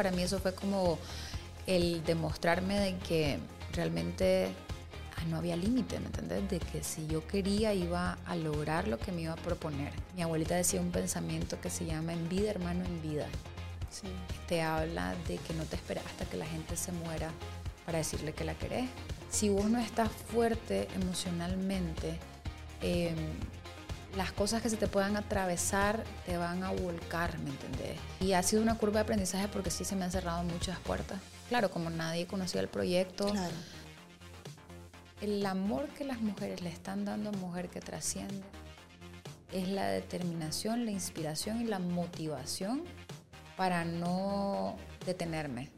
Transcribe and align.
para 0.00 0.12
mí 0.12 0.22
eso 0.22 0.38
fue 0.38 0.54
como 0.54 0.98
el 1.66 2.02
demostrarme 2.04 2.80
de 2.80 2.96
que 3.00 3.38
realmente 3.74 4.48
ah, 5.14 5.24
no 5.28 5.36
había 5.36 5.56
límite, 5.56 6.00
¿me 6.00 6.06
entiendes? 6.06 6.48
De 6.48 6.58
que 6.58 6.82
si 6.82 7.06
yo 7.06 7.26
quería 7.26 7.74
iba 7.74 8.16
a 8.24 8.34
lograr 8.34 8.88
lo 8.88 8.98
que 8.98 9.12
me 9.12 9.20
iba 9.20 9.34
a 9.34 9.36
proponer. 9.36 9.92
Mi 10.16 10.22
abuelita 10.22 10.54
decía 10.54 10.80
un 10.80 10.90
pensamiento 10.90 11.60
que 11.60 11.68
se 11.68 11.84
llama 11.84 12.14
en 12.14 12.30
vida, 12.30 12.50
hermano, 12.50 12.82
en 12.82 13.02
vida. 13.02 13.26
Sí. 13.90 14.08
Te 14.48 14.62
habla 14.62 15.14
de 15.28 15.36
que 15.36 15.52
no 15.52 15.64
te 15.64 15.76
esperas 15.76 16.06
hasta 16.06 16.24
que 16.24 16.38
la 16.38 16.46
gente 16.46 16.78
se 16.78 16.92
muera 16.92 17.30
para 17.84 17.98
decirle 17.98 18.32
que 18.32 18.44
la 18.44 18.54
querés. 18.54 18.88
Si 19.28 19.50
vos 19.50 19.66
no 19.66 19.78
estás 19.80 20.08
fuerte 20.32 20.88
emocionalmente, 20.94 22.18
em, 22.80 23.16
las 24.16 24.32
cosas 24.32 24.62
que 24.62 24.70
se 24.70 24.76
te 24.76 24.86
puedan 24.86 25.16
atravesar 25.16 26.04
te 26.26 26.36
van 26.36 26.62
a 26.64 26.70
volcar, 26.70 27.38
¿me 27.38 27.50
entendés? 27.50 27.98
Y 28.20 28.32
ha 28.32 28.42
sido 28.42 28.62
una 28.62 28.76
curva 28.76 28.94
de 28.94 29.00
aprendizaje 29.00 29.48
porque 29.48 29.70
sí 29.70 29.84
se 29.84 29.96
me 29.96 30.04
han 30.04 30.10
cerrado 30.10 30.42
muchas 30.42 30.78
puertas. 30.80 31.20
Claro, 31.48 31.70
como 31.70 31.90
nadie 31.90 32.26
conocía 32.26 32.60
el 32.60 32.68
proyecto. 32.68 33.26
Claro. 33.26 33.54
El 35.20 35.44
amor 35.44 35.88
que 35.88 36.04
las 36.04 36.20
mujeres 36.20 36.62
le 36.62 36.70
están 36.70 37.04
dando 37.04 37.30
a 37.30 37.32
mujer 37.32 37.68
que 37.68 37.80
trasciende 37.80 38.42
es 39.52 39.68
la 39.68 39.86
determinación, 39.86 40.84
la 40.84 40.92
inspiración 40.92 41.60
y 41.60 41.64
la 41.64 41.78
motivación 41.78 42.84
para 43.56 43.84
no 43.84 44.76
detenerme. 45.04 45.70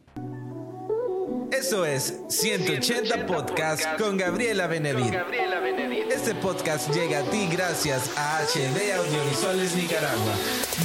Eso 1.52 1.84
es 1.84 2.14
180 2.30 3.26
Podcast 3.26 3.84
con 3.98 4.16
Gabriela 4.16 4.66
Benevid. 4.68 5.12
Este 6.10 6.34
podcast 6.34 6.90
llega 6.94 7.18
a 7.18 7.22
ti 7.24 7.46
gracias 7.46 8.10
a 8.16 8.40
HD 8.40 8.94
Audiovisuales 8.94 9.76
Nicaragua. 9.76 10.32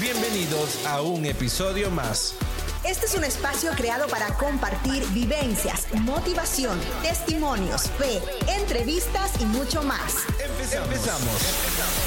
Bienvenidos 0.02 0.86
a 0.86 1.02
un 1.02 1.26
episodio 1.26 1.90
más. 1.90 2.36
Este 2.84 3.06
es 3.06 3.16
un 3.16 3.24
espacio 3.24 3.72
creado 3.78 4.08
para 4.08 4.28
compartir 4.34 5.06
vivencias, 5.14 5.88
motivación, 5.94 6.78
testimonios, 7.02 7.90
fe, 7.92 8.22
entrevistas 8.52 9.40
y 9.40 9.46
mucho 9.46 9.82
más. 9.84 10.26
Empezamos. 10.38 12.07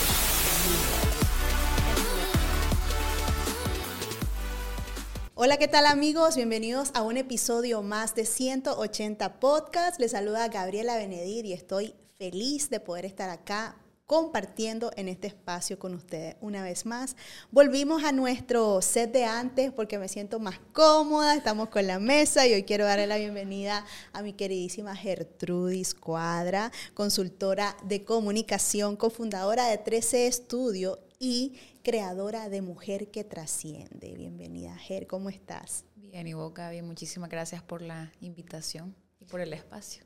Hola, 5.43 5.57
¿qué 5.57 5.69
tal 5.69 5.87
amigos? 5.87 6.37
Bienvenidos 6.37 6.91
a 6.93 7.01
un 7.01 7.17
episodio 7.17 7.81
más 7.81 8.15
de 8.15 8.27
180 8.27 9.41
Podcast. 9.41 9.99
Les 9.99 10.11
saluda 10.11 10.49
Gabriela 10.49 10.99
Benedir 10.99 11.47
y 11.47 11.55
estoy 11.55 11.95
feliz 12.19 12.69
de 12.69 12.79
poder 12.79 13.07
estar 13.07 13.31
acá 13.31 13.75
compartiendo 14.05 14.91
en 14.97 15.09
este 15.09 15.29
espacio 15.29 15.79
con 15.79 15.95
ustedes 15.95 16.37
una 16.43 16.63
vez 16.63 16.85
más. 16.85 17.17
Volvimos 17.51 18.05
a 18.05 18.13
nuestro 18.13 18.83
set 18.83 19.13
de 19.13 19.25
antes 19.25 19.73
porque 19.73 19.99
me 19.99 20.09
siento 20.09 20.41
más 20.41 20.61
cómoda, 20.75 21.35
estamos 21.35 21.71
con 21.71 21.87
la 21.87 21.99
mesa 21.99 22.47
y 22.47 22.53
hoy 22.53 22.65
quiero 22.65 22.85
darle 22.85 23.07
la 23.07 23.17
bienvenida 23.17 23.87
a 24.13 24.21
mi 24.21 24.35
queridísima 24.35 24.95
Gertrudis 24.95 25.95
Cuadra, 25.95 26.71
consultora 26.93 27.79
de 27.85 28.05
comunicación, 28.05 28.95
cofundadora 28.95 29.69
de 29.69 29.79
13 29.79 30.27
Estudio 30.27 30.99
y 31.19 31.55
creadora 31.83 32.49
de 32.49 32.61
Mujer 32.61 33.11
que 33.11 33.25
Trasciende. 33.25 34.15
Bienvenida, 34.15 34.77
Ger, 34.77 35.07
¿cómo 35.07 35.31
estás? 35.31 35.85
Bien, 35.97 36.27
y 36.27 36.35
vos, 36.35 36.53
Gaby, 36.53 36.83
muchísimas 36.83 37.31
gracias 37.31 37.63
por 37.63 37.81
la 37.81 38.13
invitación 38.21 38.95
y 39.19 39.25
por 39.25 39.41
el 39.41 39.53
espacio. 39.53 40.05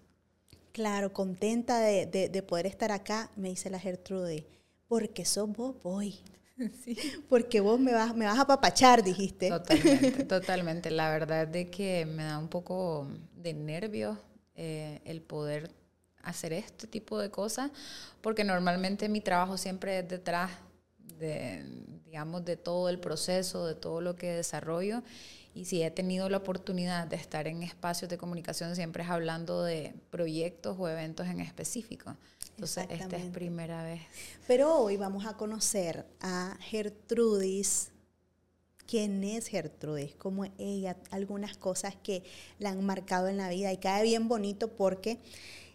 Claro, 0.72 1.12
contenta 1.12 1.80
de, 1.80 2.44
poder 2.46 2.66
estar 2.66 2.92
acá, 2.92 3.30
me 3.36 3.48
dice 3.48 3.70
la 3.70 3.78
Gertrude, 3.78 4.46
porque 4.88 5.24
sos 5.24 5.50
vos, 5.50 5.76
voy. 5.82 6.18
Sí. 6.84 6.96
Porque 7.28 7.58
vos 7.58 7.80
me 7.80 7.92
vas, 7.92 8.14
me 8.14 8.26
vas 8.26 8.38
a 8.38 8.46
papachar, 8.46 9.02
dijiste. 9.02 9.48
Totalmente, 9.48 10.24
totalmente. 10.24 10.90
La 10.92 11.10
verdad 11.10 11.42
es 11.42 11.50
de 11.50 11.68
que 11.68 12.06
me 12.06 12.22
da 12.22 12.38
un 12.38 12.46
poco 12.46 13.08
de 13.34 13.54
nervios 13.54 14.18
eh, 14.54 15.00
el 15.04 15.20
poder 15.20 15.72
hacer 16.22 16.52
este 16.52 16.86
tipo 16.86 17.18
de 17.18 17.28
cosas, 17.28 17.72
porque 18.20 18.44
normalmente 18.44 19.08
mi 19.08 19.20
trabajo 19.20 19.56
siempre 19.56 19.98
es 19.98 20.08
detrás 20.08 20.52
de, 21.24 21.64
digamos, 22.04 22.44
de 22.44 22.56
todo 22.56 22.88
el 22.88 23.00
proceso, 23.00 23.66
de 23.66 23.74
todo 23.74 24.00
lo 24.00 24.16
que 24.16 24.30
desarrollo. 24.32 25.02
Y 25.54 25.66
si 25.66 25.82
he 25.82 25.90
tenido 25.90 26.28
la 26.28 26.38
oportunidad 26.38 27.06
de 27.06 27.14
estar 27.14 27.46
en 27.46 27.62
espacios 27.62 28.10
de 28.10 28.18
comunicación, 28.18 28.74
siempre 28.74 29.04
es 29.04 29.10
hablando 29.10 29.62
de 29.62 29.94
proyectos 30.10 30.76
o 30.78 30.88
eventos 30.88 31.28
en 31.28 31.40
específico. 31.40 32.16
Entonces, 32.50 32.86
esta 32.90 33.16
es 33.16 33.26
primera 33.26 33.84
vez. 33.84 34.00
Pero 34.48 34.76
hoy 34.76 34.96
vamos 34.96 35.26
a 35.26 35.36
conocer 35.36 36.06
a 36.20 36.56
Gertrudis. 36.60 37.90
¿Quién 38.86 39.22
es 39.22 39.46
Gertrudis? 39.46 40.14
¿Cómo 40.16 40.44
ella? 40.58 40.96
Algunas 41.10 41.56
cosas 41.56 41.94
que 42.02 42.24
la 42.58 42.70
han 42.70 42.84
marcado 42.84 43.28
en 43.28 43.36
la 43.36 43.48
vida. 43.48 43.72
Y 43.72 43.78
cae 43.78 44.02
bien 44.02 44.26
bonito 44.26 44.68
porque, 44.68 45.20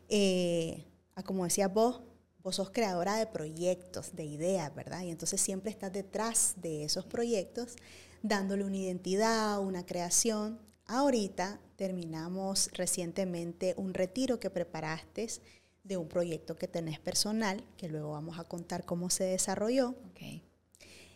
eh, 0.09 0.85
como 1.25 1.45
decía 1.45 1.69
vos, 1.69 2.01
vos 2.43 2.55
sos 2.55 2.69
creadora 2.69 3.15
de 3.15 3.25
proyectos, 3.27 4.15
de 4.15 4.25
ideas, 4.25 4.73
¿verdad? 4.73 5.01
Y 5.01 5.09
entonces 5.09 5.41
siempre 5.41 5.71
estás 5.71 5.91
detrás 5.91 6.53
de 6.57 6.83
esos 6.83 7.05
proyectos, 7.05 7.75
dándole 8.21 8.63
una 8.63 8.77
identidad, 8.77 9.59
una 9.59 9.85
creación. 9.85 10.59
Ahorita 10.85 11.59
terminamos 11.75 12.69
recientemente 12.73 13.73
un 13.77 13.93
retiro 13.93 14.39
que 14.39 14.49
preparaste 14.49 15.27
de 15.83 15.97
un 15.97 16.07
proyecto 16.07 16.55
que 16.55 16.67
tenés 16.67 16.99
personal, 16.99 17.63
que 17.77 17.89
luego 17.89 18.11
vamos 18.11 18.39
a 18.39 18.43
contar 18.43 18.85
cómo 18.85 19.09
se 19.09 19.25
desarrolló. 19.25 19.95
Okay. 20.11 20.43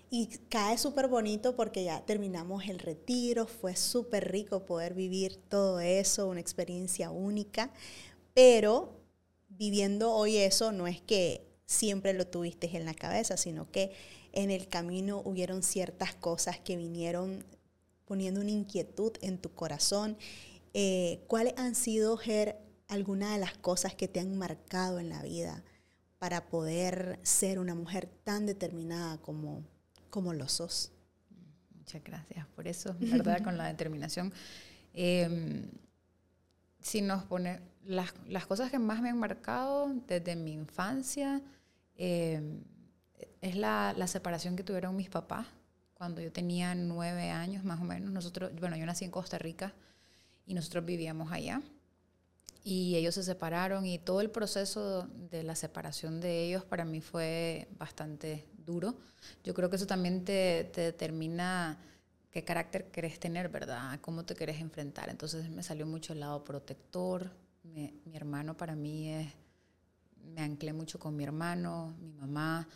Y 0.10 0.28
cae 0.50 0.78
súper 0.78 1.08
bonito 1.08 1.56
porque 1.56 1.84
ya 1.84 2.06
terminamos 2.06 2.66
el 2.68 2.80
retiro, 2.80 3.48
fue 3.48 3.76
súper 3.76 4.32
rico 4.32 4.66
poder 4.66 4.94
vivir 4.94 5.38
todo 5.50 5.80
eso, 5.80 6.28
una 6.28 6.40
experiencia 6.40 7.10
única, 7.10 7.72
pero 8.34 9.03
viviendo 9.58 10.14
hoy 10.14 10.38
eso 10.38 10.72
no 10.72 10.88
es 10.88 11.02
que 11.02 11.48
siempre 11.66 12.14
lo 12.14 12.28
tuviste 12.28 12.70
en 12.76 12.86
la 12.86 12.94
cabeza, 12.94 13.38
sino 13.38 13.72
que 13.72 13.92
en 14.32 14.52
el 14.52 14.68
camino 14.68 15.22
hubieron 15.24 15.64
ciertas 15.64 16.14
cosas 16.16 16.60
que 16.60 16.76
vinieron 16.76 17.46
poniendo 18.06 18.42
una 18.42 18.52
inquietud 18.52 19.14
en 19.22 19.38
tu 19.38 19.54
corazón. 19.54 20.18
Eh, 20.74 21.24
¿Cuáles 21.28 21.54
han 21.58 21.76
sido, 21.76 22.18
Ger, 22.18 22.58
algunas 22.88 23.34
de 23.34 23.40
las 23.40 23.58
cosas 23.58 23.96
que 23.96 24.08
te 24.08 24.20
han 24.20 24.38
marcado 24.38 25.00
en 25.00 25.10
la 25.10 25.22
vida 25.22 25.64
para 26.20 26.48
poder 26.48 27.20
ser 27.24 27.60
una 27.60 27.76
mujer 27.76 28.08
tan 28.24 28.46
determinada 28.46 29.18
como, 29.20 29.64
como 30.10 30.34
lo 30.34 30.48
sos? 30.48 30.92
Muchas 31.76 32.04
gracias 32.04 32.48
por 32.56 32.68
eso, 32.68 32.96
¿verdad? 33.00 33.42
Con 33.44 33.58
la 33.58 33.68
determinación. 33.68 34.34
Em, 34.94 35.70
si 36.82 37.02
nos 37.02 37.24
pone, 37.24 37.60
las, 37.86 38.14
las, 38.28 38.46
cosas 38.46 38.72
que 38.72 38.80
más 38.80 39.02
me 39.02 39.10
han 39.10 39.18
marcado 39.20 39.94
desde 40.08 40.36
mi 40.36 40.54
infancia 40.54 41.42
eh, 41.96 42.42
es 43.42 43.56
la, 43.56 43.94
la, 43.98 44.08
separación 44.08 44.56
que 44.56 44.64
tuvieron 44.64 44.96
mis 44.96 45.10
papás 45.10 45.48
cuando 45.94 46.22
yo 46.22 46.32
tenía 46.32 46.76
nueve 46.76 47.30
años 47.30 47.64
más 47.64 47.80
o 47.80 47.84
menos. 47.84 48.12
Nosotros, 48.12 48.52
bueno, 48.60 48.76
yo 48.76 48.86
nací 48.86 49.06
en 49.06 49.12
Costa 49.12 49.38
Rica 49.38 49.74
y 50.46 50.54
nosotros 50.54 50.86
vivíamos 50.86 51.32
allá. 51.32 51.62
Y 52.66 52.96
ellos 52.96 53.16
se 53.16 53.24
separaron 53.24 53.86
y 53.86 54.00
todo 54.00 54.22
el 54.22 54.30
proceso 54.30 55.08
de 55.30 55.44
la 55.44 55.56
separación 55.56 56.22
de 56.22 56.46
ellos 56.46 56.64
para 56.64 56.86
mí 56.86 57.02
fue 57.02 57.68
bastante 57.78 58.48
duro. 58.66 58.96
Yo 59.44 59.54
creo 59.54 59.70
que 59.70 59.76
eso 59.76 59.88
también 59.88 60.24
te, 60.24 60.70
te 60.74 60.82
determina 60.82 61.78
qué 62.32 62.44
carácter 62.44 62.90
querés 62.92 63.20
tener, 63.20 63.50
¿verdad? 63.50 64.00
¿Cómo 64.02 64.24
te 64.26 64.36
querés 64.36 64.60
enfrentar? 64.60 65.10
Entonces 65.10 65.50
me 65.50 65.62
salió 65.62 65.86
mucho 65.86 66.14
el 66.14 66.22
lado 66.22 66.44
protector. 66.44 67.32
Mi 67.74 68.16
hermano 68.16 68.56
para 68.56 68.76
mí 68.76 69.10
es, 69.10 69.28
me 70.24 70.42
anclé 70.42 70.74
mucho 70.74 71.00
con 71.00 71.16
mi 71.16 71.24
hermano, 71.24 71.96
mi 72.00 72.12
mamá. 72.14 72.68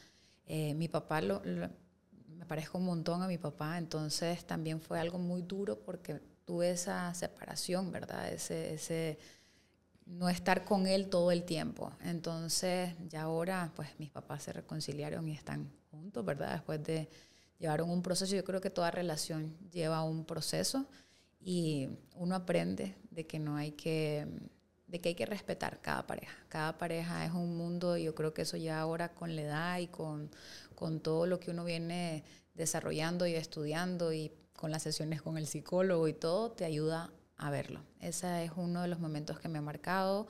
Eh, 0.45 0.73
mi 0.75 0.87
papá 0.87 1.21
lo, 1.21 1.41
me 1.41 2.45
parezco 2.45 2.77
un 2.77 2.85
montón 2.85 3.21
a 3.21 3.27
mi 3.27 3.37
papá, 3.37 3.77
entonces 3.77 4.45
también 4.45 4.79
fue 4.81 4.99
algo 4.99 5.19
muy 5.19 5.41
duro 5.41 5.79
porque 5.79 6.21
tuve 6.45 6.71
esa 6.71 7.13
separación, 7.13 7.91
¿verdad? 7.91 8.31
Ese, 8.31 8.73
ese 8.73 9.19
no 10.05 10.29
estar 10.29 10.63
con 10.63 10.87
él 10.87 11.09
todo 11.09 11.31
el 11.31 11.43
tiempo. 11.43 11.91
Entonces, 12.01 12.93
ya 13.09 13.23
ahora, 13.23 13.71
pues 13.75 13.89
mis 13.99 14.09
papás 14.09 14.43
se 14.43 14.53
reconciliaron 14.53 15.27
y 15.27 15.33
están 15.33 15.69
juntos, 15.91 16.23
¿verdad? 16.23 16.53
Después 16.53 16.81
de 16.83 17.09
llevaron 17.59 17.89
un 17.89 18.01
proceso. 18.01 18.35
Yo 18.35 18.43
creo 18.43 18.61
que 18.61 18.69
toda 18.69 18.91
relación 18.91 19.57
lleva 19.71 20.03
un 20.03 20.23
proceso 20.25 20.87
y 21.41 21.89
uno 22.15 22.35
aprende 22.35 22.95
de 23.11 23.27
que 23.27 23.39
no 23.39 23.57
hay 23.57 23.71
que 23.71 24.27
de 24.87 24.99
que 24.99 25.09
hay 25.09 25.15
que 25.15 25.25
respetar 25.25 25.81
cada 25.81 26.07
pareja. 26.07 26.35
Cada 26.49 26.77
pareja 26.77 27.25
es 27.25 27.31
un 27.31 27.57
mundo 27.57 27.97
y 27.97 28.03
yo 28.03 28.15
creo 28.15 28.33
que 28.33 28.43
eso 28.43 28.57
ya 28.57 28.79
ahora 28.79 29.13
con 29.13 29.35
la 29.35 29.41
edad 29.41 29.79
y 29.79 29.87
con, 29.87 30.29
con 30.75 30.99
todo 30.99 31.25
lo 31.25 31.39
que 31.39 31.51
uno 31.51 31.65
viene 31.65 32.23
desarrollando 32.53 33.27
y 33.27 33.35
estudiando 33.35 34.13
y 34.13 34.31
con 34.53 34.71
las 34.71 34.83
sesiones 34.83 35.21
con 35.21 35.37
el 35.37 35.47
psicólogo 35.47 36.07
y 36.07 36.13
todo, 36.13 36.51
te 36.51 36.65
ayuda 36.65 37.11
a 37.37 37.51
verlo. 37.51 37.81
Ese 37.99 38.45
es 38.45 38.51
uno 38.55 38.81
de 38.81 38.87
los 38.87 38.99
momentos 38.99 39.39
que 39.39 39.49
me 39.49 39.59
ha 39.59 39.61
marcado. 39.61 40.27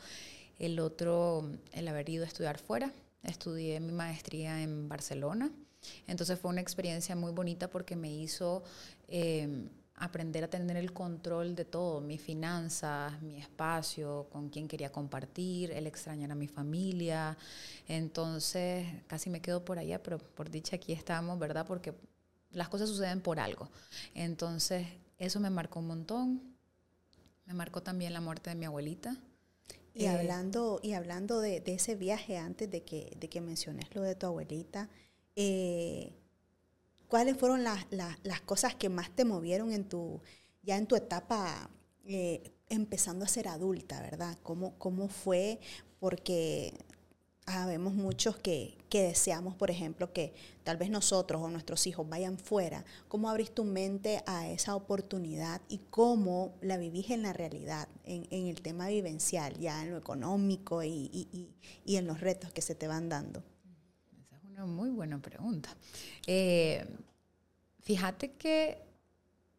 El 0.59 0.79
otro, 0.79 1.49
el 1.71 1.87
haber 1.87 2.09
ido 2.09 2.25
a 2.25 2.27
estudiar 2.27 2.57
fuera. 2.57 2.91
Estudié 3.23 3.79
mi 3.79 3.93
maestría 3.93 4.61
en 4.61 4.89
Barcelona 4.89 5.51
entonces 6.07 6.39
fue 6.39 6.49
una 6.49 6.61
experiencia 6.61 7.15
muy 7.15 7.31
bonita 7.31 7.69
porque 7.69 7.95
me 7.95 8.13
hizo 8.13 8.63
eh, 9.07 9.67
aprender 9.97 10.43
a 10.43 10.47
tener 10.47 10.77
el 10.77 10.93
control 10.93 11.55
de 11.55 11.65
todo, 11.65 12.01
mis 12.01 12.21
finanzas, 12.21 13.19
mi 13.21 13.37
espacio, 13.37 14.27
con 14.31 14.49
quién 14.49 14.67
quería 14.67 14.91
compartir, 14.91 15.71
el 15.71 15.87
extrañar 15.87 16.31
a 16.31 16.35
mi 16.35 16.47
familia. 16.47 17.35
Entonces, 17.87 18.87
casi 19.07 19.29
me 19.29 19.41
quedo 19.41 19.65
por 19.65 19.79
allá, 19.79 20.01
pero 20.01 20.19
por 20.19 20.51
dicha 20.51 20.75
aquí 20.75 20.93
estamos, 20.93 21.39
¿verdad? 21.39 21.65
Porque 21.65 21.95
las 22.51 22.69
cosas 22.69 22.89
suceden 22.89 23.21
por 23.21 23.39
algo. 23.39 23.69
Entonces, 24.13 24.87
eso 25.17 25.39
me 25.39 25.49
marcó 25.49 25.79
un 25.79 25.87
montón. 25.87 26.41
Me 27.45 27.53
marcó 27.53 27.81
también 27.81 28.13
la 28.13 28.21
muerte 28.21 28.51
de 28.51 28.55
mi 28.55 28.65
abuelita. 28.65 29.17
Y 29.95 30.05
eh, 30.05 30.09
hablando, 30.09 30.79
y 30.83 30.93
hablando 30.93 31.39
de, 31.39 31.63
ese 31.65 31.95
viaje 31.95 32.37
antes 32.37 32.69
de 32.69 32.83
que, 32.83 33.17
de 33.19 33.29
que 33.29 33.41
menciones 33.41 33.93
lo 33.95 34.03
de 34.03 34.13
tu 34.13 34.27
abuelita, 34.27 34.89
eh, 35.35 36.13
¿cuáles 37.07 37.37
fueron 37.37 37.63
las, 37.63 37.85
cosas 38.45 38.75
que 38.75 38.89
más 38.89 39.09
te 39.15 39.25
movieron 39.25 39.71
en 39.71 39.87
tu, 39.87 40.21
ya 40.63 40.77
en 40.77 40.87
tu 40.87 40.95
etapa 40.95 41.69
eh, 42.05 42.51
empezando 42.69 43.25
a 43.25 43.27
ser 43.27 43.47
adulta, 43.47 44.01
verdad? 44.01 44.37
¿Cómo, 44.43 44.77
cómo 44.77 45.07
fue? 45.07 45.59
Porque 45.99 46.73
Sabemos 47.49 47.93
muchos 47.93 48.35
que, 48.37 48.77
deseamos, 48.91 49.55
por 49.55 49.71
ejemplo, 49.71 50.11
que 50.11 50.33
tal 50.65 50.75
vez 50.75 50.89
nosotros 50.89 51.41
o 51.41 51.49
nuestros 51.49 51.87
hijos 51.87 52.07
vayan 52.09 52.37
fuera. 52.37 52.83
¿Cómo 53.07 53.29
abrís 53.29 53.51
tu 53.51 53.63
mente 53.63 54.21
a 54.25 54.49
esa 54.49 54.75
oportunidad 54.75 55.61
y 55.69 55.77
cómo 55.89 56.55
la 56.61 56.75
vivís 56.75 57.09
en 57.09 57.21
la 57.21 57.31
realidad, 57.31 57.87
en, 58.03 58.47
el 58.47 58.61
tema 58.61 58.87
vivencial, 58.89 59.57
ya 59.59 59.81
en 59.81 59.91
lo 59.91 59.97
económico 59.97 60.83
y, 60.83 61.53
en 61.85 62.05
los 62.05 62.19
retos 62.19 62.51
que 62.51 62.61
se 62.61 62.75
te 62.75 62.89
van 62.89 63.07
dando? 63.07 63.43
Una 64.57 64.65
muy 64.65 64.89
buena 64.89 65.19
pregunta. 65.19 65.69
Eh, 66.25 66.83
fíjate 67.81 68.31
que 68.31 68.81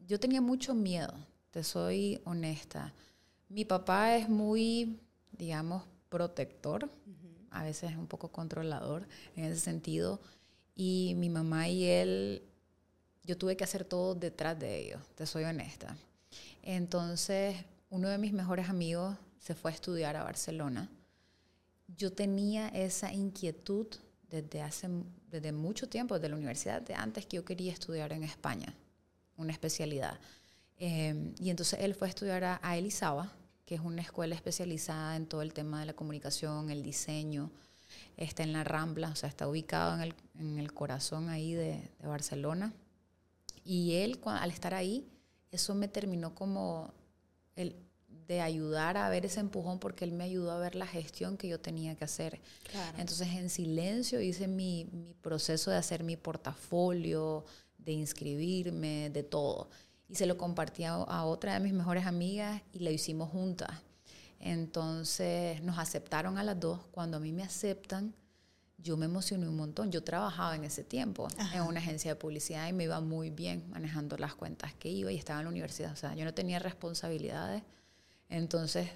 yo 0.00 0.18
tenía 0.18 0.40
mucho 0.40 0.74
miedo, 0.74 1.14
te 1.52 1.62
soy 1.62 2.20
honesta. 2.24 2.92
Mi 3.48 3.64
papá 3.64 4.16
es 4.16 4.28
muy, 4.28 4.98
digamos, 5.30 5.84
protector 6.08 6.90
a 7.52 7.62
veces 7.62 7.96
un 7.96 8.08
poco 8.08 8.32
controlador 8.32 9.06
en 9.36 9.44
ese 9.44 9.60
sentido. 9.60 10.18
Y 10.74 11.14
mi 11.16 11.30
mamá 11.30 11.68
y 11.68 11.84
él, 11.84 12.42
yo 13.22 13.38
tuve 13.38 13.56
que 13.56 13.62
hacer 13.62 13.84
todo 13.84 14.16
detrás 14.16 14.58
de 14.58 14.80
ellos, 14.80 15.00
te 15.14 15.26
soy 15.26 15.44
honesta. 15.44 15.96
Entonces, 16.60 17.56
uno 17.88 18.08
de 18.08 18.18
mis 18.18 18.32
mejores 18.32 18.68
amigos 18.68 19.16
se 19.38 19.54
fue 19.54 19.70
a 19.70 19.74
estudiar 19.74 20.16
a 20.16 20.24
Barcelona. 20.24 20.90
Yo 21.96 22.12
tenía 22.12 22.66
esa 22.70 23.12
inquietud 23.12 23.86
desde 24.30 24.62
hace 24.62 24.88
desde 25.30 25.52
mucho 25.52 25.88
tiempo, 25.88 26.14
desde 26.14 26.28
la 26.28 26.36
universidad 26.36 26.82
de 26.82 26.94
antes 26.94 27.26
que 27.26 27.36
yo 27.36 27.44
quería 27.44 27.72
estudiar 27.72 28.12
en 28.12 28.24
España, 28.24 28.74
una 29.36 29.52
especialidad. 29.52 30.18
Eh, 30.78 31.34
y 31.40 31.50
entonces 31.50 31.80
él 31.80 31.94
fue 31.94 32.08
a 32.08 32.10
estudiar 32.10 32.44
a, 32.44 32.60
a 32.62 32.76
Elizaba, 32.76 33.32
que 33.64 33.74
es 33.74 33.80
una 33.80 34.02
escuela 34.02 34.34
especializada 34.34 35.16
en 35.16 35.26
todo 35.26 35.42
el 35.42 35.52
tema 35.52 35.80
de 35.80 35.86
la 35.86 35.92
comunicación, 35.92 36.70
el 36.70 36.82
diseño. 36.82 37.50
Está 38.16 38.42
en 38.42 38.52
la 38.52 38.64
Rambla, 38.64 39.10
o 39.10 39.16
sea, 39.16 39.28
está 39.28 39.46
ubicado 39.48 39.94
en 39.94 40.00
el, 40.00 40.14
en 40.38 40.58
el 40.58 40.72
corazón 40.72 41.28
ahí 41.28 41.52
de, 41.52 41.90
de, 42.00 42.08
Barcelona. 42.08 42.72
Y 43.64 43.96
él, 43.96 44.18
al 44.24 44.50
estar 44.50 44.74
ahí, 44.74 45.06
eso 45.50 45.74
me 45.74 45.88
terminó 45.88 46.34
como 46.34 46.92
el, 47.56 47.76
de 48.28 48.40
ayudar 48.40 48.96
a 48.96 49.08
ver 49.08 49.26
ese 49.26 49.40
empujón 49.40 49.80
porque 49.80 50.04
él 50.04 50.12
me 50.12 50.24
ayudó 50.24 50.52
a 50.52 50.58
ver 50.58 50.76
la 50.76 50.86
gestión 50.86 51.36
que 51.36 51.48
yo 51.48 51.58
tenía 51.58 51.96
que 51.96 52.04
hacer. 52.04 52.40
Entonces 52.98 53.28
en 53.28 53.50
silencio 53.50 54.20
hice 54.20 54.46
mi, 54.46 54.84
mi, 54.92 55.14
proceso 55.14 55.70
de 55.70 55.78
hacer 55.78 56.04
mi 56.04 56.16
portafolio, 56.16 57.44
de 57.78 57.92
inscribirme, 57.92 59.10
de 59.10 59.22
todo 59.24 59.68
y 60.08 60.14
se 60.14 60.26
lo 60.26 60.38
compartí 60.38 60.84
a, 60.84 61.24
otra 61.24 61.54
de 61.54 61.60
mis 61.60 61.74
mejores 61.74 62.06
amigas 62.06 62.62
y 62.72 62.80
lo 62.80 62.90
hicimos 62.90 63.30
juntas. 63.30 63.70
Entonces 64.40 65.62
nos 65.62 65.78
aceptaron 65.78 66.38
a 66.38 66.44
las 66.44 66.58
dos. 66.58 66.80
Cuando 66.92 67.18
a 67.18 67.20
mí 67.20 67.32
me 67.32 67.42
aceptan, 67.42 68.14
yo 68.78 68.96
me 68.96 69.04
emocioné 69.04 69.48
un 69.48 69.56
montón. 69.56 69.92
Yo 69.92 70.02
trabajaba 70.02 70.56
en 70.56 70.64
ese 70.64 70.82
tiempo 70.82 71.28
en 71.52 71.62
una 71.62 71.80
agencia 71.80 72.12
de 72.12 72.16
publicidad 72.16 72.68
y 72.68 72.72
me 72.72 72.84
iba 72.84 73.00
muy 73.00 73.30
bien 73.30 73.68
manejando 73.68 74.16
las 74.16 74.34
cuentas 74.34 74.72
que 74.74 74.88
iba 74.88 75.12
y 75.12 75.16
estaba 75.16 75.40
en 75.40 75.46
la 75.46 75.50
universidad. 75.50 75.92
O 75.92 75.96
sea, 75.96 76.14
yo 76.14 76.24
no 76.24 76.32
tenía 76.32 76.58
responsabilidades. 76.58 77.62
Entonces 78.28 78.88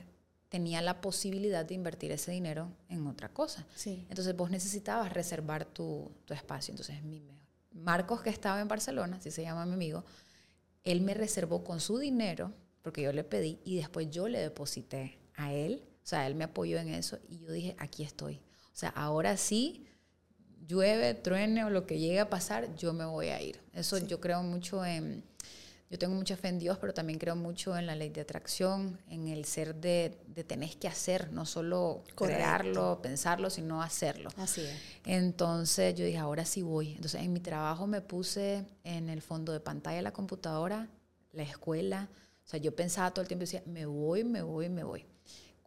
tenía 0.49 0.83
la 0.83 1.01
posibilidad 1.01 1.65
de 1.65 1.75
invertir 1.75 2.13
ese 2.13 2.31
dinero 2.31 2.71
en 2.89 3.07
otra 3.07 3.29
cosa. 3.31 3.67
Sí. 3.75 4.07
Entonces 4.11 4.37
vos 4.37 4.51
necesitabas 4.51 5.13
reservar 5.13 5.65
tu, 5.65 6.11
tu 6.25 6.35
espacio. 6.35 6.73
Entonces 6.73 7.03
mi 7.03 7.23
Marcos, 7.75 8.23
que 8.23 8.31
estaba 8.31 8.61
en 8.61 8.69
Barcelona, 8.69 9.17
así 9.17 9.31
se 9.31 9.43
llama 9.43 9.67
mi 9.67 9.73
amigo, 9.73 10.05
él 10.85 11.01
me 11.01 11.15
reservó 11.15 11.65
con 11.65 11.81
su 11.81 11.99
dinero, 11.99 12.53
porque 12.83 13.03
yo 13.03 13.13
le 13.13 13.25
pedí, 13.25 13.61
y 13.65 13.77
después 13.77 14.11
yo 14.11 14.29
le 14.29 14.41
deposité 14.41 15.19
a 15.37 15.53
él. 15.53 15.83
O 16.03 16.07
sea, 16.07 16.27
él 16.27 16.35
me 16.35 16.45
apoyó 16.45 16.79
en 16.79 16.89
eso 16.89 17.19
y 17.29 17.39
yo 17.39 17.53
dije, 17.53 17.77
aquí 17.79 18.03
estoy. 18.03 18.37
O 18.37 18.77
sea, 18.77 18.89
ahora 18.91 19.37
sí, 19.37 19.87
llueve, 20.67 21.15
truene 21.15 21.65
o 21.65 21.71
lo 21.71 21.87
que 21.87 21.99
llegue 21.99 22.21
a 22.21 22.29
pasar, 22.29 22.75
yo 22.77 22.93
me 22.93 23.05
voy 23.05 23.29
a 23.29 23.41
ir. 23.41 23.61
Eso 23.73 23.99
yo 23.99 24.21
creo 24.21 24.43
mucho 24.43 24.85
en, 24.85 25.23
yo 25.93 25.99
tengo 25.99 26.15
mucha 26.15 26.39
fe 26.39 26.49
en 26.49 26.59
Dios, 26.59 26.79
pero 26.81 26.95
también 26.95 27.19
creo 27.19 27.37
mucho 27.37 27.77
en 27.77 27.85
la 27.85 27.95
ley 27.95 28.09
de 28.09 28.23
atracción, 28.23 28.99
en 29.11 29.29
el 29.29 29.45
ser 29.45 29.75
de, 29.75 30.17
de 30.27 30.43
tenés 30.43 30.75
que 30.75 30.89
hacer, 30.89 31.31
no 31.33 31.45
solo 31.45 32.03
crearlo, 32.15 33.01
pensarlo, 33.03 33.51
sino 33.51 33.83
hacerlo. 33.83 34.31
Así 34.39 34.63
es. 34.63 34.75
Entonces 35.05 35.95
yo 35.95 36.07
dije, 36.07 36.17
ahora 36.17 36.47
sí 36.47 36.63
voy. 36.63 36.93
Entonces 36.93 37.21
en 37.21 37.31
mi 37.31 37.41
trabajo 37.41 37.87
me 37.87 38.01
puse 38.01 38.65
en 38.85 39.11
el 39.11 39.21
fondo 39.21 39.53
de 39.53 39.61
pantalla 39.61 39.97
de 39.97 40.03
la 40.03 40.15
computadora, 40.15 40.89
la 41.31 41.43
escuela. 41.43 42.09
O 42.43 42.49
sea, 42.49 42.59
yo 42.59 42.75
pensaba 42.75 43.11
todo 43.11 43.21
el 43.21 43.29
tiempo, 43.29 43.43
decía, 43.43 43.63
me 43.67 43.85
voy, 43.85 44.25
me 44.25 44.41
voy, 44.41 44.71
me 44.71 44.85
voy. 44.85 45.05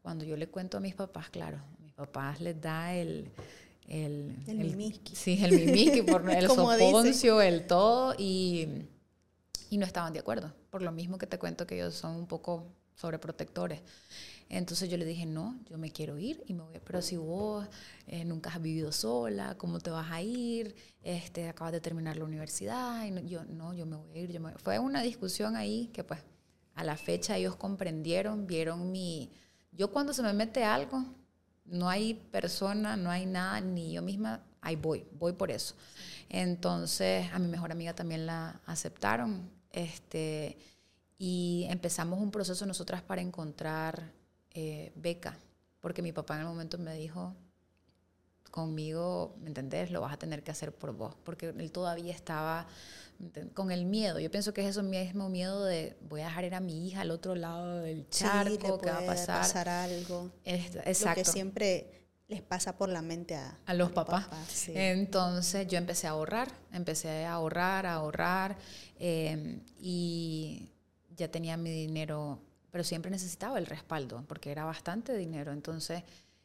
Cuando 0.01 0.25
yo 0.25 0.35
le 0.37 0.47
cuento 0.47 0.77
a 0.77 0.79
mis 0.79 0.95
papás, 0.95 1.29
claro, 1.29 1.57
a 1.57 1.83
mis 1.83 1.93
papás 1.93 2.41
les 2.41 2.59
da 2.59 2.95
el... 2.95 3.31
El, 3.87 4.35
el, 4.47 4.59
el 4.59 4.99
Sí, 5.13 5.39
el 5.43 5.51
mimiski, 5.51 6.01
por 6.01 6.27
el 6.31 6.47
soponcio, 6.47 7.39
el 7.43 7.67
todo. 7.67 8.15
Y 8.17 8.87
y 9.69 9.77
no 9.77 9.85
estaban 9.85 10.13
de 10.13 10.19
acuerdo, 10.19 10.53
por 10.69 10.81
lo 10.81 10.91
mismo 10.91 11.17
que 11.17 11.27
te 11.27 11.39
cuento 11.39 11.65
que 11.65 11.75
ellos 11.75 11.95
son 11.95 12.15
un 12.15 12.27
poco 12.27 12.65
sobreprotectores. 12.95 13.81
Entonces 14.47 14.89
yo 14.89 14.97
le 14.97 15.05
dije, 15.05 15.25
no, 15.25 15.59
yo 15.69 15.77
me 15.77 15.91
quiero 15.91 16.17
ir 16.17 16.43
y 16.47 16.53
me 16.53 16.63
voy. 16.63 16.79
Pero 16.83 17.01
si 17.01 17.17
vos 17.17 17.67
eh, 18.07 18.23
nunca 18.25 18.51
has 18.51 18.61
vivido 18.61 18.91
sola, 18.91 19.55
¿cómo 19.57 19.79
te 19.79 19.89
vas 19.89 20.11
a 20.11 20.21
ir? 20.21 20.75
Este, 21.03 21.49
acabas 21.49 21.73
de 21.73 21.81
terminar 21.81 22.15
la 22.17 22.25
universidad. 22.25 23.05
Y 23.05 23.27
yo, 23.27 23.43
no, 23.45 23.73
yo 23.73 23.85
me 23.85 23.95
voy 23.95 24.11
a 24.13 24.17
ir. 24.17 24.31
Yo 24.31 24.39
Fue 24.57 24.77
una 24.77 25.01
discusión 25.01 25.55
ahí 25.55 25.87
que 25.93 26.03
pues 26.03 26.19
a 26.75 26.83
la 26.83 26.95
fecha 26.95 27.37
ellos 27.37 27.55
comprendieron, 27.55 28.45
vieron 28.45 28.91
mi... 28.91 29.31
Yo 29.71 29.91
cuando 29.91 30.13
se 30.13 30.21
me 30.21 30.33
mete 30.33 30.63
algo, 30.63 31.03
no 31.65 31.89
hay 31.89 32.13
persona, 32.13 32.95
no 32.95 33.09
hay 33.09 33.25
nada, 33.25 33.59
ni 33.61 33.93
yo 33.93 34.01
misma, 34.01 34.41
ahí 34.61 34.75
voy, 34.75 35.05
voy 35.13 35.33
por 35.33 35.51
eso. 35.51 35.75
Entonces 36.29 37.27
a 37.33 37.39
mi 37.39 37.47
mejor 37.47 37.71
amiga 37.71 37.93
también 37.93 38.25
la 38.25 38.61
aceptaron 38.65 39.49
este, 39.75 40.57
y 41.17 41.67
empezamos 41.69 42.19
un 42.19 42.31
proceso 42.31 42.65
nosotras 42.65 43.01
para 43.01 43.21
encontrar 43.21 44.13
eh, 44.51 44.93
beca, 44.95 45.37
porque 45.81 46.01
mi 46.01 46.13
papá 46.13 46.35
en 46.35 46.41
el 46.41 46.47
momento 46.47 46.77
me 46.77 46.95
dijo, 46.95 47.35
conmigo, 48.51 49.35
¿me 49.41 49.49
entendés? 49.49 49.91
Lo 49.91 49.99
vas 49.99 50.13
a 50.13 50.17
tener 50.17 50.43
que 50.43 50.51
hacer 50.51 50.73
por 50.73 50.93
vos, 50.93 51.13
porque 51.25 51.49
él 51.49 51.71
todavía 51.71 52.13
estaba 52.13 52.67
con 53.53 53.71
el 53.71 53.85
miedo. 53.85 54.19
Yo 54.19 54.31
pienso 54.31 54.53
que 54.53 54.61
es 54.61 54.67
eso 54.67 54.81
mismo 54.81 55.27
miedo 55.29 55.63
de 55.65 55.97
voy 56.01 56.21
a 56.21 56.25
dejar 56.25 56.45
ir 56.45 56.55
a 56.55 56.61
mi 56.61 56.87
hija 56.87 57.01
al 57.01 57.11
otro 57.11 57.35
lado 57.35 57.81
del 57.81 58.09
charco, 58.09 58.79
¿qué 58.79 58.89
va 58.89 58.99
a 58.99 59.05
pasar? 59.05 59.41
pasar 59.41 59.67
algo. 59.67 60.31
exacto. 60.45 61.09
Lo 61.09 61.15
que 61.15 61.25
siempre 61.25 62.04
les 62.27 62.41
pasa 62.41 62.77
por 62.77 62.89
la 62.89 63.01
mente 63.01 63.35
a, 63.35 63.57
a 63.65 63.73
los 63.73 63.91
papás. 63.91 64.27
Entonces 64.67 65.67
yo 65.67 65.77
empecé 65.77 66.07
a 66.07 66.11
ahorrar, 66.11 66.51
empecé 66.71 67.25
a 67.25 67.33
ahorrar, 67.33 67.85
a 67.85 67.93
ahorrar 67.93 68.57
em, 68.97 69.61
y 69.79 70.71
ya 71.15 71.29
tenía 71.29 71.55
mi 71.55 71.69
dinero, 71.69 72.39
pero 72.71 72.83
siempre 72.83 73.11
necesitaba 73.11 73.59
el 73.59 73.67
respaldo 73.67 74.23
porque 74.27 74.51
era 74.51 74.65
bastante 74.65 75.15
dinero. 75.15 75.51
Entonces 75.51 76.03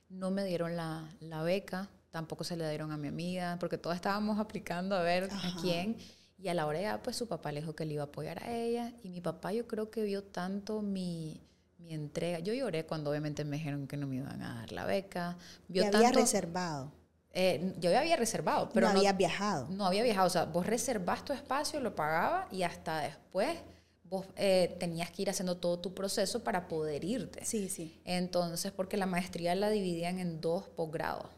no 0.09 0.31
me 0.31 0.45
dieron 0.45 0.77
la, 0.77 1.09
la 1.21 1.43
beca, 1.43 1.89
tampoco 2.11 2.45
se 2.45 2.57
le 2.57 2.69
dieron 2.69 2.93
a 2.93 2.97
mi 2.97 3.09
amiga 3.09 3.57
porque 3.59 3.79
todos 3.79 3.97
estábamos 3.97 4.39
aplicando 4.39 4.95
a 4.97 5.03
ver 5.03 5.31
a 5.33 5.61
quién. 5.63 5.97
Y 6.37 6.49
a 6.49 6.55
la 6.55 6.67
hora 6.67 6.81
ya, 6.81 7.03
pues 7.03 7.17
su 7.17 7.29
papá 7.29 7.53
le 7.53 7.61
dijo 7.61 7.75
que 7.75 7.85
le 7.85 7.95
iba 7.95 8.03
a 8.03 8.07
apoyar 8.07 8.43
a 8.43 8.51
ella. 8.51 8.95
Y 9.03 9.11
mi 9.11 9.21
papá 9.21 9.53
yo 9.53 9.67
creo 9.67 9.91
que 9.91 10.03
vio 10.05 10.25
tanto 10.25 10.81
mi, 10.81 11.39
mi 11.81 11.95
entrega. 11.95 12.39
Yo 12.39 12.53
lloré 12.53 12.87
cuando 12.87 13.11
obviamente 13.11 13.45
me 13.45 13.57
dijeron 13.57 13.87
que 13.87 13.97
no 13.97 14.07
me 14.07 14.17
iban 14.17 14.43
a 14.43 14.55
dar 14.57 14.73
la 14.73 14.85
beca. 14.85 15.37
Vio 15.69 15.87
había 15.87 16.13
reservado? 16.13 16.93
Eh, 17.33 17.75
yo 17.79 17.97
había 17.97 18.17
reservado, 18.17 18.71
pero 18.71 18.89
no, 18.89 18.99
había 18.99 19.13
viajado. 19.13 19.69
No 19.69 19.87
había 19.87 20.03
viajado, 20.03 20.27
o 20.27 20.31
sea, 20.31 20.45
vos 20.47 20.67
reservas 20.67 21.25
tu 21.25 21.33
espacio, 21.33 21.81
lo 21.81 21.95
pagaba 21.95 22.49
y 22.51 22.65
hasta 22.65 23.01
después 23.01 23.57
vos 24.03 24.27
eh, 24.37 24.77
tenías 24.81 25.11
que 25.13 25.23
ir 25.23 25.31
haciendo 25.31 25.57
todo 25.57 25.79
tu 25.79 25.95
proceso 25.95 26.43
para 26.43 26.67
poder 26.67 27.05
irte. 27.05 27.45
Sí, 27.45 27.69
sí. 27.69 28.01
Entonces, 28.05 28.73
porque 28.73 28.97
la 28.97 29.07
maestría 29.07 29.55
la 29.55 29.71
dividían 29.71 30.19
en 30.19 30.41
dos 30.41 30.69
posgrados 30.71 31.29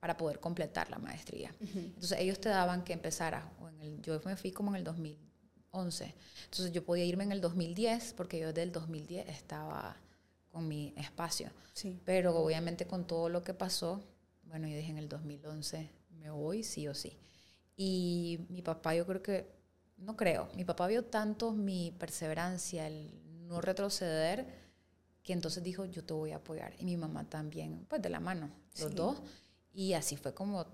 para 0.00 0.18
poder 0.18 0.38
completar 0.38 0.90
la 0.90 0.98
maestría. 0.98 1.54
Entonces, 1.60 2.18
ellos 2.20 2.38
te 2.40 2.50
daban 2.50 2.84
que 2.84 2.92
empezara, 2.92 3.50
o 3.60 3.68
en 3.68 3.80
el, 3.80 4.02
yo 4.02 4.20
me 4.26 4.36
fui 4.36 4.52
como 4.52 4.70
en 4.70 4.76
el 4.76 4.84
2000 4.84 5.27
2011. 5.78 6.14
Entonces 6.44 6.72
yo 6.72 6.84
podía 6.84 7.04
irme 7.04 7.24
en 7.24 7.32
el 7.32 7.40
2010 7.40 8.14
porque 8.14 8.38
yo 8.38 8.48
desde 8.48 8.62
el 8.62 8.72
2010 8.72 9.28
estaba 9.28 9.96
con 10.50 10.66
mi 10.66 10.92
espacio. 10.96 11.50
Sí. 11.74 12.00
Pero 12.04 12.36
obviamente 12.36 12.86
con 12.86 13.06
todo 13.06 13.28
lo 13.28 13.42
que 13.42 13.54
pasó, 13.54 14.02
bueno, 14.44 14.66
yo 14.68 14.76
dije 14.76 14.90
en 14.90 14.98
el 14.98 15.08
2011 15.08 15.90
me 16.18 16.30
voy 16.30 16.64
sí 16.64 16.88
o 16.88 16.94
sí. 16.94 17.16
Y 17.76 18.46
mi 18.48 18.62
papá 18.62 18.94
yo 18.94 19.06
creo 19.06 19.22
que, 19.22 19.48
no 19.98 20.16
creo, 20.16 20.48
mi 20.54 20.64
papá 20.64 20.86
vio 20.88 21.04
tanto 21.04 21.52
mi 21.52 21.92
perseverancia, 21.98 22.86
el 22.88 23.10
no 23.46 23.60
retroceder, 23.60 24.46
que 25.22 25.32
entonces 25.32 25.62
dijo, 25.62 25.84
yo 25.84 26.04
te 26.04 26.12
voy 26.14 26.32
a 26.32 26.36
apoyar. 26.36 26.74
Y 26.78 26.84
mi 26.84 26.96
mamá 26.96 27.28
también, 27.28 27.86
pues 27.88 28.02
de 28.02 28.08
la 28.08 28.18
mano, 28.20 28.50
los 28.80 28.90
Sí. 28.90 28.96
dos. 28.96 29.18
Y 29.72 29.92
así 29.92 30.16
fue 30.16 30.34
como 30.34 30.66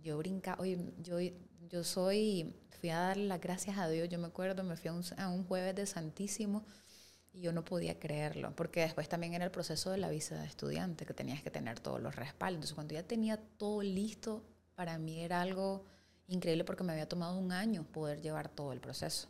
yo 0.00 0.16
brincaba, 0.18 0.62
oye, 0.62 0.78
yo, 1.02 1.18
yo 1.72 1.82
soy, 1.84 2.54
fui 2.80 2.90
a 2.90 2.98
dar 2.98 3.16
las 3.16 3.40
gracias 3.40 3.78
a 3.78 3.88
Dios, 3.88 4.10
yo 4.10 4.18
me 4.18 4.26
acuerdo, 4.26 4.62
me 4.62 4.76
fui 4.76 4.90
a 5.16 5.28
un, 5.28 5.44
jueves 5.44 5.74
de 5.74 5.86
Santísimo 5.86 6.62
y 7.32 7.40
yo 7.40 7.52
no 7.52 7.64
podía 7.64 7.98
creerlo, 7.98 8.54
porque 8.54 8.80
después 8.80 9.08
también 9.08 9.32
era 9.32 9.46
el 9.46 9.50
proceso 9.50 9.90
de 9.90 9.96
la 9.96 10.10
visa 10.10 10.38
de 10.38 10.46
estudiante, 10.46 11.06
que 11.06 11.14
tenías 11.14 11.42
que 11.42 11.50
tener 11.50 11.80
todos 11.80 12.02
los 12.02 12.14
respaldos. 12.14 12.56
Entonces, 12.56 12.74
cuando 12.74 12.94
ya 12.94 13.02
tenía 13.04 13.38
todo 13.56 13.80
listo, 13.82 14.44
para 14.74 14.98
mí 14.98 15.20
era 15.20 15.40
algo 15.40 15.86
increíble 16.28 16.64
porque 16.64 16.84
me 16.84 16.92
había 16.92 17.08
tomado 17.08 17.38
un 17.38 17.52
año 17.52 17.84
poder 17.84 18.20
llevar 18.20 18.50
todo 18.50 18.74
el 18.74 18.80
proceso. 18.80 19.28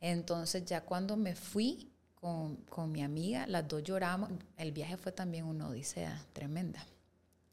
Entonces, 0.00 0.64
ya 0.64 0.80
cuando 0.80 1.16
me 1.16 1.36
fui 1.36 1.92
con, 2.16 2.56
con 2.64 2.90
mi 2.90 3.02
amiga, 3.02 3.46
las 3.46 3.68
dos 3.68 3.84
lloramos. 3.84 4.30
El 4.56 4.72
viaje 4.72 4.96
fue 4.96 5.12
también 5.12 5.44
una 5.44 5.68
odisea 5.68 6.26
tremenda. 6.32 6.84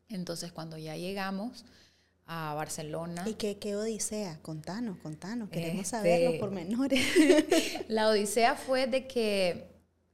Entonces, 0.09 0.51
cuando 0.51 0.79
ya 0.79 0.95
llegamos 0.95 1.63
a 2.27 2.53
Barcelona, 2.55 3.23
¿Y 3.27 3.35
qué, 3.35 3.57
qué 3.59 3.75
odisea? 3.75 4.39
Contanos, 4.41 4.97
contanos. 4.97 5.49
Queremos 5.49 5.83
Este- 5.85 5.89
saber 5.89 6.29
los 6.29 6.39
pormenores. 6.39 6.99
La 7.87 8.09
odisea 8.09 8.55
fue 8.55 8.87
de 8.87 9.05
que 9.07 9.67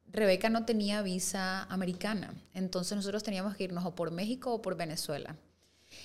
Rebeca 0.07 0.49
no 0.49 0.65
tenía 0.65 1.01
visa 1.01 1.63
americana, 1.63 2.33
entonces 2.53 2.97
nosotros 2.97 3.23
teníamos 3.23 3.55
que 3.55 3.63
irnos 3.63 3.85
o 3.85 3.95
por 3.95 4.11
México 4.11 4.53
o 4.53 4.61
por 4.61 4.75
Venezuela. 4.75 5.37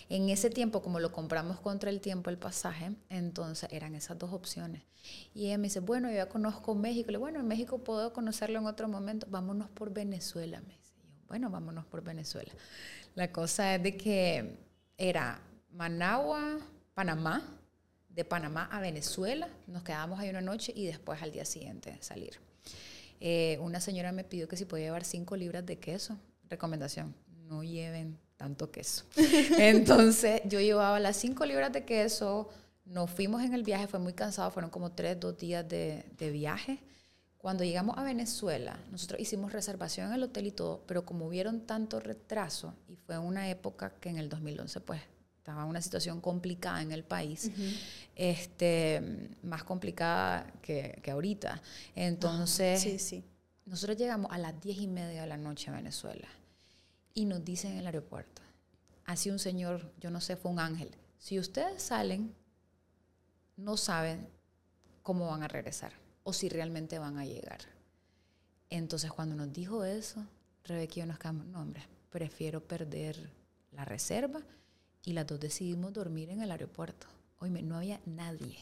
En 0.08 0.28
ese 0.30 0.50
tiempo, 0.50 0.82
como 0.82 0.98
lo 1.00 1.12
compramos 1.12 1.60
contra 1.60 1.90
el 1.90 2.00
tiempo 2.00 2.30
el 2.30 2.38
pasaje, 2.38 2.92
entonces 3.08 3.68
eran 3.72 3.94
esas 3.94 4.18
dos 4.18 4.32
opciones. 4.32 4.82
Y 5.34 5.46
ella 5.46 5.58
me 5.58 5.64
dice, 5.64 5.78
bueno, 5.80 6.08
yo 6.08 6.16
ya 6.16 6.28
conozco 6.28 6.74
México. 6.74 7.06
Le 7.08 7.12
digo, 7.18 7.20
bueno, 7.20 7.38
en 7.38 7.46
México 7.46 7.78
puedo 7.78 8.12
conocerlo 8.12 8.58
en 8.58 8.66
otro 8.66 8.88
momento, 8.88 9.26
vámonos 9.30 9.70
por 9.70 9.92
Venezuela. 9.92 10.60
Me 10.60 10.74
dice, 10.74 10.92
Y 11.04 11.06
yo, 11.06 11.14
bueno, 11.28 11.50
vámonos 11.50 11.84
por 11.86 12.02
Venezuela. 12.02 12.52
La 13.14 13.30
cosa 13.30 13.76
es 13.76 13.82
de 13.84 13.96
que 13.96 14.58
era 14.98 15.40
Managua, 15.76 16.58
Panamá, 16.94 17.42
de 18.08 18.24
Panamá 18.24 18.66
a 18.72 18.80
Venezuela, 18.80 19.46
nos 19.66 19.82
quedábamos 19.82 20.18
ahí 20.18 20.30
una 20.30 20.40
noche 20.40 20.72
y 20.74 20.86
después 20.86 21.20
al 21.20 21.32
día 21.32 21.44
siguiente 21.44 21.98
salir. 22.00 22.40
Eh, 23.20 23.58
una 23.60 23.78
señora 23.78 24.10
me 24.10 24.24
pidió 24.24 24.48
que 24.48 24.56
si 24.56 24.64
podía 24.64 24.86
llevar 24.86 25.04
cinco 25.04 25.36
libras 25.36 25.66
de 25.66 25.78
queso. 25.78 26.16
Recomendación, 26.48 27.14
no 27.44 27.62
lleven 27.62 28.18
tanto 28.38 28.70
queso. 28.70 29.04
Entonces 29.58 30.40
yo 30.46 30.60
llevaba 30.60 30.98
las 30.98 31.18
cinco 31.18 31.44
libras 31.44 31.70
de 31.72 31.84
queso, 31.84 32.48
nos 32.86 33.10
fuimos 33.10 33.42
en 33.42 33.52
el 33.52 33.62
viaje, 33.62 33.86
fue 33.86 34.00
muy 34.00 34.14
cansado, 34.14 34.50
fueron 34.50 34.70
como 34.70 34.92
tres, 34.92 35.20
dos 35.20 35.36
días 35.36 35.68
de, 35.68 36.06
de 36.16 36.30
viaje. 36.30 36.82
Cuando 37.36 37.64
llegamos 37.64 37.98
a 37.98 38.02
Venezuela, 38.02 38.78
nosotros 38.90 39.20
hicimos 39.20 39.52
reservación 39.52 40.06
en 40.06 40.14
el 40.14 40.22
hotel 40.22 40.46
y 40.46 40.52
todo, 40.52 40.82
pero 40.86 41.04
como 41.04 41.26
hubieron 41.26 41.66
tanto 41.66 42.00
retraso, 42.00 42.72
y 42.88 42.96
fue 42.96 43.18
una 43.18 43.50
época 43.50 43.92
que 44.00 44.08
en 44.08 44.16
el 44.16 44.30
2011 44.30 44.80
pues 44.80 45.02
estaba 45.46 45.64
una 45.64 45.80
situación 45.80 46.20
complicada 46.20 46.82
en 46.82 46.90
el 46.90 47.04
país, 47.04 47.52
este, 48.16 49.30
más 49.44 49.62
complicada 49.62 50.52
que, 50.60 50.98
que 51.00 51.12
ahorita. 51.12 51.62
Entonces, 51.94 52.82
sí, 52.82 52.98
sí. 52.98 53.24
nosotros 53.64 53.96
llegamos 53.96 54.32
a 54.32 54.38
las 54.38 54.60
diez 54.60 54.78
y 54.78 54.88
media 54.88 55.20
de 55.20 55.26
la 55.28 55.36
noche 55.36 55.70
a 55.70 55.74
Venezuela 55.74 56.26
y 57.14 57.26
nos 57.26 57.44
dicen 57.44 57.72
en 57.72 57.78
el 57.78 57.86
aeropuerto, 57.86 58.42
así 59.04 59.30
un 59.30 59.38
señor, 59.38 59.92
yo 60.00 60.10
no 60.10 60.20
sé, 60.20 60.34
fue 60.34 60.50
un 60.50 60.58
ángel, 60.58 60.90
si 61.16 61.38
ustedes 61.38 61.80
salen, 61.80 62.34
no 63.56 63.76
saben 63.76 64.26
cómo 65.04 65.28
van 65.28 65.44
a 65.44 65.48
regresar 65.48 65.92
o 66.24 66.32
si 66.32 66.48
realmente 66.48 66.98
van 66.98 67.18
a 67.18 67.24
llegar. 67.24 67.60
Entonces 68.68 69.12
cuando 69.12 69.36
nos 69.36 69.52
dijo 69.52 69.84
eso, 69.84 70.26
Rebeca 70.64 70.94
y 70.96 70.98
yo 71.02 71.06
nos 71.06 71.20
quedamos, 71.20 71.46
no 71.46 71.62
hombre, 71.62 71.84
prefiero 72.10 72.60
perder 72.66 73.30
la 73.70 73.84
reserva 73.84 74.42
y 75.06 75.14
las 75.14 75.26
dos 75.26 75.40
decidimos 75.40 75.94
dormir 75.94 76.28
en 76.28 76.42
el 76.42 76.50
aeropuerto. 76.50 77.06
Oye, 77.38 77.62
no 77.62 77.76
había 77.78 78.00
nadie. 78.04 78.58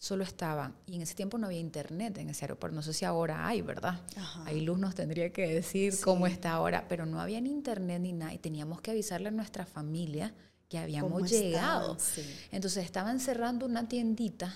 Solo 0.00 0.22
estaban, 0.22 0.74
y 0.86 0.96
en 0.96 1.02
ese 1.02 1.14
tiempo 1.14 1.38
no 1.38 1.46
había 1.46 1.58
internet 1.58 2.18
en 2.18 2.28
ese 2.30 2.44
aeropuerto. 2.44 2.74
No 2.76 2.82
sé 2.82 2.92
si 2.92 3.04
ahora 3.04 3.46
hay, 3.48 3.62
¿verdad? 3.62 4.00
Ajá. 4.16 4.44
Ahí 4.44 4.60
Luz 4.60 4.78
nos 4.78 4.94
tendría 4.94 5.32
que 5.32 5.46
decir 5.54 5.92
Sí. 5.92 6.02
cómo 6.02 6.26
está 6.26 6.52
ahora, 6.52 6.86
pero 6.88 7.06
no 7.06 7.20
había 7.20 7.40
ni 7.40 7.50
internet 7.50 8.00
ni 8.00 8.12
nada. 8.12 8.32
Y 8.34 8.38
teníamos 8.38 8.80
que 8.80 8.90
avisarle 8.92 9.28
a 9.28 9.32
nuestra 9.32 9.66
familia 9.66 10.34
que 10.68 10.78
habíamos 10.78 11.12
¿Cómo 11.12 11.26
llegado. 11.26 11.96
Sí. 11.98 12.22
Entonces 12.52 12.84
estaban 12.84 13.18
cerrando 13.20 13.66
una 13.66 13.88
tiendita 13.88 14.54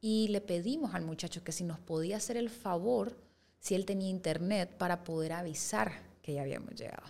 y 0.00 0.28
le 0.28 0.40
pedimos 0.40 0.94
al 0.94 1.02
muchacho 1.02 1.42
que 1.42 1.50
si 1.52 1.64
nos 1.64 1.78
podía 1.80 2.16
hacer 2.18 2.36
el 2.36 2.50
favor, 2.50 3.16
si 3.58 3.74
él 3.74 3.84
tenía 3.86 4.08
internet, 4.08 4.70
para 4.78 5.02
poder 5.02 5.32
avisar 5.32 5.92
que 6.22 6.34
ya 6.34 6.42
habíamos 6.42 6.74
llegado. 6.76 7.02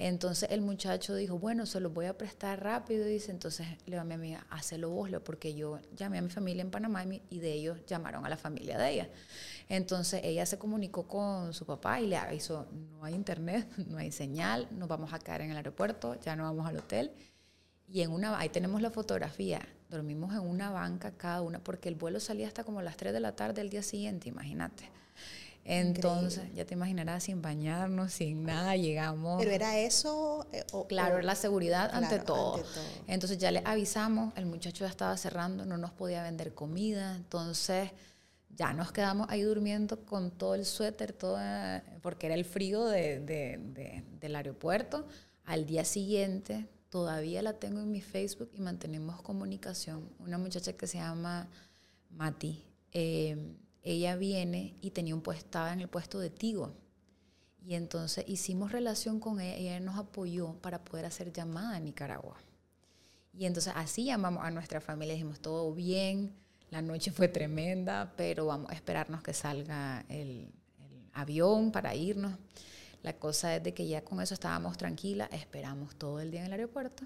Entonces 0.00 0.48
el 0.52 0.60
muchacho 0.60 1.16
dijo, 1.16 1.40
bueno, 1.40 1.66
se 1.66 1.80
lo 1.80 1.90
voy 1.90 2.06
a 2.06 2.16
prestar 2.16 2.62
rápido. 2.62 3.04
Dice, 3.04 3.32
entonces 3.32 3.66
le 3.68 3.76
digo 3.86 4.00
a 4.00 4.04
mi 4.04 4.14
amiga, 4.14 4.46
hazlo 4.48 4.90
vos, 4.90 5.10
Leo", 5.10 5.24
porque 5.24 5.54
yo 5.54 5.80
llamé 5.96 6.18
a 6.18 6.22
mi 6.22 6.30
familia 6.30 6.62
en 6.62 6.70
Panamá 6.70 7.04
y, 7.04 7.20
y 7.30 7.40
de 7.40 7.52
ellos 7.52 7.84
llamaron 7.84 8.24
a 8.24 8.28
la 8.28 8.36
familia 8.36 8.78
de 8.78 8.92
ella. 8.92 9.08
Entonces 9.68 10.20
ella 10.22 10.46
se 10.46 10.56
comunicó 10.56 11.08
con 11.08 11.52
su 11.52 11.66
papá 11.66 12.00
y 12.00 12.06
le 12.06 12.16
avisó, 12.16 12.68
no 12.92 13.04
hay 13.04 13.14
internet, 13.14 13.66
no 13.88 13.98
hay 13.98 14.12
señal, 14.12 14.68
nos 14.70 14.88
vamos 14.88 15.12
a 15.12 15.18
quedar 15.18 15.40
en 15.40 15.50
el 15.50 15.56
aeropuerto, 15.56 16.14
ya 16.20 16.36
no 16.36 16.44
vamos 16.44 16.68
al 16.68 16.76
hotel. 16.76 17.10
Y 17.88 18.02
en 18.02 18.12
una, 18.12 18.38
ahí 18.38 18.50
tenemos 18.50 18.80
la 18.80 18.90
fotografía, 18.90 19.66
dormimos 19.90 20.32
en 20.32 20.40
una 20.40 20.70
banca 20.70 21.10
cada 21.10 21.42
una, 21.42 21.58
porque 21.58 21.88
el 21.88 21.96
vuelo 21.96 22.20
salía 22.20 22.46
hasta 22.46 22.62
como 22.62 22.82
las 22.82 22.96
3 22.96 23.12
de 23.12 23.20
la 23.20 23.34
tarde 23.34 23.54
del 23.54 23.70
día 23.70 23.82
siguiente, 23.82 24.28
imagínate. 24.28 24.88
Entonces, 25.70 26.44
ya 26.54 26.64
te 26.64 26.74
imaginarás, 26.74 27.24
sin 27.24 27.42
bañarnos, 27.42 28.12
sin 28.12 28.44
nada, 28.44 28.74
llegamos. 28.76 29.38
Pero 29.38 29.50
era 29.50 29.78
eso. 29.78 30.46
eh, 30.52 30.64
o- 30.72 30.86
Claro, 30.86 31.16
o- 31.16 31.20
la 31.20 31.34
seguridad 31.34 31.90
ante, 31.92 32.08
Claro, 32.16 32.24
todo. 32.24 32.54
ante 32.56 32.68
todo. 32.72 32.84
Entonces 33.06 33.36
ya 33.38 33.50
le 33.50 33.62
avisamos, 33.64 34.32
el 34.36 34.46
muchacho 34.46 34.84
ya 34.84 34.90
estaba 34.90 35.16
cerrando, 35.16 35.66
no 35.66 35.76
nos 35.76 35.90
podía 35.92 36.22
vender 36.22 36.54
comida, 36.54 37.14
entonces 37.16 37.90
ya 38.56 38.72
nos 38.72 38.92
quedamos 38.92 39.28
ahí 39.30 39.42
durmiendo 39.42 40.04
con 40.06 40.30
todo 40.30 40.54
el 40.54 40.64
suéter, 40.64 41.12
todo, 41.12 41.38
porque 42.02 42.26
era 42.26 42.34
el 42.34 42.44
frío 42.46 42.86
de- 42.86 43.20
de- 43.20 43.58
de- 43.58 44.04
del 44.20 44.36
aeropuerto. 44.36 45.06
Al 45.44 45.66
día 45.66 45.84
siguiente, 45.84 46.66
todavía 46.88 47.42
la 47.42 47.52
tengo 47.52 47.80
en 47.80 47.90
mi 47.90 48.00
Facebook 48.00 48.50
y 48.54 48.60
mantenemos 48.60 49.20
comunicación. 49.20 50.08
Una 50.18 50.38
muchacha 50.38 50.72
que 50.72 50.86
se 50.86 50.96
llama 50.98 51.46
Mati, 52.10 52.64
eh, 52.92 53.36
ella 53.82 54.16
viene 54.16 54.76
y 54.80 54.90
tenía 54.90 55.14
un 55.14 55.22
puesto, 55.22 55.44
estaba 55.44 55.72
en 55.72 55.80
el 55.80 55.88
puesto 55.88 56.18
de 56.18 56.30
Tigo. 56.30 56.74
Y 57.64 57.74
entonces 57.74 58.24
hicimos 58.26 58.72
relación 58.72 59.20
con 59.20 59.40
ella 59.40 59.58
y 59.58 59.68
ella 59.68 59.80
nos 59.80 59.98
apoyó 59.98 60.54
para 60.54 60.84
poder 60.84 61.04
hacer 61.04 61.32
llamada 61.32 61.76
a 61.76 61.80
Nicaragua. 61.80 62.36
Y 63.32 63.46
entonces 63.46 63.72
así 63.76 64.04
llamamos 64.04 64.44
a 64.44 64.50
nuestra 64.50 64.80
familia, 64.80 65.14
dijimos 65.14 65.40
todo 65.40 65.72
bien, 65.72 66.34
la 66.70 66.82
noche 66.82 67.10
fue 67.10 67.28
tremenda, 67.28 68.12
pero 68.16 68.46
vamos 68.46 68.70
a 68.70 68.74
esperarnos 68.74 69.22
que 69.22 69.32
salga 69.32 70.04
el, 70.08 70.52
avión 71.14 71.72
para 71.72 71.94
irnos. 71.94 72.38
La 73.02 73.12
cosa 73.18 73.56
es 73.56 73.62
de 73.62 73.74
que 73.74 73.86
ya 73.86 74.04
con 74.04 74.20
eso 74.20 74.34
estábamos 74.34 74.76
tranquilas, 74.76 75.28
esperamos 75.32 75.96
todo 75.96 76.20
el 76.20 76.30
día 76.30 76.40
en 76.40 76.46
el 76.46 76.52
aeropuerto. 76.52 77.04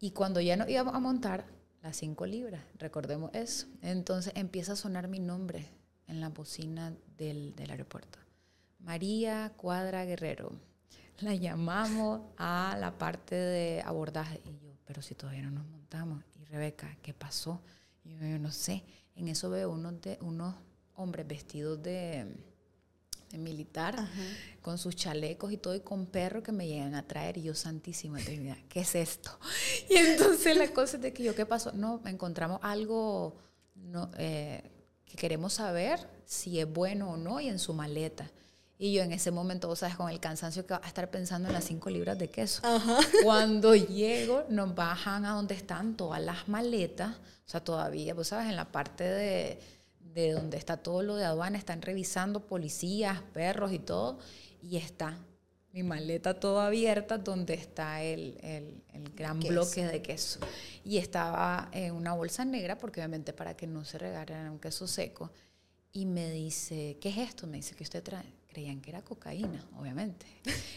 Y 0.00 0.12
cuando 0.12 0.40
ya 0.40 0.56
nos 0.56 0.68
íbamos 0.68 0.94
a 0.94 0.98
montar, 0.98 1.44
las 1.82 1.96
cinco 1.96 2.26
libras, 2.26 2.62
recordemos 2.78 3.30
eso. 3.34 3.66
Entonces 3.82 4.32
empieza 4.36 4.72
a 4.72 4.76
sonar 4.76 5.08
mi 5.08 5.20
nombre 5.20 5.68
en 6.06 6.20
la 6.20 6.28
bocina 6.28 6.94
del, 7.16 7.54
del 7.54 7.70
aeropuerto. 7.70 8.18
María 8.80 9.52
Cuadra 9.56 10.04
Guerrero. 10.04 10.52
La 11.20 11.34
llamamos 11.34 12.22
a 12.36 12.76
la 12.78 12.96
parte 12.96 13.34
de 13.34 13.82
abordaje 13.84 14.40
y 14.44 14.64
yo, 14.64 14.72
pero 14.84 15.02
si 15.02 15.14
todavía 15.14 15.42
no 15.42 15.50
nos 15.50 15.66
montamos. 15.66 16.22
Y 16.36 16.44
Rebeca, 16.44 16.96
¿qué 17.02 17.12
pasó? 17.12 17.60
Yo 18.04 18.38
no 18.38 18.52
sé. 18.52 18.84
En 19.16 19.28
eso 19.28 19.50
veo 19.50 19.70
unos, 19.70 20.00
de, 20.00 20.18
unos 20.20 20.54
hombres 20.94 21.26
vestidos 21.26 21.82
de, 21.82 22.36
de 23.30 23.38
militar 23.38 23.96
con 24.62 24.78
sus 24.78 24.96
chalecos 24.96 25.52
y 25.52 25.56
todo 25.56 25.74
y 25.74 25.80
con 25.80 26.06
perros 26.06 26.42
que 26.42 26.52
me 26.52 26.66
llegan 26.66 26.94
a 26.94 27.06
traer 27.06 27.38
y 27.38 27.42
yo 27.42 27.54
santísima 27.54 28.18
Trinidad, 28.18 28.56
¿qué 28.68 28.80
es 28.80 28.94
esto? 28.94 29.38
Y 29.90 29.96
entonces 29.96 30.56
la 30.56 30.68
cosa 30.68 30.96
es 30.96 31.02
de 31.02 31.12
que 31.12 31.22
yo, 31.22 31.34
¿qué 31.34 31.46
pasó? 31.46 31.72
No, 31.72 32.00
encontramos 32.06 32.60
algo 32.62 33.36
no, 33.74 34.10
eh, 34.18 34.62
que 35.04 35.16
queremos 35.16 35.54
saber 35.54 36.00
si 36.24 36.60
es 36.60 36.70
bueno 36.70 37.12
o 37.12 37.16
no 37.16 37.40
y 37.40 37.48
en 37.48 37.58
su 37.58 37.72
maleta. 37.72 38.30
Y 38.80 38.92
yo 38.92 39.02
en 39.02 39.10
ese 39.10 39.32
momento, 39.32 39.66
vos 39.66 39.80
sabes, 39.80 39.96
con 39.96 40.08
el 40.08 40.20
cansancio 40.20 40.64
que 40.64 40.74
va 40.74 40.80
a 40.84 40.86
estar 40.86 41.10
pensando 41.10 41.48
en 41.48 41.54
las 41.54 41.64
cinco 41.64 41.90
libras 41.90 42.16
de 42.16 42.30
queso. 42.30 42.62
Cuando 43.24 43.74
llego, 43.74 44.44
nos 44.50 44.72
bajan 44.72 45.24
a 45.24 45.32
donde 45.32 45.54
están 45.54 45.96
todas 45.96 46.22
las 46.22 46.46
maletas. 46.46 47.16
O 47.16 47.50
sea, 47.50 47.60
todavía, 47.60 48.14
vos 48.14 48.28
sabes, 48.28 48.48
en 48.48 48.54
la 48.54 48.70
parte 48.70 49.02
de, 49.02 49.60
de 50.14 50.32
donde 50.32 50.56
está 50.56 50.76
todo 50.78 51.02
lo 51.02 51.16
de 51.16 51.24
aduana, 51.24 51.58
están 51.58 51.82
revisando 51.82 52.46
policías, 52.46 53.20
perros 53.32 53.72
y 53.72 53.78
todo. 53.78 54.18
Y 54.62 54.76
está 54.76 55.18
mi 55.72 55.82
maleta 55.82 56.40
toda 56.40 56.66
abierta 56.66 57.18
donde 57.18 57.54
está 57.54 58.02
el, 58.02 58.38
el, 58.42 58.82
el 58.92 59.10
gran 59.14 59.38
bloque 59.38 59.86
de 59.86 60.02
queso. 60.02 60.40
Y 60.84 60.98
estaba 60.98 61.68
en 61.72 61.94
una 61.94 62.14
bolsa 62.14 62.44
negra, 62.44 62.78
porque 62.78 63.00
obviamente 63.00 63.32
para 63.32 63.56
que 63.56 63.66
no 63.66 63.84
se 63.84 63.98
regara 63.98 64.50
un 64.50 64.58
queso 64.58 64.86
seco. 64.86 65.30
Y 65.92 66.06
me 66.06 66.30
dice, 66.30 66.98
¿qué 67.00 67.10
es 67.10 67.18
esto? 67.18 67.46
Me 67.46 67.58
dice 67.58 67.74
que 67.74 67.84
usted 67.84 68.02
trae 68.02 68.37
creían 68.48 68.80
que 68.80 68.90
era 68.90 69.02
cocaína, 69.02 69.64
obviamente. 69.78 70.26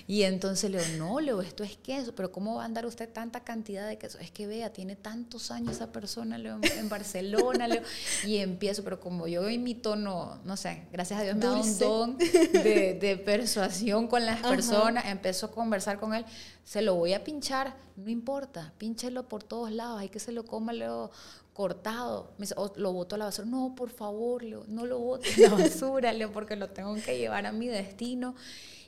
Y 0.08 0.24
entonces 0.24 0.70
le 0.70 0.84
digo, 0.84 0.98
no, 0.98 1.20
Leo, 1.22 1.42
esto 1.42 1.64
es 1.64 1.78
queso, 1.78 2.14
pero 2.14 2.32
¿cómo 2.32 2.56
va 2.56 2.64
a 2.64 2.66
andar 2.66 2.86
usted 2.86 3.08
tanta 3.08 3.46
cantidad 3.46 3.88
de 3.88 3.98
queso? 3.98 4.20
Es 4.20 4.30
que 4.30 4.46
vea, 4.46 4.74
tiene 4.74 4.96
tantos 4.98 5.52
años 5.52 5.76
esa 5.76 5.92
persona, 5.92 6.38
Leo, 6.38 6.60
en 6.62 6.90
Barcelona, 6.90 7.68
Leo. 7.68 7.82
Y 8.26 8.38
empiezo, 8.38 8.84
pero 8.84 9.00
como 9.00 9.28
yo 9.28 9.48
en 9.48 9.64
mi 9.64 9.74
tono, 9.74 10.40
no 10.44 10.58
sé, 10.58 10.84
gracias 10.92 11.20
a 11.22 11.24
Dios 11.24 11.36
me 11.36 11.46
da 11.46 11.54
un 11.54 11.80
don 11.80 12.18
de, 12.18 12.98
de, 13.00 13.18
persuasión 13.18 14.08
con 14.08 14.26
las 14.26 14.42
personas, 14.42 15.06
empezó 15.06 15.46
a 15.46 15.52
conversar 15.52 15.98
con 15.98 16.14
él, 16.14 16.26
se 16.66 16.82
lo 16.82 16.96
voy 16.96 17.14
a 17.14 17.24
pinchar, 17.24 17.76
no 17.96 18.10
importa, 18.10 18.74
pínchelo 18.78 19.28
por 19.30 19.44
todos 19.44 19.72
lados, 19.72 20.00
hay 20.00 20.10
que 20.10 20.20
se 20.20 20.32
lo 20.32 20.46
coma, 20.46 20.74
Leo, 20.74 21.10
cortado. 21.54 22.34
Me 22.38 22.44
dice, 22.44 22.56
oh, 22.58 22.72
lo 22.76 22.94
boto 22.94 23.16
a 23.16 23.18
la 23.18 23.26
basura. 23.26 23.48
No, 23.48 23.76
por 23.76 23.90
favor, 23.90 24.44
Leo, 24.44 24.66
no 24.68 24.86
lo 24.86 25.00
bote 25.00 25.30
a 25.46 25.50
la 25.50 25.56
basura, 25.58 26.14
Leo, 26.14 26.32
porque 26.32 26.56
lo 26.56 26.70
tengo 26.70 26.96
que 26.96 27.18
llevar 27.18 27.46
a 27.46 27.52
mi 27.52 27.68
destino. 27.68 28.36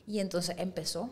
Y 0.05 0.19
entonces 0.19 0.55
empezó 0.57 1.09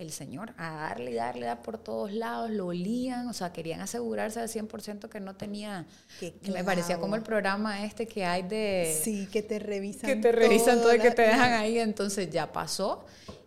el 0.00 0.12
Señor 0.12 0.54
a 0.56 0.72
darle 0.72 1.10
y 1.10 1.14
darle, 1.14 1.46
dar 1.46 1.60
por 1.60 1.76
todos 1.76 2.10
lados, 2.10 2.50
lo 2.50 2.68
olían, 2.68 3.28
o 3.28 3.34
sea, 3.34 3.52
querían 3.52 3.82
asegurarse 3.82 4.40
al 4.40 4.48
100% 4.48 5.10
que 5.10 5.20
no 5.20 5.36
tenía, 5.36 5.86
que 6.18 6.34
me 6.50 6.64
parecía 6.64 6.98
como 6.98 7.16
el 7.16 7.22
programa 7.22 7.84
este 7.84 8.08
que 8.08 8.24
hay 8.24 8.42
de... 8.42 8.98
Sí, 9.04 9.28
que 9.30 9.42
te 9.42 9.58
revisan 9.58 10.08
Que 10.08 10.16
te 10.16 10.32
revisan 10.32 10.80
todo, 10.80 10.94
y 10.94 11.00
que 11.00 11.10
te 11.10 11.22
dejan 11.22 11.52
ahí, 11.52 11.78
entonces 11.78 12.30
ya 12.30 12.50
pasó 12.50 13.04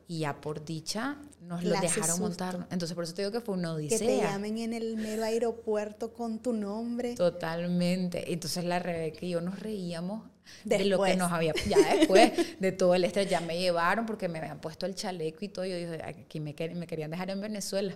y 0.08 0.20
ya 0.20 0.42
por 0.42 0.64
dicha 0.64 1.18
nos 1.48 1.64
lo 1.64 1.80
dejaron 1.80 2.20
montar. 2.20 2.68
Entonces, 2.72 2.96
por 2.96 3.04
eso 3.04 3.14
te 3.14 3.22
digo 3.22 3.32
que 3.32 3.42
fue 3.42 3.56
una 3.56 3.74
odisea. 3.74 4.00
Que 4.00 4.06
te 4.06 4.18
llamen 4.18 4.58
en 4.58 4.74
el 4.74 4.96
mero 4.98 5.24
aeropuerto 5.24 6.14
con 6.14 6.40
tu 6.40 6.54
nombre. 6.54 7.12
Aquí 7.12 7.20
Entonces, 8.34 8.64
la 8.64 8.80
Rebeca 8.80 9.26
y 9.26 9.30
yo 9.30 9.42
nos 9.42 9.60
reíamos 9.60 10.24
de 10.64 10.86
lo 10.86 11.02
que 11.04 11.16
nos 11.16 11.32
había. 11.32 11.54
Ya 11.68 11.96
después 11.96 12.32
de 12.60 12.72
todo 12.72 12.96
el 12.96 13.04
estrés, 13.06 13.30
ya 13.30 13.42
me 13.42 13.60
llevaron 13.60 14.06
porque 14.06 14.28
me 14.28 14.40
habían 14.40 14.60
puesto 14.60 14.86
el 14.86 14.96
chaleco 14.96 15.46
y 15.46 15.50
todo. 15.50 15.66
Yo 15.66 15.76
dije, 15.76 16.02
aquí 16.04 16.40
me, 16.40 16.56
me 16.76 16.88
querían 16.88 17.12
dejar 17.12 17.30
en 17.30 17.42
Venezuela. 17.42 17.94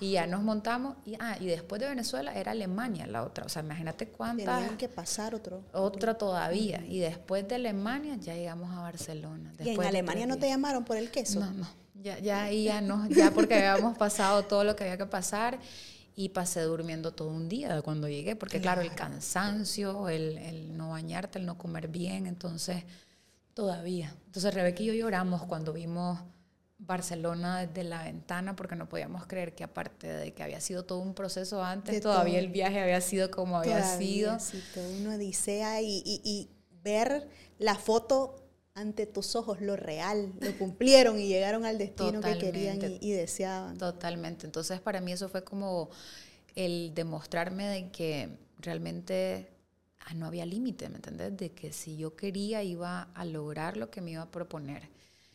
Y 0.00 0.12
ya 0.12 0.26
nos 0.26 0.42
montamos. 0.42 0.96
Y, 1.04 1.14
ah, 1.18 1.36
y 1.40 1.46
después 1.46 1.80
de 1.80 1.88
Venezuela 1.88 2.34
era 2.34 2.52
Alemania 2.52 3.06
la 3.06 3.22
otra. 3.24 3.44
O 3.44 3.48
sea, 3.48 3.62
imagínate 3.62 4.08
cuántas. 4.08 4.58
Tenían 4.58 4.76
que 4.76 4.88
pasar 4.88 5.34
otro. 5.34 5.62
Otra 5.72 6.14
todavía. 6.14 6.84
Y 6.86 6.98
después 6.98 7.46
de 7.48 7.54
Alemania 7.54 8.16
ya 8.16 8.34
llegamos 8.34 8.70
a 8.72 8.82
Barcelona. 8.82 9.52
¿Y 9.58 9.70
en 9.70 9.82
Alemania 9.82 10.26
no 10.26 10.36
te 10.38 10.48
llamaron 10.48 10.84
por 10.84 10.96
el 10.96 11.10
queso? 11.10 11.40
No, 11.40 11.52
no. 11.52 11.85
Ya, 12.02 12.18
ya 12.18 12.44
ahí 12.44 12.64
ya 12.64 12.80
no, 12.80 13.08
ya 13.08 13.30
porque 13.30 13.54
habíamos 13.54 13.96
pasado 13.96 14.44
todo 14.44 14.64
lo 14.64 14.76
que 14.76 14.84
había 14.84 14.96
que 14.96 15.06
pasar 15.06 15.58
y 16.14 16.30
pasé 16.30 16.62
durmiendo 16.62 17.12
todo 17.12 17.28
un 17.28 17.48
día 17.48 17.82
cuando 17.82 18.08
llegué, 18.08 18.36
porque 18.36 18.60
claro, 18.60 18.80
el 18.80 18.94
cansancio, 18.94 20.08
el, 20.08 20.38
el, 20.38 20.76
no 20.76 20.90
bañarte, 20.90 21.38
el 21.38 21.46
no 21.46 21.58
comer 21.58 21.88
bien, 21.88 22.26
entonces 22.26 22.84
todavía. 23.54 24.14
Entonces 24.26 24.54
Rebeca 24.54 24.82
y 24.82 24.86
yo 24.86 24.94
lloramos 24.94 25.42
cuando 25.44 25.72
vimos 25.72 26.18
Barcelona 26.78 27.66
desde 27.66 27.84
la 27.84 28.04
ventana 28.04 28.54
porque 28.56 28.76
no 28.76 28.88
podíamos 28.88 29.26
creer 29.26 29.54
que 29.54 29.64
aparte 29.64 30.06
de 30.06 30.32
que 30.32 30.42
había 30.42 30.60
sido 30.60 30.84
todo 30.84 30.98
un 31.00 31.14
proceso 31.14 31.62
antes, 31.62 32.00
todavía 32.00 32.38
el 32.38 32.48
viaje 32.48 32.80
había 32.80 33.00
sido 33.00 33.30
como 33.30 33.58
había 33.58 33.82
sido. 33.96 34.38
Sí, 34.40 34.62
todo 34.74 34.88
una 34.90 35.16
odisea 35.16 35.80
y, 35.82 36.02
y, 36.04 36.20
y 36.24 36.48
ver 36.82 37.28
la 37.58 37.74
foto 37.74 38.45
ante 38.76 39.06
tus 39.06 39.34
ojos 39.36 39.62
lo 39.62 39.74
real, 39.74 40.34
lo 40.38 40.56
cumplieron 40.58 41.18
y 41.18 41.26
llegaron 41.26 41.64
al 41.64 41.78
destino 41.78 42.20
que 42.20 42.36
querían 42.36 42.78
y, 43.00 43.10
deseaban. 43.12 43.78
Totalmente. 43.78 44.46
Entonces 44.46 44.80
para 44.80 45.00
mí 45.00 45.12
eso 45.12 45.30
fue 45.30 45.42
como 45.42 45.88
el 46.54 46.92
demostrarme 46.94 47.66
de 47.66 47.90
que 47.90 48.38
realmente 48.58 49.48
ah, 50.00 50.12
no 50.12 50.26
había 50.26 50.44
límite, 50.44 50.90
¿me 50.90 50.96
entendés? 50.96 51.34
De 51.38 51.52
que 51.52 51.72
si 51.72 51.96
yo 51.96 52.16
quería 52.16 52.62
iba 52.62 53.04
a 53.14 53.24
lograr 53.24 53.78
lo 53.78 53.90
que 53.90 54.02
me 54.02 54.10
iba 54.10 54.22
a 54.22 54.30
proponer. 54.30 54.90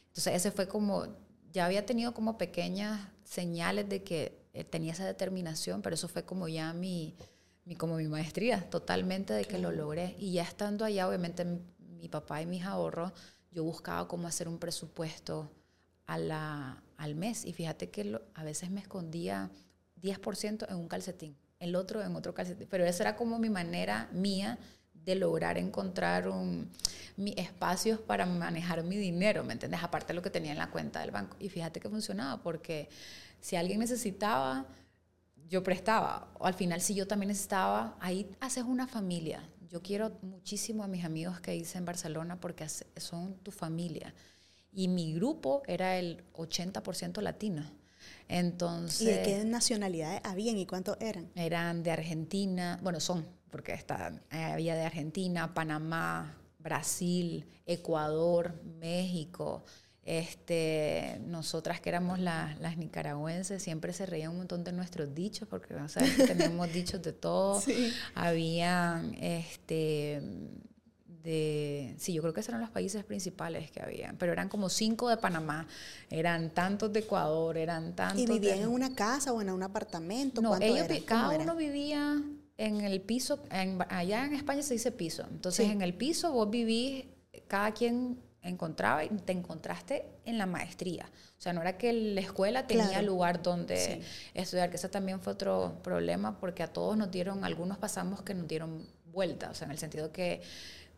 Entonces 0.10 0.36
ese 0.36 0.52
fue 0.52 0.68
como, 0.68 1.08
ya 1.52 1.66
había 1.66 1.84
tenido 1.84 2.14
como 2.14 2.38
pequeñas 2.38 3.08
señales 3.24 3.90
de 3.90 4.04
que 4.04 4.38
eh, 4.54 4.64
tenía 4.64 4.94
esa 4.94 5.06
determinación, 5.06 5.82
pero 5.82 5.96
eso 5.96 6.08
fue 6.08 6.26
como 6.26 6.48
ya 6.48 6.74
mi, 6.74 7.16
mi 7.66 7.76
como 7.76 7.96
mi 7.96 8.08
maestría, 8.08 8.70
totalmente 8.70 9.34
de 9.34 9.46
que 9.46 9.58
lo 9.58 9.72
logré. 9.72 10.16
Y 10.20 10.34
ya 10.34 10.44
estando 10.44 10.86
allá, 10.86 11.08
obviamente 11.08 11.44
mi 12.02 12.10
papá 12.10 12.42
y 12.42 12.46
mis 12.46 12.66
ahorros, 12.66 13.14
yo 13.52 13.64
buscaba 13.64 14.08
cómo 14.08 14.28
hacer 14.28 14.48
un 14.48 14.58
presupuesto 14.58 15.52
al 16.08 17.16
mes. 17.16 17.46
Y 17.46 17.54
fíjate 17.54 17.90
que 17.90 18.20
a 18.34 18.44
veces 18.44 18.72
me 18.72 18.82
escondía 18.82 19.50
10% 20.02 20.68
en 20.70 20.76
un 20.76 20.88
calcetín, 20.88 21.38
el 21.60 21.76
otro 21.76 22.02
en 22.02 22.16
otro 22.16 22.34
calcetín. 22.34 22.68
Pero 22.70 22.86
esa 22.86 23.04
era 23.04 23.16
como 23.16 23.40
mi 23.40 23.50
manera 23.50 24.10
mía 24.12 24.58
de 24.94 25.16
lograr 25.16 25.58
encontrar 25.58 26.28
un, 26.28 26.70
mi 27.18 27.34
espacios 27.38 28.00
para 28.00 28.26
manejar 28.26 28.84
mi 28.84 28.98
dinero, 28.98 29.44
¿me 29.44 29.54
entiendes? 29.54 29.84
Aparte 29.84 30.08
de 30.08 30.14
lo 30.16 30.22
que 30.22 30.30
tenía 30.30 30.52
en 30.52 30.58
la 30.58 30.70
cuenta 30.70 31.00
del 31.00 31.12
banco. 31.12 31.38
Y 31.40 31.50
fíjate 31.50 31.80
que 31.80 31.90
funcionaba, 31.90 32.42
porque 32.42 32.90
si 33.40 33.56
alguien 33.56 33.80
necesitaba, 33.80 34.66
yo 35.50 35.64
prestaba. 35.64 36.28
O 36.40 36.46
al 36.46 36.54
final, 36.54 36.82
si 36.82 36.94
yo 36.94 37.08
también 37.08 37.30
necesitaba, 37.30 37.96
ahí 38.00 38.30
haces 38.40 38.64
una 38.64 38.88
familia. 38.88 39.48
Yo 39.72 39.82
quiero 39.82 40.12
muchísimo 40.22 40.84
a 40.84 40.88
mis 40.88 41.06
amigos 41.06 41.40
que 41.40 41.56
hice 41.56 41.78
en 41.78 41.86
Barcelona 41.86 42.42
porque 42.42 42.68
son 42.68 43.36
tu 43.36 43.52
familia. 43.52 44.14
Y 44.74 44.90
mi 44.90 45.14
grupo 45.14 45.64
era 45.66 45.98
el 45.98 46.26
80% 46.34 47.22
latino. 47.22 47.64
Entonces, 48.28 49.02
¿Y 49.02 49.06
de 49.06 49.22
qué 49.24 49.46
nacionalidades 49.46 50.20
habían 50.26 50.58
y 50.58 50.66
cuántos 50.66 50.98
eran? 51.00 51.32
Eran 51.36 51.84
de 51.84 51.92
Argentina, 51.92 52.80
bueno, 52.84 53.00
son, 53.00 53.26
porque 53.50 53.72
están, 53.74 54.22
eh, 54.30 54.44
había 54.44 54.76
de 54.76 54.84
Argentina, 54.84 55.54
Panamá, 55.54 56.38
Brasil, 56.60 57.46
Ecuador, 57.66 58.62
México, 58.64 59.64
este, 60.04 61.20
nosotras 61.28 61.80
que 61.80 61.90
éramos 61.90 62.20
las 62.20 62.78
nicaragüenses 62.78 63.62
siempre 63.62 63.94
se 63.94 64.06
reían 64.06 64.32
un 64.32 64.38
montón 64.38 64.64
de 64.64 64.72
nuestros 64.72 65.14
dichos, 65.14 65.48
porque 65.48 65.76
o 65.76 65.88
sea, 65.88 66.04
tenemos 66.28 66.72
dichos 66.74 67.02
de 67.02 67.14
todo. 67.14 67.62
Habían, 68.16 69.16
este, 69.22 70.22
de, 71.24 71.94
sí, 72.00 72.14
yo 72.14 72.22
creo 72.24 72.34
que 72.34 72.40
esos 72.40 72.50
eran 72.50 72.62
los 72.62 72.72
países 72.72 73.04
principales 73.04 73.70
que 73.70 73.82
habían, 73.82 74.18
pero 74.18 74.32
eran 74.32 74.50
como 74.50 74.70
cinco 74.70 75.08
de 75.08 75.18
Panamá, 75.18 75.68
eran 76.10 76.50
tantos 76.50 76.92
de 76.92 77.02
Ecuador, 77.02 77.58
eran 77.58 77.96
tantos. 77.96 78.22
¿Y 78.22 78.26
vivían 78.26 78.60
en 78.60 78.70
una 78.70 78.96
casa 78.96 79.32
o 79.34 79.42
en 79.42 79.52
un 79.52 79.62
apartamento? 79.62 80.42
No, 80.42 80.58
ellos, 80.60 80.88
cada 81.06 81.38
uno 81.38 81.56
vivía 81.56 82.22
en 82.58 82.82
el 82.82 83.02
piso, 83.02 83.44
allá 83.90 84.26
en 84.26 84.34
España 84.34 84.64
se 84.64 84.74
dice 84.74 84.92
piso, 84.92 85.26
entonces 85.30 85.70
en 85.70 85.84
el 85.84 85.94
piso 85.94 86.32
vos 86.32 86.50
vivís, 86.50 87.06
cada 87.48 87.72
quien 87.72 88.18
encontraba 88.42 89.04
y 89.04 89.10
te 89.10 89.32
encontraste 89.32 90.06
en 90.26 90.38
la 90.38 90.46
maestría. 90.46 91.10
O 91.38 91.42
sea, 91.42 91.54
no 91.54 91.62
era 91.62 91.78
que 91.78 91.94
la 91.94 92.22
escuela 92.22 92.68
tenía 92.68 93.02
lugar 93.02 93.42
donde 93.42 94.02
estudiar, 94.34 94.70
que 94.70 94.78
ese 94.78 94.90
también 94.90 95.22
fue 95.22 95.34
otro 95.34 95.80
problema 95.84 96.40
porque 96.40 96.64
a 96.64 96.68
todos 96.68 96.98
nos 96.98 97.12
dieron, 97.12 97.44
algunos 97.46 97.78
pasamos 97.78 98.22
que 98.22 98.34
nos 98.34 98.48
dieron 98.48 98.86
vuelta, 99.06 99.52
o 99.52 99.54
sea, 99.54 99.66
en 99.66 99.72
el 99.72 99.78
sentido 99.78 100.12
que 100.12 100.42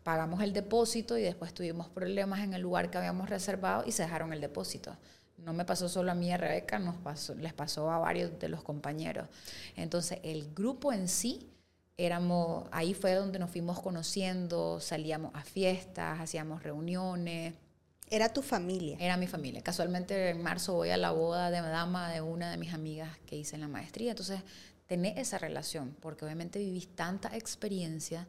pagamos 0.02 0.42
el 0.42 0.52
depósito 0.52 1.18
y 1.18 1.22
después 1.22 1.52
tuvimos 1.52 1.88
problemas 1.88 2.40
en 2.40 2.54
el 2.54 2.62
lugar 2.62 2.90
que 2.90 2.98
habíamos 2.98 3.28
reservado 3.28 3.84
y 3.86 3.92
se 3.92 4.02
dejaron 4.02 4.32
el 4.32 4.40
depósito. 4.40 4.96
No 5.38 5.52
me 5.52 5.64
pasó 5.64 5.88
solo 5.88 6.12
a 6.12 6.14
mí 6.14 6.28
y 6.28 6.32
a 6.32 6.36
Rebeca, 6.36 6.78
nos 6.78 6.96
pasó, 6.96 7.34
les 7.34 7.52
pasó 7.52 7.90
a 7.90 7.98
varios 7.98 8.38
de 8.38 8.48
los 8.48 8.62
compañeros. 8.62 9.28
Entonces, 9.76 10.18
el 10.22 10.54
grupo 10.54 10.92
en 10.92 11.08
sí 11.08 11.50
éramos, 11.96 12.68
ahí 12.72 12.94
fue 12.94 13.14
donde 13.14 13.38
nos 13.38 13.50
fuimos 13.50 13.80
conociendo, 13.80 14.80
salíamos 14.80 15.34
a 15.34 15.42
fiestas, 15.42 16.20
hacíamos 16.20 16.62
reuniones. 16.62 17.54
¿Era 18.10 18.28
tu 18.32 18.42
familia? 18.42 18.96
Era 19.00 19.16
mi 19.16 19.26
familia. 19.26 19.62
Casualmente 19.62 20.30
en 20.30 20.42
marzo 20.42 20.74
voy 20.74 20.90
a 20.90 20.96
la 20.96 21.10
boda 21.10 21.50
de 21.50 21.60
dama 21.60 22.10
de 22.10 22.20
una 22.20 22.50
de 22.50 22.56
mis 22.56 22.74
amigas 22.74 23.10
que 23.26 23.36
hice 23.36 23.54
en 23.54 23.62
la 23.62 23.68
maestría. 23.68 24.10
Entonces, 24.10 24.40
tenés 24.86 25.16
esa 25.16 25.38
relación, 25.38 25.96
porque 26.00 26.24
obviamente 26.24 26.58
vivís 26.58 26.94
tanta 26.94 27.34
experiencia, 27.36 28.28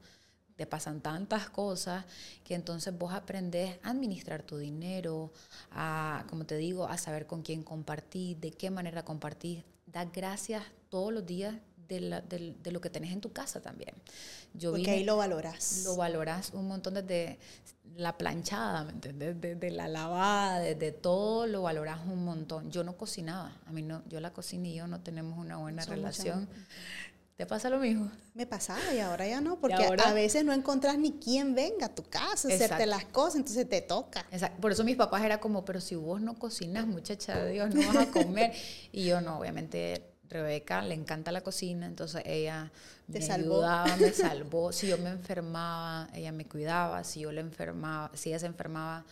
te 0.55 0.65
pasan 0.65 1.01
tantas 1.01 1.49
cosas, 1.49 2.05
que 2.45 2.55
entonces 2.55 2.97
vos 2.97 3.13
aprendés 3.13 3.77
a 3.83 3.89
administrar 3.89 4.43
tu 4.43 4.57
dinero, 4.57 5.33
a, 5.71 6.25
como 6.29 6.45
te 6.45 6.55
digo, 6.55 6.87
a 6.87 6.97
saber 6.97 7.27
con 7.27 7.41
quién 7.41 7.61
compartir, 7.61 8.37
de 8.37 8.51
qué 8.51 8.69
manera 8.69 9.03
compartir. 9.03 9.65
Da 9.85 10.05
gracias 10.05 10.63
todos 10.89 11.11
los 11.11 11.25
días 11.25 11.55
de, 11.87 11.99
la- 12.01 12.21
del- 12.21 12.61
de 12.63 12.71
lo 12.71 12.81
que 12.81 12.89
tenés 12.89 13.11
en 13.11 13.21
tu 13.21 13.31
casa 13.31 13.61
también. 13.61 13.93
Yo 14.53 14.71
Porque 14.71 14.83
vine- 14.83 14.93
ahí 14.97 15.03
lo 15.03 15.17
valoras. 15.17 15.81
lo 15.85 15.95
valoras 15.95 16.51
un 16.53 16.67
montón 16.67 16.93
desde 16.95 17.37
la 17.97 18.17
planchada, 18.17 18.83
¿me 18.83 18.91
entiendes? 18.91 19.39
Desde 19.39 19.69
la 19.71 19.87
lavada, 19.87 20.59
desde 20.59 20.91
todo 20.91 21.47
lo 21.47 21.61
valoras 21.61 21.99
un 22.05 22.25
montón. 22.25 22.69
Yo 22.71 22.83
no 22.83 22.97
cocinaba, 22.97 23.57
a 23.65 23.71
mí 23.71 23.81
no, 23.81 24.03
yo 24.09 24.19
la 24.19 24.33
cocina 24.33 24.67
y 24.67 24.75
yo 24.75 24.87
no 24.87 24.99
tenemos 25.01 25.37
una 25.37 25.57
buena 25.57 25.81
Somos 25.83 25.97
relación. 25.97 26.49
¿Te 27.37 27.45
pasa 27.45 27.69
lo 27.69 27.79
mismo? 27.79 28.09
Me 28.33 28.45
pasaba 28.45 28.79
y 28.93 28.99
ahora 28.99 29.27
ya 29.27 29.41
no, 29.41 29.59
porque 29.59 29.75
a 30.05 30.13
veces 30.13 30.45
no 30.45 30.53
encontrás 30.53 30.97
ni 30.97 31.11
quién 31.19 31.53
venga 31.53 31.87
a 31.87 31.93
tu 31.93 32.03
casa 32.03 32.23
a 32.29 32.33
hacerte 32.53 32.63
Exacto. 32.63 32.85
las 32.85 33.03
cosas, 33.05 33.35
entonces 33.35 33.67
te 33.67 33.81
toca. 33.81 34.25
Exacto. 34.31 34.61
Por 34.61 34.71
eso 34.71 34.85
mis 34.85 34.95
papás 34.95 35.21
era 35.23 35.41
como, 35.41 35.65
pero 35.65 35.81
si 35.81 35.95
vos 35.95 36.21
no 36.21 36.35
cocinas, 36.39 36.87
muchacha 36.87 37.37
de 37.43 37.51
Dios, 37.51 37.75
no 37.75 37.85
vas 37.93 38.07
a 38.07 38.11
comer. 38.11 38.53
y 38.93 39.03
yo 39.05 39.19
no, 39.19 39.37
obviamente 39.39 40.14
Rebeca 40.29 40.81
le 40.81 40.93
encanta 40.95 41.31
la 41.31 41.41
cocina, 41.41 41.85
entonces 41.85 42.21
ella 42.25 42.71
me 43.07 43.21
salvó. 43.21 43.57
ayudaba, 43.57 43.97
me 43.97 44.11
salvó. 44.13 44.71
Si 44.71 44.87
yo 44.87 44.97
me 44.97 45.09
enfermaba, 45.09 46.09
ella 46.13 46.31
me 46.31 46.45
cuidaba. 46.45 47.03
Si 47.03 47.21
yo 47.21 47.31
la 47.31 47.41
enfermaba, 47.41 48.11
si 48.15 48.29
ella 48.29 48.39
se 48.39 48.47
enfermaba, 48.47 49.05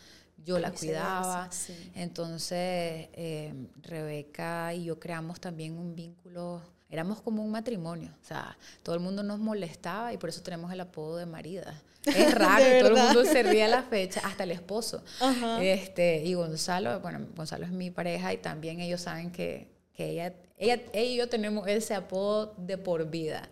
yo 0.45 0.60
la 0.60 0.71
cuidaba. 0.71 1.52
sí. 1.52 1.91
Entonces, 1.95 3.10
eh, 3.13 3.54
Rebeca 3.82 4.73
y 4.73 4.86
yo 4.86 4.99
creamos 4.99 5.39
también 5.39 5.78
un 5.78 5.95
vínculo, 5.95 6.62
éramos 6.89 7.21
como 7.21 7.43
un 7.43 7.52
matrimonio, 7.52 8.12
o 8.21 8.26
sea, 8.26 8.58
todo 8.84 8.95
el 8.95 9.02
mundo 9.02 9.23
nos 9.23 9.39
molestaba 9.39 10.13
y 10.13 10.17
por 10.17 10.30
eso 10.30 10.41
tenemos 10.41 10.71
el 10.71 10.82
apodo 10.82 11.17
de 11.17 11.26
marida. 11.26 11.82
Es 12.06 12.34
raro, 12.36 12.63
¿De 12.65 12.80
todo 12.82 12.89
el 12.97 13.02
mundo 13.04 13.23
se 13.23 13.43
ríe 13.43 13.63
a 13.63 13.67
la 13.69 13.84
fecha, 13.89 14.21
hasta 14.26 14.43
el 14.43 14.52
esposo. 14.52 15.04
Ajá. 15.21 15.63
Este, 15.63 16.23
y 16.26 16.34
Gonzalo, 16.34 16.99
bueno, 16.99 17.26
Gonzalo 17.36 17.65
es 17.65 17.71
mi 17.71 17.89
pareja 17.91 18.34
y 18.34 18.38
también 18.38 18.82
ellos 18.82 19.02
saben 19.02 19.32
que, 19.32 19.71
que 19.94 20.10
ella, 20.10 20.34
ella, 20.58 20.82
ella 20.94 21.04
y 21.04 21.16
yo 21.16 21.30
tenemos 21.30 21.68
ese 21.68 21.94
apodo 21.96 22.54
de 22.58 22.78
por 22.78 23.10
vida. 23.10 23.50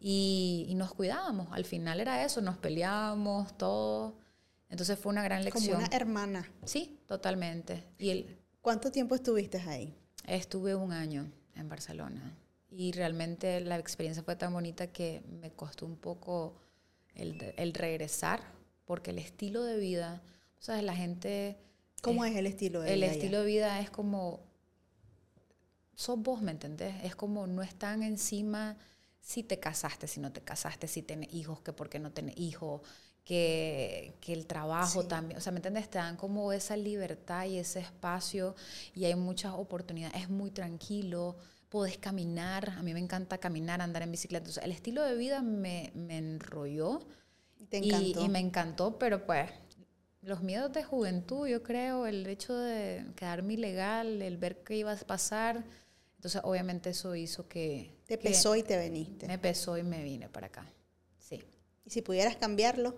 Y, 0.00 0.66
y 0.68 0.74
nos 0.74 0.92
cuidábamos, 0.94 1.48
al 1.52 1.64
final 1.64 2.00
era 2.00 2.24
eso, 2.24 2.40
nos 2.40 2.58
peleábamos, 2.58 3.56
todo. 3.56 4.18
Entonces 4.68 4.98
fue 4.98 5.10
una 5.10 5.22
gran 5.22 5.42
Como 5.44 5.54
lección. 5.54 5.78
una 5.78 5.88
hermana. 5.96 6.50
Sí, 6.64 6.98
totalmente. 7.06 7.84
Y 7.98 8.10
él, 8.10 8.38
¿Cuánto 8.60 8.90
tiempo 8.90 9.14
estuviste 9.14 9.58
ahí? 9.60 9.94
estuve 10.26 10.74
un 10.74 10.92
año 10.92 11.30
en 11.54 11.68
Barcelona 11.68 12.34
y 12.70 12.92
realmente 12.92 13.60
la 13.60 13.78
experiencia 13.78 14.22
fue 14.22 14.36
tan 14.36 14.54
bonita 14.54 14.86
que 14.86 15.22
me 15.40 15.50
costó 15.52 15.84
un 15.84 15.96
poco 15.96 16.56
el, 17.14 17.52
el 17.58 17.74
regresar 17.74 18.40
porque 18.86 19.10
el 19.10 19.18
estilo 19.18 19.62
de 19.64 19.76
vida, 19.76 20.22
o 20.58 20.62
sea, 20.62 20.80
la 20.82 20.94
gente... 20.96 21.58
¿Cómo 22.02 22.24
es 22.24 22.34
el 22.36 22.46
estilo 22.46 22.80
de 22.80 22.94
El 22.94 23.00
vida 23.00 23.06
allá? 23.10 23.16
estilo 23.18 23.40
de 23.40 23.46
vida 23.46 23.80
es 23.80 23.90
como... 23.90 24.40
Sos 25.96 26.18
vos, 26.18 26.42
¿me 26.42 26.50
entendés? 26.52 26.94
Es 27.04 27.16
como 27.16 27.46
no 27.46 27.62
están 27.62 28.02
encima 28.02 28.76
si 29.20 29.42
te 29.42 29.58
casaste, 29.58 30.06
si 30.06 30.20
no 30.20 30.32
te 30.32 30.40
casaste, 30.42 30.86
si 30.88 31.02
tenés 31.02 31.32
hijos, 31.32 31.60
que 31.62 31.72
por 31.72 31.88
qué 31.88 31.98
no 31.98 32.12
tenés 32.12 32.36
hijos, 32.38 32.82
que, 33.24 34.18
que 34.20 34.32
el 34.34 34.46
trabajo 34.46 35.02
Sí. 35.02 35.08
también, 35.08 35.38
o 35.38 35.40
sea, 35.40 35.52
¿me 35.52 35.58
entiendes? 35.58 35.88
Te 35.90 35.98
dan 35.98 36.16
como 36.16 36.52
esa 36.52 36.76
libertad 36.76 37.46
y 37.46 37.58
ese 37.58 37.80
espacio 37.80 38.54
y 38.94 39.04
hay 39.06 39.14
muchas 39.14 39.54
oportunidades, 39.54 40.22
es 40.22 40.28
muy 40.28 40.50
tranquilo, 40.50 41.36
podés 41.70 41.96
caminar, 41.98 42.70
a 42.70 42.82
mí 42.82 42.92
me 42.92 43.00
encanta 43.00 43.38
caminar, 43.38 43.80
andar 43.80 44.02
en 44.02 44.10
bicicleta, 44.12 44.42
entonces 44.44 44.64
el 44.64 44.72
estilo 44.72 45.02
de 45.02 45.14
vida 45.16 45.40
me, 45.42 45.90
me 45.94 46.18
enrolló 46.18 47.00
Te 47.68 47.78
y-. 47.80 48.14
Y, 48.18 48.28
me 48.28 48.38
encantó, 48.40 48.98
pero 48.98 49.24
pues 49.26 49.50
los 50.22 50.42
miedos 50.42 50.72
de 50.72 50.82
juventud, 50.84 51.46
yo 51.46 51.62
creo, 51.62 52.06
el 52.06 52.26
hecho 52.26 52.56
de 52.56 53.06
quedarme 53.16 53.54
ilegal, 53.54 54.22
el 54.22 54.36
ver 54.38 54.62
qué 54.64 54.76
iba 54.76 54.92
a 54.92 54.96
pasar, 54.96 55.64
entonces 56.24 56.40
obviamente 56.42 56.88
eso 56.88 57.14
hizo 57.14 57.46
que... 57.48 57.94
Te 58.06 58.18
que 58.18 58.30
pesó 58.30 58.56
y 58.56 58.62
te 58.62 58.78
veniste. 58.78 59.26
Me 59.26 59.38
pesó 59.38 59.76
y 59.76 59.82
me 59.82 60.02
vine 60.02 60.30
para 60.30 60.46
acá. 60.46 60.66
Sí. 61.18 61.44
Y 61.84 61.90
si 61.90 62.00
pudieras 62.00 62.36
cambiarlo, 62.36 62.96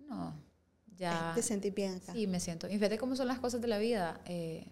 No, 0.00 0.34
ya... 0.96 1.30
te 1.36 1.42
sentís 1.42 1.72
bien 1.72 1.94
acá. 1.94 2.12
Sí, 2.12 2.26
me 2.26 2.40
siento. 2.40 2.66
Y 2.66 2.72
fíjate 2.72 2.98
cómo 2.98 3.14
son 3.14 3.28
las 3.28 3.38
cosas 3.38 3.60
de 3.60 3.68
la 3.68 3.78
vida. 3.78 4.20
Eh, 4.24 4.66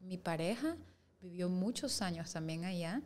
mi 0.00 0.18
pareja 0.18 0.76
vivió 1.22 1.48
muchos 1.48 2.02
años 2.02 2.30
también 2.30 2.66
allá 2.66 3.00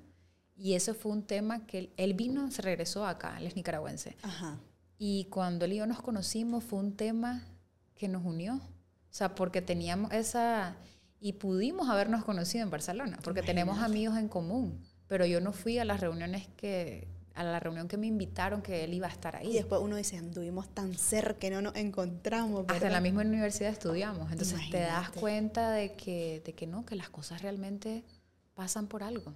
y 0.57 0.75
eso 0.75 0.94
fue 0.94 1.12
un 1.12 1.23
tema 1.23 1.64
que 1.68 1.79
él, 1.79 1.92
él 1.97 2.14
vino, 2.14 2.51
se 2.51 2.61
regresó 2.62 3.07
acá, 3.07 3.38
él 3.38 3.47
es 3.47 3.55
nicaragüense. 3.55 4.16
Ajá. 4.23 4.59
Y 4.99 5.27
cuando 5.27 5.64
él 5.64 5.75
y 5.75 5.77
yo 5.77 5.87
nos 5.87 6.03
conocimos 6.03 6.64
fue 6.64 6.81
un 6.81 6.97
tema 6.97 7.47
que 7.94 8.09
nos 8.09 8.25
unió. 8.25 8.57
O 8.57 9.16
sea, 9.16 9.37
porque 9.37 9.62
teníamos 9.62 10.11
esa... 10.12 10.77
Y 11.24 11.32
pudimos 11.32 11.88
habernos 11.88 12.22
conocido 12.22 12.64
en 12.64 12.70
Barcelona, 12.70 13.18
porque 13.24 13.40
tenemos 13.40 13.78
amigos 13.78 14.18
en 14.18 14.28
común. 14.28 14.84
Pero 15.06 15.24
yo 15.24 15.40
no 15.40 15.54
fui 15.54 15.78
a 15.78 15.84
las 15.87 16.00
reuniones 16.00 16.48
que... 16.54 17.08
A 17.32 17.42
la 17.42 17.58
reunión 17.58 17.88
que 17.88 17.96
me 17.96 18.06
invitaron 18.06 18.60
que 18.60 18.84
él 18.84 18.92
iba 18.92 19.06
a 19.06 19.10
estar 19.10 19.34
ahí. 19.34 19.48
Y 19.48 19.54
después 19.54 19.80
uno 19.80 19.96
dice, 19.96 20.18
anduvimos 20.18 20.68
tan 20.74 20.92
cerca 20.92 21.38
que 21.38 21.50
no 21.50 21.62
nos 21.62 21.76
encontramos, 21.76 22.60
Hasta 22.60 22.74
en 22.74 22.80
¿verdad? 22.80 22.92
la 22.92 23.00
misma 23.00 23.22
universidad 23.22 23.70
estudiamos. 23.70 24.30
Entonces 24.30 24.60
te 24.70 24.80
das 24.80 25.08
cuenta 25.12 25.70
de 25.70 25.94
que, 25.94 26.42
de 26.44 26.52
que 26.52 26.66
no, 26.66 26.84
que 26.84 26.94
las 26.94 27.08
cosas 27.08 27.40
realmente 27.40 28.04
pasan 28.52 28.87
por 28.87 29.02
algo. 29.02 29.32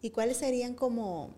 ¿Y 0.00 0.10
cuáles 0.10 0.38
serían 0.38 0.74
como 0.74 1.36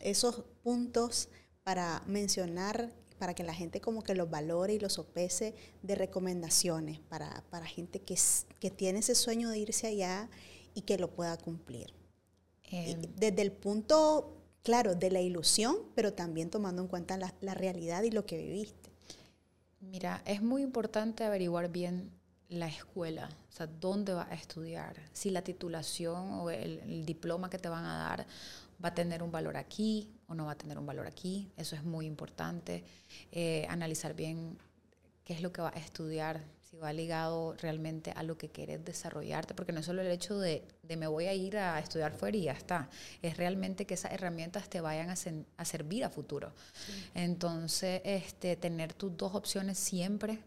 esos 0.00 0.42
puntos 0.64 1.28
para 1.62 2.02
mencionar, 2.04 2.90
para 3.20 3.34
que 3.34 3.44
la 3.44 3.52
gente 3.52 3.82
como 3.82 4.02
que 4.02 4.14
los 4.14 4.30
valore 4.30 4.72
y 4.72 4.78
los 4.80 4.94
sopese 4.94 5.54
de 5.82 5.94
recomendaciones 5.94 7.00
para, 7.00 7.44
para 7.50 7.66
gente 7.66 8.00
que, 8.00 8.18
que 8.58 8.70
tiene 8.70 9.00
ese 9.00 9.14
sueño 9.14 9.50
de 9.50 9.58
irse 9.58 9.88
allá 9.88 10.30
y 10.74 10.80
que 10.80 10.96
lo 10.96 11.10
pueda 11.10 11.36
cumplir? 11.36 11.92
Eh, 12.72 12.96
desde 13.16 13.42
el 13.42 13.52
punto, 13.52 14.38
claro, 14.62 14.94
de 14.94 15.10
la 15.10 15.20
ilusión, 15.20 15.76
pero 15.94 16.14
también 16.14 16.48
tomando 16.48 16.80
en 16.80 16.88
cuenta 16.88 17.18
la, 17.18 17.34
la 17.42 17.52
realidad 17.52 18.04
y 18.04 18.10
lo 18.10 18.24
que 18.24 18.38
viviste. 18.38 18.90
Mira, 19.80 20.22
es 20.24 20.40
muy 20.40 20.62
importante 20.62 21.22
averiguar 21.22 21.70
bien 21.70 22.10
la 22.48 22.68
escuela, 22.68 23.28
o 23.50 23.52
sea, 23.52 23.66
dónde 23.66 24.14
vas 24.14 24.30
a 24.30 24.34
estudiar, 24.34 24.96
si 25.12 25.28
la 25.28 25.42
titulación 25.42 26.32
o 26.32 26.50
el, 26.50 26.78
el 26.78 27.04
diploma 27.04 27.50
que 27.50 27.58
te 27.58 27.68
van 27.68 27.84
a 27.84 27.98
dar 27.98 28.26
va 28.82 28.90
a 28.90 28.94
tener 28.94 29.22
un 29.22 29.30
valor 29.30 29.56
aquí 29.56 30.10
o 30.26 30.34
no 30.34 30.46
va 30.46 30.52
a 30.52 30.58
tener 30.58 30.78
un 30.78 30.86
valor 30.86 31.06
aquí, 31.06 31.50
eso 31.56 31.76
es 31.76 31.84
muy 31.84 32.06
importante. 32.06 32.84
Eh, 33.32 33.66
analizar 33.68 34.14
bien 34.14 34.58
qué 35.24 35.34
es 35.34 35.42
lo 35.42 35.52
que 35.52 35.60
vas 35.60 35.74
a 35.76 35.78
estudiar, 35.78 36.42
si 36.70 36.76
va 36.76 36.92
ligado 36.92 37.54
realmente 37.54 38.12
a 38.12 38.22
lo 38.22 38.38
que 38.38 38.48
quieres 38.48 38.84
desarrollarte, 38.84 39.54
porque 39.54 39.72
no 39.72 39.80
es 39.80 39.86
solo 39.86 40.02
el 40.02 40.08
hecho 40.10 40.38
de, 40.38 40.62
de 40.84 40.96
me 40.96 41.08
voy 41.08 41.26
a 41.26 41.34
ir 41.34 41.56
a 41.58 41.78
estudiar 41.80 42.12
fuera 42.12 42.36
y 42.36 42.42
ya 42.44 42.52
está, 42.52 42.88
es 43.22 43.36
realmente 43.36 43.86
que 43.86 43.94
esas 43.94 44.12
herramientas 44.12 44.68
te 44.68 44.80
vayan 44.80 45.10
a, 45.10 45.14
sen- 45.14 45.46
a 45.56 45.64
servir 45.64 46.04
a 46.04 46.10
futuro. 46.10 46.52
Entonces, 47.14 48.00
este, 48.04 48.56
tener 48.56 48.92
tus 48.94 49.16
dos 49.16 49.34
opciones 49.34 49.78
siempre, 49.78 50.38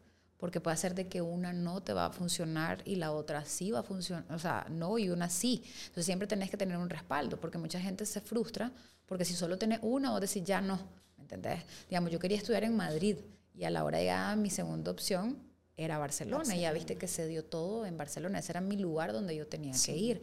porque 0.43 0.59
puede 0.59 0.75
ser 0.75 0.93
de 0.93 1.07
que 1.07 1.21
una 1.21 1.53
no 1.53 1.81
te 1.81 1.93
va 1.93 2.07
a 2.07 2.09
funcionar 2.09 2.81
y 2.83 2.97
la 2.97 3.13
otra 3.13 3.45
sí 3.45 3.71
va 3.71 3.79
a 3.79 3.83
funcionar, 3.83 4.25
o 4.29 4.37
sea, 4.37 4.67
no 4.69 4.97
y 4.97 5.09
una 5.09 5.29
sí. 5.29 5.63
Entonces 5.83 6.03
siempre 6.03 6.27
tenés 6.27 6.49
que 6.49 6.57
tener 6.57 6.75
un 6.75 6.89
respaldo, 6.89 7.39
porque 7.39 7.57
mucha 7.57 7.79
gente 7.79 8.05
se 8.05 8.19
frustra, 8.19 8.69
porque 9.05 9.23
si 9.23 9.35
solo 9.35 9.57
tenés 9.57 9.79
una, 9.83 10.11
vos 10.11 10.19
decís 10.19 10.43
ya 10.43 10.59
no, 10.59 10.75
¿me 11.15 11.23
entendés? 11.23 11.61
Digamos, 11.89 12.11
yo 12.11 12.19
quería 12.19 12.35
estudiar 12.35 12.65
en 12.65 12.75
Madrid 12.75 13.19
y 13.57 13.63
a 13.63 13.69
la 13.69 13.85
hora 13.85 14.03
ya 14.03 14.35
mi 14.35 14.49
segunda 14.49 14.91
opción 14.91 15.37
era 15.77 15.97
Barcelona, 15.97 16.57
y 16.57 16.59
ya 16.59 16.73
viste 16.73 16.97
que 16.97 17.07
se 17.07 17.25
dio 17.25 17.45
todo 17.45 17.85
en 17.85 17.97
Barcelona, 17.97 18.39
ese 18.39 18.51
era 18.51 18.59
mi 18.59 18.75
lugar 18.75 19.13
donde 19.13 19.37
yo 19.37 19.47
tenía 19.47 19.73
que 19.85 19.95
ir. 19.95 20.21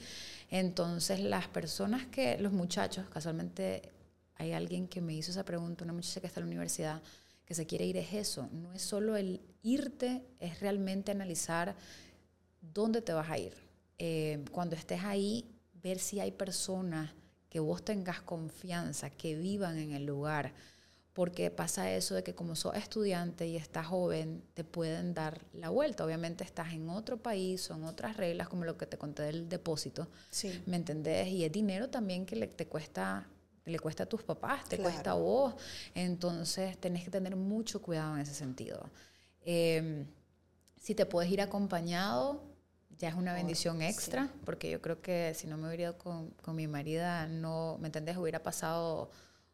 Entonces 0.51 1.21
las 1.21 1.49
personas 1.49 2.05
que, 2.05 2.37
los 2.37 2.53
muchachos, 2.53 3.09
casualmente 3.09 3.91
hay 4.35 4.53
alguien 4.53 4.87
que 4.87 5.01
me 5.01 5.15
hizo 5.15 5.31
esa 5.31 5.47
pregunta, 5.47 5.85
una 5.85 5.95
muchacha 5.95 6.21
que 6.21 6.27
está 6.27 6.41
en 6.41 6.45
la 6.45 6.51
universidad, 6.51 7.03
que 7.51 7.55
se 7.57 7.67
quiere 7.67 7.85
ir, 7.85 7.97
es 7.97 8.13
eso, 8.13 8.49
no 8.53 8.73
es 8.73 8.81
solo 8.81 9.17
el 9.17 9.41
irte, 9.65 10.23
es 10.39 10.61
realmente 10.61 11.11
analizar 11.11 11.75
dónde 12.61 13.03
te 13.03 13.13
vas 13.13 13.29
a 13.29 13.39
ir. 13.39 13.55
Eh, 13.99 14.45
cuando 14.53 14.77
estés 14.77 15.03
ahí, 15.03 15.51
ver 15.83 15.99
si 15.99 16.21
hay 16.21 16.31
personas 16.31 17.11
que 17.49 17.59
vos 17.59 17.85
tengas 17.85 18.23
confianza, 18.23 19.11
que 19.11 19.35
vivan 19.35 19.79
en 19.79 19.91
el 19.91 20.07
lugar, 20.07 20.53
porque 21.13 21.51
pasa 21.51 21.93
eso 21.93 22.15
de 22.15 22.23
que 22.23 22.37
como 22.37 22.55
sos 22.55 22.77
estudiante 22.77 23.49
y 23.49 23.57
estás 23.57 23.89
joven, 23.89 24.45
te 24.55 24.63
pueden 24.63 25.13
dar 25.13 25.45
la 25.53 25.71
vuelta. 25.71 26.05
Obviamente 26.05 26.45
estás 26.45 26.73
en 26.73 26.89
otro 26.89 27.17
país, 27.17 27.61
son 27.63 27.83
otras 27.83 28.17
reglas, 28.17 28.49
como 28.49 28.65
lo 28.65 28.79
que 28.79 28.87
te 28.87 28.97
conté 28.97 29.25
del 29.25 29.49
depósito, 29.49 30.07
Sí. 30.31 30.63
¿me 30.67 30.77
entendés? 30.77 31.27
Y 31.27 31.45
es 31.45 31.51
dinero 31.51 31.91
también 31.91 32.27
que 32.27 32.37
le, 32.37 32.47
te 32.47 32.69
cuesta 32.69 33.27
le 33.65 33.79
cuesta 33.79 34.05
a 34.05 34.07
tus 34.07 34.23
papás, 34.23 34.65
te 34.69 34.77
Claro. 34.77 34.91
cuesta 34.91 35.11
a 35.13 35.15
vos, 35.15 35.55
entonces 35.95 36.79
tenés 36.79 37.05
que 37.05 37.11
tener 37.11 37.37
mucho 37.37 37.81
cuidado 37.83 38.15
en 38.15 38.23
ese 38.23 38.35
sentido. 38.35 38.89
Eh, 39.43 40.05
si 40.81 40.95
te 40.95 41.07
puedes 41.07 41.31
ir 41.31 41.41
acompañado, 41.41 42.43
ya 42.99 43.09
es 43.09 43.15
una 43.15 43.33
bendición 43.35 43.81
extra, 43.83 44.29
porque 44.45 44.71
yo 44.71 44.81
creo 44.83 45.01
que 45.01 45.33
si 45.35 45.47
no 45.47 45.57
me 45.57 45.69
hubiera 45.69 45.83
ido 45.85 45.99
con, 45.99 46.31
con 46.43 46.57
mi 46.57 46.67
marida, 46.67 47.27
no, 47.27 47.79
¿me 47.81 47.89
entendés? 47.89 48.17
Hubiera 48.17 48.43
pasado 48.43 49.11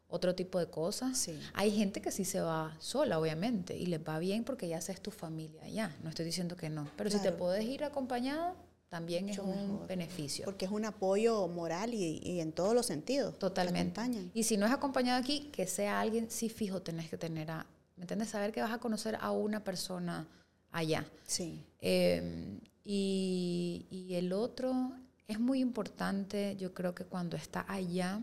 otro 0.09 0.35
tipo 0.37 0.59
de 0.59 0.67
cosas. 0.69 1.19
Sí. 1.19 1.39
Hay 1.55 1.71
gente 1.73 2.01
que 2.01 2.11
sí 2.13 2.25
se 2.25 2.41
va 2.41 2.77
sola, 2.81 3.19
obviamente, 3.19 3.77
y 3.77 3.87
les 3.87 4.01
va 4.01 4.19
bien 4.19 4.45
porque 4.45 4.69
ya 4.69 4.79
haces 4.79 5.01
tu 5.01 5.11
familia 5.11 5.67
ya. 5.69 5.95
No 6.03 6.09
estoy 6.11 6.25
diciendo 6.25 6.57
que 6.57 6.71
no, 6.71 6.89
pero 6.97 7.11
si 7.11 7.19
te 7.21 7.33
puedes 7.33 7.65
ir 7.65 7.85
acompañado, 7.85 8.55
también 8.97 9.29
es 9.29 9.39
un 9.39 9.73
mejor. 9.73 9.87
beneficio. 9.87 10.45
Porque 10.45 10.65
es 10.65 10.71
un 10.71 10.85
apoyo 10.85 11.49
moral 11.49 11.95
y, 11.95 12.21
y 12.23 12.41
en 12.41 12.53
todos 12.53 12.75
los 12.75 12.87
sentidos. 12.87 13.35
te 13.35 13.41
Totalmente. 13.41 14.01
Y 14.35 14.45
si 14.45 14.57
no 14.57 14.67
es 14.67 14.73
acompañado 14.73 15.19
aquí, 15.19 15.51
que 15.53 15.67
sea 15.67 16.01
alguien, 16.01 16.31
sí 16.31 16.49
fijo, 16.49 16.81
tenés 16.83 17.09
que 17.11 17.17
tener 17.17 17.51
a, 17.51 17.67
¿me 17.97 18.03
entiendes? 18.03 18.31
Saber 18.31 18.53
que 18.53 18.63
vas 18.63 18.73
a 18.73 18.79
conocer 18.79 19.17
a 19.21 19.31
una 19.33 19.63
persona 19.65 20.27
allá. 20.71 21.05
Sí. 21.27 21.63
Eh, 21.81 22.59
y, 22.85 23.87
y 23.91 24.15
el 24.15 24.33
otro 24.33 24.93
es 25.29 25.41
muy 25.41 25.61
importante, 25.61 26.57
yo 26.57 26.73
creo 26.73 26.95
que 26.95 27.05
cuando 27.05 27.37
está 27.37 27.65
allá, 27.69 28.21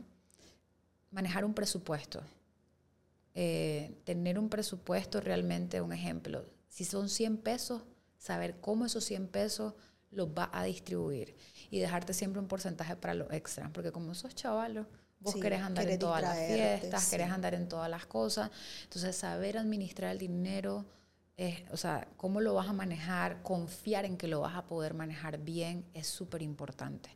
manejar 1.12 1.46
un 1.46 1.54
presupuesto. 1.54 2.22
Eh, 3.36 3.96
tener 4.06 4.38
un 4.38 4.50
presupuesto 4.50 5.20
realmente, 5.20 5.82
un 5.82 5.92
ejemplo, 5.92 6.46
si 6.70 6.86
son 6.86 7.10
100 7.10 7.38
pesos, 7.38 7.82
saber 8.18 8.56
cómo 8.62 8.86
esos 8.86 9.04
100 9.04 9.28
pesos 9.28 9.74
los 10.16 10.30
va 10.30 10.50
a 10.54 10.64
distribuir 10.64 11.36
y 11.70 11.80
dejarte 11.80 12.14
siempre 12.14 12.42
un 12.42 12.48
porcentaje 12.48 12.96
para 12.96 13.14
los 13.14 13.32
extras, 13.32 13.70
porque 13.72 13.92
como 13.92 14.14
sos 14.16 14.36
chavalos, 14.36 14.88
vos 15.20 15.36
Sí, 15.36 15.40
querés 15.40 15.62
andar 15.62 15.88
en 15.88 15.98
todas 16.00 16.24
las 16.24 16.40
fiestas, 16.40 17.06
sí. 17.06 17.08
querés 17.08 17.30
andar 17.30 17.54
en 17.54 17.68
todas 17.68 17.90
las 17.90 18.06
cosas, 18.06 18.52
entonces 18.84 19.16
saber 19.16 19.58
administrar 19.58 20.12
el 20.12 20.20
dinero, 20.20 20.86
es, 21.38 21.64
o 21.72 21.78
sea, 21.78 22.08
cómo 22.18 22.42
lo 22.42 22.54
vas 22.54 22.68
a 22.70 22.74
manejar, 22.74 23.42
confiar 23.44 24.06
en 24.06 24.18
que 24.18 24.28
lo 24.28 24.42
vas 24.42 24.56
a 24.56 24.66
poder 24.68 24.94
manejar 24.94 25.40
bien 25.40 25.86
es 25.94 26.08
súper 26.08 26.42
importante. 26.42 27.10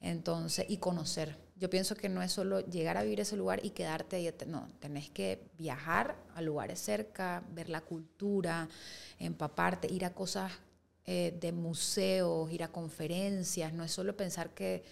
Entonces, 0.00 0.66
y 0.68 0.76
conocer. 0.78 1.38
Yo 1.56 1.70
pienso 1.70 1.94
que 1.94 2.08
no 2.08 2.20
es 2.22 2.32
solo 2.32 2.60
llegar 2.60 2.96
a 2.98 3.02
vivir 3.04 3.20
ese 3.20 3.36
lugar 3.36 3.64
y 3.64 3.70
quedarte 3.70 4.16
ahí. 4.16 4.30
No, 4.46 4.68
tenés 4.80 5.08
que 5.08 5.50
viajar 5.56 6.16
a 6.34 6.42
lugares 6.42 6.78
cerca, 6.80 7.42
ver 7.52 7.70
la 7.70 7.80
cultura, 7.80 8.68
empaparte, 9.18 9.90
ir 9.90 10.04
a 10.04 10.12
cosas 10.12 10.52
eh, 11.06 11.36
de 11.40 11.52
museos, 11.52 12.50
ir 12.50 12.62
a 12.62 12.68
conferencias. 12.68 13.72
No 13.72 13.84
es 13.84 13.92
solo 13.92 14.16
pensar 14.16 14.50
que, 14.50 14.82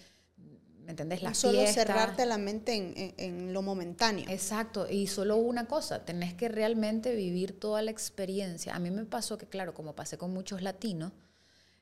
¿me 0.85 0.91
entendés? 0.91 1.21
La 1.23 1.29
No 1.29 1.35
solo 1.35 1.65
cerrarte 1.67 2.25
la 2.25 2.37
mente 2.37 2.73
en, 2.75 2.93
en- 2.97 3.13
en 3.17 3.53
lo 3.53 3.61
momentáneo. 3.61 4.25
Exacto, 4.29 4.87
y 4.89 5.07
solo 5.07 5.37
una 5.37 5.65
cosa, 5.67 6.05
tenés 6.05 6.33
que 6.33 6.49
realmente 6.49 7.15
vivir 7.15 7.59
toda 7.59 7.81
la 7.81 7.91
experiencia. 7.91 8.75
A 8.75 8.79
mí 8.79 8.91
me 8.91 9.05
pasó 9.05 9.37
que, 9.37 9.45
claro, 9.47 9.73
como 9.73 9.95
pasé 9.95 10.17
con 10.17 10.33
muchos 10.33 10.61
latinos, 10.61 11.11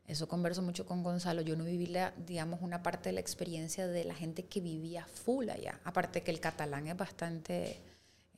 eso 0.08 0.28
converso 0.28 0.62
mucho 0.62 0.86
con 0.86 1.04
Gonzalo, 1.04 1.42
yo 1.42 1.56
no 1.56 1.64
viví, 1.64 1.86
la, 1.88 2.14
digamos, 2.28 2.62
una 2.62 2.84
parte 2.84 3.10
de 3.10 3.14
la 3.14 3.22
experiencia 3.22 3.88
de 3.88 4.04
la 4.04 4.14
gente 4.16 4.46
que 4.46 4.60
vivía 4.60 5.06
full 5.06 5.50
allá. 5.50 5.80
Aparte 5.86 6.22
que 6.22 6.32
el 6.32 6.40
catalán 6.40 6.88
es 6.88 6.98
bastante 6.98 7.82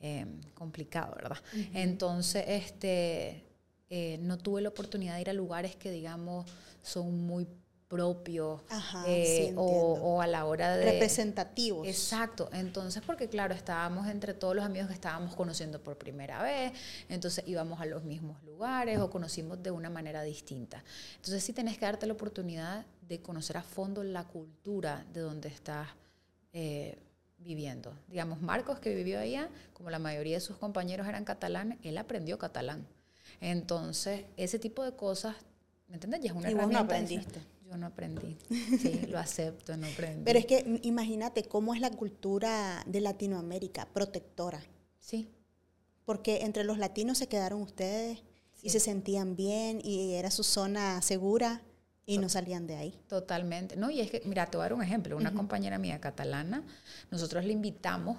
eh, 0.00 0.26
complicado, 0.54 1.14
¿verdad? 1.16 1.38
Entonces, 1.72 2.44
este, 2.46 3.43
eh, 3.96 4.18
no 4.18 4.38
tuve 4.38 4.60
la 4.60 4.70
oportunidad 4.70 5.14
de 5.14 5.20
ir 5.20 5.30
a 5.30 5.32
lugares 5.32 5.76
que, 5.76 5.88
digamos, 5.92 6.50
son 6.82 7.16
muy 7.28 7.46
propios 7.86 8.60
Ajá, 8.68 9.04
eh, 9.06 9.50
sí, 9.50 9.54
o, 9.56 10.20
a 10.20 10.26
la 10.26 10.46
hora 10.46 10.76
de... 10.76 10.84
Representativos. 10.84 11.86
Exacto, 11.86 12.50
entonces 12.52 13.04
porque 13.06 13.28
claro, 13.28 13.54
estábamos 13.54 14.08
entre 14.08 14.34
todos 14.34 14.56
los 14.56 14.64
amigos 14.64 14.88
que 14.88 14.94
estábamos 14.94 15.36
conociendo 15.36 15.80
por 15.80 15.96
primera 15.96 16.42
vez, 16.42 16.72
entonces 17.08 17.44
íbamos 17.46 17.80
a 17.80 17.86
los 17.86 18.02
mismos 18.02 18.42
lugares 18.42 18.98
o 18.98 19.10
conocimos 19.10 19.62
de 19.62 19.70
una 19.70 19.90
manera 19.90 20.24
distinta. 20.24 20.82
Entonces 21.14 21.44
sí 21.44 21.52
tenés 21.52 21.78
que 21.78 21.84
darte 21.84 22.08
la 22.08 22.14
oportunidad 22.14 22.84
de 23.00 23.22
conocer 23.22 23.58
a 23.58 23.62
fondo 23.62 24.02
la 24.02 24.24
cultura 24.24 25.06
de 25.12 25.20
donde 25.20 25.50
estás 25.50 25.86
eh, 26.52 26.98
viviendo. 27.38 27.96
Digamos, 28.08 28.42
Marcos 28.42 28.80
que 28.80 28.92
vivió 28.92 29.20
allá, 29.20 29.48
como 29.72 29.88
la 29.90 30.00
mayoría 30.00 30.34
de 30.34 30.40
sus 30.40 30.56
compañeros 30.56 31.06
eran 31.06 31.24
catalanes, 31.24 31.78
él 31.84 31.96
aprendió 31.96 32.38
catalán. 32.38 32.88
Entonces, 33.50 34.24
ese 34.38 34.58
tipo 34.58 34.82
de 34.84 34.92
cosas, 34.96 35.36
¿me 35.88 35.94
entiendes? 35.94 36.20
Ya 36.22 36.30
es 36.30 36.36
una 36.36 36.50
Y 36.50 36.54
vos 36.54 36.68
no 36.70 36.78
aprendiste. 36.78 37.40
Yo 37.68 37.76
no 37.76 37.86
aprendí. 37.86 38.38
Sí, 38.80 39.00
lo 39.08 39.18
acepto, 39.18 39.76
no 39.76 39.86
aprendí. 39.86 40.22
Pero 40.24 40.38
es 40.38 40.46
que 40.46 40.80
imagínate 40.82 41.44
cómo 41.44 41.74
es 41.74 41.80
la 41.80 41.90
cultura 41.90 42.82
de 42.86 43.00
Latinoamérica, 43.00 43.86
protectora. 43.92 44.62
Sí, 44.98 45.28
Porque 46.06 46.38
entre 46.42 46.64
los 46.64 46.78
latinos 46.78 47.18
se 47.18 47.26
quedaron 47.28 47.60
ustedes 47.60 48.22
y 48.62 48.70
se 48.70 48.80
sentían 48.80 49.36
bien 49.36 49.80
y 49.84 50.14
era 50.14 50.30
su 50.30 50.42
zona 50.42 51.02
segura 51.02 51.60
y 52.06 52.16
no 52.18 52.28
salían 52.30 52.66
de 52.66 52.76
ahí. 52.76 52.98
totalmente. 53.08 53.76
No, 53.76 53.90
y 53.90 54.00
es 54.00 54.10
que, 54.10 54.22
mira, 54.24 54.46
te 54.46 54.56
voy 54.56 54.62
a 54.64 54.68
dar 54.68 54.74
un 54.74 54.82
ejemplo. 54.82 55.16
Una 55.18 55.34
compañera 55.34 55.78
mía 55.78 56.00
catalana, 56.00 56.62
nosotros 57.10 57.44
le 57.44 57.52
invitamos 57.52 58.16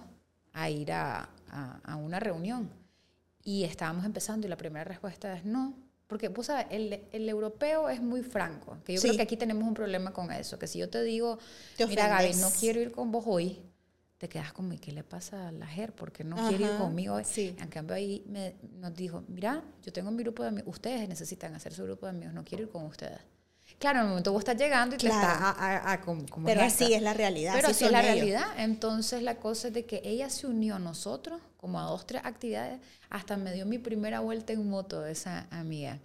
a 0.54 0.70
ir 0.70 0.92
a, 0.92 1.30
a- 1.50 1.80
a 1.84 1.96
una 1.96 2.20
reunión 2.20 2.70
y 3.46 3.64
estábamos 3.64 4.04
empezando 4.06 4.46
y 4.46 4.50
la 4.50 4.58
primera 4.58 4.84
respuesta 4.84 5.34
es 5.38 5.46
no. 5.46 5.78
Porque, 6.08 6.30
pues, 6.30 6.48
sabes, 6.48 6.68
el, 6.70 7.08
el 7.14 7.30
europeo 7.30 7.90
es 7.90 8.02
muy 8.02 8.22
franco, 8.22 8.78
que 8.86 8.94
yo 8.94 9.00
Sí. 9.02 9.08
creo 9.08 9.16
que 9.18 9.24
aquí 9.24 9.38
tenemos 9.38 9.64
un 9.68 9.74
problema 9.74 10.12
con 10.12 10.32
eso, 10.32 10.60
que 10.60 10.68
si 10.68 10.78
yo 10.80 10.90
te 10.90 11.02
digo, 11.02 11.40
Te 11.78 11.88
mira, 11.88 12.08
Gaby, 12.10 12.34
no 12.36 12.52
quiero 12.52 12.80
ir 12.82 12.92
con 12.92 13.12
vos 13.12 13.24
hoy, 13.28 13.60
te 14.20 14.30
quedas 14.30 14.54
como, 14.54 14.74
¿y 14.74 14.78
qué 14.78 14.92
le 14.92 15.04
pasa 15.04 15.48
a 15.48 15.52
la 15.52 15.66
JER? 15.66 15.94
Porque 15.94 16.24
no 16.24 16.36
quiere 16.36 16.64
ir 16.66 16.70
Ajá, 16.70 16.78
conmigo 16.84 17.16
hoy. 17.16 17.24
sí. 17.24 17.56
En 17.60 17.70
cambio, 17.70 17.96
ahí 17.96 18.24
me- 18.28 18.56
nos 18.80 18.94
dijo, 18.94 19.24
mira, 19.28 19.64
yo 19.84 19.92
tengo 19.94 20.12
mi 20.12 20.22
grupo 20.24 20.44
de 20.44 20.50
amigos, 20.50 20.76
ustedes 20.76 21.08
necesitan 21.10 21.56
hacer 21.56 21.74
su 21.74 21.84
grupo 21.86 22.06
de 22.06 22.12
amigos, 22.12 22.34
no 22.34 22.44
quiero 22.44 22.64
ir 22.66 22.70
con 22.70 22.86
ustedes. 22.86 23.20
Claro, 23.80 24.00
en 24.00 24.04
el 24.06 24.10
momento 24.10 24.32
vos 24.32 24.40
estás 24.40 24.58
llegando 24.58 24.96
y 24.96 24.98
te 24.98 25.08
Claro. 25.08 25.22
estás 25.34 25.42
a, 25.42 25.50
a- 25.52 25.92
a- 25.94 26.02
como, 26.02 26.26
como 26.28 26.46
Pero 26.48 26.62
así 26.62 26.94
es 26.94 27.02
la 27.02 27.14
realidad. 27.14 27.54
Pero 27.56 27.68
así 27.68 27.76
así 27.76 27.86
es 27.86 27.92
la 27.92 28.00
ellos. 28.02 28.16
realidad. 28.16 28.46
Entonces 28.58 29.22
la 29.22 29.36
cosa 29.36 29.68
es 29.68 29.74
de 29.74 29.86
que 29.86 30.02
ella 30.04 30.30
se 30.30 30.48
unió 30.48 30.76
a 30.76 30.80
nosotros 30.80 31.42
como 31.58 31.80
a 31.80 31.84
dos, 31.84 32.08
tres 32.08 32.22
actividades. 32.24 32.80
Hasta 33.10 33.38
me 33.38 33.54
dio 33.54 33.66
mi 33.66 33.78
primera 33.78 34.22
vuelta 34.22 34.54
en 34.54 34.68
moto 34.70 35.06
esa 35.06 35.48
amiga. 35.52 36.00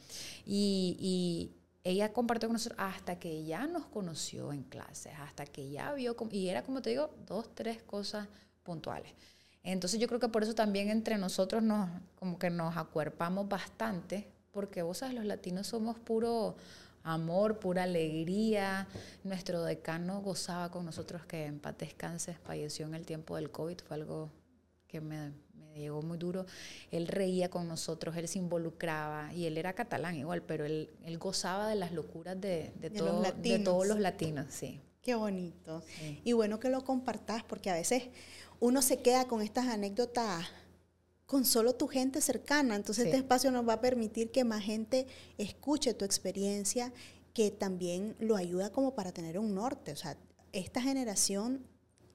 Y, 0.45 0.97
y 1.01 1.53
ella 1.85 2.13
compartió 2.13 2.49
con 2.49 2.55
nosotros 2.55 2.79
hasta 2.81 3.19
que 3.19 3.45
ya 3.45 3.67
nos 3.67 3.87
conoció 3.87 4.53
en 4.53 4.65
clases, 4.65 5.13
hasta 5.21 5.47
que 5.47 5.71
ya 5.71 5.93
vio, 5.95 6.17
y 6.31 6.49
era 6.49 6.63
como 6.63 6.83
te 6.83 6.91
digo, 6.91 7.15
dos, 7.27 7.55
tres 7.55 7.83
cosas 7.83 8.29
puntuales. 8.63 9.13
Entonces 9.63 10.01
yo 10.01 10.09
creo 10.09 10.21
que 10.21 10.29
por 10.29 10.43
eso 10.43 10.55
también 10.55 10.91
entre 10.91 11.19
nosotros 11.19 11.63
nos, 11.63 11.89
como 12.19 12.39
que 12.39 12.51
nos 12.51 12.77
acuerpamos 12.77 13.49
bastante, 13.49 14.29
porque 14.53 14.83
vos 14.83 14.99
sabes, 14.99 15.15
los 15.15 15.25
latinos 15.25 15.67
somos 15.69 15.99
puro 15.99 16.57
amor, 17.03 17.59
pura 17.59 17.85
alegría. 17.85 18.87
Nuestro 19.25 19.63
decano 19.65 20.21
gozaba 20.21 20.71
con 20.71 20.85
nosotros, 20.85 21.25
que 21.27 21.47
en 21.47 21.59
paz 21.61 21.77
descanse, 21.79 22.35
falleció 22.45 22.87
en 22.87 22.95
el 22.95 23.07
tiempo 23.07 23.37
del 23.37 23.51
COVID, 23.51 23.79
fue 23.87 23.97
algo 23.97 24.31
que 24.87 25.01
me, 25.01 25.33
me 25.55 25.79
llegó 25.79 26.03
muy 26.03 26.19
duro. 26.19 26.47
Él 26.91 27.07
reía 27.07 27.49
con 27.49 27.69
nosotros, 27.69 28.17
él 28.17 28.27
se 28.29 28.39
involucraba, 28.39 29.33
y 29.33 29.47
él 29.47 29.57
era 29.57 29.73
catalán 29.73 30.17
igual, 30.17 30.43
pero 30.43 30.65
él, 30.65 30.91
él 31.05 31.19
gozaba 31.19 31.69
de 31.69 31.77
las 31.77 31.93
locuras 31.93 32.41
de, 32.41 32.73
de, 32.81 32.91
De 32.91 32.99
todo- 32.99 33.23
todos 33.65 33.87
los 33.87 34.01
latinos, 34.01 34.47
sí. 34.51 34.81
Qué 35.03 35.15
bonito. 35.15 35.83
Sí. 35.99 36.21
Y 36.25 36.33
bueno 36.35 36.61
que 36.61 36.69
lo 36.69 36.85
compartas 36.85 37.43
porque 37.45 37.71
a 37.71 37.75
veces 37.75 38.09
uno 38.59 38.83
se 38.83 39.01
queda 39.01 39.27
con 39.27 39.41
estas 39.41 39.67
anécdotas 39.69 40.47
con 41.31 41.45
solo 41.45 41.75
tu 41.77 41.87
gente 41.87 42.21
cercana. 42.21 42.75
Entonces 42.75 43.05
Sí. 43.05 43.09
este 43.11 43.19
espacio 43.19 43.53
nos 43.53 43.67
va 43.69 43.75
a 43.75 43.81
permitir 43.81 44.33
que 44.33 44.43
más 44.43 44.65
gente 44.65 45.07
escuche 45.39 45.95
tu 45.95 46.05
experiencia, 46.05 46.93
que 47.35 47.53
también 47.53 48.17
lo 48.19 48.35
ayuda 48.35 48.71
como 48.73 48.97
para 48.97 49.13
tener 49.13 49.39
un 49.39 49.55
norte. 49.55 49.93
O 49.93 49.97
sea, 49.97 50.17
esta 50.53 50.83
generación 50.83 51.65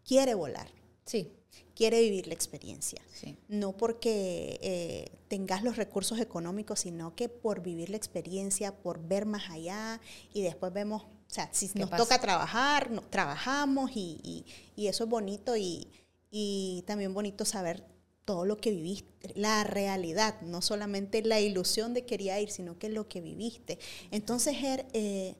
quiere 0.05 0.33
volar, 0.33 0.67
Sí, 1.05 1.31
quiere 1.75 2.01
vivir 2.01 2.27
la 2.27 2.33
experiencia. 2.33 3.01
sí. 3.13 3.37
No 3.47 3.77
porque 3.77 4.59
eh, 4.61 5.11
tengas 5.29 5.63
los 5.63 5.77
recursos 5.77 6.19
económicos, 6.19 6.81
sino 6.81 7.15
que 7.15 7.29
por 7.29 7.61
vivir 7.61 7.89
la 7.91 7.95
experiencia, 7.97 8.75
por 8.75 8.99
ver 9.07 9.25
más 9.25 9.49
allá 9.49 10.01
y 10.33 10.41
después 10.41 10.73
vemos, 10.73 11.03
o 11.03 11.09
sea, 11.33 11.47
si 11.53 11.69
¿Qué 11.69 11.79
nos 11.79 11.89
pasa? 11.89 12.03
toca 12.03 12.19
trabajar, 12.19 12.91
no- 12.91 13.01
trabajamos 13.03 13.91
y, 13.95 14.19
y- 14.23 14.45
y 14.75 14.87
eso 14.87 15.05
es 15.05 15.09
bonito 15.09 15.55
y, 15.55 15.87
y 16.31 16.83
también 16.85 17.13
bonito 17.13 17.45
saber 17.45 17.85
todo 18.25 18.45
lo 18.45 18.57
que 18.57 18.71
viviste, 18.71 19.31
la 19.35 19.63
realidad, 19.63 20.41
no 20.41 20.61
solamente 20.61 21.21
la 21.21 21.39
ilusión 21.39 21.93
de 21.93 22.05
quería 22.05 22.39
ir, 22.41 22.49
sino 22.49 22.77
que 22.77 22.89
lo 22.89 23.07
que 23.07 23.21
viviste. 23.21 23.79
Entonces, 24.11 24.57
Ger, 24.57 24.85
eh, 24.93 25.35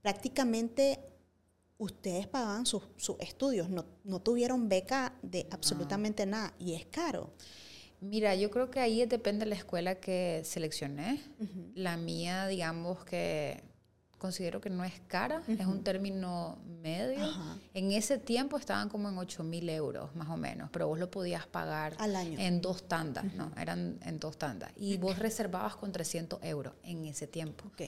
prácticamente 0.00 1.00
ustedes 1.78 2.28
pagaban 2.28 2.64
sus, 2.64 2.84
sus 2.96 3.16
estudios, 3.18 3.68
no, 3.68 3.84
no 4.04 4.20
tuvieron 4.20 4.68
beca 4.68 5.18
de 5.22 5.48
absolutamente 5.50 6.24
nada 6.24 6.54
y 6.58 6.74
es 6.74 6.86
caro. 6.86 7.32
Mira, 8.00 8.34
yo 8.34 8.50
creo 8.50 8.70
que 8.70 8.80
ahí 8.80 9.04
depende 9.06 9.44
de 9.44 9.50
la 9.50 9.56
escuela 9.56 9.96
que 9.96 10.42
seleccioné. 10.44 11.20
La 11.74 11.96
mía, 11.96 12.48
digamos 12.48 13.04
que 13.04 13.62
considero 14.22 14.60
que 14.60 14.70
no 14.70 14.84
es 14.84 14.94
cara, 15.08 15.42
es 15.46 15.66
un 15.66 15.82
término 15.84 16.56
medio. 16.80 17.24
Ajá. 17.24 17.58
En 17.74 17.92
ese 17.92 18.16
tiempo 18.18 18.56
estaban 18.56 18.88
como 18.88 19.08
en 19.10 19.18
8 19.18 19.42
mil 19.44 19.68
euros, 19.68 20.14
más 20.16 20.28
o 20.30 20.36
menos, 20.36 20.70
pero 20.72 20.86
vos 20.88 20.98
lo 20.98 21.10
podías 21.10 21.46
pagar 21.46 21.94
Al 21.98 22.16
año. 22.16 22.38
en 22.38 22.60
dos 22.62 22.88
tandas, 22.88 23.24
¿no? 23.34 23.52
Eran 23.60 23.98
en 24.04 24.18
dos 24.18 24.38
tandas. 24.38 24.70
Y 24.76 24.96
vos 24.96 25.18
reservabas 25.18 25.76
con 25.76 25.92
300 25.92 26.38
euros 26.42 26.72
en 26.84 27.04
ese 27.04 27.26
tiempo. 27.26 27.64
Ok. 27.66 27.82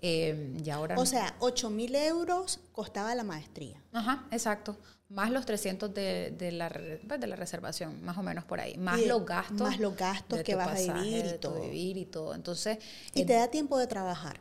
Eh, 0.00 0.58
y 0.64 0.70
ahora 0.70 0.94
O 0.96 1.00
no. 1.00 1.06
sea, 1.06 1.36
8 1.38 1.70
mil 1.70 1.94
euros 1.94 2.60
costaba 2.72 3.14
la 3.14 3.22
maestría. 3.24 3.80
Ajá, 3.92 4.26
exacto. 4.30 4.76
Más 5.10 5.30
los 5.30 5.44
300 5.46 5.92
de, 5.94 6.34
de, 6.36 6.50
la, 6.50 6.70
pues, 7.06 7.20
de 7.20 7.26
la 7.26 7.36
reservación, 7.36 8.02
más 8.02 8.16
o 8.16 8.22
menos 8.22 8.44
por 8.44 8.58
ahí. 8.58 8.76
Más 8.78 8.98
de- 8.98 9.06
los 9.06 9.24
gastos. 9.24 9.60
más 9.60 9.78
los 9.78 9.94
gastos 9.96 10.42
que 10.42 10.54
vas 10.54 10.88
a 10.88 10.94
vivir 10.94 11.26
y 11.34 11.38
todo. 11.38 11.60
vivir 11.60 11.96
y 11.98 12.06
todo. 12.06 12.34
Entonces, 12.34 12.78
Y 13.14 13.20
eh, 13.22 13.26
te 13.26 13.34
da 13.34 13.48
tiempo 13.48 13.78
de 13.78 13.86
trabajar. 13.86 14.40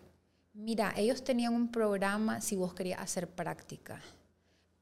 Mira, 0.53 0.93
ellos 0.95 1.23
tenían 1.23 1.53
un 1.53 1.71
programa 1.71 2.39
si 2.39 2.55
vos 2.55 2.73
querías 2.73 3.01
hacer 3.01 3.27
práctica, 3.27 4.01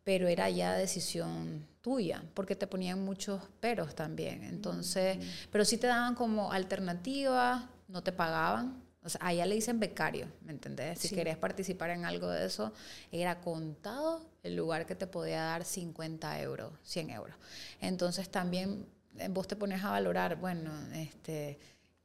pero 0.03 0.27
era 0.27 0.49
ya 0.49 0.73
decisión 0.73 1.65
tuya, 1.81 2.23
porque 2.33 2.55
te 2.55 2.67
ponían 2.67 3.03
muchos 3.03 3.41
peros 3.59 3.95
también. 3.95 4.43
Entonces, 4.43 5.17
mm. 5.17 5.21
pero 5.51 5.63
sí 5.63 5.77
te 5.77 5.87
daban 5.87 6.15
como 6.15 6.51
alternativa, 6.51 7.69
no 7.87 8.03
te 8.03 8.11
pagaban. 8.11 8.83
O 9.03 9.09
sea, 9.09 9.19
allá 9.23 9.45
le 9.45 9.55
dicen 9.55 9.79
becario, 9.79 10.27
¿me 10.41 10.51
entendés? 10.51 10.99
Si 10.99 11.09
querés 11.09 11.35
participar 11.35 11.89
en 11.89 12.05
algo 12.05 12.29
de 12.29 12.45
eso, 12.45 12.71
era 13.11 13.41
contado 13.41 14.29
el 14.43 14.55
lugar 14.55 14.85
que 14.85 14.93
te 14.93 15.07
podía 15.07 15.41
dar 15.41 15.65
50 15.65 16.39
euros, 16.41 16.73
100 16.83 17.09
euros. 17.09 17.35
Entonces 17.79 18.29
también 18.29 18.85
eh, 19.17 19.27
vos 19.29 19.47
te 19.47 19.55
pones 19.55 19.83
a 19.83 19.89
valorar, 19.89 20.35
bueno, 20.35 20.71
este, 20.93 21.59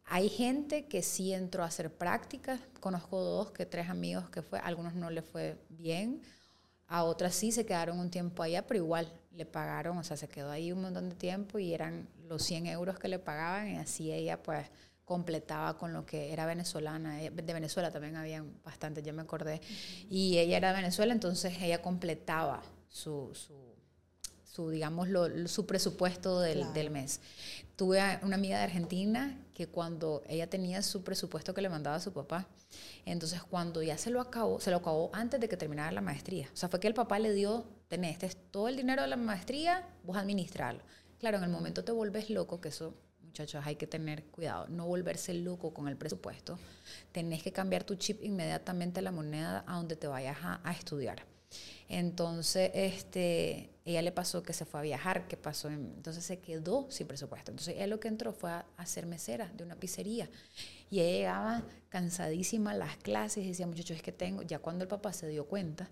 hay 0.07 0.29
gente 0.29 0.87
que 0.87 1.03
sí 1.03 1.33
entró 1.33 1.63
a 1.63 1.67
hacer 1.67 1.93
prácticas, 1.93 2.61
conozco 2.81 3.21
dos, 3.21 3.51
que 3.51 3.67
tres 3.67 3.91
amigos 3.91 4.31
que 4.31 4.41
fue, 4.43 4.59
a 4.59 4.63
algunos 4.63 4.95
no 4.95 5.11
le 5.11 5.23
fue 5.23 5.59
bien, 5.69 6.23
a 6.87 7.03
otras 7.03 7.35
sí 7.35 7.51
se 7.51 7.67
quedaron 7.67 7.99
un 7.99 8.11
tiempo 8.11 8.43
allá, 8.43 8.67
pero 8.67 8.79
igual 8.79 9.13
le 9.33 9.45
pagaron, 9.45 9.99
o 9.99 10.05
sea, 10.05 10.17
se 10.17 10.29
quedó 10.29 10.51
ahí 10.51 10.71
un 10.71 10.83
montón 10.83 11.09
de 11.09 11.17
tiempo 11.17 11.59
y 11.59 11.75
eran 11.75 12.09
los 12.29 12.43
100 12.45 12.67
euros 12.67 12.99
que 12.99 13.09
le 13.09 13.19
pagaban 13.19 13.69
y 13.69 13.77
así 13.77 14.13
ella 14.13 14.43
pues 14.43 14.67
completaba 15.05 15.77
con 15.79 15.93
lo 15.93 16.07
que 16.07 16.33
era 16.33 16.47
venezolana. 16.47 17.23
Eh, 17.23 17.31
de 17.31 17.53
Venezuela 17.53 17.91
también 17.91 18.17
había 18.17 18.45
bastante, 18.65 19.03
ya 19.03 19.13
me 19.13 19.23
acordé. 19.23 19.61
Y 20.09 20.39
ella 20.39 20.57
era 20.57 20.69
de 20.71 20.77
Venezuela, 20.77 21.13
entonces 21.13 21.55
ella 21.61 21.83
completaba 21.83 22.63
su, 22.89 23.31
su, 23.35 23.55
digamos, 24.71 25.09
su 25.47 25.67
presupuesto 25.67 26.41
del, 26.41 26.73
del, 26.73 26.91
mes. 26.91 27.21
Tuve 27.77 28.01
una 28.23 28.37
amiga 28.37 28.59
de 28.59 28.65
Argentina 28.65 29.39
que 29.55 29.67
cuando 29.67 30.23
ella 30.29 30.49
tenía 30.49 30.83
su 30.83 31.05
presupuesto 31.05 31.55
que 31.55 31.61
le 31.61 31.69
mandaba 31.69 31.97
a 31.97 32.01
su 32.01 32.13
papá, 32.13 32.47
entonces 33.05 33.43
cuando 33.43 33.83
ya 33.83 33.99
se 33.99 34.11
lo 34.11 34.21
acabó, 34.21 34.61
se 34.61 34.71
lo 34.71 34.79
acabó 34.79 35.11
antes 35.13 35.41
de 35.41 35.49
que 35.49 35.57
terminara 35.57 35.93
la 35.93 36.01
maestría. 36.01 36.49
O 36.53 36.57
sea, 36.57 36.69
fue 36.69 36.81
que 36.81 36.89
el 36.89 36.95
papá 36.95 37.19
le 37.19 37.33
dio, 37.33 37.65
tenés 37.89 38.13
este 38.13 38.27
es 38.27 38.37
todo 38.51 38.69
el 38.69 38.77
dinero 38.77 39.03
de 39.03 39.09
la 39.09 39.17
maestría, 39.17 39.89
vos 40.05 40.17
administrarlo. 40.17 40.83
Claro, 41.19 41.39
en 41.39 41.45
el 41.45 41.51
momento 41.51 41.85
te 41.85 41.93
vuelves 41.93 42.31
loco, 42.31 42.61
que 42.61 42.69
eso 42.69 42.95
muchachos, 43.37 43.67
hay 43.67 43.77
que 43.77 43.87
tener 43.87 44.25
cuidado, 44.25 44.67
no 44.69 44.87
volverse 44.87 45.35
loco 45.35 45.75
con 45.75 45.89
el 45.89 45.97
presupuesto. 45.99 46.59
Tenés 47.13 47.43
que 47.43 47.53
cambiar 47.53 47.85
tu 47.85 47.97
chip 47.97 48.23
inmediatamente 48.25 49.01
a 49.01 49.03
la 49.03 49.13
moneda 49.13 49.63
a 49.67 49.77
donde 49.77 49.95
te 49.95 50.07
vayas 50.07 50.39
a, 50.41 50.73
estudiar. 50.73 51.23
Entonces, 51.87 52.71
este, 52.73 53.76
ella 53.87 54.03
le 54.03 54.11
pasó 54.11 54.43
que 54.43 54.53
se 54.53 54.65
fue 54.65 54.81
a 54.81 54.83
viajar, 54.83 55.29
que 55.29 55.37
pasó, 55.37 55.69
entonces 55.69 56.25
se 56.25 56.41
quedó 56.41 56.91
sin 56.91 57.07
presupuesto. 57.07 57.53
Entonces, 57.53 57.77
ella 57.77 57.87
lo 57.87 58.01
que 58.01 58.09
entró 58.09 58.33
fue 58.33 58.51
a, 58.51 58.67
hacer 58.77 59.07
mesera 59.07 59.51
de 59.57 59.63
una 59.63 59.77
pizzería. 59.77 60.29
Y 60.91 60.99
ella 61.01 61.17
llegaba 61.17 61.63
cansadísima 61.89 62.73
a 62.73 62.75
las 62.75 62.97
clases 62.97 63.45
y 63.45 63.49
decía, 63.49 63.67
muchachos, 63.67 63.97
es 63.97 64.03
que 64.03 64.11
tengo, 64.11 64.43
ya 64.43 64.59
cuando 64.59 64.83
el 64.83 64.89
papá 64.89 65.13
se 65.13 65.29
dio 65.29 65.47
cuenta, 65.47 65.89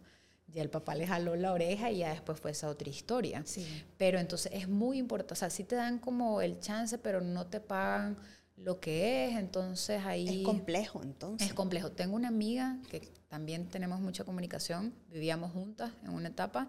ya 0.48 0.62
el 0.62 0.70
papá 0.70 0.96
le 0.96 1.07
jaló 1.07 1.37
la 1.37 1.52
oreja 1.52 1.90
y 1.92 1.98
ya 1.98 2.11
después 2.11 2.40
fue 2.40 2.50
esa 2.50 2.68
otra 2.68 2.88
historia. 2.88 3.42
Sí. 3.46 3.64
Pero 3.96 4.18
entonces 4.18 4.50
es 4.52 4.68
muy 4.68 4.98
importante, 4.98 5.35
o 5.35 5.37
sea, 5.37 5.50
sí 5.50 5.62
te 5.62 5.76
dan 5.76 6.00
como 6.00 6.42
el 6.42 6.59
chance, 6.59 6.98
pero 6.98 7.20
no 7.20 7.46
te 7.46 7.61
pagan 7.61 8.18
lo 8.57 8.80
que 8.80 9.28
es, 9.28 9.37
entonces 9.37 10.04
ahí... 10.04 10.40
Es 10.40 10.44
complejo, 10.44 11.00
entonces. 11.02 11.46
Es 11.48 11.54
complejo. 11.54 11.92
Tengo 11.92 12.16
una 12.16 12.28
amiga 12.28 12.78
que 12.90 13.09
también 13.28 13.68
tenemos 13.68 14.00
mucha 14.00 14.24
comunicación, 14.24 14.94
vivíamos 15.11 15.52
juntas 15.52 15.92
en 16.02 16.11
una 16.11 16.28
etapa, 16.28 16.68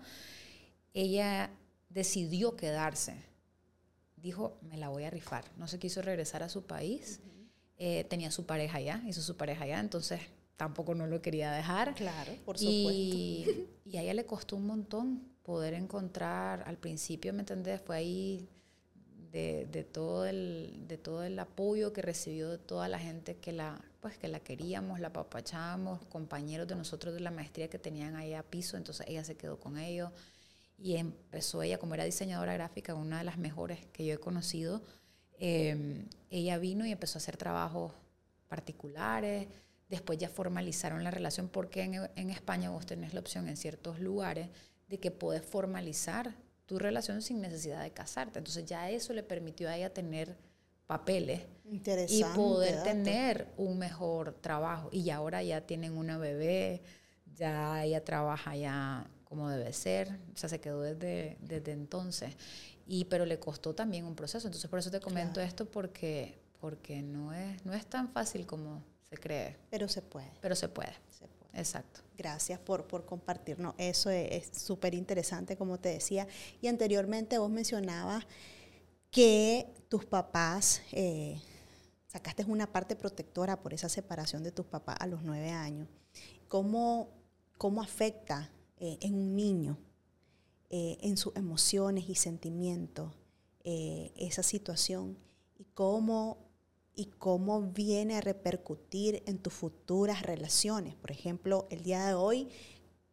ella 0.95 1.51
decidió 1.89 2.55
quedarse, 2.55 3.15
dijo, 4.15 4.57
me 4.61 4.77
la 4.77 4.89
voy 4.89 5.03
a 5.03 5.09
rifar, 5.09 5.43
no 5.57 5.67
se 5.67 5.77
quiso 5.77 6.01
regresar 6.01 6.41
a 6.41 6.49
su 6.49 6.63
país, 6.63 7.19
eh, 7.77 8.05
tenía 8.05 8.31
su 8.31 8.45
pareja 8.45 8.77
allá, 8.77 9.03
hizo 9.05 9.21
su 9.21 9.35
pareja 9.35 9.65
allá, 9.65 9.79
entonces 9.79 10.21
tampoco 10.55 10.95
no 10.95 11.05
lo 11.05 11.21
quería 11.21 11.51
dejar. 11.51 11.93
Claro, 11.95 12.31
por 12.45 12.57
supuesto. 12.57 12.91
Y, 12.93 13.67
y, 13.85 13.97
a 13.97 14.01
ella 14.01 14.13
le 14.13 14.25
costó 14.25 14.55
un 14.55 14.65
montón 14.65 15.21
poder 15.43 15.73
encontrar, 15.73 16.63
al 16.65 16.77
principio, 16.77 17.33
¿me 17.33 17.41
entendés? 17.41 17.81
Fue 17.81 17.97
ahí 17.97 18.49
de, 19.33 19.67
de, 19.69 19.83
todo 19.83 20.25
el, 20.25 20.85
de 20.87 20.97
todo 20.97 21.23
el 21.23 21.37
apoyo 21.37 21.91
que 21.91 22.01
recibió 22.01 22.49
de 22.49 22.57
toda 22.57 22.87
la 22.87 22.99
gente 22.99 23.35
que 23.35 23.51
la, 23.51 23.83
pues, 23.99 24.17
que 24.17 24.29
la 24.29 24.39
queríamos, 24.39 25.01
la 25.01 25.11
papachábamos, 25.11 26.05
compañeros 26.05 26.69
de 26.69 26.75
nosotros 26.75 27.13
de 27.13 27.19
la 27.19 27.31
maestría 27.31 27.69
que 27.69 27.77
tenían 27.77 28.15
ahí 28.15 28.33
a 28.33 28.43
piso, 28.43 28.77
entonces 28.77 29.05
ella 29.09 29.25
se 29.25 29.35
quedó 29.35 29.59
con 29.59 29.77
ellos 29.77 30.09
y 30.77 30.95
empezó 30.95 31.63
ella, 31.63 31.77
como 31.77 31.93
era 31.93 32.03
diseñadora 32.03 32.53
gráfica, 32.53 32.93
una 32.93 33.19
de 33.19 33.23
las 33.23 33.37
mejores 33.37 33.85
que 33.93 34.05
yo 34.05 34.13
he 34.13 34.17
conocido, 34.17 34.83
eh, 35.39 36.05
ella 36.29 36.57
vino 36.57 36.85
y 36.85 36.91
empezó 36.91 37.17
a 37.17 37.21
hacer 37.21 37.37
trabajos 37.37 37.93
particulares, 38.47 39.47
Después 39.89 40.17
ya 40.17 40.29
formalizaron 40.29 41.03
la 41.03 41.11
relación 41.11 41.47
porque 41.47 41.83
en, 41.83 42.29
España 42.29 42.71
vos 42.71 42.85
tenés 42.85 43.13
la 43.13 43.19
opción 43.19 43.47
en 43.47 43.55
ciertos 43.55 43.99
lugares 43.99 44.49
de 44.87 44.99
que 44.99 45.11
podés 45.11 45.43
formalizar 45.43 46.35
tu 46.65 46.79
relación 46.79 47.21
sin 47.21 47.39
necesidad 47.39 47.83
de 47.83 47.91
casarte. 47.91 48.39
Entonces 48.39 48.65
ya 48.65 48.89
eso 48.89 49.13
le 49.13 49.21
permitió 49.21 49.69
a 49.69 49.77
ella 49.77 49.93
tener 49.93 50.35
papeles 50.87 51.41
y 52.09 52.23
poder 52.35 52.81
tener 52.83 53.47
un 53.57 53.77
mejor 53.77 54.33
trabajo. 54.41 54.89
Y 54.91 55.11
ahora 55.11 55.43
ya 55.43 55.61
tienen 55.61 55.95
una 55.95 56.17
bebé, 56.17 56.81
ya 57.35 57.83
ella 57.83 58.03
trabaja 58.03 58.55
ya 58.55 59.07
como 59.35 59.49
debe 59.49 59.73
ser, 59.73 60.17
o 60.33 60.37
sea, 60.37 60.47
se 60.47 60.61
quedó 60.61 60.79
desde, 60.81 61.37
desde 61.41 61.73
entonces. 61.73 62.37
Y, 62.87 63.03
pero 63.05 63.25
le 63.25 63.37
costó 63.37 63.75
también 63.75 64.05
un 64.05 64.15
proceso. 64.15 64.47
Entonces 64.47 64.69
por 64.69 64.79
eso 64.79 64.89
te 64.89 65.01
comento 65.01 65.41
esto 65.41 65.65
porque, 65.65 66.39
porque 66.61 67.01
no, 67.01 67.33
es, 67.33 67.65
no 67.65 67.73
es 67.73 67.85
tan 67.85 68.07
fácil 68.13 68.45
como 68.45 68.81
se 69.09 69.17
cree. 69.17 69.57
Pero 69.69 69.89
se 69.89 70.01
puede. 70.01 70.31
Pero 70.39 70.55
se 70.55 70.69
puede. 70.69 70.93
Exacto. 71.53 71.99
Gracias 72.17 72.59
por, 72.59 72.87
por 72.87 73.05
compartirnos. 73.05 73.75
Eso 73.77 74.09
es 74.09 74.51
súper 74.57 74.93
interesante, 74.93 75.57
como 75.57 75.79
te 75.79 75.89
decía. 75.89 76.27
Y 76.61 76.67
anteriormente 76.67 77.37
vos 77.37 77.49
mencionabas 77.49 78.25
que 79.11 79.67
tus 79.89 80.05
papás, 80.05 80.81
eh, 80.93 81.41
sacaste 82.07 82.45
una 82.45 82.71
parte 82.71 82.95
protectora 82.95 83.59
por 83.61 83.73
esa 83.73 83.89
separación 83.89 84.43
de 84.43 84.53
tus 84.53 84.65
papás 84.65 84.95
a 85.01 85.07
los 85.07 85.23
nueve 85.23 85.51
años. 85.51 85.89
¿Cómo, 86.47 87.09
cómo 87.57 87.81
afecta 87.81 88.49
eh, 88.77 88.97
en 89.01 89.15
un 89.15 89.35
niño, 89.35 89.77
eh, 90.69 90.97
en 91.01 91.17
sus 91.17 91.35
emociones 91.35 92.09
y 92.09 92.15
sentimientos, 92.15 93.13
esa 93.63 94.43
situación? 94.43 95.17
¿Y 95.57 95.63
cómo 95.73 96.45
y 96.95 97.05
cómo 97.05 97.61
viene 97.61 98.17
a 98.17 98.21
repercutir 98.21 99.21
en 99.25 99.37
tus 99.37 99.53
futuras 99.53 100.21
relaciones. 100.21 100.95
Por 100.95 101.11
ejemplo, 101.11 101.67
el 101.69 101.83
día 101.83 102.05
de 102.05 102.13
hoy, 102.13 102.49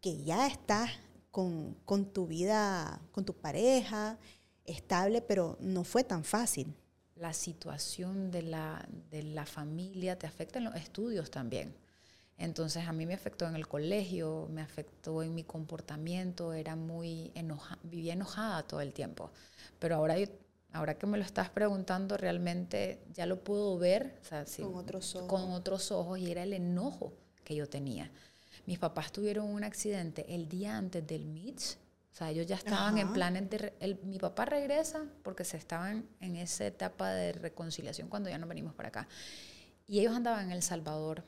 que 0.00 0.22
ya 0.22 0.46
estás 0.46 0.90
con, 1.30 1.76
tu 2.12 2.26
vida, 2.26 3.00
con 3.10 3.24
tu 3.24 3.34
pareja, 3.34 4.18
estable, 4.64 5.20
pero 5.20 5.56
no 5.60 5.84
fue 5.84 6.04
tan 6.04 6.24
fácil. 6.24 6.74
La 7.16 7.32
situación 7.32 8.30
de 8.30 8.42
la, 8.42 8.88
de 9.10 9.22
la 9.22 9.46
familia 9.46 10.18
te 10.18 10.26
afecta 10.26 10.58
en 10.58 10.66
los 10.66 10.74
estudios 10.76 11.30
también. 11.30 11.74
Entonces 12.38 12.88
a 12.88 12.92
mí 12.92 13.06
me 13.06 13.14
afectó 13.14 13.46
en 13.46 13.54
el 13.54 13.68
colegio, 13.68 14.48
me 14.50 14.62
afectó 14.62 15.22
en 15.22 15.34
mi 15.34 15.44
comportamiento, 15.44 16.52
era 16.52 16.76
muy 16.76 17.30
enojada, 17.34 17.78
vivía 17.84 18.14
enojada 18.14 18.62
todo 18.64 18.80
el 18.80 18.92
tiempo. 18.92 19.30
Pero 19.78 19.96
ahora 19.96 20.18
yo 20.18 20.26
ahora 20.72 20.94
que 20.98 21.06
me 21.06 21.18
lo 21.18 21.24
estás 21.24 21.50
preguntando, 21.50 22.16
realmente 22.16 23.02
ya 23.12 23.26
lo 23.26 23.44
puedo 23.44 23.78
ver 23.78 24.20
con, 24.56 24.74
otros 24.74 25.14
ojos. 25.14 25.28
con 25.28 25.52
otros 25.52 25.92
ojos 25.92 26.18
y 26.18 26.30
era 26.30 26.42
el 26.42 26.52
enojo 26.52 27.12
que 27.44 27.54
yo 27.54 27.68
tenía. 27.68 28.10
Mis 28.66 28.78
papás 28.78 29.12
tuvieron 29.12 29.46
un 29.46 29.64
accidente 29.64 30.24
el 30.34 30.48
día 30.48 30.76
antes 30.76 31.06
del 31.06 31.26
Mitch. 31.26 31.76
O 32.12 32.14
sea, 32.14 32.30
ellos 32.30 32.46
ya 32.46 32.56
estaban 32.56 32.98
en 32.98 33.12
planes 33.12 33.48
de... 33.48 33.98
mi 34.04 34.18
papá 34.18 34.44
regresa 34.44 35.06
porque 35.22 35.44
se 35.44 35.56
estaban 35.56 36.06
en 36.20 36.36
esa 36.36 36.66
etapa 36.66 37.10
de 37.10 37.32
reconciliación 37.32 38.08
cuando 38.08 38.28
ya 38.28 38.38
nos 38.38 38.48
venimos 38.48 38.74
para 38.74 38.88
acá. 38.90 39.08
Y 39.86 40.00
ellos 40.00 40.14
andaban 40.14 40.46
en 40.46 40.52
El 40.52 40.62
Salvador. 40.62 41.24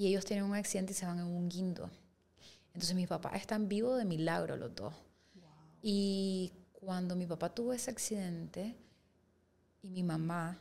Y 0.00 0.06
ellos 0.06 0.24
tienen 0.24 0.46
un 0.46 0.54
accidente 0.54 0.92
y 0.92 0.94
se 0.94 1.04
van 1.04 1.18
en 1.18 1.26
un 1.26 1.50
guindo. 1.50 1.90
Entonces 2.68 2.96
mis 2.96 3.06
papás 3.06 3.34
están 3.34 3.68
vivos 3.68 3.98
de 3.98 4.06
milagro 4.06 4.56
los 4.56 4.74
dos. 4.74 4.94
Y 5.82 6.54
cuando 6.72 7.16
mi 7.16 7.26
papá 7.26 7.54
tuvo 7.54 7.74
ese 7.74 7.90
accidente 7.90 8.74
y 9.82 9.90
mi 9.90 10.02
mamá, 10.02 10.58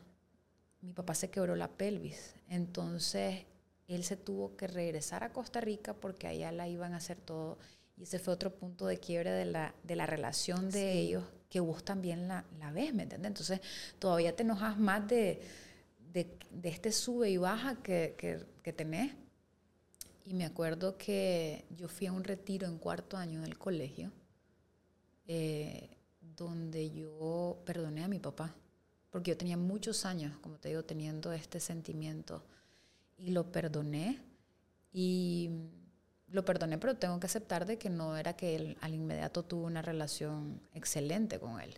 mi 0.81 0.91
papá 0.91 1.15
se 1.15 1.29
quebró 1.29 1.55
la 1.55 1.69
pelvis. 1.69 2.35
Entonces 2.49 3.45
él 3.87 4.03
se 4.03 4.17
tuvo 4.17 4.57
que 4.57 4.67
regresar 4.67 5.23
a 5.23 5.31
Costa 5.31 5.61
Rica 5.61 5.93
porque 5.93 6.27
allá 6.27 6.51
la 6.51 6.67
iban 6.67 6.93
a 6.93 6.97
hacer 6.97 7.15
todo. 7.15 7.59
Y 7.95 8.03
ese 8.03 8.19
fue 8.19 8.33
otro 8.33 8.53
punto 8.53 8.87
de 8.87 8.97
quiebre 8.97 9.31
de 9.31 9.45
la, 9.45 9.73
de 9.83 9.95
la 9.95 10.05
relación 10.05 10.69
de 10.69 10.91
ellos, 10.91 11.23
que 11.49 11.61
vos 11.61 11.85
también 11.85 12.27
la, 12.27 12.43
la 12.59 12.73
ves, 12.73 12.93
¿me 12.93 13.03
entiendes? 13.03 13.29
Entonces 13.29 13.61
todavía 13.99 14.35
te 14.35 14.43
enojas 14.43 14.77
más 14.77 15.07
de, 15.07 15.39
de, 16.11 16.37
de 16.51 16.69
este 16.69 16.91
sube 16.91 17.29
y 17.29 17.37
baja 17.37 17.81
que, 17.81 18.15
que, 18.17 18.43
que, 18.63 18.73
tenés. 18.73 19.13
Y 20.29 20.35
me 20.35 20.45
acuerdo 20.45 20.95
que 20.95 21.65
yo 21.75 21.87
fui 21.87 22.05
a 22.05 22.11
un 22.11 22.23
retiro 22.23 22.67
en 22.67 22.77
cuarto 22.77 23.17
año 23.17 23.41
del 23.41 23.57
colegio. 23.57 24.11
Eh, 25.25 25.89
donde 26.21 26.91
yo 26.91 27.57
perdoné 27.65 28.03
a 28.03 28.07
mi 28.07 28.19
papá, 28.19 28.53
porque 29.09 29.31
yo 29.31 29.37
tenía 29.37 29.57
muchos 29.57 30.05
años, 30.05 30.37
como 30.37 30.59
te 30.59 30.69
digo, 30.69 30.83
teniendo 30.83 31.33
este 31.33 31.59
sentimiento, 31.59 32.43
y 33.17 33.31
lo 33.31 33.51
perdoné 33.51 34.21
Y 34.93 35.49
lo 36.27 36.45
perdoné, 36.45 36.77
pero 36.77 36.95
tengo 36.95 37.19
que 37.19 37.25
aceptar 37.25 37.65
de 37.65 37.79
que 37.79 37.89
no 37.89 38.15
era 38.15 38.33
que 38.35 38.55
él 38.55 38.77
al 38.81 38.93
inmediato 38.93 39.41
tuvo 39.43 39.65
una 39.65 39.81
relación 39.81 40.61
excelente 40.75 41.39
con 41.39 41.59
él. 41.59 41.73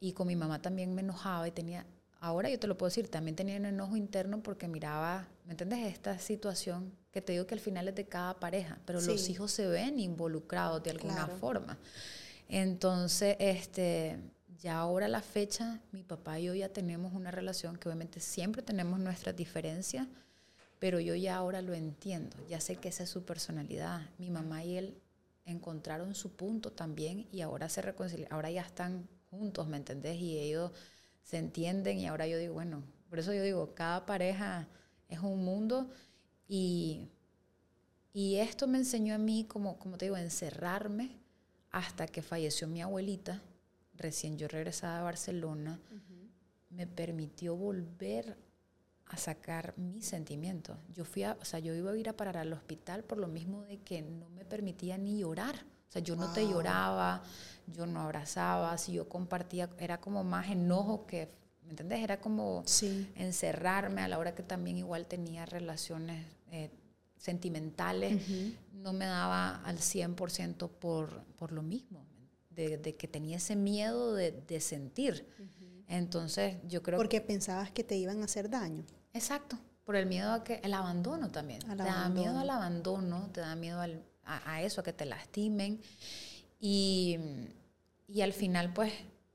Y 0.00 0.12
con 0.12 0.26
mi 0.26 0.34
mamá 0.34 0.60
también 0.60 0.92
me 0.92 1.02
enojaba 1.02 1.46
y 1.46 1.52
tenía, 1.52 1.86
ahora 2.18 2.50
yo 2.50 2.58
te 2.58 2.66
lo 2.66 2.76
puedo 2.76 2.88
decir, 2.88 3.08
también 3.08 3.36
tenía 3.36 3.56
un 3.58 3.66
enojo 3.66 3.96
interno 3.96 4.42
porque 4.42 4.66
miraba, 4.66 5.28
¿me 5.44 5.52
entiendes? 5.52 5.92
Esta 5.92 6.18
situación 6.18 6.92
que 7.16 7.22
te 7.22 7.32
digo 7.32 7.46
que 7.46 7.54
al 7.54 7.60
final 7.60 7.88
es 7.88 7.94
de 7.94 8.04
cada 8.04 8.38
pareja, 8.38 8.78
pero 8.84 9.00
los 9.00 9.30
hijos 9.30 9.50
se 9.50 9.66
ven 9.66 9.98
involucrados 9.98 10.82
de 10.82 10.90
alguna 10.90 11.26
forma. 11.26 11.78
Entonces, 12.46 13.36
este, 13.38 14.18
ya 14.58 14.76
ahora 14.76 15.08
la 15.08 15.22
fecha, 15.22 15.80
mi 15.92 16.02
papá 16.02 16.38
y 16.38 16.44
yo 16.44 16.54
ya 16.54 16.68
tenemos 16.68 17.14
una 17.14 17.30
relación 17.30 17.78
que 17.78 17.88
obviamente 17.88 18.20
siempre 18.20 18.60
tenemos 18.60 19.00
nuestras 19.00 19.34
diferencias, 19.34 20.06
pero 20.78 21.00
yo 21.00 21.14
ya 21.14 21.36
ahora 21.36 21.62
lo 21.62 21.72
entiendo, 21.72 22.36
ya 22.50 22.60
sé 22.60 22.76
que 22.76 22.90
esa 22.90 23.04
es 23.04 23.08
su 23.08 23.24
personalidad. 23.24 24.02
Mi 24.18 24.28
mamá 24.28 24.62
y 24.62 24.76
él 24.76 25.00
encontraron 25.46 26.14
su 26.14 26.36
punto 26.36 26.70
también 26.70 27.26
y 27.32 27.40
ahora 27.40 27.70
se 27.70 27.80
reconcilian, 27.80 28.30
ahora 28.30 28.50
ya 28.50 28.60
están 28.60 29.08
juntos, 29.30 29.66
¿me 29.68 29.78
entendés? 29.78 30.20
Y 30.20 30.38
ellos 30.38 30.70
se 31.22 31.38
entienden 31.38 31.96
y 31.96 32.08
ahora 32.08 32.26
yo 32.26 32.36
digo, 32.36 32.52
bueno, 32.52 32.82
por 33.08 33.20
eso 33.20 33.32
yo 33.32 33.42
digo, 33.42 33.74
cada 33.74 34.04
pareja 34.04 34.68
es 35.08 35.20
un 35.20 35.44
mundo 35.44 35.88
y, 36.48 37.08
y 38.12 38.36
esto 38.36 38.66
me 38.66 38.78
enseñó 38.78 39.14
a 39.14 39.18
mí, 39.18 39.44
como, 39.44 39.78
como 39.78 39.98
te 39.98 40.06
digo, 40.06 40.16
encerrarme 40.16 41.16
hasta 41.70 42.06
que 42.06 42.22
falleció 42.22 42.66
mi 42.68 42.80
abuelita, 42.80 43.42
recién 43.94 44.38
yo 44.38 44.48
regresaba 44.48 44.98
a 44.98 45.02
Barcelona, 45.02 45.78
me 46.70 46.86
permitió 46.86 47.56
volver 47.56 48.36
a 49.06 49.16
sacar 49.16 49.74
mis 49.76 50.06
sentimientos. 50.06 50.76
Yo 50.92 51.04
fui 51.04 51.22
a, 51.22 51.36
o 51.40 51.44
sea, 51.44 51.60
yo 51.60 51.74
iba 51.74 51.90
a 51.92 51.96
ir 51.96 52.08
a 52.08 52.16
parar 52.16 52.38
al 52.38 52.52
hospital 52.52 53.04
por 53.04 53.18
lo 53.18 53.28
mismo 53.28 53.62
de 53.62 53.78
que 53.78 54.02
no 54.02 54.28
me 54.30 54.44
permitía 54.44 54.98
ni 54.98 55.18
llorar. 55.18 55.54
O 55.88 55.92
sea, 55.92 56.02
yo 56.02 56.16
no 56.16 56.32
te 56.32 56.46
lloraba, 56.48 57.22
yo 57.66 57.86
no 57.86 58.00
abrazaba, 58.00 58.76
si 58.76 58.94
yo 58.94 59.08
compartía, 59.08 59.70
era 59.78 60.00
como 60.00 60.24
más 60.24 60.50
enojo 60.50 61.06
que, 61.06 61.28
¿me 61.64 61.70
entendés? 61.70 62.00
Era 62.00 62.20
como 62.20 62.64
encerrarme 63.14 64.02
a 64.02 64.08
la 64.08 64.18
hora 64.18 64.34
que 64.34 64.42
también 64.42 64.78
igual 64.78 65.06
tenía 65.06 65.46
relaciones 65.46 66.26
eh, 66.50 66.70
sentimentales, 67.16 68.22
no 68.72 68.92
me 68.92 69.06
daba 69.06 69.56
al 69.64 69.78
100% 69.78 70.68
por, 70.68 71.24
por 71.36 71.52
lo 71.52 71.62
mismo, 71.62 72.04
de, 72.50 72.96
que 72.96 73.08
tenía 73.08 73.38
ese 73.38 73.56
miedo 73.56 74.14
de, 74.14 74.32
de 74.32 74.60
sentir. 74.60 75.26
Entonces, 75.88 76.56
yo 76.68 76.82
creo 76.82 76.98
Porque 76.98 77.20
pensabas 77.20 77.70
que 77.70 77.84
te 77.84 77.96
iban 77.96 78.22
a 78.22 78.24
hacer 78.24 78.50
daño. 78.50 78.84
Exacto, 79.12 79.58
por 79.84 79.96
el 79.96 80.06
miedo 80.06 80.32
a 80.32 80.44
que 80.44 80.60
el 80.62 80.74
abandono 80.74 81.30
también. 81.30 81.60
te 81.60 81.76
da 81.76 82.08
miedo 82.08 82.38
al 82.38 82.50
abandono, 82.50 83.30
te 83.32 83.40
da 83.40 83.54
miedo 83.56 83.80
a, 84.24 84.62
eso, 84.62 84.80
a 84.80 84.84
que 84.84 84.92
te 84.92 85.04
lastimen. 85.04 85.80
Y, 86.58 87.18
y 88.08 88.20
al 88.22 88.32
final, 88.32 88.72
pues, 88.72 88.92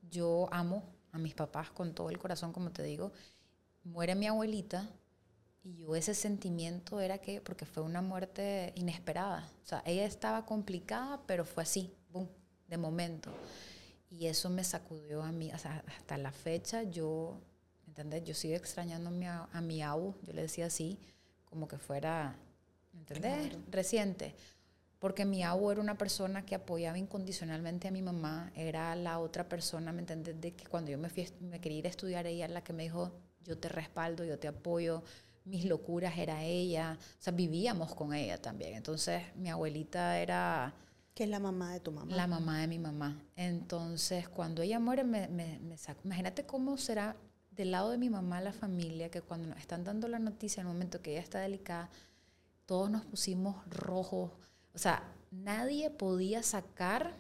yo 0.10 0.48
amo 0.52 0.84
a 1.12 1.18
mis 1.18 1.34
papás 1.34 1.72
con 1.72 1.94
todo 1.94 2.10
el 2.10 2.18
corazón, 2.18 2.52
como 2.52 2.72
te 2.72 2.84
digo. 2.84 3.12
Muere 3.84 4.16
mi 4.16 4.28
abuelita 4.28 4.90
y 5.64 5.78
yo 5.78 5.96
ese 5.96 6.14
sentimiento 6.14 7.00
era 7.00 7.20
que, 7.20 7.40
porque 7.42 7.66
fue 7.66 7.84
una 7.84 8.02
muerte 8.02 8.74
inesperada. 8.76 9.48
O 9.64 9.68
sea, 9.68 9.84
ella 9.86 10.06
estaba 10.06 10.46
complicada, 10.46 11.22
pero 11.28 11.46
fue 11.46 11.64
así, 11.64 11.94
boom, 12.10 12.28
de 12.68 12.78
momento. 12.78 13.32
Y 14.10 14.26
eso 14.26 14.50
me 14.50 14.64
sacudió 14.64 15.22
a 15.22 15.32
mí, 15.32 15.52
hasta 15.52 16.18
la 16.18 16.32
fecha 16.32 16.84
yo, 16.84 17.40
¿entendés? 17.88 18.24
Yo 18.24 18.34
sigo 18.34 18.56
extrañando 18.56 19.10
a 19.10 19.12
mi, 19.12 19.26
a 19.28 19.62
mi 19.62 19.82
abu, 19.82 20.16
yo 20.24 20.34
le 20.34 20.42
decía 20.42 20.66
así, 20.66 20.98
como 21.46 21.68
que 21.68 21.78
fuera, 21.78 22.36
¿entendés? 22.94 23.56
Reciente. 23.70 24.36
Porque 25.00 25.26
mi 25.26 25.44
abu 25.44 25.72
era 25.72 25.82
una 25.82 25.98
persona 25.98 26.46
que 26.46 26.56
apoyaba 26.56 26.98
incondicionalmente 26.98 27.88
a 27.88 27.92
mi 27.92 28.02
mamá, 28.02 28.52
era 28.56 28.96
la 28.96 29.20
otra 29.20 29.48
persona, 29.48 29.92
¿me 29.92 30.00
entendés? 30.00 30.40
De 30.42 30.54
que 30.54 30.66
cuando 30.66 30.92
yo 30.92 30.98
me, 30.98 31.10
fui, 31.10 31.28
me 31.40 31.62
quería 31.62 31.80
ir 31.80 31.86
a 31.88 31.90
estudiar, 31.90 32.26
ella 32.26 32.46
era 32.46 32.54
la 32.56 32.64
que 32.64 32.74
me 32.74 32.84
dijo, 32.84 33.12
yo 33.44 33.58
te 33.58 33.70
respaldo, 33.70 34.24
yo 34.24 34.40
te 34.40 34.48
apoyo, 34.48 35.04
mis 35.46 35.66
locuras 35.66 36.18
era 36.18 36.44
ella, 36.44 36.98
o 37.00 37.22
sea, 37.22 37.34
vivíamos 37.34 37.94
con 37.96 38.14
ella 38.14 38.42
también. 38.42 38.76
Entonces, 38.76 39.24
mi 39.36 39.50
abuelita 39.50 40.20
era 40.20 40.74
que 41.14 41.26
es 41.26 41.30
la 41.30 41.40
mamá 41.40 41.74
de 41.74 41.80
tu 41.80 41.92
mamá. 41.92 42.16
La 42.16 42.28
mamá 42.28 42.62
de 42.62 42.68
mi 42.68 42.80
mamá. 42.80 43.22
Entonces, 43.36 44.30
cuando 44.30 44.62
ella 44.62 44.80
muere, 44.80 45.04
me, 45.04 45.28
me, 45.28 45.60
Imagínate 46.04 46.46
cómo 46.46 46.78
será 46.78 47.16
del 47.52 47.72
lado 47.72 47.90
de 47.90 47.98
mi 47.98 48.10
mamá 48.10 48.40
la 48.40 48.54
familia, 48.54 49.10
que 49.10 49.22
cuando 49.22 49.50
nos 49.50 49.60
están 49.60 49.84
dando 49.84 50.08
la 50.08 50.20
noticia, 50.20 50.62
en 50.62 50.68
el 50.68 50.74
momento 50.74 51.02
que 51.02 51.12
ella 51.12 51.22
está 51.22 51.40
delicada, 51.40 51.90
todos 52.66 52.90
nos 52.90 53.04
pusimos 53.06 53.58
rojos. 53.68 54.32
O 54.74 54.78
sea, 54.78 55.04
nadie 55.32 55.90
podía 55.90 56.44
sacar 56.44 57.14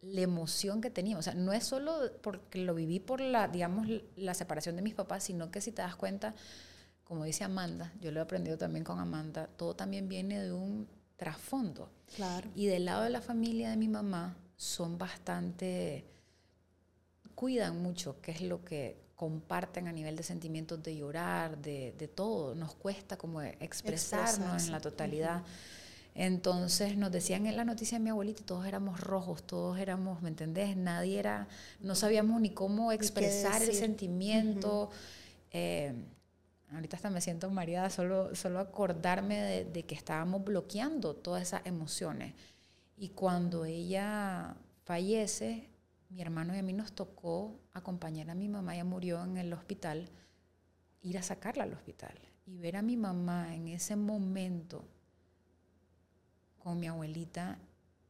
la 0.00 0.20
emoción 0.22 0.80
que 0.80 0.90
teníamos. 0.90 1.26
O 1.26 1.30
sea, 1.30 1.38
no 1.38 1.52
es 1.52 1.64
solo 1.64 1.98
porque 2.22 2.58
lo 2.58 2.74
viví 2.74 3.00
por 3.00 3.20
la, 3.20 3.48
digamos, 3.48 3.86
la 4.16 4.34
separación 4.34 4.76
de 4.76 4.82
mis 4.82 4.94
papás, 4.94 5.24
sino 5.24 5.50
que 5.50 5.60
si 5.60 5.72
te 5.72 5.82
das 5.82 5.96
cuenta, 5.96 6.34
como 7.06 7.24
dice 7.24 7.44
Amanda, 7.44 7.92
yo 8.00 8.10
lo 8.10 8.18
he 8.18 8.22
aprendido 8.22 8.58
también 8.58 8.84
con 8.84 8.98
Amanda, 8.98 9.48
todo 9.56 9.74
también 9.74 10.08
viene 10.08 10.40
de 10.40 10.52
un 10.52 10.88
trasfondo. 11.16 11.88
Claro. 12.16 12.50
Y 12.54 12.66
del 12.66 12.84
lado 12.84 13.02
de 13.02 13.10
la 13.10 13.20
familia 13.20 13.70
de 13.70 13.76
mi 13.76 13.86
mamá 13.86 14.36
son 14.56 14.98
bastante, 14.98 16.04
cuidan 17.36 17.80
mucho 17.80 18.20
qué 18.20 18.32
es 18.32 18.42
lo 18.42 18.64
que 18.64 19.06
comparten 19.14 19.86
a 19.86 19.92
nivel 19.92 20.16
de 20.16 20.24
sentimientos 20.24 20.82
de 20.82 20.96
llorar, 20.96 21.58
de, 21.58 21.94
de 21.96 22.08
todo. 22.08 22.56
Nos 22.56 22.74
cuesta 22.74 23.16
como 23.16 23.40
expresarnos 23.40 24.64
en 24.64 24.72
la 24.72 24.80
totalidad. 24.80 25.44
Entonces 26.14 26.96
nos 26.96 27.12
decían 27.12 27.46
en 27.46 27.56
la 27.56 27.64
noticia 27.64 27.98
de 27.98 28.04
mi 28.04 28.10
abuelita, 28.10 28.42
todos 28.44 28.66
éramos 28.66 29.00
rojos, 29.00 29.46
todos 29.46 29.78
éramos, 29.78 30.22
¿me 30.22 30.28
entendés? 30.28 30.76
Nadie 30.76 31.18
era, 31.18 31.46
no 31.80 31.94
sabíamos 31.94 32.40
ni 32.40 32.50
cómo 32.50 32.90
expresar 32.90 33.62
el 33.62 33.74
sentimiento. 33.74 34.90
Ahorita 36.72 36.96
hasta 36.96 37.10
me 37.10 37.20
siento 37.20 37.48
mareada 37.50 37.90
solo, 37.90 38.34
solo 38.34 38.58
acordarme 38.58 39.64
de, 39.64 39.82
que 39.84 39.94
estábamos 39.94 40.44
bloqueando 40.44 41.14
todas 41.14 41.42
esas 41.42 41.64
emociones. 41.64 42.34
Y 42.96 43.10
cuando 43.10 43.64
ella 43.64 44.56
fallece, 44.84 45.68
mi 46.08 46.20
hermano 46.20 46.54
y 46.54 46.58
a 46.58 46.62
mí 46.62 46.72
nos 46.72 46.92
tocó 46.92 47.60
acompañar 47.72 48.30
a 48.30 48.34
mi 48.34 48.48
mamá, 48.48 48.74
ella 48.74 48.84
murió 48.84 49.22
en 49.22 49.36
el 49.36 49.52
hospital, 49.52 50.08
ir 51.02 51.18
a 51.18 51.22
sacarla 51.22 51.64
al 51.64 51.72
hospital 51.72 52.18
y 52.46 52.58
ver 52.58 52.76
a 52.76 52.82
mi 52.82 52.96
mamá 52.96 53.54
en 53.54 53.68
ese 53.68 53.94
momento 53.94 54.84
con 56.58 56.80
mi 56.80 56.88
abuelita, 56.88 57.58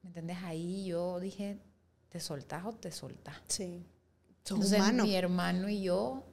¿me 0.03 0.09
entiendes? 0.09 0.39
Ahí 0.45 0.87
yo 0.87 1.21
dije, 1.21 1.59
¿te 2.09 2.21
soltás 2.21 2.65
o 2.65 2.73
te 2.73 2.91
soltás? 2.91 3.37
Sí. 3.49 3.85
Entonces 4.39 4.81
mi 4.95 5.15
hermano 5.15 5.69
y 5.69 5.83
yo 5.83 6.25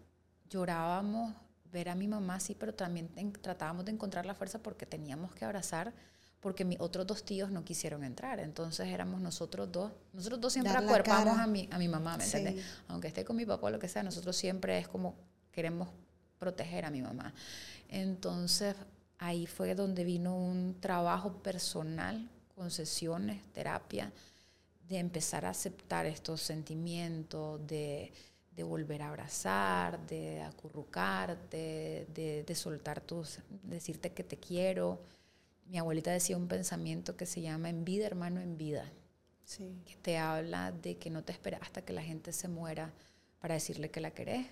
llorábamos 0.49 1.33
ver 1.73 1.89
a 1.89 1.95
mi 1.95 2.07
mamá, 2.07 2.39
sí, 2.39 2.55
pero 2.55 2.73
también 2.73 3.09
tratábamos 3.41 3.83
de 3.83 3.91
encontrar 3.91 4.25
la 4.25 4.35
fuerza 4.35 4.59
porque 4.61 4.85
teníamos 4.85 5.33
que 5.33 5.43
abrazar, 5.43 5.93
porque 6.39 6.63
mis 6.63 6.79
otros 6.79 7.07
dos 7.07 7.25
tíos 7.25 7.49
no 7.51 7.65
quisieron 7.65 8.03
entrar. 8.03 8.39
Entonces 8.39 8.87
éramos 8.87 9.19
nosotros 9.19 9.71
dos. 9.71 9.91
Nosotros 10.13 10.39
dos 10.39 10.53
siempre 10.53 10.73
acuerpamos 10.73 11.37
a 11.37 11.47
mi, 11.47 11.67
a 11.71 11.77
mi 11.77 11.87
mamá, 11.87 12.15
¿me 12.15 12.23
entiendes? 12.23 12.63
Aunque 12.87 13.07
esté 13.07 13.25
con 13.25 13.35
mi 13.35 13.45
papá 13.45 13.67
o 13.67 13.69
lo 13.71 13.79
que 13.79 13.89
sea, 13.89 14.03
nosotros 14.03 14.37
siempre 14.37 14.77
es 14.77 14.87
como 14.87 15.15
queremos 15.51 15.89
proteger 16.37 16.85
a 16.85 16.91
mi 16.91 17.01
mamá. 17.01 17.33
Entonces 17.89 18.75
ahí 19.17 19.47
fue 19.47 19.73
donde 19.73 20.03
vino 20.03 20.37
un 20.37 20.79
trabajo 20.79 21.41
personal 21.41 22.29
con 22.55 22.69
sesiones, 22.69 23.41
terapia, 23.51 24.11
de 24.87 24.99
empezar 24.99 25.45
a 25.45 25.49
aceptar 25.49 26.05
estos 26.05 26.41
sentimientos, 26.41 27.65
de 27.65 28.11
de 28.55 28.63
volver 28.63 29.01
a 29.01 29.09
abrazar, 29.09 30.05
de 30.05 30.41
acurrucarte, 30.41 32.07
de, 32.13 32.43
de, 32.45 32.55
soltar 32.55 33.01
tus, 33.01 33.39
decirte 33.63 34.11
que 34.11 34.23
te 34.23 34.37
quiero. 34.37 35.01
Mi 35.65 35.79
abuelita 35.79 36.11
decía 36.11 36.37
un 36.37 36.47
pensamiento 36.47 37.17
que 37.17 37.25
se 37.25 37.41
llama 37.41 37.69
en 37.69 37.83
vida, 37.83 38.05
hermano, 38.05 38.41
en 38.41 38.57
vida. 38.57 38.91
Sí. 39.43 39.81
Que 39.85 39.95
te 39.95 40.17
habla 40.17 40.71
de 40.71 40.97
que 40.97 41.09
no 41.09 41.23
te 41.23 41.31
esperes 41.31 41.59
hasta 41.61 41.83
que 41.83 41.93
la 41.93 42.03
gente 42.03 42.31
se 42.31 42.47
muera 42.47 42.93
para 43.39 43.55
decirle 43.55 43.89
que 43.89 44.01
la 44.01 44.11
querés. 44.11 44.45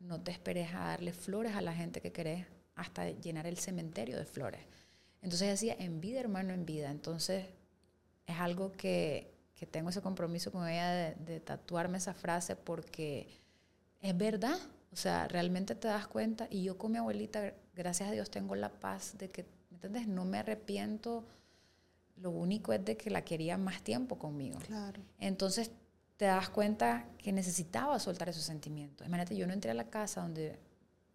No 0.00 0.20
te 0.20 0.30
esperes 0.30 0.72
a 0.74 0.86
darle 0.86 1.12
flores 1.12 1.54
a 1.54 1.60
la 1.60 1.74
gente 1.74 2.00
que 2.00 2.12
querés 2.12 2.46
hasta 2.74 3.10
llenar 3.10 3.46
el 3.46 3.58
cementerio 3.58 4.16
de 4.16 4.24
flores. 4.24 4.62
Entonces 5.20 5.48
decía, 5.48 5.76
en 5.78 6.00
vida, 6.00 6.20
hermano, 6.20 6.54
en 6.54 6.64
vida. 6.64 6.90
Entonces 6.90 7.46
es 8.26 8.36
algo 8.36 8.72
que, 8.72 9.34
que 9.54 9.66
tengo 9.66 9.90
ese 9.90 10.00
compromiso 10.00 10.50
con 10.50 10.66
ella 10.66 10.90
de, 10.90 11.14
de 11.16 11.40
tatuarme 11.40 11.98
esa 11.98 12.14
frase 12.14 12.56
porque 12.56 13.41
es 14.02 14.16
verdad. 14.16 14.58
O 14.92 14.96
sea, 14.96 15.26
realmente 15.26 15.74
te 15.74 15.88
das 15.88 16.06
cuenta. 16.06 16.46
Y 16.50 16.64
yo 16.64 16.76
con 16.76 16.92
mi 16.92 16.98
abuelita, 16.98 17.54
gracias 17.74 18.10
a 18.10 18.12
Dios, 18.12 18.30
tengo 18.30 18.54
la 18.54 18.68
paz 18.68 19.16
de 19.16 19.30
que, 19.30 19.44
¿me 19.70 19.76
entiendes? 19.76 20.06
No 20.06 20.26
me 20.26 20.38
arrepiento. 20.38 21.24
Lo 22.16 22.30
único 22.30 22.74
es 22.74 22.84
de 22.84 22.96
que 22.96 23.08
la 23.08 23.24
quería 23.24 23.56
más 23.56 23.82
tiempo 23.82 24.18
conmigo. 24.18 24.58
Claro. 24.66 25.00
Entonces 25.18 25.70
te 26.18 26.26
das 26.26 26.50
cuenta 26.50 27.06
que 27.16 27.32
necesitaba 27.32 27.98
soltar 27.98 28.28
esos 28.28 28.42
sentimientos. 28.42 29.06
Imagínate, 29.06 29.34
yo 29.34 29.46
no 29.46 29.54
entré 29.54 29.70
a 29.70 29.74
la 29.74 29.88
casa 29.88 30.20
donde 30.20 30.58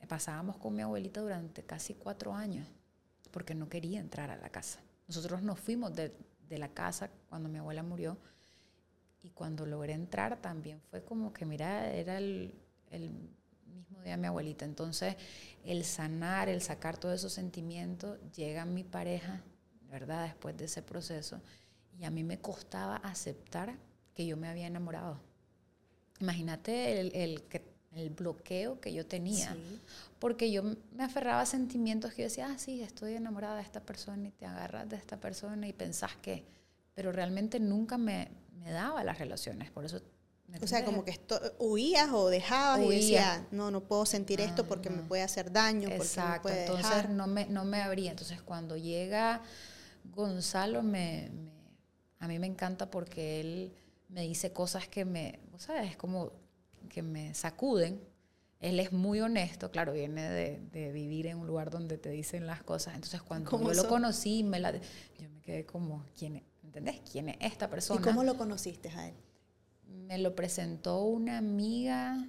pasábamos 0.08 0.58
con 0.58 0.74
mi 0.76 0.82
abuelita 0.82 1.22
durante 1.22 1.64
casi 1.64 1.94
cuatro 1.94 2.34
años. 2.34 2.68
porque 3.32 3.54
no 3.54 3.70
quería 3.70 4.00
entrar 4.00 4.32
a 4.32 4.38
la 4.38 4.50
casa. 4.50 4.80
Nosotros 5.08 5.44
nos 5.44 5.60
fuimos 5.60 5.94
de, 5.94 6.16
de 6.50 6.58
la 6.58 6.70
casa 6.70 7.10
cuando 7.30 7.50
mi 7.50 7.60
abuela 7.60 7.84
murió 7.84 8.18
y 9.22 9.30
cuando 9.30 9.66
logré 9.66 9.94
entrar 9.94 10.38
también 10.42 10.82
fue 10.90 11.04
como 11.04 11.34
que, 11.34 11.46
mira, 11.46 11.92
era 11.92 12.18
el, 12.18 12.56
el 12.92 13.10
mismo 13.10 14.02
día 14.04 14.12
de 14.12 14.18
mi 14.18 14.28
abuelita. 14.28 14.66
Entonces, 14.66 15.16
el 15.66 15.84
sanar, 15.84 16.50
el 16.50 16.62
sacar 16.62 16.98
todos 16.98 17.16
esos 17.16 17.34
sentimientos, 17.34 18.18
llega 18.36 18.66
mi 18.66 18.84
pareja, 18.84 19.42
¿verdad? 19.90 20.26
Después 20.26 20.56
de 20.58 20.66
ese 20.66 20.82
proceso, 20.82 21.42
y 22.00 22.04
a 22.06 22.12
mí 22.12 22.24
me 22.24 22.40
costaba 22.40 22.98
aceptar 22.98 23.76
que 24.14 24.26
yo 24.26 24.38
me 24.38 24.48
había 24.48 24.68
enamorado. 24.68 25.20
Imagínate 26.20 27.00
el, 27.00 27.16
el, 27.16 27.44
el 27.94 28.10
bloqueo 28.10 28.80
que 28.80 28.94
yo 28.94 29.06
tenía, 29.06 29.54
Sí. 29.54 29.80
porque 30.20 30.52
yo 30.52 30.64
me 30.64 31.04
aferraba 31.04 31.42
a 31.42 31.46
sentimientos 31.46 32.14
que 32.14 32.24
yo 32.24 32.28
decía, 32.28 32.48
ah, 32.52 32.58
sí, 32.58 32.82
estoy 32.82 33.14
enamorada 33.14 33.58
de 33.58 33.62
esta 33.64 33.82
persona 33.82 34.28
y 34.28 34.32
te 34.32 34.46
agarras 34.46 34.90
de 34.90 34.96
esta 34.96 35.18
persona 35.20 35.68
y 35.68 35.74
pensás 35.74 36.16
que, 36.18 36.44
pero 36.96 37.12
realmente 37.12 37.60
nunca 37.60 37.98
me, 37.98 38.30
me 38.60 38.72
daba 38.72 39.04
las 39.04 39.20
relaciones, 39.20 39.70
por 39.72 39.86
eso... 39.86 40.02
¿me 40.48 40.58
O 40.60 40.68
sea, 40.68 40.86
como 40.86 41.04
que 41.04 41.12
esto, 41.12 41.40
huías 41.60 42.10
o 42.12 42.30
dejabas 42.30 42.82
y 42.82 42.88
Huía. 42.88 42.98
decías, 43.00 43.42
no, 43.52 43.70
no 43.72 43.82
puedo 43.82 44.06
sentir 44.06 44.40
esto 44.42 44.66
porque 44.66 44.90
me 44.90 45.04
puede 45.04 45.22
hacer 45.24 45.52
daño, 45.52 45.90
porque 45.90 45.98
me 46.00 46.06
Exacto, 46.06 46.44
puede 46.44 46.62
entonces 46.62 46.90
dejar. 46.90 47.10
no 47.10 47.28
me, 47.28 47.46
no 47.48 47.66
me 47.66 47.82
abría. 47.82 48.12
Entonces 48.12 48.42
cuando 48.42 48.78
llega 48.78 49.42
Gonzalo, 50.06 50.84
me, 50.84 51.30
me- 51.34 51.52
a 52.20 52.28
mí 52.28 52.40
me 52.40 52.48
encanta 52.48 52.90
porque 52.90 53.40
él 53.42 53.74
me 54.10 54.22
dice 54.22 54.52
cosas 54.52 54.88
que 54.88 55.06
me, 55.06 55.40
sea, 55.58 55.84
es 55.84 55.98
como 55.98 56.32
que 56.90 57.02
me 57.02 57.34
sacuden. 57.34 58.02
Él 58.60 58.80
es 58.80 58.92
muy 58.92 59.22
honesto, 59.22 59.70
claro, 59.70 59.94
viene 59.94 60.28
de, 60.30 60.60
de 60.72 60.92
vivir 60.92 61.28
en 61.28 61.38
un 61.38 61.46
lugar 61.46 61.70
donde 61.70 61.98
te 62.00 62.10
dicen 62.10 62.48
las 62.48 62.64
cosas. 62.64 62.96
Entonces 62.96 63.22
cuando 63.22 63.50
¿Cómo 63.52 63.72
yo 63.72 63.84
lo 63.84 63.88
conocí, 63.90 64.44
me 64.44 64.60
la, 64.60 64.72
yo 64.74 65.30
me 65.30 65.42
quedé 65.42 65.66
como, 65.66 66.04
¿quién 66.18 66.38
es? 66.38 66.44
¿Entendés? 66.64 67.02
¿Quién 67.12 67.30
es 67.30 67.38
esta 67.42 67.70
persona? 67.70 68.00
¿Y 68.00 68.04
cómo 68.04 68.24
lo 68.24 68.36
conociste 68.36 68.90
a 68.90 69.10
él? 69.10 69.14
Me 70.08 70.18
lo 70.18 70.36
presentó 70.36 71.02
una 71.04 71.38
amiga, 71.38 72.26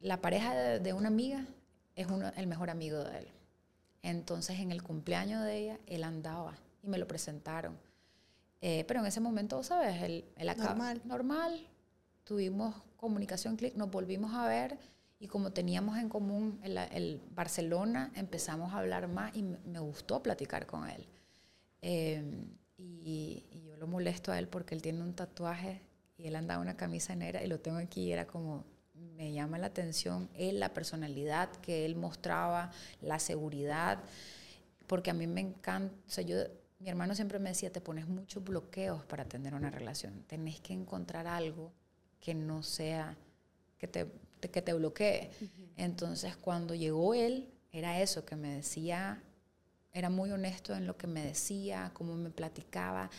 la 0.00 0.20
pareja 0.20 0.54
de, 0.54 0.78
de 0.78 0.92
una 0.92 1.08
amiga 1.08 1.46
es 1.96 2.06
uno, 2.06 2.30
el 2.36 2.46
mejor 2.46 2.68
amigo 2.68 3.02
de 3.02 3.18
él. 3.20 3.28
Entonces 4.02 4.58
en 4.60 4.72
el 4.72 4.82
cumpleaños 4.82 5.42
de 5.42 5.56
ella, 5.56 5.78
él 5.86 6.04
andaba 6.04 6.58
y 6.82 6.88
me 6.88 6.98
lo 6.98 7.08
presentaron. 7.08 7.78
Eh, 8.60 8.84
pero 8.86 9.00
en 9.00 9.06
ese 9.06 9.20
momento, 9.20 9.62
¿sabes? 9.62 10.02
Él, 10.02 10.24
él 10.36 10.48
acá- 10.50 10.64
Normal. 10.64 11.00
Normal. 11.04 11.66
Tuvimos 12.24 12.74
comunicación, 12.96 13.56
clic, 13.56 13.74
nos 13.74 13.90
volvimos 13.90 14.34
a 14.34 14.46
ver 14.46 14.78
y 15.18 15.28
como 15.28 15.50
teníamos 15.50 15.96
en 15.98 16.08
común 16.10 16.60
el, 16.62 16.76
el 16.76 17.20
Barcelona, 17.34 18.12
empezamos 18.14 18.72
a 18.74 18.78
hablar 18.78 19.08
más 19.08 19.34
y 19.34 19.42
me, 19.42 19.56
me 19.64 19.78
gustó 19.80 20.22
platicar 20.22 20.66
con 20.66 20.88
él. 20.90 21.06
Eh, 21.80 22.22
y, 22.76 23.46
y 23.50 23.62
yo 23.62 23.76
lo 23.76 23.86
molesto 23.86 24.30
a 24.30 24.38
él 24.38 24.46
porque 24.46 24.74
él 24.74 24.82
tiene 24.82 25.00
un 25.02 25.14
tatuaje 25.14 25.80
y 26.22 26.28
él 26.28 26.36
andaba 26.36 26.62
una 26.62 26.76
camisa 26.76 27.14
negra 27.16 27.42
y 27.42 27.48
lo 27.48 27.58
tengo 27.60 27.78
aquí 27.78 28.04
y 28.04 28.12
era 28.12 28.26
como, 28.26 28.64
me 29.16 29.32
llama 29.32 29.58
la 29.58 29.66
atención 29.68 30.28
él, 30.34 30.60
la 30.60 30.72
personalidad 30.72 31.50
que 31.56 31.84
él 31.84 31.96
mostraba, 31.96 32.70
la 33.00 33.18
seguridad, 33.18 33.98
porque 34.86 35.10
a 35.10 35.14
mí 35.14 35.26
me 35.26 35.40
encanta, 35.40 35.94
o 36.06 36.10
sea, 36.10 36.24
yo, 36.24 36.36
mi 36.78 36.88
hermano 36.88 37.14
siempre 37.14 37.38
me 37.38 37.50
decía, 37.50 37.72
te 37.72 37.80
pones 37.80 38.06
muchos 38.08 38.42
bloqueos 38.44 39.04
para 39.06 39.24
tener 39.24 39.54
una 39.54 39.70
relación, 39.70 40.22
tenés 40.26 40.60
que 40.60 40.72
encontrar 40.72 41.26
algo 41.26 41.72
que 42.20 42.34
no 42.34 42.62
sea, 42.62 43.16
que 43.78 43.88
te, 43.88 44.06
te- 44.40 44.50
que 44.50 44.62
te 44.62 44.72
bloquee. 44.74 45.30
Entonces, 45.76 46.36
cuando 46.36 46.74
llegó 46.74 47.14
él, 47.14 47.48
era 47.72 48.00
eso, 48.00 48.24
que 48.24 48.36
me 48.36 48.54
decía, 48.56 49.22
era 49.92 50.10
muy 50.10 50.30
honesto 50.30 50.74
en 50.74 50.86
lo 50.86 50.96
que 50.96 51.06
me 51.06 51.24
decía, 51.24 51.90
cómo 51.94 52.14
me 52.16 52.30
platicaba, 52.30 53.10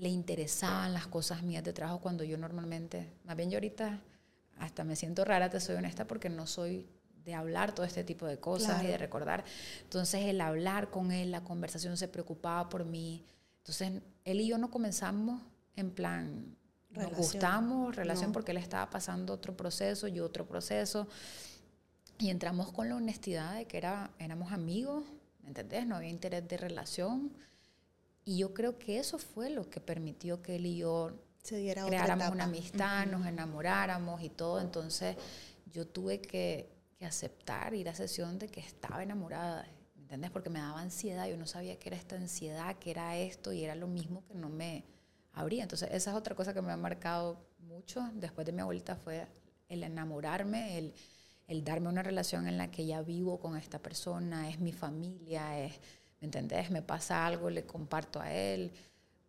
le 0.00 0.08
interesaban 0.08 0.94
las 0.94 1.06
cosas 1.06 1.42
mías 1.42 1.62
de 1.62 1.74
trabajo 1.74 2.00
cuando 2.00 2.24
yo 2.24 2.38
normalmente, 2.38 3.06
más 3.24 3.36
bien 3.36 3.50
yo 3.50 3.56
ahorita 3.58 4.00
hasta 4.58 4.82
me 4.82 4.96
siento 4.96 5.24
rara, 5.26 5.50
te 5.50 5.60
soy 5.60 5.76
honesta, 5.76 6.06
porque 6.06 6.30
no 6.30 6.46
soy 6.46 6.86
de 7.24 7.34
hablar 7.34 7.74
todo 7.74 7.84
este 7.84 8.02
tipo 8.02 8.26
de 8.26 8.38
cosas 8.40 8.68
y 8.78 8.80
Claro. 8.80 8.88
de 8.88 8.98
recordar. 8.98 9.44
Entonces 9.82 10.22
el 10.24 10.40
hablar 10.40 10.88
con 10.90 11.12
él, 11.12 11.30
la 11.30 11.44
conversación 11.44 11.98
se 11.98 12.08
preocupaba 12.08 12.68
por 12.70 12.86
mí. 12.86 13.24
Entonces 13.58 13.92
él 14.24 14.40
y 14.40 14.48
yo 14.48 14.56
no 14.56 14.70
comenzamos 14.70 15.42
en 15.76 15.90
plan, 15.90 16.56
nos 16.90 17.12
gustamos, 17.12 17.94
relación, 17.94 18.28
No. 18.30 18.32
porque 18.32 18.52
él 18.52 18.56
estaba 18.56 18.88
pasando 18.88 19.34
otro 19.34 19.54
proceso, 19.54 20.08
yo 20.08 20.24
otro 20.24 20.46
proceso. 20.46 21.06
Y 22.18 22.30
entramos 22.30 22.72
con 22.72 22.88
la 22.88 22.96
honestidad 22.96 23.54
de 23.56 23.66
que 23.66 23.76
era, 23.76 24.10
éramos 24.18 24.50
amigos, 24.52 25.04
¿me 25.42 25.48
entendés? 25.48 25.86
No 25.86 25.96
había 25.96 26.08
interés 26.10 26.46
de 26.48 26.56
relación. 26.56 27.32
Y 28.30 28.36
yo 28.36 28.54
creo 28.54 28.78
que 28.78 29.00
eso 29.00 29.18
fue 29.18 29.50
lo 29.50 29.68
que 29.68 29.80
permitió 29.80 30.40
que 30.40 30.54
él 30.54 30.64
y 30.64 30.76
yo 30.76 31.10
Se 31.42 31.56
diera 31.56 31.84
creáramos 31.84 32.30
una 32.30 32.44
amistad, 32.44 33.04
nos 33.06 33.26
enamoráramos 33.26 34.22
y 34.22 34.28
todo. 34.28 34.60
Entonces 34.60 35.16
yo 35.66 35.84
tuve 35.84 36.20
que, 36.20 36.70
que 36.96 37.06
aceptar 37.06 37.74
ir 37.74 37.88
a 37.88 37.94
sesión 37.96 38.38
de 38.38 38.46
que 38.46 38.60
estaba 38.60 39.02
enamorada, 39.02 39.66
¿me 39.96 40.02
entiendes? 40.02 40.30
Porque 40.30 40.48
me 40.48 40.60
daba 40.60 40.80
ansiedad, 40.80 41.26
yo 41.26 41.36
no 41.36 41.48
sabía 41.48 41.76
qué 41.80 41.88
era 41.88 41.96
esta 41.96 42.14
ansiedad, 42.14 42.76
qué 42.78 42.92
era 42.92 43.16
esto 43.16 43.52
y 43.52 43.64
era 43.64 43.74
lo 43.74 43.88
mismo 43.88 44.24
que 44.24 44.34
no 44.34 44.48
me 44.48 44.84
abría. 45.32 45.64
Entonces 45.64 45.88
esa 45.90 46.12
es 46.12 46.16
otra 46.16 46.36
cosa 46.36 46.54
que 46.54 46.62
me 46.62 46.70
ha 46.70 46.76
marcado 46.76 47.44
mucho 47.58 48.08
después 48.14 48.46
de 48.46 48.52
mi 48.52 48.60
abuelita 48.60 48.94
fue 48.94 49.26
el 49.68 49.82
enamorarme, 49.82 50.78
el, 50.78 50.94
el 51.48 51.64
darme 51.64 51.88
una 51.88 52.04
relación 52.04 52.46
en 52.46 52.58
la 52.58 52.70
que 52.70 52.86
ya 52.86 53.02
vivo 53.02 53.40
con 53.40 53.56
esta 53.56 53.80
persona, 53.80 54.48
es 54.48 54.60
mi 54.60 54.70
familia, 54.70 55.58
es, 55.58 55.80
¿me 56.20 56.26
entendés? 56.26 56.70
Me 56.70 56.82
pasa 56.82 57.26
algo, 57.26 57.50
le 57.50 57.64
comparto 57.64 58.20
a 58.20 58.32
él. 58.32 58.70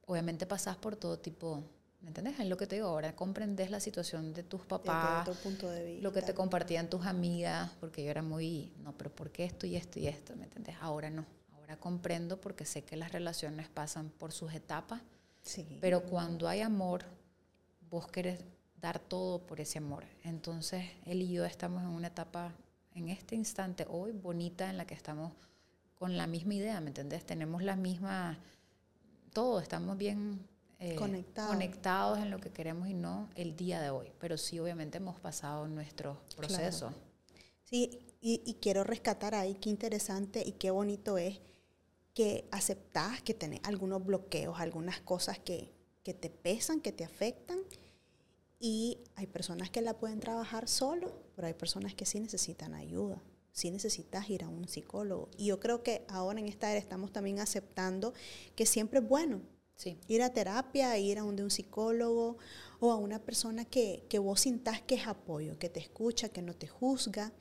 Obviamente 0.06 0.46
pasas 0.46 0.76
por 0.76 0.96
todo 0.96 1.18
tipo, 1.20 1.64
¿me 2.02 2.10
entendés? 2.10 2.40
Es 2.40 2.48
lo 2.48 2.58
que 2.58 2.68
te 2.68 2.76
digo 2.76 2.88
ahora, 2.90 3.16
comprendes 3.16 3.72
la 3.72 3.80
situación 3.80 4.34
de 4.34 4.44
tus 4.44 4.62
papás, 4.62 5.28
otro 5.28 5.42
punto 5.42 5.70
de 5.70 5.86
vista. 5.86 6.04
lo 6.04 6.12
que 6.12 6.22
te 6.22 6.34
compartían 6.34 6.90
tus 6.90 7.06
amigas, 7.06 7.72
porque 7.80 8.04
yo 8.04 8.12
era 8.12 8.22
muy, 8.22 8.74
no, 8.84 8.98
pero 8.98 9.10
¿por 9.14 9.32
qué 9.32 9.46
esto 9.46 9.66
y 9.66 9.76
esto 9.76 10.00
y 10.00 10.08
esto? 10.08 10.36
¿Me 10.36 10.44
entendés? 10.46 10.76
Ahora 10.82 11.10
no, 11.10 11.26
ahora 11.54 11.78
comprendo 11.78 12.42
porque 12.42 12.66
sé 12.66 12.84
que 12.84 12.98
las 12.98 13.12
relaciones 13.14 13.70
pasan 13.70 14.10
por 14.10 14.32
sus 14.34 14.54
etapas, 14.54 15.02
Sí. 15.44 15.78
pero 15.82 16.04
cuando 16.04 16.48
hay 16.48 16.62
amor, 16.62 17.04
vos 17.90 18.08
querés 18.08 18.40
dar 18.80 19.00
todo 19.00 19.40
por 19.46 19.60
ese 19.62 19.78
amor. 19.80 20.04
Entonces, 20.24 20.86
él 21.06 21.22
y 21.22 21.32
yo 21.32 21.46
estamos 21.46 21.82
en 21.84 21.90
una 21.90 22.08
etapa, 22.08 22.52
en 22.94 23.10
este 23.10 23.36
instante, 23.36 23.86
hoy, 23.90 24.12
bonita, 24.12 24.70
en 24.70 24.78
la 24.78 24.86
que 24.86 24.94
estamos 24.94 25.32
con 26.02 26.18
la 26.18 26.26
misma 26.26 26.56
idea, 26.56 26.82
¿me 26.82 26.88
entendés? 26.88 27.24
Tenemos 27.24 27.62
la 27.62 27.76
misma, 27.76 28.40
todo, 29.34 29.60
estamos 29.60 29.96
bien 30.00 30.40
eh, 30.80 30.96
Conectados. 30.96 31.52
conectados 31.52 32.18
en 32.18 32.32
lo 32.32 32.40
que 32.40 32.50
queremos 32.50 32.88
y 32.88 32.96
no 32.96 33.30
el 33.36 33.56
día 33.56 33.80
de 33.80 33.92
hoy. 33.92 34.12
Pero 34.20 34.36
sí, 34.36 34.58
obviamente, 34.58 34.98
hemos 34.98 35.20
pasado 35.20 35.68
nuestros 35.68 36.18
procesos. 36.36 36.92
Sí, 37.66 38.00
y, 38.20 38.42
y 38.44 38.56
quiero 38.56 38.84
rescatar 38.84 39.36
ahí 39.36 39.54
qué 39.54 39.70
interesante 39.70 40.42
y 40.44 40.54
qué 40.54 40.72
bonito 40.72 41.20
es 41.20 41.40
que 42.16 42.48
aceptás 42.50 43.22
que 43.22 43.36
tenés 43.36 43.60
algunos 43.64 44.04
bloqueos, 44.04 44.60
algunas 44.60 45.02
cosas 45.02 45.38
que, 45.38 45.72
que 46.02 46.16
te 46.16 46.32
pesan, 46.32 46.82
que 46.82 46.92
te 46.92 47.04
afectan. 47.04 47.60
Y 48.60 48.98
hay 49.16 49.28
personas 49.28 49.70
que 49.70 49.82
la 49.82 50.00
pueden 50.00 50.20
trabajar 50.20 50.68
solo, 50.68 51.14
pero 51.36 51.46
hay 51.46 51.54
personas 51.54 51.94
que 51.94 52.08
sí 52.08 52.20
necesitan 52.20 52.74
ayuda. 52.74 53.22
Sí 53.52 53.72
necesitas 53.72 54.30
ir 54.30 54.44
a 54.44 54.50
un 54.50 54.68
psicólogo. 54.68 55.30
Y 55.38 55.48
yo 55.48 55.60
creo 55.60 55.84
que 55.84 56.06
ahora 56.08 56.40
en 56.40 56.48
esta 56.48 56.72
era 56.72 56.80
estamos 56.80 57.12
también 57.12 57.40
aceptando 57.40 58.14
que 58.56 58.66
siempre 58.66 59.00
es 59.00 59.08
bueno 59.08 59.42
Sí, 59.82 59.98
ir 60.08 60.22
a 60.22 60.32
terapia, 60.32 60.96
ir 61.00 61.18
a 61.18 61.24
donde 61.24 61.42
un 61.42 61.50
psicólogo 61.50 62.38
o 62.80 62.92
a 62.92 62.98
una 62.98 63.18
persona 63.18 63.66
que, 63.66 64.06
que 64.10 64.20
vos 64.20 64.42
sintás 64.42 64.80
que 64.84 64.94
es 64.94 65.08
apoyo, 65.08 65.58
que 65.58 65.70
te 65.70 65.80
escucha, 65.80 66.30
que 66.30 66.44
no 66.44 66.54
te 66.54 66.68
juzga. 66.68 67.34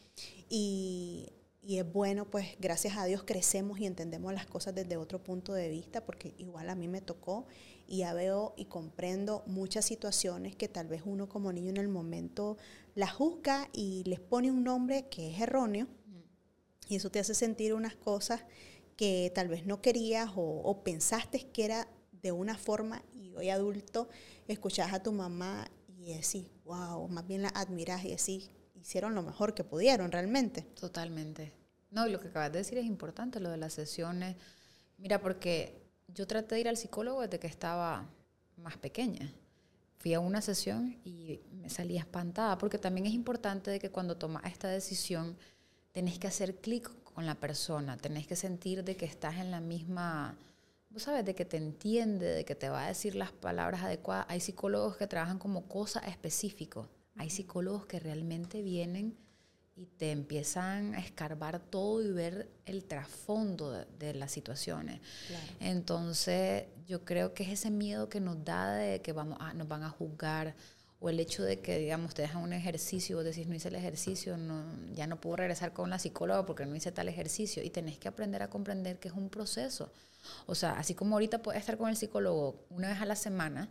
Y, 0.48 1.34
y 1.60 1.76
es 1.76 1.92
bueno, 1.92 2.30
pues 2.30 2.56
gracias 2.58 2.96
a 2.96 3.04
Dios 3.04 3.24
crecemos 3.24 3.78
y 3.78 3.84
entendemos 3.84 4.32
las 4.32 4.46
cosas 4.46 4.74
desde 4.74 4.96
otro 4.96 5.22
punto 5.22 5.52
de 5.52 5.68
vista, 5.68 6.06
porque 6.06 6.32
igual 6.38 6.70
a 6.70 6.74
mí 6.74 6.88
me 6.88 7.02
tocó 7.02 7.44
y 7.86 7.98
ya 7.98 8.14
veo 8.14 8.54
y 8.56 8.64
comprendo 8.64 9.42
muchas 9.46 9.84
situaciones 9.84 10.56
que 10.56 10.68
tal 10.68 10.88
vez 10.88 11.02
uno 11.04 11.28
como 11.28 11.52
niño 11.52 11.68
en 11.68 11.76
el 11.76 11.88
momento 11.88 12.56
las 12.94 13.12
juzga 13.12 13.68
y 13.74 14.02
les 14.04 14.18
pone 14.18 14.50
un 14.50 14.64
nombre 14.64 15.08
que 15.10 15.30
es 15.30 15.42
erróneo. 15.42 15.88
Y 16.90 16.96
eso 16.96 17.10
te 17.10 17.20
hace 17.20 17.34
sentir 17.34 17.72
unas 17.72 17.94
cosas 17.94 18.42
que 18.96 19.30
tal 19.34 19.48
vez 19.48 19.64
no 19.64 19.80
querías 19.80 20.30
o, 20.34 20.42
o 20.42 20.82
pensaste 20.82 21.48
que 21.52 21.64
era 21.64 21.88
de 22.10 22.32
una 22.32 22.58
forma 22.58 23.02
y 23.14 23.32
hoy 23.36 23.48
adulto 23.48 24.08
escuchás 24.48 24.92
a 24.92 25.02
tu 25.02 25.12
mamá 25.12 25.70
y 25.86 26.14
decís, 26.14 26.50
wow, 26.64 27.06
más 27.08 27.26
bien 27.28 27.42
la 27.42 27.48
admirás 27.50 28.04
y 28.04 28.10
decís, 28.10 28.50
hicieron 28.74 29.14
lo 29.14 29.22
mejor 29.22 29.54
que 29.54 29.62
pudieron 29.62 30.10
realmente. 30.10 30.62
Totalmente. 30.62 31.52
No, 31.90 32.08
y 32.08 32.10
lo 32.10 32.20
que 32.20 32.28
acabas 32.28 32.52
de 32.52 32.58
decir 32.58 32.76
es 32.78 32.86
importante, 32.86 33.38
lo 33.38 33.50
de 33.50 33.56
las 33.56 33.74
sesiones. 33.74 34.36
Mira, 34.98 35.20
porque 35.20 35.80
yo 36.08 36.26
traté 36.26 36.56
de 36.56 36.62
ir 36.62 36.68
al 36.68 36.76
psicólogo 36.76 37.22
desde 37.22 37.38
que 37.38 37.46
estaba 37.46 38.10
más 38.56 38.76
pequeña. 38.78 39.32
Fui 39.98 40.12
a 40.14 40.18
una 40.18 40.42
sesión 40.42 40.98
y 41.04 41.40
me 41.52 41.70
salía 41.70 42.00
espantada, 42.00 42.58
porque 42.58 42.78
también 42.78 43.06
es 43.06 43.12
importante 43.12 43.70
de 43.70 43.78
que 43.78 43.90
cuando 43.90 44.16
tomas 44.16 44.44
esta 44.46 44.68
decisión 44.68 45.36
tenés 45.92 46.18
que 46.18 46.26
hacer 46.26 46.56
clic 46.56 46.90
con 47.14 47.26
la 47.26 47.34
persona, 47.34 47.96
tenés 47.96 48.26
que 48.26 48.36
sentir 48.36 48.84
de 48.84 48.96
que 48.96 49.04
estás 49.04 49.36
en 49.36 49.50
la 49.50 49.60
misma, 49.60 50.36
vos 50.90 51.02
sabes, 51.02 51.24
de 51.24 51.34
que 51.34 51.44
te 51.44 51.56
entiende, 51.56 52.26
de 52.26 52.44
que 52.44 52.54
te 52.54 52.68
va 52.68 52.84
a 52.84 52.88
decir 52.88 53.14
las 53.14 53.32
palabras 53.32 53.82
adecuadas. 53.82 54.26
Hay 54.28 54.40
psicólogos 54.40 54.96
que 54.96 55.06
trabajan 55.06 55.38
como 55.38 55.66
cosa 55.66 56.00
específico, 56.00 56.88
hay 57.16 57.30
psicólogos 57.30 57.86
que 57.86 58.00
realmente 58.00 58.62
vienen 58.62 59.16
y 59.76 59.86
te 59.86 60.10
empiezan 60.10 60.94
a 60.94 60.98
escarbar 60.98 61.58
todo 61.58 62.02
y 62.02 62.12
ver 62.12 62.50
el 62.66 62.84
trasfondo 62.84 63.72
de, 63.98 64.14
las 64.14 64.30
situaciones. 64.30 65.00
Entonces, 65.58 66.64
yo 66.86 67.04
creo 67.04 67.32
que 67.32 67.44
es 67.44 67.50
ese 67.50 67.70
miedo 67.70 68.08
que 68.08 68.20
nos 68.20 68.44
da 68.44 68.74
de 68.74 69.00
que 69.00 69.12
vamos 69.12 69.38
a, 69.40 69.54
nos 69.54 69.68
van 69.68 69.82
a 69.82 69.88
juzgar 69.88 70.54
o 71.00 71.08
el 71.08 71.18
hecho 71.18 71.42
de 71.42 71.60
que, 71.60 71.78
digamos, 71.78 72.12
te 72.12 72.22
dejan 72.22 72.42
un 72.42 72.52
ejercicio 72.52 73.16
vos 73.16 73.24
decís, 73.24 73.46
no 73.46 73.54
hice 73.54 73.68
el 73.68 73.74
ejercicio, 73.74 74.36
no, 74.36 74.64
ya 74.92 75.06
no 75.06 75.18
puedo 75.18 75.36
regresar 75.36 75.72
con 75.72 75.88
la 75.88 75.98
psicóloga 75.98 76.44
porque 76.44 76.66
no 76.66 76.76
hice 76.76 76.92
tal 76.92 77.08
ejercicio. 77.08 77.62
Y 77.62 77.70
tenés 77.70 77.98
que 77.98 78.06
aprender 78.06 78.42
a 78.42 78.50
comprender 78.50 78.98
que 78.98 79.08
es 79.08 79.14
un 79.14 79.30
proceso. 79.30 79.92
O 80.46 80.54
sea, 80.54 80.72
así 80.78 80.94
como 80.94 81.16
ahorita 81.16 81.42
puedes 81.42 81.60
estar 81.60 81.78
con 81.78 81.88
el 81.88 81.96
psicólogo 81.96 82.66
una 82.68 82.88
vez 82.88 83.00
a 83.00 83.06
la 83.06 83.16
semana, 83.16 83.70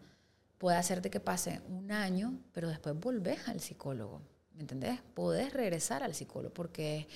puede 0.57 0.77
hacerte 0.77 1.11
que 1.11 1.19
pase 1.19 1.61
un 1.69 1.91
año, 1.91 2.39
pero 2.51 2.67
después 2.67 2.99
volvés 2.99 3.47
al 3.47 3.59
psicólogo. 3.59 4.23
¿Me 4.55 4.61
entendés? 4.61 4.99
Podés 5.13 5.53
regresar 5.53 6.01
al 6.01 6.15
psicólogo 6.15 6.51
porque 6.51 7.07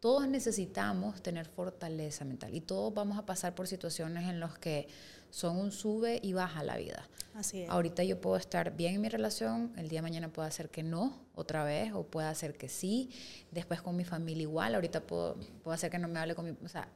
todos 0.00 0.26
necesitamos 0.28 1.22
tener 1.22 1.46
fortaleza 1.46 2.24
mental 2.24 2.54
y 2.54 2.60
todos 2.60 2.94
vamos 2.94 3.18
a 3.18 3.26
pasar 3.26 3.54
por 3.54 3.68
situaciones 3.68 4.28
en 4.28 4.40
las 4.40 4.58
que 4.58 4.88
son 5.30 5.56
un 5.56 5.72
sube 5.72 6.20
y 6.22 6.32
baja 6.32 6.62
la 6.62 6.76
vida. 6.76 7.08
Así 7.34 7.62
es. 7.62 7.70
Ahorita 7.70 8.02
yo 8.02 8.20
puedo 8.20 8.36
estar 8.36 8.76
bien 8.76 8.96
en 8.96 9.00
mi 9.00 9.08
relación, 9.08 9.72
el 9.76 9.88
día 9.88 9.98
de 9.98 10.02
mañana 10.02 10.32
puedo 10.32 10.46
hacer 10.46 10.70
que 10.70 10.82
no 10.82 11.26
otra 11.34 11.62
vez 11.64 11.92
o 11.92 12.04
puedo 12.04 12.26
hacer 12.26 12.56
que 12.56 12.68
sí, 12.68 13.10
después 13.50 13.80
con 13.80 13.96
mi 13.96 14.04
familia 14.04 14.42
igual, 14.42 14.74
ahorita 14.74 15.00
puedo, 15.00 15.36
puedo 15.62 15.74
hacer 15.74 15.90
que 15.90 15.98
no 15.98 16.08
me 16.08 16.18
hable 16.18 16.34
con 16.34 16.46
mi... 16.46 16.56
O 16.64 16.68
sea, 16.68 16.88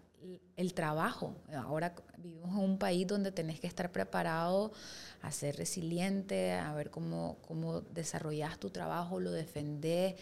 el 0.56 0.74
trabajo. 0.74 1.34
Ahora 1.54 1.94
vivimos 2.18 2.50
en 2.50 2.58
un 2.58 2.78
país 2.78 3.06
donde 3.06 3.32
tenés 3.32 3.60
que 3.60 3.66
estar 3.66 3.90
preparado 3.90 4.72
a 5.20 5.32
ser 5.32 5.56
resiliente, 5.56 6.52
a 6.52 6.72
ver 6.74 6.90
cómo, 6.90 7.38
cómo 7.46 7.80
desarrollas 7.80 8.58
tu 8.58 8.70
trabajo, 8.70 9.20
lo 9.20 9.32
defendés, 9.32 10.14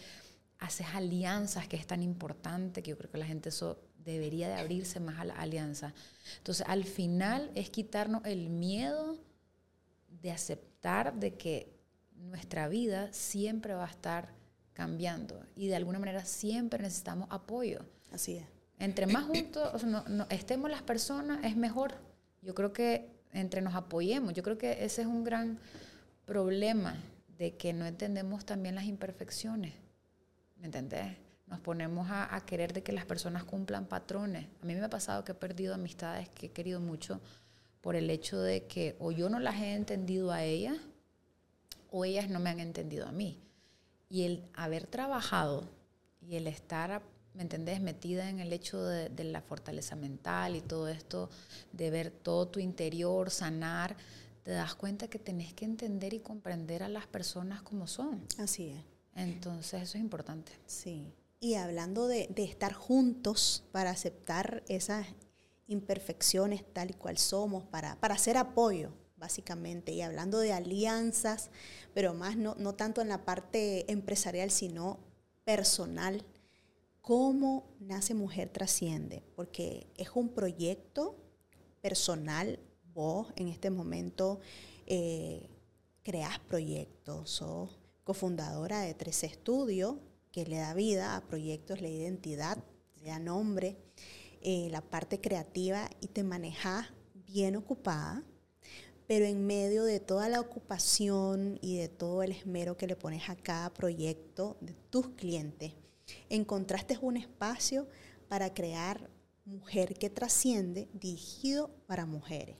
haces 0.59 0.87
alianzas, 0.93 1.67
que 1.67 1.75
es 1.77 1.87
tan 1.87 2.03
importante, 2.03 2.83
que 2.83 2.91
yo 2.91 2.97
creo 2.97 3.11
que 3.11 3.17
la 3.17 3.25
gente 3.25 3.49
eso 3.49 3.79
debería 4.03 4.47
de 4.47 4.55
abrirse 4.55 4.99
más 4.99 5.19
a 5.19 5.25
la 5.25 5.35
alianza. 5.35 5.93
Entonces, 6.37 6.65
al 6.67 6.83
final 6.85 7.51
es 7.55 7.69
quitarnos 7.69 8.23
el 8.25 8.49
miedo 8.49 9.17
de 10.21 10.31
aceptar 10.31 11.13
de 11.13 11.35
que 11.35 11.73
nuestra 12.15 12.67
vida 12.67 13.11
siempre 13.11 13.73
va 13.73 13.85
a 13.85 13.89
estar 13.89 14.29
cambiando 14.73 15.43
y 15.55 15.67
de 15.67 15.75
alguna 15.75 15.99
manera 15.99 16.25
siempre 16.25 16.81
necesitamos 16.81 17.27
apoyo. 17.29 17.85
Así 18.11 18.37
es. 18.37 18.45
Entre 18.79 19.05
más 19.05 19.25
juntos 19.25 19.83
no, 19.83 20.03
estemos 20.29 20.69
las 20.71 20.81
personas, 20.81 21.43
es 21.43 21.55
mejor. 21.55 21.93
Yo 22.41 22.55
creo 22.55 22.73
que 22.73 23.11
entre 23.31 23.61
nos 23.61 23.75
apoyemos. 23.75 24.33
Yo 24.33 24.43
creo 24.43 24.57
que 24.57 24.83
ese 24.83 25.01
es 25.01 25.07
un 25.07 25.23
gran 25.23 25.59
problema 26.25 26.95
de 27.37 27.55
que 27.57 27.73
no 27.73 27.85
entendemos 27.85 28.45
también 28.45 28.75
las 28.75 28.85
imperfecciones. 28.85 29.73
¿Me 30.57 30.65
entendés? 30.65 31.15
Nos 31.51 31.59
ponemos 31.59 32.09
a, 32.09 32.35
a, 32.35 32.43
querer 32.45 32.73
de 32.73 32.81
que 32.81 32.91
las 32.91 33.05
personas 33.05 33.43
cumplan 33.43 33.85
patrones. 33.85 34.47
A 34.63 34.65
mí 34.65 34.73
me 34.73 34.83
ha 34.83 34.89
pasado 34.89 35.23
que 35.23 35.33
he 35.33 35.35
perdido 35.35 35.75
amistades 35.75 36.29
que 36.29 36.47
he 36.47 36.51
querido 36.51 36.79
mucho 36.79 37.21
por 37.81 37.95
el 37.95 38.09
hecho 38.09 38.41
de 38.41 38.65
que 38.65 38.95
o 38.99 39.11
yo 39.11 39.29
no 39.29 39.39
las 39.39 39.61
he 39.61 39.73
entendido 39.73 40.31
a 40.31 40.43
ellas 40.43 40.77
o 41.91 42.05
ellas 42.05 42.29
no 42.29 42.39
me 42.39 42.49
han 42.49 42.59
entendido 42.59 43.05
a 43.05 43.11
mí. 43.11 43.39
Y 44.09 44.23
el 44.23 44.43
haber 44.55 44.87
trabajado 44.87 45.69
y 46.21 46.37
el 46.37 46.47
estar 46.47 47.03
¿me 47.33 47.43
entendés? 47.43 47.81
Metida 47.81 48.29
en 48.29 48.39
el 48.39 48.51
hecho 48.51 48.83
de, 48.83 49.23
la 49.23 49.41
fortaleza 49.41 49.95
mental 49.95 50.55
y 50.55 50.61
todo 50.61 50.87
esto, 50.87 51.29
de 51.71 51.89
ver 51.89 52.11
todo 52.11 52.47
tu 52.47 52.59
interior, 52.59 53.29
sanar, 53.29 53.95
te 54.43 54.51
das 54.51 54.75
cuenta 54.75 55.07
que 55.07 55.19
tenés 55.19 55.53
que 55.53 55.65
entender 55.65 56.13
y 56.13 56.19
comprender 56.19 56.83
a 56.83 56.89
las 56.89 57.07
personas 57.07 57.61
como 57.61 57.87
son. 57.87 58.25
Así 58.37 58.69
es. 58.69 58.83
Entonces 59.15 59.83
eso 59.83 59.97
es 59.97 60.03
importante. 60.03 60.51
Sí. 60.65 61.13
Y 61.41 61.55
hablando 61.55 62.07
de, 62.07 62.29
estar 62.37 62.71
juntos 62.71 63.65
para 63.73 63.89
aceptar 63.89 64.63
esas 64.69 65.07
imperfecciones 65.67 66.63
tal 66.71 66.91
y 66.91 66.93
cual 66.93 67.17
somos, 67.17 67.65
para, 67.65 67.99
para 67.99 68.15
hacer 68.15 68.37
apoyo, 68.37 68.93
básicamente, 69.17 69.91
y 69.91 70.01
hablando 70.01 70.39
de 70.39 70.53
alianzas, 70.53 71.49
pero 71.93 72.13
más 72.13 72.37
no, 72.37 72.55
no 72.55 72.75
tanto 72.75 73.01
en 73.01 73.09
la 73.09 73.25
parte 73.25 73.91
empresarial, 73.91 74.51
sino 74.51 74.99
personal 75.43 76.23
¿Cómo 77.01 77.65
Nace 77.79 78.13
Mujer 78.13 78.49
Trasciende? 78.49 79.23
Porque 79.35 79.87
es 79.97 80.11
un 80.13 80.29
proyecto 80.29 81.15
personal. 81.81 82.59
Vos 82.93 83.33
en 83.37 83.47
este 83.47 83.71
momento 83.71 84.39
eh, 84.85 85.49
creás 86.03 86.37
proyectos, 86.39 87.31
sos 87.31 87.79
cofundadora 88.03 88.81
de 88.81 88.93
Tres 88.93 89.23
Estudios, 89.23 89.95
que 90.31 90.45
le 90.45 90.57
da 90.57 90.73
vida 90.73 91.15
a 91.15 91.21
proyectos, 91.21 91.81
la 91.81 91.89
identidad, 91.89 92.63
le 93.01 93.09
da 93.09 93.19
nombre, 93.19 93.77
eh, 94.41 94.69
la 94.71 94.81
parte 94.81 95.19
creativa 95.19 95.89
y 95.99 96.07
te 96.07 96.23
manejas 96.23 96.87
bien 97.13 97.55
ocupada, 97.55 98.23
pero 99.07 99.25
en 99.25 99.45
medio 99.45 99.83
de 99.83 99.99
toda 99.99 100.29
la 100.29 100.39
ocupación 100.39 101.59
y 101.61 101.77
de 101.77 101.89
todo 101.89 102.23
el 102.23 102.31
esmero 102.31 102.77
que 102.77 102.87
le 102.87 102.95
pones 102.95 103.29
a 103.29 103.35
cada 103.35 103.73
proyecto 103.73 104.57
de 104.61 104.73
tus 104.89 105.09
clientes, 105.09 105.73
encontraste 106.29 106.97
un 107.01 107.17
espacio 107.17 107.87
para 108.27 108.53
crear 108.53 109.09
Mujer 109.43 109.95
que 109.95 110.09
Trasciende 110.09 110.87
dirigido 110.93 111.71
para 111.87 112.05
mujeres. 112.05 112.55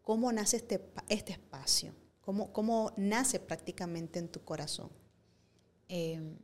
¿Cómo 0.00 0.32
nace 0.32 0.56
este, 0.56 0.80
este 1.08 1.32
espacio? 1.32 1.94
¿Cómo, 2.20 2.52
¿Cómo, 2.52 2.92
nace 2.96 3.38
prácticamente 3.38 4.18
en 4.18 4.28
tu 4.28 4.42
corazón? 4.42 4.90
Eh, 5.88 6.36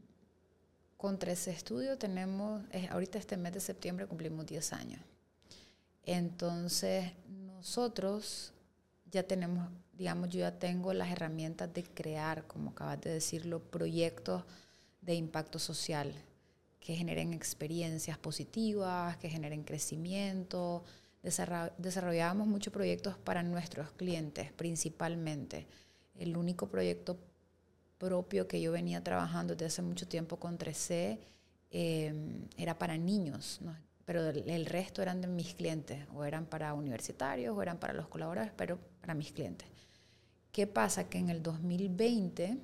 con 0.99 1.19
Tres 1.19 1.49
Estudios 1.49 1.99
tenemos, 1.99 2.61
ahorita 2.91 3.19
este 3.19 3.39
mes 3.39 3.55
de 3.55 3.61
septiembre 3.61 4.07
cumplimos 4.07 4.45
10 4.45 4.73
años. 4.75 5.01
Entonces, 6.05 7.13
nosotros 7.29 8.53
ya 9.11 9.23
tenemos, 9.23 9.71
digamos, 9.93 10.29
yo 10.29 10.41
ya 10.41 10.59
tengo 10.59 10.93
las 10.93 11.11
herramientas 11.11 11.73
de 11.73 11.85
crear, 11.85 12.47
como 12.49 12.71
acabas 12.71 13.01
de 13.01 13.11
decirlo, 13.11 13.63
proyectos 13.63 14.43
de 15.01 15.15
impacto 15.15 15.61
social 15.61 16.13
que 16.81 16.97
generen 16.97 17.33
experiencias 17.33 18.19
positivas, 18.19 19.17
que 19.19 19.31
generen 19.31 19.63
crecimiento. 19.63 20.83
Desarrollábamos 21.23 22.49
muchos 22.49 22.73
proyectos 22.73 23.17
para 23.19 23.45
nuestros 23.45 23.93
clientes 23.93 24.53
principalmente. 24.53 25.69
El 26.17 26.37
único 26.37 26.69
proyecto 26.69 27.17
propio 27.99 28.47
que 28.49 28.61
yo 28.61 28.73
venía 28.73 29.03
trabajando 29.03 29.55
desde 29.55 29.67
hace 29.67 29.83
mucho 29.83 30.07
tiempo 30.09 30.39
con 30.39 30.59
3C 30.59 31.19
em, 31.71 32.47
era 32.57 32.79
para 32.79 32.97
niños, 32.97 33.61
pero 34.05 34.27
el, 34.31 34.67
resto 34.67 35.03
eran 35.03 35.21
de 35.21 35.27
mis 35.27 35.55
clientes, 35.55 36.07
o 36.15 36.25
eran 36.25 36.47
para 36.47 36.73
universitarios, 36.73 37.55
o 37.57 37.61
eran 37.61 37.79
para 37.79 37.93
los 37.93 38.09
colaboradores, 38.09 38.55
pero 38.57 38.79
para 39.01 39.15
mis 39.15 39.33
clientes. 39.33 39.69
¿Qué 40.51 40.67
pasa? 40.67 41.09
Que 41.09 41.19
en 41.19 41.29
el 41.29 41.43
2020 41.43 42.59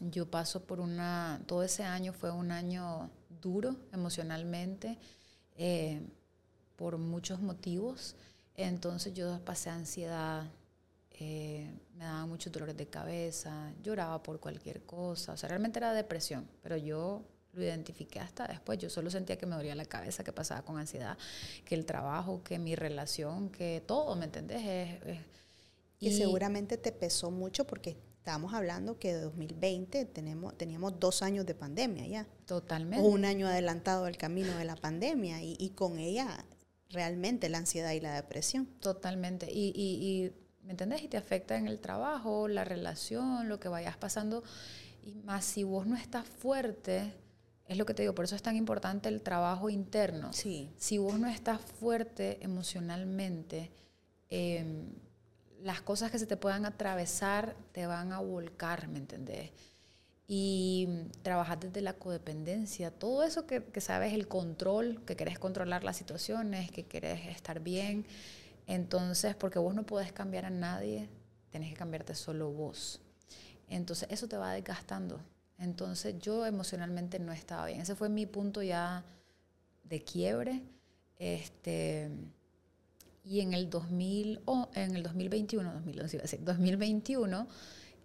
yo 0.00 0.30
paso 0.30 0.62
por 0.64 0.78
una, 0.80 1.40
todo 1.46 1.62
ese 1.62 1.82
año 1.82 2.12
fue 2.12 2.30
un 2.30 2.52
año 2.52 3.10
duro 3.40 3.76
emocionalmente 3.92 4.98
eh, 5.56 6.00
por 6.76 6.98
muchos 6.98 7.40
motivos. 7.40 8.14
Entonces 8.54 9.14
yo 9.14 9.40
pasé 9.44 9.70
ansiedad, 9.70 10.44
eh, 11.18 11.70
me 11.94 12.04
daban 12.04 12.28
muchos 12.28 12.52
dolores 12.52 12.76
de 12.76 12.86
cabeza, 12.86 13.72
lloraba 13.82 14.22
por 14.22 14.40
cualquier 14.40 14.82
cosa, 14.82 15.32
o 15.32 15.36
sea, 15.36 15.48
realmente 15.48 15.78
era 15.78 15.92
depresión, 15.92 16.48
pero 16.62 16.76
yo 16.76 17.24
lo 17.52 17.62
identifiqué 17.62 18.20
hasta 18.20 18.46
después, 18.46 18.78
yo 18.78 18.90
solo 18.90 19.10
sentía 19.10 19.36
que 19.38 19.46
me 19.46 19.56
dolía 19.56 19.74
la 19.74 19.86
cabeza, 19.86 20.24
que 20.24 20.32
pasaba 20.32 20.62
con 20.62 20.78
ansiedad, 20.78 21.16
que 21.64 21.74
el 21.74 21.86
trabajo, 21.86 22.42
que 22.42 22.58
mi 22.58 22.74
relación, 22.74 23.50
que 23.50 23.82
todo, 23.86 24.14
¿me 24.16 24.26
entendés? 24.26 25.00
y 25.98 26.12
seguramente 26.12 26.76
te 26.76 26.92
pesó 26.92 27.30
mucho 27.30 27.66
porque 27.66 27.96
Estábamos 28.26 28.54
hablando 28.54 28.98
que 28.98 29.14
de 29.14 29.20
2020 29.20 30.04
tenemos, 30.06 30.58
teníamos 30.58 30.98
dos 30.98 31.22
años 31.22 31.46
de 31.46 31.54
pandemia 31.54 32.08
ya. 32.08 32.26
Totalmente. 32.44 33.06
un 33.06 33.24
año 33.24 33.46
adelantado 33.46 34.06
del 34.06 34.16
camino 34.16 34.58
de 34.58 34.64
la 34.64 34.74
pandemia 34.74 35.44
y, 35.44 35.70
con 35.76 36.00
ella 36.00 36.44
realmente 36.90 37.48
la 37.48 37.58
ansiedad 37.58 37.92
y 37.92 38.00
la 38.00 38.16
depresión. 38.16 38.66
Totalmente. 38.80 39.46
Y, 39.48 39.72
y, 39.76 40.32
¿me 40.66 40.72
entendés? 40.72 41.02
Y 41.02 41.08
te 41.08 41.16
afecta 41.16 41.56
en 41.56 41.66
el 41.68 41.78
trabajo, 41.78 42.48
la 42.48 42.64
relación, 42.64 43.48
lo 43.48 43.58
que 43.58 43.68
vayas 43.68 43.96
pasando. 43.96 44.42
Y 45.02 45.14
más 45.14 45.44
si 45.44 45.62
vos 45.62 45.86
no 45.86 45.96
estás 45.96 46.26
fuerte, 46.26 47.12
es 47.66 47.76
lo 47.76 47.86
que 47.86 47.94
te 47.94 48.02
digo, 48.02 48.14
por 48.14 48.24
eso 48.24 48.34
es 48.34 48.42
tan 48.42 48.56
importante 48.56 49.08
el 49.08 49.22
trabajo 49.22 49.70
interno. 49.70 50.32
Sí. 50.32 50.70
Si 50.76 50.98
vos 50.98 51.18
no 51.18 51.28
estás 51.28 51.60
fuerte 51.60 52.38
emocionalmente, 52.42 53.70
eh, 54.28 54.64
las 55.62 55.80
cosas 55.80 56.10
que 56.10 56.18
se 56.18 56.26
te 56.26 56.36
puedan 56.36 56.66
atravesar 56.66 57.56
te 57.72 57.86
van 57.86 58.12
a 58.12 58.20
volcar, 58.20 58.88
¿me 58.88 58.98
entendés? 58.98 59.52
y 60.28 60.88
trabajar 61.22 61.60
desde 61.60 61.80
la 61.82 61.92
codependencia, 61.92 62.90
todo 62.90 63.22
eso 63.22 63.46
que, 63.46 63.62
que, 63.62 63.80
sabes, 63.80 64.12
el 64.12 64.26
control, 64.26 65.00
que 65.06 65.14
querés 65.14 65.38
controlar 65.38 65.84
las 65.84 65.96
situaciones, 65.96 66.70
que 66.72 66.84
querés 66.84 67.26
estar 67.28 67.60
bien. 67.60 68.04
Entonces, 68.66 69.34
porque 69.36 69.58
vos 69.58 69.74
no 69.74 69.84
podés 69.84 70.12
cambiar 70.12 70.44
a 70.44 70.50
nadie, 70.50 71.08
tenés 71.50 71.70
que 71.70 71.76
cambiarte 71.76 72.14
solo 72.14 72.50
vos. 72.50 73.00
Entonces, 73.68 74.08
eso 74.10 74.28
te 74.28 74.36
va 74.36 74.52
desgastando. 74.52 75.20
Entonces, 75.58 76.18
yo 76.18 76.44
emocionalmente 76.44 77.18
no 77.18 77.32
estaba 77.32 77.66
bien. 77.66 77.80
Ese 77.80 77.94
fue 77.94 78.08
mi 78.08 78.26
punto 78.26 78.62
ya 78.62 79.04
de 79.84 80.02
quiebre. 80.02 80.62
Este, 81.18 82.10
y 83.24 83.40
en 83.40 83.54
el, 83.54 83.70
2000, 83.70 84.42
oh, 84.44 84.68
en 84.74 84.96
el 84.96 85.02
2021, 85.02 85.82
2021, 86.40 87.48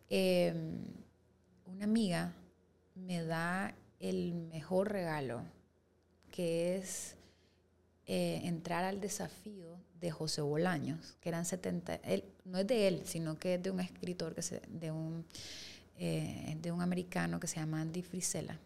eh, 0.09 0.53
una 1.65 1.83
amiga 1.83 2.33
me 2.95 3.23
da 3.23 3.75
el 3.99 4.33
mejor 4.33 4.91
regalo, 4.91 5.43
que 6.31 6.77
es 6.77 7.15
eh, 8.07 8.41
entrar 8.43 8.83
al 8.83 8.99
desafío 8.99 9.77
de 10.01 10.11
José 10.11 10.41
Bolaños, 10.41 11.15
que 11.21 11.29
eran 11.29 11.45
70, 11.45 11.95
él, 11.95 12.25
no 12.43 12.57
es 12.57 12.67
de 12.67 12.87
él, 12.87 13.03
sino 13.05 13.37
que 13.37 13.55
es 13.55 13.63
de 13.63 13.69
un 13.69 13.79
escritor, 13.79 14.33
que 14.33 14.41
se, 14.41 14.61
de, 14.67 14.91
un, 14.91 15.25
eh, 15.97 16.57
de 16.59 16.71
un 16.71 16.81
americano 16.81 17.39
que 17.39 17.47
se 17.47 17.57
llama 17.57 17.81
Andy 17.81 18.01
Frisella, 18.01 18.59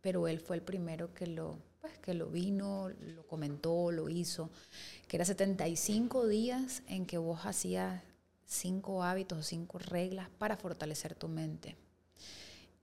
pero 0.00 0.26
él 0.28 0.40
fue 0.40 0.56
el 0.56 0.62
primero 0.62 1.14
que 1.14 1.28
lo, 1.28 1.58
pues, 1.80 1.96
que 1.98 2.12
lo 2.12 2.26
vino, 2.26 2.90
lo 2.90 3.26
comentó, 3.26 3.92
lo 3.92 4.08
hizo, 4.08 4.50
que 5.06 5.16
era 5.16 5.24
75 5.24 6.26
días 6.26 6.82
en 6.88 7.06
que 7.06 7.18
vos 7.18 7.46
hacías 7.46 8.02
cinco 8.44 9.02
hábitos 9.02 9.38
o 9.38 9.42
cinco 9.42 9.78
reglas 9.78 10.28
para 10.38 10.56
fortalecer 10.56 11.14
tu 11.14 11.28
mente. 11.28 11.76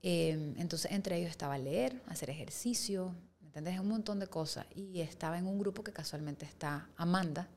Em, 0.02 0.54
entonces, 0.58 0.90
entre 0.90 1.16
ellos 1.18 1.30
estaba 1.30 1.58
leer, 1.58 2.00
hacer 2.06 2.30
ejercicio, 2.30 3.14
¿me 3.40 3.46
entendés? 3.48 3.78
Un 3.78 3.88
montón 3.88 4.18
de 4.18 4.26
cosas. 4.26 4.66
Y 4.74 5.00
estaba 5.00 5.38
en 5.38 5.46
un 5.46 5.58
grupo 5.58 5.84
que 5.84 5.92
casualmente 5.92 6.44
está 6.44 6.88
Amanda. 6.96 7.48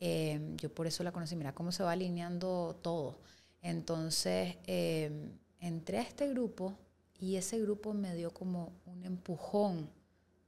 Em, 0.00 0.56
yo 0.56 0.72
por 0.72 0.86
eso 0.86 1.02
la 1.04 1.12
conocí. 1.12 1.36
Mira 1.36 1.54
cómo 1.54 1.72
se 1.72 1.82
va 1.82 1.92
alineando 1.92 2.78
todo. 2.82 3.18
Entonces, 3.62 4.56
em, 4.66 5.30
entré 5.60 5.98
a 5.98 6.02
este 6.02 6.28
grupo 6.28 6.76
y 7.18 7.36
ese 7.36 7.58
grupo 7.60 7.94
me 7.94 8.14
dio 8.14 8.32
como 8.32 8.72
un 8.86 9.04
empujón 9.04 9.88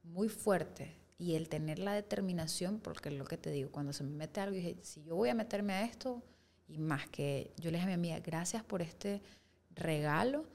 muy 0.03 0.29
fuerte. 0.29 0.95
Y 1.17 1.35
el 1.35 1.49
tener 1.49 1.79
la 1.79 1.93
determinación, 1.93 2.79
porque 2.79 3.09
es 3.09 3.15
lo 3.15 3.25
que 3.25 3.37
te 3.37 3.51
digo, 3.51 3.71
cuando 3.71 3.91
se 3.93 4.03
me 4.03 4.11
mete 4.11 4.39
algo, 4.39 4.55
dije, 4.55 4.77
si 4.83 5.03
yo 5.03 5.15
voy 5.15 5.29
a 5.29 5.33
meterme 5.35 5.73
a 5.73 5.83
esto, 5.83 6.23
y 6.67 6.77
más 6.77 7.07
que 7.09 7.51
yo 7.57 7.71
le 7.71 7.77
dije 7.77 7.85
a 7.85 7.87
mi 7.87 7.93
amiga, 7.93 8.19
gracias 8.19 8.63
por 8.63 8.81
este 8.81 9.21
regalo 9.71 10.45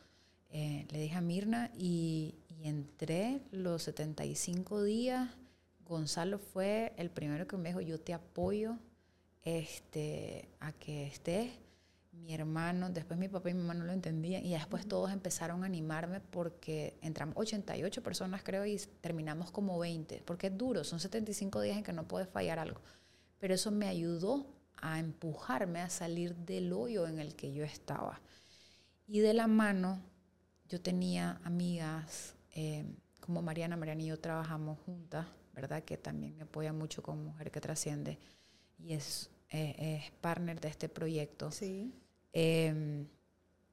eh, 0.57 0.87
le 0.93 1.01
dije 1.01 1.17
a 1.17 1.21
Mirna 1.21 1.73
y, 1.77 2.37
entré 2.63 3.43
los 3.51 3.83
75 3.83 4.85
días. 4.85 5.29
Gonzalo 5.85 6.39
fue 6.39 6.95
el 6.97 7.11
primero 7.11 7.47
que 7.47 7.59
me 7.59 7.69
dijo, 7.71 7.83
yo 7.83 8.01
te 8.01 8.15
apoyo 8.15 8.79
este, 9.45 10.49
a 10.61 10.73
que 10.73 11.07
estés. 11.07 11.51
Mi 12.13 12.33
hermano, 12.33 12.91
después 12.91 13.19
mi 13.19 13.29
papá 13.29 13.51
y 13.51 13.55
mi 13.55 13.61
mamá 13.61 13.75
no 13.75 13.85
lo 13.85 13.93
entendían 13.93 14.45
y 14.47 14.53
después 14.53 14.87
todos 14.87 15.11
empezaron 15.11 15.65
a 15.65 15.67
animarme 15.67 16.21
porque 16.21 16.97
entramos 17.03 17.35
88 17.37 18.03
personas 18.05 18.43
creo 18.45 18.65
y 18.65 18.77
terminamos 19.01 19.51
como 19.51 19.79
20, 19.81 20.23
porque 20.25 20.47
es 20.47 20.57
duro, 20.57 20.85
son 20.85 21.01
75 21.01 21.61
días 21.61 21.77
en 21.77 21.83
que 21.83 21.93
no 21.93 22.07
puedes 22.07 22.29
fallar 22.29 22.61
algo. 22.61 22.81
Pero 23.41 23.55
eso 23.55 23.73
me 23.73 23.89
ayudó 23.89 24.47
a 24.81 25.01
empujarme 25.01 25.81
a 25.81 25.91
salir 25.91 26.37
del 26.37 26.73
hoyo 26.73 27.07
en 27.09 27.19
el 27.19 27.35
que 27.35 27.53
yo 27.53 27.65
estaba. 27.65 28.21
Y 29.09 29.19
de 29.19 29.35
la 29.35 29.49
mano 29.49 30.01
yo 30.69 30.81
tenía 30.81 31.41
amigas 31.45 32.37
eh, 32.53 32.85
como 33.21 33.43
Mariana, 33.43 33.77
Mariana 33.77 34.03
y 34.03 34.07
yo 34.07 34.21
trabajamos 34.21 34.79
juntas, 34.87 35.27
¿verdad? 35.53 35.83
Que 35.83 35.97
también 35.97 36.37
me 36.37 36.45
apoya 36.45 36.73
mucho 36.73 37.03
con 37.03 37.25
Mujer 37.25 37.51
que 37.51 37.61
Trasciende 37.61 38.19
y 38.79 38.93
es, 38.93 39.31
eh, 39.51 40.03
es 40.05 40.11
partner 40.21 40.61
de 40.61 40.69
este 40.69 40.89
proyecto. 40.89 41.51
Sí. 41.51 41.93
Em, 42.33 43.07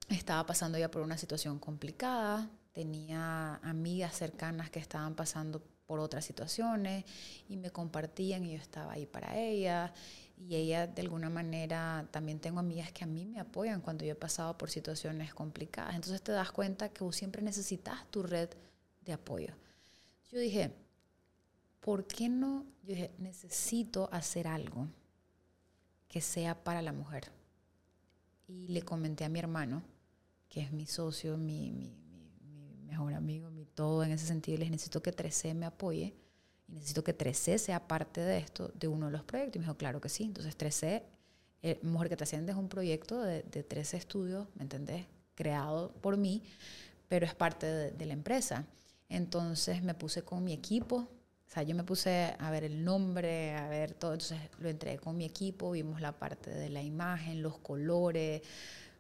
estaba 0.10 0.46
pasando 0.46 0.78
ya 0.78 0.92
por 0.92 1.02
una 1.02 1.18
situación 1.18 1.60
complicada, 1.60 2.50
tenía 2.74 3.56
amigas 3.64 4.16
cercanas 4.16 4.70
que 4.70 4.80
estaban 4.80 5.16
pasando 5.16 5.62
por 5.86 6.00
otras 6.00 6.24
situaciones 6.24 7.06
y 7.50 7.58
me 7.58 7.72
compartían 7.72 8.46
y 8.46 8.54
yo 8.54 8.58
estaba 8.58 8.94
ahí 8.94 9.06
para 9.06 9.38
ellas 9.38 9.92
y 10.38 10.56
ella 10.56 10.88
de 10.88 11.02
alguna 11.02 11.30
manera 11.30 12.08
también 12.12 12.40
tengo 12.40 12.60
amigas 12.60 12.92
que 12.92 13.04
a 13.04 13.08
mí 13.08 13.26
me 13.26 13.40
apoyan 13.40 13.82
cuando 13.82 14.06
yo 14.06 14.14
he 14.14 14.16
pasado 14.16 14.58
por 14.58 14.70
situaciones 14.70 15.34
complicadas. 15.34 15.96
Entonces 15.96 16.22
te 16.22 16.32
das 16.32 16.52
cuenta 16.52 16.90
que 16.90 17.04
vos 17.04 17.16
siempre 17.16 17.42
necesitas 17.42 18.10
tu 18.10 18.24
red 18.24 18.50
de 19.02 19.14
apoyo. 19.14 19.54
Yo 20.32 20.40
dije, 20.40 20.72
¿por 21.80 22.06
qué 22.08 22.30
no? 22.30 22.66
Yo 22.84 22.96
dije, 22.96 23.12
necesito 23.18 24.10
hacer 24.12 24.48
algo 24.48 24.88
que 26.12 26.20
sea 26.20 26.62
para 26.64 26.82
la 26.82 26.92
mujer. 26.92 27.32
Y 28.46 28.68
le 28.68 28.82
comenté 28.82 29.24
a 29.24 29.30
mi 29.30 29.40
hermano, 29.40 29.82
que 30.50 30.60
es 30.60 30.74
mi 30.74 30.86
socio, 30.86 31.38
mi, 31.38 31.96
mejor 32.86 33.14
amigo, 33.14 33.50
mi 33.50 33.66
todo 33.66 34.04
en 34.04 34.12
ese 34.12 34.28
sentido, 34.28 34.58
y 34.58 34.60
les 34.60 34.72
necesito 34.72 35.02
que 35.02 35.14
13 35.14 35.54
me 35.54 35.66
apoye 35.66 36.14
y 36.68 36.74
necesito 36.74 37.02
que 37.04 37.18
3C 37.18 37.58
sea 37.58 37.88
parte 37.88 38.20
de 38.20 38.40
esto, 38.40 38.74
de 38.76 38.90
uno 38.90 39.06
de 39.06 39.14
los 39.14 39.24
proyectos. 39.24 39.56
Y 39.56 39.60
me 39.60 39.66
dijo, 39.66 39.78
claro 39.78 40.02
que 40.02 40.10
sí. 40.10 40.26
Entonces 40.26 40.58
3C, 40.58 41.04
eh, 41.62 41.80
Mujer 41.82 42.10
que 42.10 42.18
Trasciende 42.18 42.52
es 42.52 42.58
un 42.58 42.68
proyecto 42.68 43.22
de, 43.22 43.44
de 43.44 43.64
13 43.64 43.96
estudios, 43.96 44.48
¿me 44.56 44.64
entendés? 44.64 45.06
Creado 45.36 45.94
por 46.02 46.18
mí, 46.18 46.44
pero 47.08 47.26
es 47.26 47.36
parte 47.36 47.68
de, 47.68 48.06
la 48.06 48.14
empresa. 48.14 48.66
Entonces 49.08 49.82
me 49.82 49.94
puse 49.94 50.24
con 50.24 50.44
mi 50.44 50.52
equipo, 50.52 51.08
o 51.52 51.54
sea, 51.54 51.64
yo 51.64 51.76
me 51.76 51.84
puse 51.84 52.34
a 52.40 52.50
ver 52.50 52.64
el 52.64 52.86
nombre, 52.86 53.54
a 53.56 53.68
ver 53.68 53.94
todo, 53.94 54.14
entonces 54.14 54.40
lo 54.60 54.70
entregué 54.70 54.98
con 54.98 55.18
mi 55.18 55.26
equipo, 55.26 55.72
vimos 55.72 56.00
la 56.00 56.14
parte 56.14 56.50
de 56.50 56.70
la 56.70 56.82
imagen, 56.82 57.44
los 57.44 57.58
colores, 57.58 58.42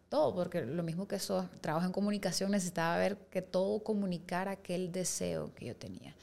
todo, 0.10 0.36
porque 0.36 0.66
lo 0.66 0.84
mismo 0.84 1.08
que 1.08 1.16
eso, 1.16 1.49
trabajo 1.62 1.86
en 1.86 1.93
comunicación, 1.93 2.52
necesitaba 2.52 2.97
ver 2.97 3.16
que 3.30 3.41
todo 3.41 3.82
comunicara 3.86 4.52
aquel 4.52 4.91
deseo 4.91 5.56
que 5.56 5.68
yo 5.68 5.78
tenía. 5.78 6.14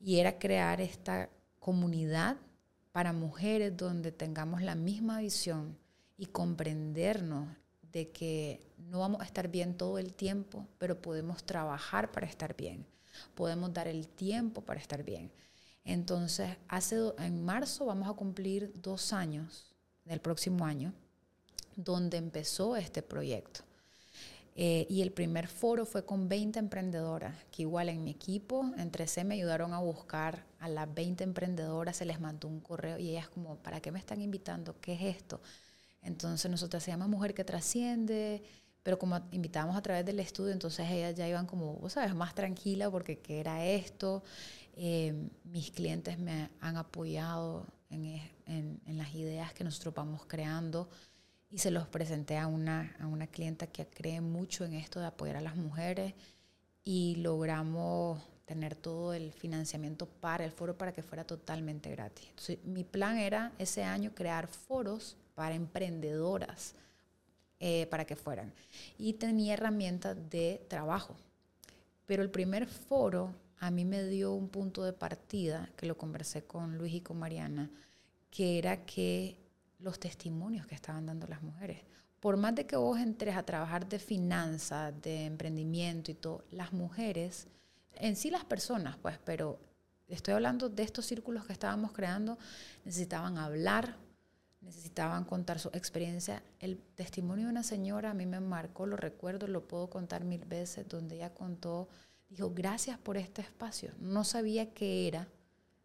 Y 0.00 0.18
era 0.18 0.36
crear 0.36 0.80
esta 0.80 1.28
comunidad 1.60 2.38
para 2.90 3.12
mujeres 3.12 3.76
donde 3.76 4.10
tengamos 4.10 4.62
la 4.62 4.74
misma 4.74 5.20
visión 5.20 5.78
y 6.18 6.26
comprendernos 6.26 7.46
de 7.92 8.10
que 8.10 8.66
no 8.78 8.98
vamos 8.98 9.20
a 9.20 9.24
estar 9.26 9.46
bien 9.46 9.76
todo 9.76 9.98
el 9.98 10.12
tiempo, 10.12 10.66
pero 10.78 11.00
podemos 11.00 11.44
trabajar 11.44 12.10
para 12.10 12.26
estar 12.26 12.56
bien, 12.56 12.84
podemos 13.34 13.72
dar 13.72 13.88
el 13.88 14.08
tiempo 14.08 14.60
para 14.62 14.80
estar 14.80 15.02
bien. 15.02 15.30
Entonces, 15.84 16.56
hace 16.68 16.96
en 17.18 17.44
marzo 17.44 17.86
vamos 17.86 18.08
a 18.08 18.14
cumplir 18.14 18.72
dos 18.80 19.12
años 19.12 19.74
del 20.04 20.20
próximo 20.20 20.64
año 20.64 20.92
donde 21.76 22.18
empezó 22.18 22.76
este 22.76 23.02
proyecto. 23.02 23.60
Eh, 24.54 24.86
y 24.90 25.00
el 25.00 25.12
primer 25.12 25.48
foro 25.48 25.86
fue 25.86 26.04
con 26.04 26.28
20 26.28 26.58
emprendedoras, 26.58 27.34
que 27.50 27.62
igual 27.62 27.88
en 27.88 28.04
mi 28.04 28.10
equipo, 28.10 28.70
entre 28.76 29.06
C, 29.06 29.24
me 29.24 29.34
ayudaron 29.34 29.72
a 29.72 29.78
buscar 29.78 30.44
a 30.60 30.68
las 30.68 30.92
20 30.92 31.24
emprendedoras, 31.24 31.96
se 31.96 32.04
les 32.04 32.20
mandó 32.20 32.48
un 32.48 32.60
correo 32.60 32.98
y 32.98 33.10
ellas 33.10 33.30
como, 33.30 33.56
¿para 33.56 33.80
qué 33.80 33.90
me 33.90 33.98
están 33.98 34.20
invitando? 34.20 34.76
¿Qué 34.80 34.92
es 34.92 35.16
esto? 35.16 35.40
Entonces 36.02 36.50
nosotros 36.50 36.82
se 36.82 36.90
llama 36.90 37.06
Mujer 37.06 37.32
que 37.32 37.44
Trasciende, 37.44 38.42
pero 38.82 38.98
como 38.98 39.20
invitábamos 39.30 39.76
a 39.76 39.82
través 39.82 40.04
del 40.04 40.20
estudio, 40.20 40.52
entonces 40.52 40.90
ellas 40.90 41.14
ya 41.14 41.28
iban 41.28 41.46
como, 41.46 41.74
vos 41.74 41.92
sabes, 41.92 42.14
más 42.14 42.34
tranquila 42.34 42.90
porque 42.90 43.18
¿qué 43.18 43.40
era 43.40 43.64
esto? 43.64 44.22
Eh, 44.74 45.28
mis 45.44 45.70
clientes 45.70 46.18
me 46.18 46.50
han 46.60 46.76
apoyado 46.76 47.66
en, 47.90 48.20
en, 48.46 48.80
en 48.86 48.98
las 48.98 49.14
ideas 49.14 49.52
que 49.52 49.64
nosotros 49.64 49.94
vamos 49.94 50.22
creando 50.26 50.88
y 51.50 51.58
se 51.58 51.70
los 51.70 51.86
presenté 51.86 52.38
a 52.38 52.46
una, 52.46 52.96
a 52.98 53.06
una 53.06 53.26
clienta 53.26 53.66
que 53.66 53.86
cree 53.86 54.20
mucho 54.20 54.64
en 54.64 54.72
esto 54.72 54.98
de 54.98 55.06
apoyar 55.06 55.36
a 55.36 55.40
las 55.42 55.54
mujeres 55.54 56.14
y 56.82 57.16
logramos 57.16 58.20
tener 58.46 58.74
todo 58.74 59.12
el 59.12 59.32
financiamiento 59.32 60.06
para 60.06 60.44
el 60.44 60.50
foro 60.50 60.76
para 60.76 60.92
que 60.92 61.02
fuera 61.02 61.24
totalmente 61.24 61.90
gratis. 61.90 62.26
Entonces, 62.30 62.58
mi 62.64 62.84
plan 62.84 63.18
era 63.18 63.52
ese 63.58 63.84
año 63.84 64.12
crear 64.14 64.48
foros 64.48 65.16
para 65.34 65.54
emprendedoras 65.54 66.74
eh, 67.64 67.86
para 67.86 68.04
que 68.04 68.16
fueran. 68.16 68.52
Y 68.98 69.12
tenía 69.12 69.54
herramientas 69.54 70.16
de 70.30 70.66
trabajo. 70.66 71.14
Pero 72.06 72.24
el 72.24 72.28
primer 72.28 72.66
foro 72.66 73.32
a 73.60 73.70
mí 73.70 73.84
me 73.84 74.02
dio 74.02 74.32
un 74.32 74.48
punto 74.48 74.82
de 74.82 74.92
partida, 74.92 75.70
que 75.76 75.86
lo 75.86 75.96
conversé 75.96 76.42
con 76.42 76.76
Luis 76.76 76.94
y 76.94 77.00
con 77.02 77.20
Mariana, 77.20 77.70
que 78.32 78.58
era 78.58 78.84
que 78.84 79.36
los 79.78 80.00
testimonios 80.00 80.66
que 80.66 80.74
estaban 80.74 81.06
dando 81.06 81.28
las 81.28 81.40
mujeres. 81.40 81.78
Por 82.18 82.36
más 82.36 82.52
de 82.56 82.66
que 82.66 82.74
vos 82.74 82.98
entres 82.98 83.36
a 83.36 83.44
trabajar 83.44 83.88
de 83.88 84.00
finanzas, 84.00 84.92
de 85.00 85.26
emprendimiento 85.26 86.10
y 86.10 86.14
todo, 86.14 86.42
las 86.50 86.72
mujeres, 86.72 87.46
en 87.94 88.16
sí 88.16 88.32
las 88.32 88.44
personas, 88.44 88.96
pues, 89.00 89.20
pero 89.24 89.60
estoy 90.08 90.34
hablando 90.34 90.68
de 90.68 90.82
estos 90.82 91.06
círculos 91.06 91.46
que 91.46 91.52
estábamos 91.52 91.92
creando, 91.92 92.38
necesitaban 92.84 93.38
hablar, 93.38 93.96
necesitaban 94.62 95.24
contar 95.24 95.58
su 95.58 95.68
experiencia. 95.68 96.42
El 96.60 96.78
testimonio 96.94 97.46
de 97.46 97.52
una 97.52 97.62
señora 97.62 98.10
a 98.10 98.14
mí 98.14 98.26
me 98.26 98.40
marcó, 98.40 98.86
lo 98.86 98.96
recuerdo, 98.96 99.46
lo 99.46 99.66
puedo 99.66 99.90
contar 99.90 100.24
mil 100.24 100.44
veces, 100.44 100.88
donde 100.88 101.16
ella 101.16 101.34
contó, 101.34 101.88
dijo, 102.28 102.50
gracias 102.54 102.98
por 102.98 103.16
este 103.16 103.42
espacio. 103.42 103.92
No 103.98 104.24
sabía 104.24 104.72
qué 104.72 105.08
era, 105.08 105.28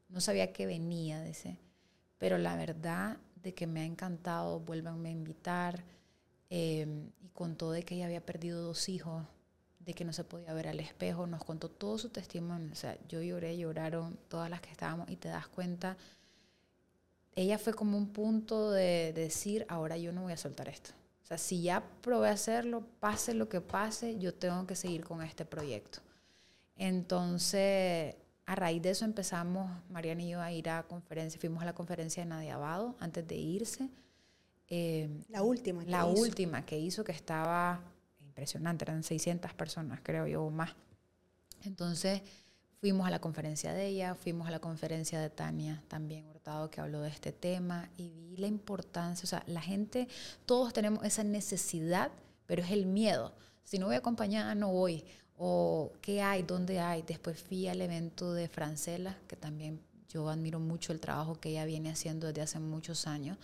no 0.09 0.21
sabía 0.21 0.53
qué 0.53 0.65
venía, 0.65 1.21
dice, 1.23 1.57
pero 2.17 2.37
la 2.37 2.55
verdad 2.55 3.17
de 3.35 3.53
que 3.53 3.67
me 3.67 3.81
ha 3.81 3.85
encantado, 3.85 4.59
vuélvanme 4.59 5.09
a 5.09 5.11
invitar. 5.11 5.83
Em, 6.49 7.11
y 7.19 7.27
contó 7.29 7.71
de 7.71 7.83
que 7.83 7.95
ella 7.95 8.05
había 8.05 8.25
perdido 8.25 8.61
dos 8.61 8.87
hijos, 8.87 9.25
de 9.79 9.93
que 9.93 10.05
no 10.05 10.13
se 10.13 10.23
podía 10.23 10.53
ver 10.53 10.67
al 10.67 10.79
espejo, 10.79 11.27
nos 11.27 11.43
contó 11.43 11.69
todo 11.69 11.97
su 11.97 12.09
testimonio. 12.09 12.71
O 12.71 12.75
sea, 12.75 12.97
yo 13.07 13.21
lloré, 13.21 13.57
lloraron 13.57 14.17
todas 14.29 14.49
las 14.49 14.61
que 14.61 14.71
estábamos 14.71 15.09
y 15.09 15.17
te 15.17 15.29
das 15.29 15.47
cuenta 15.47 15.97
ella 17.37 17.59
fue 17.59 17.75
como 17.75 17.97
un 17.99 18.07
punto 18.07 18.71
de 18.71 19.13
decir, 19.13 19.63
ahora 19.69 19.95
yo 19.95 20.11
no 20.11 20.23
voy 20.23 20.33
a 20.33 20.37
soltar 20.37 20.67
esto. 20.69 20.89
O 21.23 21.25
sea, 21.27 21.37
si 21.37 21.61
ya 21.61 21.83
probé 22.01 22.29
hacerlo, 22.29 22.83
pase 22.99 23.35
lo 23.35 23.47
que 23.47 23.61
pase, 23.61 24.17
yo 24.17 24.33
tengo 24.33 24.65
que 24.65 24.75
seguir 24.75 25.03
con 25.03 25.21
este 25.21 25.45
proyecto. 25.45 25.99
Entonces, 26.75 28.15
a 28.47 28.55
raíz 28.55 28.81
de 28.81 28.89
eso 28.89 29.05
empezamos, 29.05 29.69
Mariana 29.91 30.23
y 30.23 30.29
yo, 30.29 30.41
a 30.41 30.51
ir 30.51 30.67
a 30.67 30.81
conferencia. 30.81 31.39
Fuimos 31.39 31.61
a 31.61 31.65
la 31.65 31.75
conferencia 31.75 32.23
de 32.23 32.29
Nadia 32.29 32.55
Abado 32.55 32.95
antes 32.99 33.27
de 33.27 33.35
irse. 33.35 33.87
Eh, 34.67 35.07
la 35.29 35.43
última. 35.43 35.85
Que 35.85 35.91
la 35.91 36.05
última 36.05 36.65
que 36.65 36.79
hizo, 36.79 37.03
que 37.03 37.11
estaba 37.11 37.81
impresionante, 38.19 38.83
eran 38.85 39.03
600 39.03 39.53
personas, 39.53 39.99
creo 40.01 40.25
yo, 40.25 40.43
o 40.43 40.49
más. 40.49 40.71
Entonces, 41.63 42.23
Fuimos 42.79 43.07
a 43.07 43.09
la 43.09 43.19
conferencia 43.19 43.73
de 43.73 43.87
ella, 43.87 44.13
fuimos 44.13 44.47
a 44.47 44.51
la 44.51 44.59
conferencia 44.59 45.19
de 45.19 45.31
Tania 45.31 45.83
también 45.87 46.27
Hurtado 46.27 46.69
que 46.69 46.79
habló 46.79 47.01
de 47.01 47.09
este 47.09 47.31
tema 47.31 47.89
y 47.97 48.11
vi 48.11 48.37
la 48.37 48.45
importancia, 48.45 49.23
o 49.23 49.27
sea, 49.27 49.43
la 49.47 49.61
gente, 49.61 50.07
todos 50.45 50.73
tenemos 50.73 51.03
esa 51.03 51.23
necesidad, 51.23 52.11
pero 52.45 52.61
es 52.61 52.69
el 52.69 52.85
miedo. 52.85 53.33
Si 53.63 53.79
no 53.79 53.87
voy 53.87 53.95
acompañada, 53.95 54.53
no 54.53 54.71
voy. 54.71 55.03
O 55.37 55.91
qué 56.01 56.21
hay, 56.21 56.43
dónde 56.43 56.79
hay. 56.79 57.01
Después 57.01 57.41
fui 57.41 57.67
al 57.67 57.81
evento 57.81 58.33
de 58.33 58.47
Francela, 58.47 59.17
que 59.27 59.35
también 59.35 59.81
yo 60.07 60.29
admiro 60.29 60.59
mucho 60.59 60.93
el 60.93 60.99
trabajo 60.99 61.39
que 61.39 61.49
ella 61.49 61.65
viene 61.65 61.89
haciendo 61.89 62.27
desde 62.27 62.41
hace 62.41 62.59
muchos 62.59 63.07
años. 63.07 63.37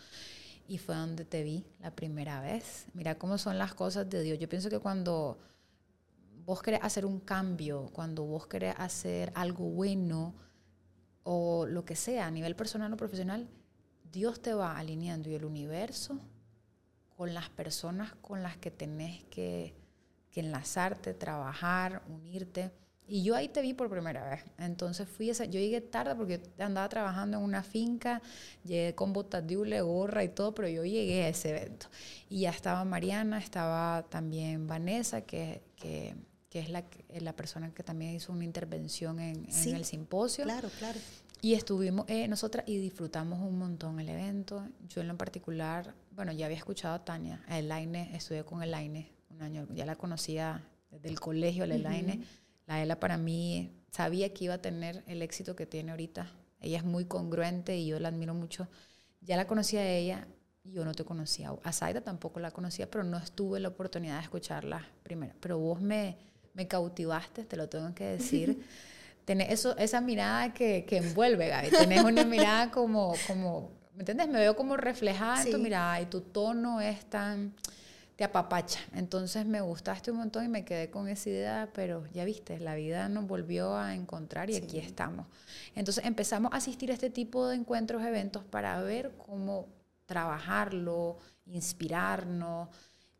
Y 0.67 0.77
fue 0.77 0.95
donde 0.95 1.25
te 1.25 1.43
vi 1.43 1.65
la 1.81 1.91
primera 1.91 2.39
vez. 2.39 2.85
Mira 2.93 3.15
cómo 3.15 3.37
son 3.37 3.57
las 3.57 3.73
cosas 3.73 4.09
de 4.09 4.21
Dios. 4.21 4.39
Yo 4.39 4.47
pienso 4.47 4.69
que 4.69 4.79
cuando 4.79 5.37
vos 6.45 6.61
querés 6.61 6.81
hacer 6.83 7.05
un 7.05 7.19
cambio, 7.19 7.89
cuando 7.93 8.23
vos 8.23 8.47
querés 8.47 8.75
hacer 8.77 9.31
algo 9.35 9.65
bueno 9.65 10.35
o 11.23 11.65
lo 11.65 11.85
que 11.85 11.95
sea 11.95 12.27
a 12.27 12.31
nivel 12.31 12.55
personal 12.55 12.91
o 12.93 12.97
profesional, 12.97 13.47
Dios 14.11 14.41
te 14.41 14.53
va 14.53 14.77
alineando 14.77 15.29
y 15.29 15.35
el 15.35 15.45
universo 15.45 16.19
con 17.15 17.33
las 17.33 17.49
personas 17.49 18.13
con 18.21 18.43
las 18.43 18.57
que 18.57 18.71
tenés 18.71 19.23
que, 19.25 19.73
que 20.31 20.41
enlazarte, 20.41 21.13
trabajar, 21.13 22.03
unirte. 22.09 22.71
Y 23.05 23.23
yo 23.23 23.35
ahí 23.35 23.49
te 23.49 23.61
vi 23.61 23.73
por 23.73 23.89
primera 23.89 24.29
vez. 24.29 24.45
Entonces 24.57 25.07
fui 25.07 25.29
esa, 25.29 25.45
yo 25.45 25.59
llegué 25.59 25.81
tarde 25.81 26.15
porque 26.15 26.41
andaba 26.57 26.87
trabajando 26.89 27.37
en 27.37 27.43
una 27.43 27.63
finca, 27.63 28.21
llegué 28.63 28.95
con 28.95 29.13
botas 29.13 29.45
de 29.45 29.81
gorra 29.81 30.23
y 30.23 30.29
todo, 30.29 30.53
pero 30.53 30.67
yo 30.67 30.83
llegué 30.83 31.23
a 31.23 31.29
ese 31.29 31.49
evento. 31.49 31.87
Y 32.29 32.41
ya 32.41 32.49
estaba 32.49 32.83
Mariana, 32.85 33.39
estaba 33.39 34.03
también 34.09 34.67
Vanessa, 34.67 35.21
que, 35.21 35.61
que 35.75 36.15
que 36.53 36.59
es 36.59 36.69
la, 36.69 36.83
la 37.09 37.35
persona 37.35 37.73
que 37.73 37.81
también 37.81 38.13
hizo 38.13 38.31
una 38.31 38.43
intervención 38.43 39.19
en, 39.19 39.47
el 39.49 39.85
simposio. 39.85 40.43
Claro, 40.43 40.69
claro. 40.77 40.99
Y 41.41 41.55
estuvimos 41.55 42.05
eh, 42.07 42.27
nosotras 42.27 42.63
y 42.67 42.77
disfrutamos 42.77 43.39
un 43.39 43.57
montón 43.57 43.99
el 43.99 44.07
evento. 44.07 44.63
Yo 44.87 45.01
en 45.01 45.07
lo 45.07 45.17
particular, 45.17 45.95
bueno, 46.11 46.31
ya 46.31 46.45
había 46.45 46.59
escuchado 46.59 46.93
a 46.93 47.03
Tania, 47.03 47.43
a 47.47 47.57
Elaine, 47.57 48.15
estudié 48.15 48.43
con 48.43 48.61
Elaine 48.61 49.09
un 49.31 49.41
año, 49.41 49.67
ya 49.73 49.87
la 49.87 49.95
conocía 49.95 50.63
desde 50.91 51.09
el 51.09 51.19
colegio, 51.19 51.65
la 51.65 51.73
Elaine. 51.73 52.23
La 52.67 52.83
Ela 52.83 52.99
para 52.99 53.17
mí 53.17 53.71
sabía 53.89 54.31
que 54.31 54.45
iba 54.45 54.53
a 54.53 54.61
tener 54.61 55.03
el 55.07 55.23
éxito 55.23 55.55
que 55.55 55.65
tiene 55.65 55.89
ahorita. 55.89 56.29
Ella 56.61 56.77
es 56.77 56.83
muy 56.83 57.05
congruente 57.05 57.75
y 57.75 57.87
yo 57.87 57.99
la 57.99 58.09
admiro 58.09 58.35
mucho. 58.35 58.67
Ya 59.21 59.37
la 59.37 59.47
conocía 59.47 59.79
a 59.79 59.89
ella, 59.89 60.27
yo 60.63 60.85
no 60.85 60.93
te 60.93 61.03
conocía. 61.03 61.51
A 61.63 61.73
Zaida 61.73 62.01
tampoco 62.01 62.39
la 62.39 62.51
conocía, 62.51 62.91
pero 62.91 63.03
no 63.03 63.17
estuve 63.17 63.59
la 63.59 63.69
oportunidad 63.69 64.17
de 64.17 64.23
escucharla 64.23 64.87
primero. 65.01 65.33
Pero 65.39 65.57
vos 65.57 65.81
me 65.81 66.31
me 66.53 66.67
cautivaste, 66.67 67.43
te 67.43 67.57
lo 67.57 67.69
tengo 67.69 67.93
que 67.93 68.05
decir. 68.05 68.65
Tenés 69.25 69.51
eso, 69.51 69.77
esa 69.77 70.01
mirada 70.01 70.53
que, 70.53 70.85
que 70.85 70.97
envuelve, 70.97 71.47
Gaby. 71.47 71.69
Tenés 71.69 72.03
una 72.03 72.23
mirada 72.25 72.71
como, 72.71 73.15
como, 73.25 73.71
¿me 73.93 74.01
entiendes? 74.01 74.27
Me 74.27 74.39
veo 74.39 74.55
como 74.55 74.75
reflejada 74.75 75.43
en 75.43 75.51
tu 75.51 75.59
mirada 75.59 76.01
y 76.01 76.07
tu 76.07 76.21
tono 76.21 76.81
es 76.81 77.05
tan, 77.05 77.53
te 78.17 78.25
apapacha. 78.25 78.79
Entonces 78.93 79.45
me 79.45 79.61
gustaste 79.61 80.11
un 80.11 80.17
montón 80.17 80.43
y 80.43 80.49
me 80.49 80.65
quedé 80.65 80.89
con 80.89 81.07
esa 81.07 81.29
idea, 81.29 81.69
pero 81.73 82.05
ya 82.11 82.25
viste, 82.25 82.59
la 82.59 82.75
vida 82.75 83.07
nos 83.07 83.25
volvió 83.25 83.77
a 83.77 83.95
encontrar 83.95 84.49
y 84.49 84.57
aquí 84.57 84.77
estamos. 84.77 85.25
Entonces 85.73 86.03
empezamos 86.05 86.51
a 86.51 86.57
asistir 86.57 86.91
a 86.91 86.93
este 86.93 87.09
tipo 87.09 87.47
de 87.47 87.55
encuentros, 87.55 88.03
eventos 88.03 88.43
para 88.43 88.81
ver 88.81 89.13
cómo 89.25 89.67
trabajarlo, 90.05 91.17
inspirarnos 91.45 92.67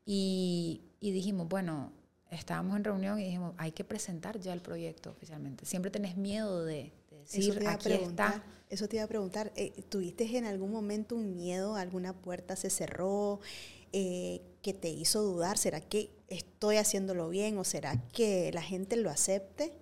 y, 0.05 0.81
y 0.99 1.11
dijimos, 1.11 1.47
bueno, 1.47 1.93
estábamos 2.35 2.77
en 2.77 2.83
reunión 2.83 3.19
y 3.19 3.25
dijimos, 3.25 3.53
hay 3.57 3.71
que 3.71 3.83
presentar 3.83 4.39
ya 4.39 4.53
el 4.53 4.61
proyecto 4.61 5.11
oficialmente. 5.11 5.65
Siempre 5.65 5.91
tenés 5.91 6.17
miedo 6.17 6.63
de, 6.63 6.91
decir, 7.11 7.57
eso 7.57 7.69
aquí 7.69 7.93
está. 7.93 8.43
Eso 8.69 8.87
te 8.87 8.95
iba 8.95 9.05
a 9.05 9.07
preguntar, 9.07 9.51
eh, 9.55 9.71
¿tuviste 9.89 10.37
en 10.37 10.45
algún 10.45 10.71
momento 10.71 11.15
un 11.15 11.35
miedo, 11.35 11.75
alguna 11.75 12.13
puerta 12.13 12.55
se 12.55 12.71
cerró, 12.71 13.39
eh, 13.91 14.41
que 14.63 14.73
te 14.73 14.89
hizo 14.89 15.21
dudar? 15.21 15.57
¿Será 15.57 15.79
que 15.79 16.09
estoy 16.27 16.77
haciéndolo 16.77 17.29
bien 17.29 17.57
o 17.57 17.63
será 17.63 18.01
que 18.11 18.51
la 18.51 18.63
gente 18.63 18.95
lo 18.95 19.11
acepte? 19.11 19.77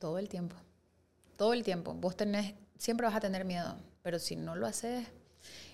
Todo 0.00 0.18
el 0.18 0.28
tiempo, 0.28 0.56
todo 1.36 1.52
el 1.52 1.62
tiempo. 1.62 1.94
Vos 1.94 2.16
tenés, 2.16 2.54
siempre 2.78 3.06
vas 3.06 3.14
a 3.14 3.20
tener 3.20 3.44
miedo, 3.44 3.76
pero 4.02 4.18
si 4.18 4.34
no 4.34 4.56
lo 4.56 4.66
haces, 4.66 5.06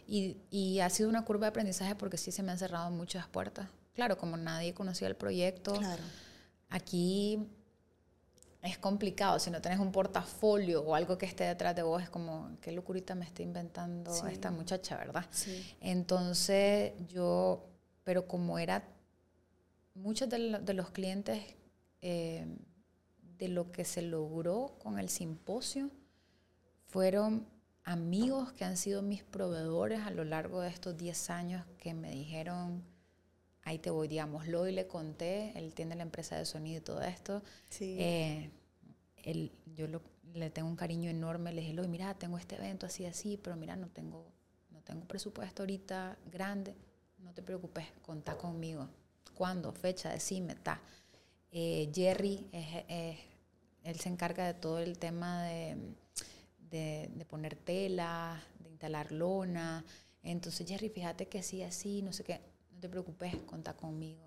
y, 0.06 0.36
y 0.50 0.80
ha 0.80 0.90
sido 0.90 1.08
una 1.08 1.24
curva 1.24 1.46
de 1.46 1.50
aprendizaje 1.50 1.94
porque 1.94 2.18
sí 2.18 2.32
se 2.32 2.42
me 2.42 2.52
han 2.52 2.58
cerrado 2.58 2.90
muchas 2.90 3.26
puertas 3.28 3.68
claro, 3.94 4.18
como 4.18 4.36
nadie 4.36 4.74
conocía 4.74 5.08
el 5.08 5.16
proyecto, 5.16 5.78
aquí 6.68 7.48
es 8.62 8.78
complicado. 8.78 9.38
Si 9.38 9.50
no 9.50 9.60
tenés 9.60 9.78
un 9.78 9.92
portafolio 9.92 10.82
o 10.82 10.94
algo 10.94 11.18
que 11.18 11.26
esté 11.26 11.44
detrás 11.44 11.76
de 11.76 11.82
vos, 11.82 12.02
es 12.02 12.10
como, 12.10 12.50
qué 12.60 12.72
locurita 12.72 13.14
me 13.14 13.24
está 13.24 13.42
inventando 13.42 14.26
esta 14.26 14.50
muchacha, 14.50 14.96
¿verdad? 14.96 15.26
Entonces 15.80 16.92
yo, 17.08 17.64
pero 18.02 18.26
como 18.26 18.58
era, 18.58 18.84
muchos 19.94 20.28
de, 20.28 20.38
los 20.38 20.90
clientes 20.90 21.42
eh, 22.02 22.46
de 23.38 23.48
lo 23.48 23.70
que 23.70 23.84
se 23.84 24.02
logró 24.02 24.76
con 24.82 24.98
el 24.98 25.08
simposio 25.08 25.90
fueron 26.86 27.46
amigos 27.84 28.52
que 28.52 28.64
han 28.64 28.76
sido 28.76 29.02
mis 29.02 29.22
proveedores 29.22 30.00
a 30.00 30.10
lo 30.10 30.24
largo 30.24 30.60
de 30.60 30.70
estos 30.70 30.96
10 30.96 31.30
años 31.30 31.66
que 31.78 31.92
me 31.92 32.10
dijeron, 32.10 32.82
ahí 33.64 33.78
te 33.78 33.90
voy, 33.90 34.08
digamos, 34.08 34.46
y 34.46 34.72
le 34.72 34.86
conté, 34.86 35.52
él 35.56 35.74
tiene 35.74 35.96
la 35.96 36.02
empresa 36.02 36.36
de 36.36 36.44
sonido 36.44 36.78
y 36.78 36.84
todo 36.84 37.02
esto. 37.02 37.42
Sí. 37.70 37.96
Eh, 37.98 38.50
él, 39.24 39.52
yo 39.74 39.86
le 40.34 40.50
tengo 40.50 40.68
un 40.68 40.76
cariño 40.76 41.10
enorme, 41.10 41.52
le 41.52 41.62
dije, 41.62 41.72
Loy, 41.72 41.88
mira, 41.88 42.14
tengo 42.14 42.38
este 42.38 42.56
evento 42.56 42.86
así, 42.86 43.06
así, 43.06 43.38
pero 43.42 43.56
mira, 43.56 43.74
no 43.76 43.88
tengo, 43.88 44.30
no 44.70 44.80
tengo 44.82 45.04
presupuesto 45.06 45.62
ahorita 45.62 46.18
grande, 46.30 46.74
no 47.18 47.32
te 47.32 47.42
preocupes, 47.42 47.86
contá 48.02 48.36
conmigo. 48.36 48.88
¿Cuándo? 49.34 49.72
Fecha, 49.72 50.10
decime, 50.10 50.52
está. 50.52 50.80
Eh, 51.50 51.90
Jerry, 51.92 52.46
él 53.82 53.98
se 53.98 54.08
encarga 54.08 54.46
de 54.46 54.54
todo 54.54 54.78
el 54.78 54.98
tema 54.98 55.44
de, 55.44 55.76
de, 56.70 57.10
de 57.14 57.24
poner 57.24 57.56
tela, 57.56 58.40
de 58.60 58.70
instalar 58.70 59.10
lona. 59.10 59.84
Entonces, 60.22 60.68
Jerry, 60.68 60.90
fíjate 60.90 61.26
que 61.28 61.42
sí, 61.42 61.62
así, 61.62 62.02
no 62.02 62.12
sé 62.12 62.24
qué 62.24 62.53
te 62.84 62.90
preocupes, 62.90 63.34
contá 63.46 63.72
conmigo. 63.72 64.20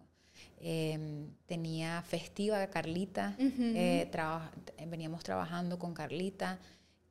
Em, 0.59 1.29
tenía 1.45 2.01
festiva 2.01 2.65
Carlita, 2.67 3.35
eh, 3.37 4.09
veníamos 4.87 5.23
trabajando 5.23 5.77
con 5.77 5.93
Carlita 5.93 6.57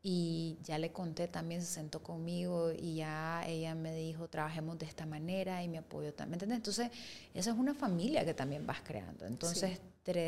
y 0.03 0.59
ya 0.65 0.77
le 0.77 0.91
conté, 0.91 1.29
también 1.29 1.63
se 1.63 1.69
sentó 1.69 2.03
conmigo 2.03 2.73
y 2.77 2.97
ya 2.97 3.45
ella 3.47 3.77
me 3.77 3.95
dijo, 3.95 4.27
trabajemos 4.27 4.77
de 4.81 4.87
esta 4.87 5.07
manera 5.07 5.63
y 5.63 5.69
me 5.69 5.79
apoyó 5.79 6.13
también. 6.13 6.51
Entonces, 6.51 6.91
esa 7.33 7.51
es 7.51 7.57
una 7.57 7.75
familia 7.75 8.25
que 8.25 8.35
también 8.35 8.67
vas 8.67 8.81
creando. 8.83 9.25
Entonces, 9.25 9.79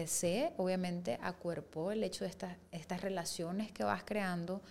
sí. 0.06 0.44
obviamente, 0.56 1.18
a 1.20 1.32
cuerpo 1.32 1.90
el 1.90 2.04
hecho 2.04 2.22
de 2.22 2.30
estas, 2.30 2.56
estas 2.70 3.00
relaciones 3.00 3.72
que 3.72 3.82
vas 3.82 4.04
creando, 4.04 4.62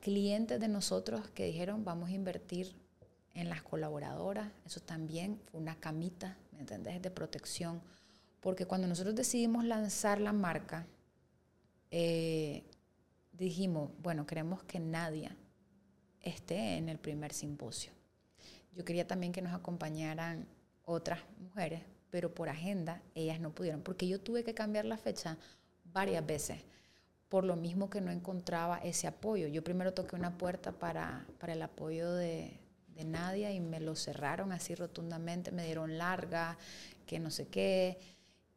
clientes 0.00 0.60
de 0.60 0.68
nosotros 0.68 1.28
que 1.30 1.46
dijeron, 1.46 1.84
vamos 1.84 2.10
a 2.10 2.12
invertir 2.12 2.81
en 3.34 3.48
las 3.48 3.62
colaboradoras, 3.62 4.50
eso 4.64 4.80
también 4.80 5.40
fue 5.50 5.60
una 5.60 5.76
camita, 5.76 6.36
¿me 6.52 6.60
entendés?, 6.60 7.00
de 7.00 7.10
protección, 7.10 7.80
porque 8.40 8.66
cuando 8.66 8.86
nosotros 8.86 9.14
decidimos 9.14 9.64
lanzar 9.64 10.20
la 10.20 10.32
marca, 10.32 10.86
eh, 11.90 12.64
dijimos, 13.32 13.90
bueno, 14.02 14.26
queremos 14.26 14.62
que 14.64 14.80
nadie 14.80 15.30
esté 16.20 16.76
en 16.76 16.88
el 16.88 16.98
primer 16.98 17.32
simposio. 17.32 17.92
yo 18.74 18.84
quería 18.84 19.06
también 19.06 19.32
que 19.32 19.42
nos 19.42 19.52
acompañaran 19.52 20.46
otras 20.84 21.20
mujeres, 21.38 21.82
pero 22.10 22.34
por 22.34 22.48
agenda 22.48 23.02
ellas 23.14 23.40
no 23.40 23.54
pudieron, 23.54 23.82
porque 23.82 24.08
yo 24.08 24.20
tuve 24.20 24.44
que 24.44 24.54
cambiar 24.54 24.84
la 24.84 24.96
fecha 24.96 25.38
varias 25.84 26.24
veces, 26.24 26.62
por 27.28 27.44
lo 27.44 27.56
mismo 27.56 27.90
que 27.90 28.00
no 28.00 28.10
encontraba 28.10 28.78
ese 28.78 29.06
apoyo. 29.06 29.46
Yo 29.48 29.64
primero 29.64 29.94
toqué 29.94 30.16
una 30.16 30.36
puerta 30.36 30.72
para, 30.72 31.26
para 31.38 31.52
el 31.54 31.62
apoyo 31.62 32.12
de, 32.12 32.61
de 32.94 33.04
Nadia 33.04 33.52
y 33.52 33.60
me 33.60 33.80
lo 33.80 33.94
cerraron 33.96 34.52
así 34.52 34.74
rotundamente, 34.74 35.50
me 35.50 35.64
dieron 35.64 35.98
larga, 35.98 36.58
que 37.06 37.18
no 37.18 37.30
sé 37.30 37.48
qué. 37.48 37.98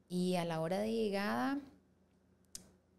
Y 0.07 0.35
a 0.35 0.45
la 0.45 0.61
hora 0.61 0.79
de 0.79 0.91
llegada 0.91 1.59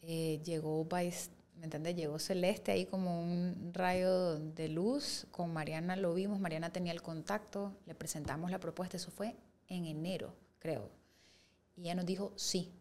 eh, 0.02 0.40
llegó 0.44 0.86
¿me 0.90 1.64
entiendes? 1.64 1.96
Llegó 1.96 2.18
Celeste 2.18 2.72
ahí 2.72 2.86
como 2.86 3.22
un 3.22 3.70
rayo 3.72 4.38
de 4.38 4.68
luz. 4.68 5.26
Con 5.30 5.52
Mariana 5.52 5.96
lo 5.96 6.14
vimos, 6.14 6.38
Mariana 6.38 6.70
tenía 6.70 6.92
el 6.92 7.02
contacto, 7.02 7.72
le 7.86 7.94
presentamos 7.94 8.50
la 8.50 8.60
propuesta, 8.60 8.96
eso 8.96 9.10
fue 9.10 9.36
en 9.68 9.86
enero, 9.86 10.34
creo. 10.58 10.90
Y 11.76 11.82
ella 11.82 11.94
nos 11.94 12.06
dijo, 12.06 12.32
sí, 12.36 12.72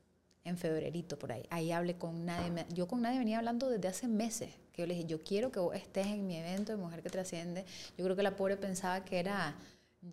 en 0.46 0.58
febrerito 0.58 1.20
por 1.20 1.32
ahí. 1.32 1.44
Ahí 1.50 1.72
hablé 1.72 1.98
con 1.98 2.26
nadie. 2.26 2.66
Yo 2.74 2.88
con 2.88 3.02
nadie 3.02 3.20
venía 3.20 3.40
hablando 3.40 3.70
desde 3.70 3.88
hace 3.88 4.08
meses. 4.08 4.52
Que 4.72 4.84
yo 4.84 4.88
le 4.88 4.94
dije, 4.94 5.08
yo 5.08 5.22
quiero 5.22 5.52
que 5.52 5.60
vos 5.60 5.76
estés 5.76 6.08
en 6.08 6.26
mi 6.28 6.38
evento 6.38 6.72
de 6.72 6.78
Mujer 6.78 7.02
que 7.02 7.10
Trasciende. 7.10 7.66
Yo 7.98 8.06
creo 8.06 8.16
que 8.16 8.24
la 8.24 8.36
pobre 8.36 8.56
pensaba 8.56 9.04
que 9.04 9.20
era 9.20 9.56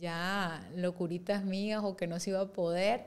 ya 0.00 0.66
locuritas 0.74 1.44
mías 1.44 1.82
o 1.84 1.96
que 1.96 2.06
no 2.06 2.18
se 2.18 2.30
iba 2.30 2.40
a 2.40 2.52
poder 2.52 3.06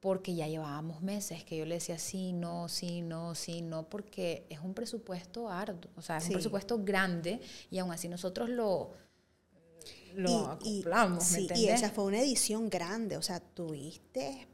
porque 0.00 0.34
ya 0.34 0.48
llevábamos 0.48 1.02
meses 1.02 1.44
que 1.44 1.56
yo 1.58 1.66
le 1.66 1.74
decía 1.74 1.98
sí, 1.98 2.32
no, 2.32 2.68
sí, 2.68 3.02
no, 3.02 3.34
sí, 3.34 3.60
no, 3.62 3.88
porque 3.88 4.46
es 4.48 4.60
un 4.60 4.72
presupuesto 4.72 5.50
arduo, 5.50 5.90
o 5.94 6.00
sea, 6.00 6.16
es 6.16 6.26
un 6.26 6.32
presupuesto 6.32 6.82
grande 6.82 7.40
y 7.70 7.78
aún 7.78 7.92
así 7.92 8.08
nosotros 8.08 8.48
lo, 8.48 8.92
lo 10.14 10.46
acoplamos. 10.46 11.36
Y, 11.36 11.48
y 11.54 11.68
esa 11.68 11.90
fue 11.90 12.04
una 12.04 12.20
edición 12.20 12.70
grande, 12.70 13.18
o 13.18 13.22
sea, 13.22 13.40
tuviste 13.40 14.48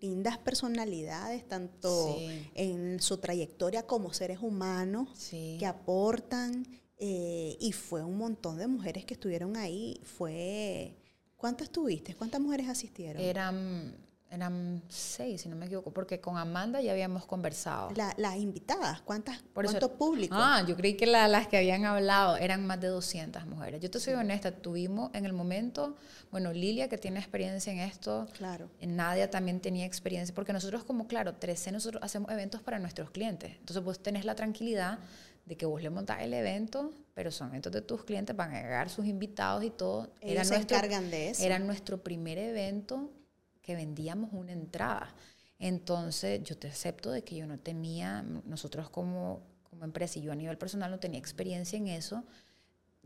lindas 0.00 0.38
personalidades, 0.38 1.46
tanto 1.46 2.16
en 2.54 3.00
su 3.00 3.18
trayectoria 3.18 3.86
como 3.86 4.12
seres 4.12 4.38
humanos, 4.40 5.08
que 5.30 5.66
aportan, 5.66 6.66
eh, 6.98 7.56
y 7.60 7.72
fue 7.72 8.02
un 8.02 8.18
montón 8.18 8.58
de 8.58 8.66
mujeres 8.66 9.04
que 9.04 9.14
estuvieron 9.14 9.56
ahí, 9.56 10.00
fue... 10.04 10.96
¿Cuántas 11.36 11.70
tuviste? 11.70 12.16
¿Cuántas 12.16 12.40
mujeres 12.40 12.68
asistieron? 12.68 13.22
Eran 13.22 13.94
eran 14.30 14.82
seis, 14.88 15.42
si 15.42 15.48
no 15.48 15.56
me 15.56 15.66
equivoco, 15.66 15.90
porque 15.90 16.20
con 16.20 16.36
Amanda 16.36 16.80
ya 16.80 16.92
habíamos 16.92 17.24
conversado. 17.24 17.90
las 17.94 18.36
invitadas, 18.36 19.00
¿cuántas, 19.00 19.42
Por 19.54 19.64
¿cuánto 19.64 19.94
público? 19.94 20.34
Ah, 20.36 20.62
yo 20.66 20.76
creí 20.76 20.94
que 20.94 21.06
las 21.06 21.46
que 21.48 21.56
habían 21.56 21.84
hablado 21.84 22.36
eran 22.36 22.66
más 22.66 22.80
de 22.80 22.88
200 22.88 23.46
mujeres. 23.46 23.80
Yo 23.80 23.90
te 23.90 24.00
soy 24.00 24.14
honesta, 24.14 24.52
tuvimos 24.52 25.10
en 25.14 25.24
el 25.24 25.32
momento, 25.32 25.96
bueno, 26.30 26.52
Lilia 26.52 26.88
que 26.88 26.98
tiene 26.98 27.18
experiencia 27.18 27.72
en 27.72 27.80
esto, 27.80 28.26
claro. 28.36 28.68
Nadia 28.80 29.30
también 29.30 29.60
tenía 29.60 29.86
experiencia, 29.86 30.34
porque 30.34 30.52
nosotros 30.52 30.84
como, 30.84 31.06
claro, 31.06 31.34
13 31.34 31.72
nosotros 31.72 32.02
hacemos 32.02 32.30
eventos 32.30 32.62
para 32.62 32.78
nuestros 32.78 33.10
clientes. 33.10 33.52
Entonces 33.58 33.82
vos 33.82 34.02
tenés 34.02 34.24
la 34.24 34.34
tranquilidad 34.34 34.98
de 35.46 35.56
que 35.56 35.64
vos 35.64 35.82
le 35.82 35.88
montás 35.88 36.20
el 36.20 36.34
evento, 36.34 36.92
pero 37.14 37.30
son 37.30 37.48
eventos 37.48 37.72
de 37.72 37.80
tus 37.80 38.04
clientes, 38.04 38.36
van 38.36 38.54
a 38.54 38.60
llegar 38.60 38.90
sus 38.90 39.06
invitados 39.06 39.64
y 39.64 39.70
todo. 39.70 40.12
Ellos 40.20 40.46
se 40.46 40.56
encargan 40.56 41.10
de 41.10 41.30
eso. 41.30 41.42
Era 41.42 41.58
nuestro 41.58 42.02
primer 42.02 42.36
evento 42.36 43.10
que 43.68 43.76
vendíamos 43.76 44.30
una 44.32 44.52
entrada. 44.52 45.14
Entonces, 45.58 46.42
yo 46.42 46.56
te 46.56 46.68
acepto 46.68 47.10
de 47.10 47.22
que 47.22 47.36
yo 47.36 47.46
no 47.46 47.58
tenía, 47.58 48.22
nosotros 48.22 48.88
como, 48.88 49.42
como 49.68 49.84
empresa 49.84 50.18
y 50.18 50.22
yo 50.22 50.32
a 50.32 50.34
nivel 50.34 50.56
personal 50.56 50.90
no 50.90 50.98
tenía 50.98 51.20
experiencia 51.20 51.76
en 51.76 51.88
eso. 51.88 52.24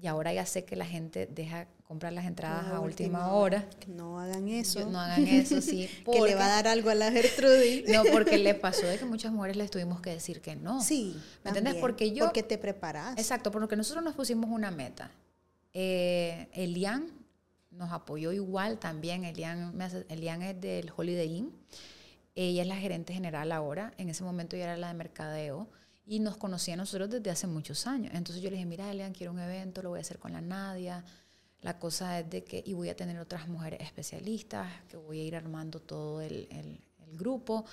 Y 0.00 0.06
ahora 0.06 0.32
ya 0.32 0.46
sé 0.46 0.64
que 0.64 0.76
la 0.76 0.86
gente 0.86 1.26
deja 1.26 1.66
comprar 1.82 2.12
las 2.12 2.26
entradas 2.26 2.68
a 2.68 2.78
última, 2.78 3.32
hora. 3.32 3.68
Que 3.80 3.88
no 3.88 4.20
hagan 4.20 4.46
eso. 4.46 4.88
no 4.88 5.00
hagan 5.00 5.26
eso, 5.26 5.60
sí. 5.60 5.90
que 6.12 6.20
le 6.20 6.36
va 6.36 6.46
a 6.46 6.48
dar 6.50 6.68
algo 6.68 6.90
a 6.90 6.94
la 6.94 7.10
Gertrudis. 7.10 7.88
no, 7.88 8.04
porque 8.12 8.38
le 8.38 8.54
pasó 8.54 8.86
de 8.86 8.98
que 8.98 9.04
muchas 9.04 9.32
mujeres 9.32 9.56
les 9.56 9.68
tuvimos 9.68 10.00
que 10.00 10.10
decir 10.10 10.40
que 10.40 10.54
no. 10.54 10.80
Sí. 10.80 11.20
¿Me 11.42 11.48
entiendes? 11.48 11.74
Porque 11.74 12.12
yo. 12.12 12.26
Porque 12.26 12.44
te 12.44 12.56
preparas. 12.56 13.18
Exacto, 13.18 13.50
porque 13.50 13.74
nosotros 13.74 14.04
nos 14.04 14.14
pusimos 14.14 14.48
una 14.48 14.70
meta. 14.70 15.10
Eh, 15.74 16.48
Elian, 16.52 17.21
nos 17.72 17.92
apoyó 17.92 18.32
igual 18.32 18.78
también. 18.78 19.24
Elian, 19.24 19.78
Elian 20.08 20.42
es 20.42 20.60
del 20.60 20.92
Holiday 20.94 21.36
Inn. 21.36 21.52
Ella 22.34 22.62
es 22.62 22.68
la 22.68 22.76
gerente 22.76 23.12
general 23.12 23.52
ahora. 23.52 23.92
En 23.98 24.08
ese 24.08 24.24
momento 24.24 24.56
ella 24.56 24.64
era 24.64 24.76
la 24.76 24.88
de 24.88 24.94
mercadeo. 24.94 25.68
Y 26.04 26.18
nos 26.18 26.36
conocía 26.36 26.74
a 26.74 26.76
nosotros 26.76 27.10
desde 27.10 27.30
hace 27.30 27.46
muchos 27.46 27.86
años. 27.86 28.12
Entonces 28.14 28.42
yo 28.42 28.50
le 28.50 28.56
dije, 28.56 28.66
mira, 28.66 28.90
Elian, 28.90 29.12
quiero 29.12 29.32
un 29.32 29.38
evento, 29.38 29.82
lo 29.82 29.90
voy 29.90 29.98
a 29.98 30.02
hacer 30.02 30.18
con 30.18 30.32
la 30.32 30.40
Nadia. 30.40 31.04
La 31.60 31.78
cosa 31.78 32.18
es 32.18 32.28
de 32.28 32.42
que, 32.42 32.62
y 32.66 32.72
voy 32.72 32.88
a 32.88 32.96
tener 32.96 33.18
otras 33.18 33.48
mujeres 33.48 33.80
especialistas, 33.82 34.68
que 34.88 34.96
voy 34.96 35.20
a 35.20 35.24
ir 35.24 35.36
armando 35.36 35.80
todo 35.80 36.20
el, 36.20 36.48
el 36.50 36.80
grupo. 37.16 37.64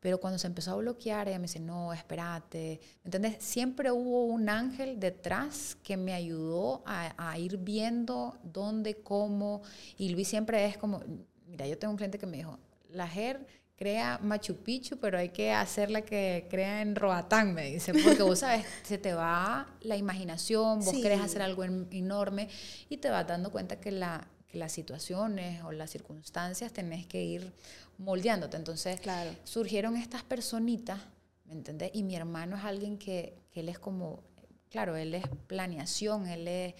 Pero 0.00 0.18
cuando 0.18 0.38
se 0.38 0.46
empezó 0.46 0.72
a 0.72 0.76
bloquear, 0.76 1.28
ella 1.28 1.38
me 1.38 1.42
dice, 1.42 1.60
no, 1.60 1.92
espérate. 1.92 2.80
¿Me 3.04 3.08
entiendes? 3.08 3.44
Siempre 3.44 3.90
hubo 3.90 4.24
un 4.24 4.48
ángel 4.48 4.98
detrás 4.98 5.76
que 5.82 5.98
me 5.98 6.14
ayudó 6.14 6.82
a, 6.86 7.38
ir 7.38 7.58
viendo 7.58 8.38
dónde, 8.42 9.02
cómo. 9.02 9.62
Y 9.98 10.08
Luis 10.08 10.28
siempre 10.28 10.64
es 10.64 10.78
como, 10.78 11.02
mira, 11.46 11.66
yo 11.66 11.78
tengo 11.78 11.92
un 11.92 11.98
cliente 11.98 12.18
que 12.18 12.26
me 12.26 12.38
dijo, 12.38 12.58
la 12.88 13.06
GER 13.06 13.46
crea 13.76 14.18
Machu 14.22 14.56
Picchu, 14.56 14.98
pero 14.98 15.18
hay 15.18 15.30
que 15.30 15.52
hacerla 15.52 16.02
que 16.02 16.46
crea 16.50 16.82
en 16.82 16.94
Roatán, 16.96 17.54
me 17.54 17.70
dice, 17.70 17.92
porque 17.94 18.22
vos 18.22 18.40
sabes, 18.40 18.64
se 18.82 18.98
te 18.98 19.14
va 19.14 19.66
la 19.80 19.96
imaginación, 19.96 20.80
vos 20.80 20.94
querés 21.00 21.20
hacer 21.20 21.40
algo 21.40 21.64
enorme 21.64 22.48
y 22.88 22.98
te 22.98 23.08
vas 23.08 23.26
dando 23.26 23.50
cuenta 23.50 23.80
que 23.80 23.90
la 23.90 24.28
que 24.50 24.58
las 24.58 24.72
situaciones 24.72 25.62
o 25.62 25.72
las 25.72 25.90
circunstancias 25.90 26.72
tenés 26.72 27.06
que 27.06 27.22
ir 27.22 27.52
moldeándote. 27.98 28.56
Entonces 28.56 29.00
claro. 29.00 29.30
surgieron 29.44 29.96
estas 29.96 30.22
personitas, 30.22 31.00
¿me 31.44 31.52
entendés? 31.52 31.90
Y 31.94 32.02
mi 32.02 32.16
hermano 32.16 32.56
es 32.56 32.64
alguien 32.64 32.98
que, 32.98 33.34
que, 33.50 33.60
él 33.60 33.68
es 33.68 33.78
como, 33.78 34.22
claro, 34.68 34.96
él 34.96 35.14
es 35.14 35.24
planeación, 35.46 36.26
él 36.26 36.48
es, 36.48 36.74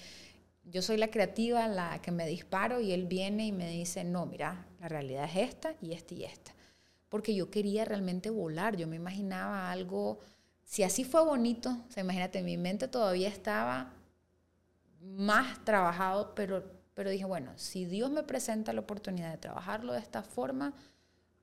yo 0.64 0.82
soy 0.82 0.96
la 0.96 1.08
creativa, 1.08 1.68
la 1.68 2.02
que 2.02 2.10
me 2.10 2.26
disparo 2.26 2.80
y 2.80 2.92
él 2.92 3.06
viene 3.06 3.46
y 3.46 3.52
me 3.52 3.68
dice, 3.70 4.02
no, 4.02 4.26
mira, 4.26 4.66
la 4.80 4.88
realidad 4.88 5.24
es 5.24 5.48
esta 5.48 5.74
y 5.80 5.92
esta 5.92 6.14
y 6.14 6.24
esta. 6.24 6.52
Porque 7.08 7.34
yo 7.34 7.50
quería 7.50 7.84
realmente 7.84 8.30
volar, 8.30 8.76
yo 8.76 8.86
me 8.86 8.96
imaginaba 8.96 9.70
algo, 9.70 10.18
si 10.64 10.82
así 10.82 11.04
fue 11.04 11.24
bonito, 11.24 11.70
o 11.88 11.90
sea, 11.90 12.02
imagínate, 12.02 12.42
mi 12.42 12.56
mente 12.56 12.88
todavía 12.88 13.28
estaba 13.28 13.92
más 15.00 15.64
trabajado, 15.64 16.34
pero 16.34 16.79
pero 17.00 17.08
dije, 17.08 17.24
bueno, 17.24 17.50
si 17.56 17.86
Dios 17.86 18.10
me 18.10 18.22
presenta 18.22 18.74
la 18.74 18.82
oportunidad 18.82 19.30
de 19.30 19.38
trabajarlo 19.38 19.94
de 19.94 20.00
esta 20.00 20.22
forma, 20.22 20.74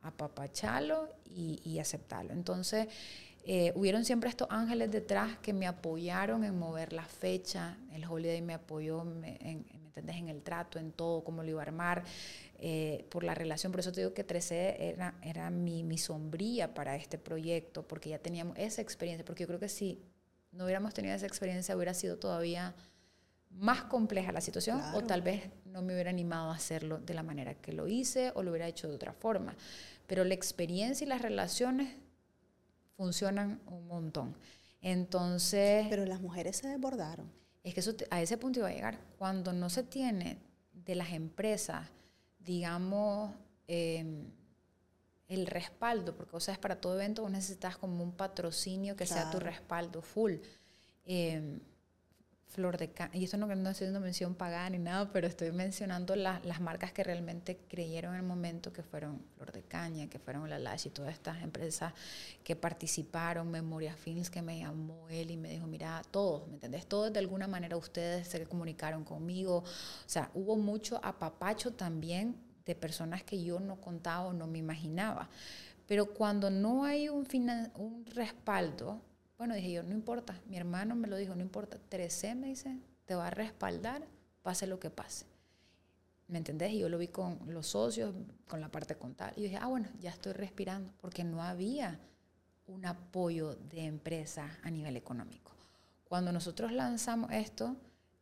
apapacharlo 0.03 1.09
y, 1.25 1.59
y 1.63 1.79
aceptarlo. 1.79 2.31
Entonces, 2.31 2.87
eh, 3.43 3.71
hubieron 3.73 4.05
siempre 4.05 4.29
estos 4.29 4.47
ángeles 4.51 4.91
detrás 4.91 5.35
que 5.39 5.53
me 5.53 5.65
apoyaron 5.65 6.43
en 6.43 6.59
mover 6.59 6.93
la 6.93 7.05
fecha. 7.05 7.75
El 7.91 8.05
Holiday 8.05 8.39
me 8.43 8.53
apoyó, 8.53 9.03
me, 9.03 9.39
en, 9.41 9.65
¿me 9.95 10.17
En 10.19 10.29
el 10.29 10.43
trato, 10.43 10.77
en 10.77 10.91
todo, 10.91 11.23
cómo 11.23 11.41
lo 11.41 11.49
iba 11.49 11.61
a 11.61 11.65
armar, 11.65 12.03
eh, 12.59 13.07
por 13.09 13.23
la 13.23 13.33
relación. 13.33 13.71
Por 13.71 13.79
eso 13.79 13.91
te 13.91 14.01
digo 14.01 14.13
que 14.13 14.23
13 14.23 14.89
era, 14.89 15.15
era 15.23 15.49
mi, 15.49 15.81
mi 15.81 15.97
sombría 15.97 16.75
para 16.75 16.95
este 16.95 17.17
proyecto, 17.17 17.81
porque 17.81 18.11
ya 18.11 18.19
teníamos 18.19 18.55
esa 18.59 18.83
experiencia. 18.83 19.25
Porque 19.25 19.45
yo 19.45 19.47
creo 19.47 19.59
que 19.59 19.69
si 19.69 20.03
no 20.51 20.65
hubiéramos 20.65 20.93
tenido 20.93 21.15
esa 21.15 21.25
experiencia, 21.25 21.75
hubiera 21.75 21.95
sido 21.95 22.19
todavía 22.19 22.75
más 23.57 23.83
compleja 23.83 24.31
la 24.31 24.41
situación 24.41 24.81
o 24.93 25.03
tal 25.03 25.21
vez 25.21 25.49
no 25.65 25.81
me 25.81 25.93
hubiera 25.93 26.09
animado 26.09 26.51
a 26.51 26.55
hacerlo 26.55 26.99
de 26.99 27.13
la 27.13 27.23
manera 27.23 27.55
que 27.55 27.73
lo 27.73 27.87
hice 27.87 28.31
o 28.35 28.43
lo 28.43 28.51
hubiera 28.51 28.67
hecho 28.67 28.87
de 28.87 28.95
otra 28.95 29.13
forma. 29.13 29.55
Pero 30.05 30.23
la 30.23 30.33
experiencia 30.33 31.05
y 31.05 31.07
las 31.07 31.21
relaciones 31.21 31.95
funcionan 32.95 33.59
un 33.67 33.87
montón. 33.87 34.35
Entonces... 34.81 35.87
Pero 35.89 36.05
las 36.05 36.21
mujeres 36.21 36.57
se 36.57 36.67
desbordaron. 36.67 37.31
Es 37.63 37.73
que 37.73 37.79
eso 37.79 37.93
a 38.09 38.21
ese 38.21 38.37
punto 38.37 38.59
iba 38.59 38.69
a 38.69 38.73
llegar. 38.73 38.99
Cuando 39.17 39.53
no 39.53 39.69
se 39.69 39.83
tiene 39.83 40.37
de 40.73 40.95
las 40.95 41.11
empresas, 41.11 41.87
digamos, 42.39 43.33
em, 43.67 44.25
el 45.27 45.45
respaldo, 45.47 46.15
porque 46.15 46.35
o 46.35 46.39
sea, 46.39 46.53
es 46.53 46.59
para 46.59 46.79
todo 46.79 46.95
evento 46.95 47.23
vos 47.23 47.31
necesitas 47.31 47.77
como 47.77 48.03
un 48.03 48.13
patrocinio 48.13 48.95
que 48.95 49.05
sea 49.05 49.29
tu 49.29 49.39
respaldo 49.39 50.01
full. 50.01 50.35
Eh, 51.05 51.59
Flor 52.47 52.77
de 52.77 52.89
Caña, 52.89 53.11
y 53.13 53.25
esto 53.25 53.37
no, 53.37 53.45
no 53.45 53.53
estoy 53.53 53.71
haciendo 53.87 53.99
mención 53.99 54.33
pagada 54.33 54.69
ni 54.69 54.79
nada, 54.79 55.11
pero 55.11 55.27
estoy 55.27 55.51
mencionando 55.51 56.15
las 56.15 56.61
marcas 56.61 56.91
que 56.93 57.03
realmente 57.03 57.57
creyeron 57.67 58.13
en 58.13 58.21
el 58.21 58.25
momento, 58.25 58.71
que 58.71 58.83
fueron 58.83 59.21
Flor 59.35 59.51
de 59.51 59.63
Caña, 59.63 60.07
que 60.09 60.17
fueron 60.17 60.49
La 60.49 60.57
Lash 60.57 60.87
y 60.87 60.89
todas 60.89 61.13
estas 61.13 61.43
empresas 61.43 61.93
que 62.43 62.55
participaron, 62.55 63.51
Memoria 63.51 63.95
Films, 63.95 64.29
que 64.29 64.41
me 64.41 64.59
llamó 64.59 65.07
él 65.09 65.31
y 65.31 65.37
me 65.37 65.49
dijo, 65.49 65.67
mira, 65.67 66.01
todos, 66.09 66.47
¿me 66.47 66.53
entendés? 66.53 66.87
Todos 66.87 67.11
de 67.11 67.19
alguna 67.19 67.47
manera 67.47 67.75
ustedes 67.75 68.27
se 68.27 68.45
comunicaron 68.45 69.03
conmigo, 69.03 69.57
o 69.57 69.63
sea, 70.09 70.31
hubo 70.33 70.55
mucho 70.55 70.99
apapacho 71.03 71.73
también 71.73 72.37
de 72.65 72.75
personas 72.75 73.23
que 73.23 73.43
yo 73.43 73.59
no 73.59 73.79
contaba 73.81 74.27
o 74.27 74.33
no 74.33 74.47
me 74.47 74.57
imaginaba. 74.57 75.29
Pero 75.85 76.13
cuando 76.13 76.49
no 76.49 76.85
hay 76.85 77.09
un, 77.09 77.25
un 77.75 78.05
respaldo, 78.07 79.01
bueno, 79.38 79.55
dije 79.55 79.71
yo, 79.71 79.83
no 79.83 79.93
importa, 79.93 80.39
mi 80.47 80.57
hermano 80.57 80.95
me 80.95 81.07
lo 81.07 81.17
dijo, 81.17 81.35
no 81.35 81.41
importa, 81.41 81.77
13 81.89 82.35
me 82.35 82.47
dice, 82.47 82.79
te 83.05 83.15
va 83.15 83.27
a 83.27 83.31
respaldar, 83.31 84.03
pase 84.41 84.67
lo 84.67 84.79
que 84.79 84.89
pase. 84.89 85.25
¿me 86.27 86.38
entendés? 86.38 86.73
Y 86.73 86.79
yo 86.79 86.89
lo 86.89 86.97
vi 86.97 87.07
con 87.07 87.39
los 87.47 87.67
socios, 87.67 88.13
con 88.47 88.59
la 88.59 88.69
parte 88.69 88.95
contable. 88.95 89.33
Y 89.38 89.41
yo 89.41 89.43
dije, 89.45 89.59
ah, 89.61 89.67
bueno, 89.67 89.88
ya 89.99 90.11
estoy 90.11 90.33
respirando, 90.33 90.91
porque 90.99 91.23
no 91.23 91.41
había 91.41 91.99
un 92.67 92.85
apoyo 92.85 93.55
de 93.55 93.85
empresa 93.85 94.57
a 94.63 94.69
nivel 94.69 94.97
económico. 94.97 95.53
Cuando 96.03 96.31
nosotros 96.31 96.71
lanzamos 96.71 97.31
esto, 97.31 97.75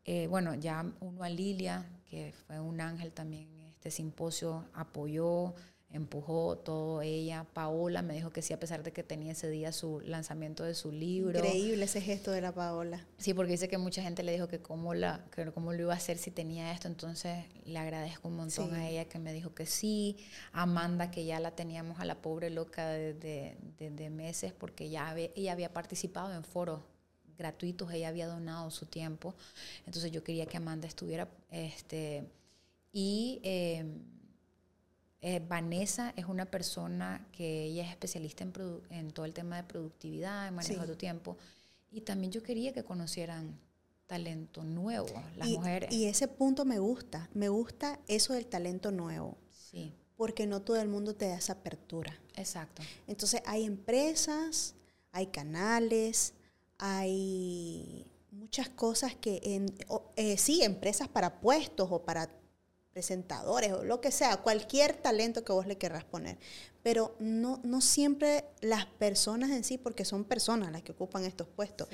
eh, 0.03 0.27
bueno, 0.27 0.53
ya 0.53 0.85
uno 0.99 1.23
a 1.23 1.29
Lilia, 1.29 1.85
que 2.09 2.33
fue 2.45 2.59
un 2.59 2.79
ángel 2.79 3.11
también 3.11 3.49
en 3.59 3.67
este 3.67 3.89
simposio, 3.89 4.65
apoyó, 4.73 5.55
empujó 5.95 6.57
todo 6.57 7.01
ella. 7.01 7.45
Paola 7.53 8.01
me 8.01 8.13
dijo 8.13 8.29
que 8.29 8.41
sí, 8.41 8.53
a 8.53 8.59
pesar 8.59 8.83
de 8.83 8.91
que 8.91 9.03
tenía 9.03 9.31
ese 9.31 9.49
día 9.49 9.71
su 9.71 10.01
lanzamiento 10.01 10.63
de 10.63 10.75
su 10.75 10.91
libro. 10.91 11.39
Increíble 11.39 11.85
ese 11.85 12.01
gesto 12.01 12.31
de 12.31 12.41
la 12.41 12.51
Paola. 12.51 13.05
Sí, 13.17 13.33
porque 13.33 13.53
dice 13.53 13.67
que 13.67 13.77
mucha 13.77 14.01
gente 14.01 14.21
le 14.23 14.33
dijo 14.33 14.47
que 14.47 14.59
cómo, 14.59 14.93
la, 14.93 15.25
que 15.31 15.51
cómo 15.51 15.73
lo 15.73 15.81
iba 15.81 15.93
a 15.93 15.97
hacer 15.97 16.17
si 16.17 16.31
tenía 16.31 16.71
esto. 16.71 16.87
Entonces 16.87 17.45
le 17.65 17.79
agradezco 17.79 18.27
un 18.27 18.35
montón 18.35 18.73
a 18.73 18.89
ella 18.89 19.05
que 19.05 19.19
me 19.19 19.33
dijo 19.33 19.53
que 19.55 19.65
sí. 19.65 20.17
Amanda, 20.51 21.11
que 21.11 21.25
ya 21.25 21.39
la 21.39 21.51
teníamos 21.51 21.99
a 21.99 22.05
la 22.05 22.21
pobre 22.21 22.49
loca 22.49 22.89
desde 22.89 23.57
de, 23.79 23.89
de, 23.89 24.09
meses 24.09 24.53
porque 24.53 24.89
ya 24.89 25.15
ella 25.17 25.53
había 25.53 25.73
participado 25.73 26.33
en 26.33 26.43
foros 26.43 26.81
gratuitos, 27.37 27.91
ella 27.91 28.09
había 28.09 28.27
donado 28.27 28.69
su 28.69 28.85
tiempo. 28.85 29.33
Entonces 29.85 30.11
yo 30.11 30.23
quería 30.23 30.45
que 30.45 30.57
Amanda 30.57 30.87
estuviera. 30.87 31.29
Este, 31.49 32.29
y. 32.91 33.39
Eh, 33.43 33.85
eh, 35.25 35.39
Vanessa 35.39 36.13
es 36.15 36.25
una 36.25 36.45
persona 36.45 37.27
que 37.31 37.63
ella 37.63 37.83
es 37.83 37.89
especialista 37.89 38.43
en, 38.43 38.53
en 38.91 39.09
todo 39.09 39.25
el 39.25 39.33
tema 39.33 39.55
de 39.55 39.63
productividad, 39.63 40.47
en 40.47 40.53
manejo 40.53 40.81
de 40.81 40.87
tu 40.87 40.95
tiempo. 40.95 41.35
Y 41.91 42.01
también 42.01 42.31
yo 42.31 42.43
quería 42.43 42.73
que 42.73 42.83
conocieran 42.83 43.59
talento 44.05 44.63
nuevo, 44.63 45.07
las 45.35 45.49
mujeres. 45.49 45.91
Y 45.91 46.05
ese 46.05 46.27
punto 46.27 46.63
me 46.63 46.77
gusta, 46.77 47.27
me 47.33 47.49
gusta 47.49 47.99
eso 48.07 48.33
del 48.33 48.45
talento 48.45 48.91
nuevo. 48.91 49.35
Sí. 49.49 49.95
Porque 50.15 50.45
no 50.45 50.61
todo 50.61 50.79
el 50.79 50.89
mundo 50.89 51.15
te 51.15 51.27
da 51.27 51.37
esa 51.37 51.53
apertura. 51.53 52.15
Exacto. 52.35 52.83
Entonces 53.07 53.41
hay 53.47 53.65
empresas, 53.65 54.75
hay 55.11 55.25
canales, 55.25 56.35
hay 56.77 58.05
muchas 58.29 58.69
cosas 58.69 59.15
que, 59.15 59.41
en, 59.43 59.73
eh, 60.17 60.37
sí, 60.37 60.61
empresas 60.61 61.07
para 61.07 61.41
puestos 61.41 61.87
o 61.89 62.03
para 62.03 62.29
presentadores 62.95 63.73
o 63.73 63.83
lo 63.83 63.99
que 63.99 64.09
sea, 64.09 64.37
cualquier 64.37 64.95
talento 64.95 65.43
que 65.43 65.51
vos 65.51 65.67
le 65.67 65.77
querrás 65.77 66.05
poner. 66.05 66.37
Pero 66.81 67.13
no, 67.19 67.59
no 67.61 67.81
siempre 67.81 68.45
las 68.61 68.85
personas 68.85 69.51
en 69.51 69.65
sí, 69.65 69.77
porque 69.77 70.05
son 70.05 70.23
personas 70.23 70.71
las 70.71 70.81
que 70.81 70.93
ocupan 70.93 71.25
estos 71.25 71.45
puestos, 71.49 71.89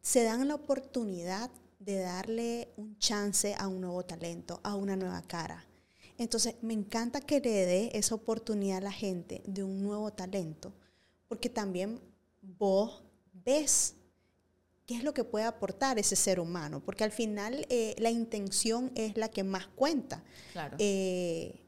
se 0.00 0.24
dan 0.24 0.48
la 0.48 0.56
oportunidad 0.56 1.48
de 1.78 2.00
darle 2.00 2.72
un 2.76 2.98
chance 2.98 3.54
a 3.56 3.68
un 3.68 3.82
nuevo 3.82 4.04
talento, 4.04 4.58
a 4.64 4.74
una 4.74 4.96
nueva 4.96 5.22
cara. 5.22 5.64
Entonces, 6.18 6.56
me 6.60 6.74
encanta 6.74 7.20
que 7.20 7.38
le 7.38 7.64
dé 7.64 7.90
esa 7.94 8.16
oportunidad 8.16 8.78
a 8.78 8.80
la 8.80 8.92
gente 8.92 9.42
de 9.46 9.62
un 9.62 9.80
nuevo 9.80 10.12
talento, 10.12 10.72
porque 11.28 11.50
también 11.50 12.00
vos 12.40 13.04
ves 13.32 13.94
qué 14.92 14.98
es 14.98 15.04
lo 15.04 15.14
que 15.14 15.24
puede 15.24 15.46
aportar 15.46 15.98
ese 15.98 16.16
ser 16.16 16.38
humano, 16.38 16.82
porque 16.84 17.02
al 17.02 17.12
final 17.12 17.66
eh, 17.70 17.94
la 17.96 18.10
intención 18.10 18.92
es 18.94 19.16
la 19.16 19.30
que 19.30 19.42
más 19.42 19.66
cuenta. 19.68 20.22
Eh, 20.78 21.62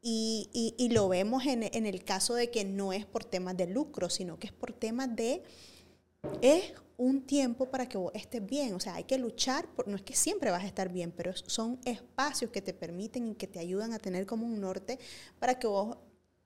y, 0.00 0.88
lo 0.90 1.10
vemos 1.10 1.44
en, 1.44 1.62
el 1.62 2.04
caso 2.04 2.34
de 2.34 2.50
que 2.50 2.64
no 2.64 2.94
es 2.94 3.04
por 3.04 3.22
temas 3.22 3.54
de 3.54 3.66
lucro, 3.66 4.08
sino 4.08 4.38
que 4.38 4.46
es 4.46 4.52
por 4.54 4.72
temas 4.72 5.14
de, 5.14 5.42
es 6.40 6.72
un 6.96 7.20
tiempo 7.26 7.70
para 7.70 7.86
que 7.86 7.98
vos 7.98 8.12
estés 8.14 8.44
bien, 8.44 8.72
o 8.72 8.80
sea, 8.80 8.94
hay 8.94 9.04
que 9.04 9.18
luchar, 9.18 9.68
por, 9.74 9.86
no 9.86 9.96
es 9.96 10.02
que 10.02 10.14
siempre 10.14 10.50
vas 10.50 10.64
a 10.64 10.66
estar 10.66 10.90
bien, 10.90 11.12
pero 11.12 11.36
son 11.36 11.78
espacios 11.84 12.50
que 12.50 12.62
te 12.62 12.72
permiten 12.72 13.28
y 13.28 13.34
que 13.34 13.46
te 13.46 13.58
ayudan 13.58 13.92
a 13.92 13.98
tener 13.98 14.24
como 14.24 14.46
un 14.46 14.58
norte 14.58 14.98
para 15.38 15.58
que 15.58 15.66
vos 15.66 15.98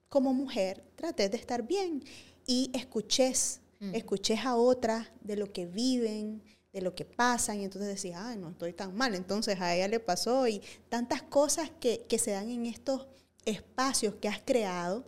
como 0.09 0.35
mujer 0.35 0.82
trates 0.97 1.30
de 1.30 1.37
estar 1.37 1.62
bien 1.62 2.03
y 2.45 2.72
escuches 2.74 3.61
Mm. 3.80 3.94
escuché 3.94 4.36
a 4.38 4.56
otras 4.56 5.08
de 5.20 5.36
lo 5.36 5.52
que 5.52 5.66
viven, 5.66 6.42
de 6.72 6.80
lo 6.80 6.94
que 6.94 7.04
pasan, 7.04 7.60
y 7.60 7.64
entonces 7.64 7.88
decía, 7.88 8.28
ay, 8.28 8.36
no 8.36 8.50
estoy 8.50 8.72
tan 8.72 8.96
mal, 8.96 9.14
entonces 9.14 9.60
a 9.60 9.74
ella 9.74 9.88
le 9.88 10.00
pasó, 10.00 10.48
y 10.48 10.60
tantas 10.88 11.22
cosas 11.22 11.70
que, 11.80 12.04
que 12.08 12.18
se 12.18 12.32
dan 12.32 12.50
en 12.50 12.66
estos 12.66 13.06
espacios 13.44 14.14
que 14.16 14.28
has 14.28 14.40
creado, 14.40 15.04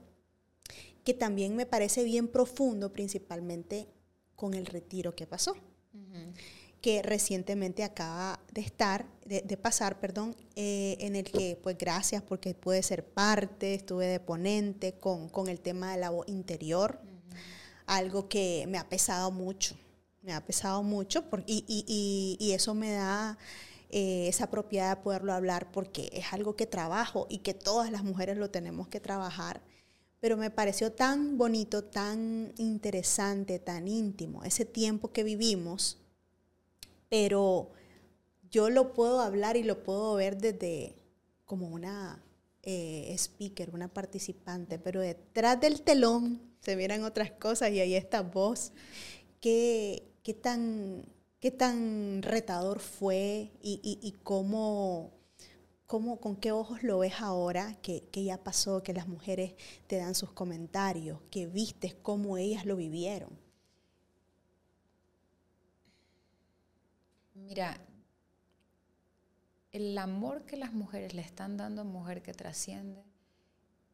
que 1.04 1.14
también 1.14 1.56
me 1.56 1.66
parece 1.66 2.04
bien 2.04 2.28
profundo, 2.28 2.92
principalmente 2.92 3.88
con 4.34 4.54
el 4.54 4.66
retiro 4.66 5.14
que 5.14 5.26
pasó. 5.26 5.54
que 6.82 7.02
recientemente 7.02 7.82
acaba 7.82 8.38
de 8.52 8.60
estar, 8.60 9.06
de, 9.24 9.56
pasar, 9.56 9.98
perdón, 9.98 10.36
eh, 10.54 10.96
en 11.00 11.16
el 11.16 11.24
que, 11.24 11.58
pues 11.60 11.76
gracias 11.76 12.22
porque 12.22 12.54
pude 12.54 12.80
ser 12.82 13.04
parte, 13.04 13.74
estuve 13.74 14.06
de 14.06 14.20
ponente 14.20 14.92
con, 14.92 15.28
con 15.28 15.48
el 15.48 15.58
tema 15.58 15.90
de 15.90 15.98
la 15.98 16.10
voz 16.10 16.28
interior 16.28 17.00
algo 17.86 18.28
que 18.28 18.66
me 18.68 18.78
ha 18.78 18.88
pesado 18.88 19.30
mucho, 19.30 19.76
me 20.22 20.32
ha 20.32 20.44
pesado 20.44 20.82
mucho 20.82 21.24
y, 21.46 22.50
eso 22.52 22.74
me 22.74 22.92
da 22.92 23.38
eh, 23.90 24.26
esa 24.28 24.50
propiedad 24.50 24.96
de 24.96 25.02
poderlo 25.02 25.32
hablar 25.32 25.70
porque 25.70 26.10
es 26.12 26.32
algo 26.32 26.56
que 26.56 26.66
trabajo 26.66 27.26
y 27.30 27.38
que 27.38 27.54
todas 27.54 27.90
las 27.90 28.02
mujeres 28.02 28.36
lo 28.36 28.50
tenemos 28.50 28.88
que 28.88 29.00
trabajar. 29.00 29.62
Pero 30.20 30.36
me 30.36 30.50
pareció 30.50 30.92
tan 30.92 31.38
bonito, 31.38 31.84
tan 31.84 32.52
interesante, 32.56 33.58
tan 33.58 33.86
íntimo 33.86 34.42
ese 34.44 34.64
tiempo 34.64 35.12
que 35.12 35.22
vivimos, 35.22 35.98
pero 37.08 37.70
yo 38.50 38.70
lo 38.70 38.92
puedo 38.94 39.20
hablar 39.20 39.56
y 39.56 39.62
lo 39.62 39.84
puedo 39.84 40.14
ver 40.14 40.38
desde 40.38 40.96
como 41.44 41.68
una 41.68 42.25
eh, 42.66 43.14
speaker, 43.16 43.70
una 43.72 43.86
participante, 43.88 44.78
pero 44.80 45.00
detrás 45.00 45.60
del 45.60 45.82
telón 45.82 46.42
se 46.60 46.74
vieran 46.74 47.04
otras 47.04 47.30
cosas 47.30 47.70
y 47.70 47.78
ahí 47.80 47.94
está 47.94 48.22
vos. 48.22 48.72
¿Qué, 49.40 50.02
qué, 50.24 50.34
tan, 50.34 51.04
qué 51.38 51.52
tan 51.52 52.22
retador 52.22 52.80
fue 52.80 53.52
y, 53.62 53.80
y, 54.02 54.12
cómo, 54.24 55.12
cómo, 55.86 56.20
con 56.20 56.34
qué 56.34 56.50
ojos 56.50 56.82
lo 56.82 56.98
ves 56.98 57.20
ahora 57.20 57.78
que, 57.82 58.08
que, 58.10 58.24
ya 58.24 58.42
pasó, 58.42 58.82
que 58.82 58.92
las 58.92 59.06
mujeres 59.06 59.54
te 59.86 59.98
dan 59.98 60.16
sus 60.16 60.32
comentarios, 60.32 61.20
que 61.30 61.46
vistes 61.46 61.94
cómo 61.94 62.36
ellas 62.36 62.66
lo 62.66 62.74
vivieron? 62.74 63.30
Mira, 67.34 67.78
el 69.76 69.98
amor 69.98 70.44
que 70.46 70.56
las 70.56 70.72
mujeres 70.72 71.12
le 71.12 71.20
están 71.20 71.56
dando 71.58 71.82
a 71.82 71.84
mujer 71.84 72.22
que 72.22 72.32
trasciende 72.32 73.04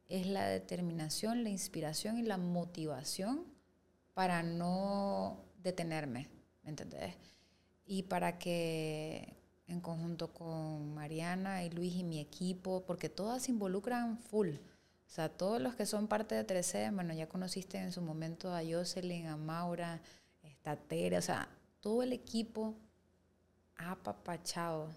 es 0.09 0.27
la 0.27 0.47
determinación, 0.47 1.43
la 1.43 1.51
inspiración 1.51 2.19
y 2.19 2.23
la 2.23 2.37
motivación 2.37 3.45
para 4.15 4.43
no 4.43 5.45
detenerme, 5.59 6.29
¿me 6.63 6.71
entendés? 6.71 7.17
Y 7.85 8.05
para 8.05 8.39
que 8.39 9.35
en 9.67 9.81
conjunto 9.81 10.33
con 10.33 10.95
Mariana 10.95 11.65
y 11.65 11.71
Luis 11.71 11.95
y 11.97 12.05
mi 12.05 12.21
equipo, 12.21 12.85
porque 12.87 13.09
todas 13.09 13.43
se 13.43 13.51
involucran 13.51 14.19
full. 14.19 14.51
O 14.51 15.11
sea, 15.15 15.31
todos 15.31 15.61
los 15.61 15.75
que 15.75 15.87
son 15.87 16.07
parte 16.07 16.35
de 16.35 16.47
3C, 16.47 16.95
bueno, 16.95 17.13
ya 17.13 17.29
conociste 17.29 17.79
en 17.79 17.91
su 17.91 18.03
momento 18.03 18.55
a 18.55 18.63
Jocelyn, 18.63 19.27
a 19.27 19.37
Maura, 19.37 20.01
a 20.65 20.77
Tere, 20.77 21.19
o 21.19 21.23
sea, 21.23 21.49
todo 21.81 22.03
el 22.03 22.13
equipo 22.13 22.77
ha 23.77 23.93
apapachado 23.93 24.91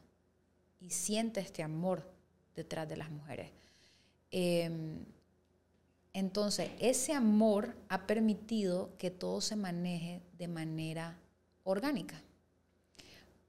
y 0.86 0.92
siente 0.92 1.40
este 1.40 1.64
amor 1.64 2.08
detrás 2.56 2.88
de 2.88 2.96
las 2.96 3.10
mujeres. 3.10 3.50
Em, 4.30 5.03
entonces, 6.14 6.70
ese 6.80 7.14
amor 7.14 7.76
ha 7.90 8.06
permitido 8.06 8.95
que 8.98 9.10
todo 9.10 9.41
se 9.41 9.56
maneje 9.56 10.22
de 10.38 10.48
manera 10.48 11.18
orgánica. 11.64 12.22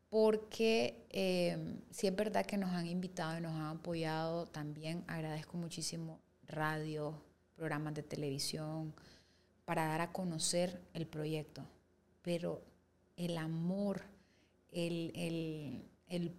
Porque 0.09 1.05
eh, 1.11 1.59
sí 1.91 2.07
es 2.07 2.17
verdad 2.17 2.47
que 2.47 2.57
nos 2.57 2.71
han 2.71 2.87
invitado 2.87 3.37
y 3.37 3.43
nos 3.43 3.53
han 3.53 3.77
apoyado 3.77 4.47
también. 4.47 5.05
Agradezco 5.07 5.59
muchísimo 5.59 6.21
radio, 6.47 7.23
programas 7.55 7.93
de 7.95 8.03
televisión, 8.03 8.95
para 9.67 9.87
dar 9.87 10.01
a 10.01 10.13
conocer 10.13 10.81
el 10.95 11.07
proyecto. 11.07 11.63
Pero 12.23 12.63
el 13.17 13.37
amor, 13.37 14.05
el, 14.73 15.13
el 15.15 15.85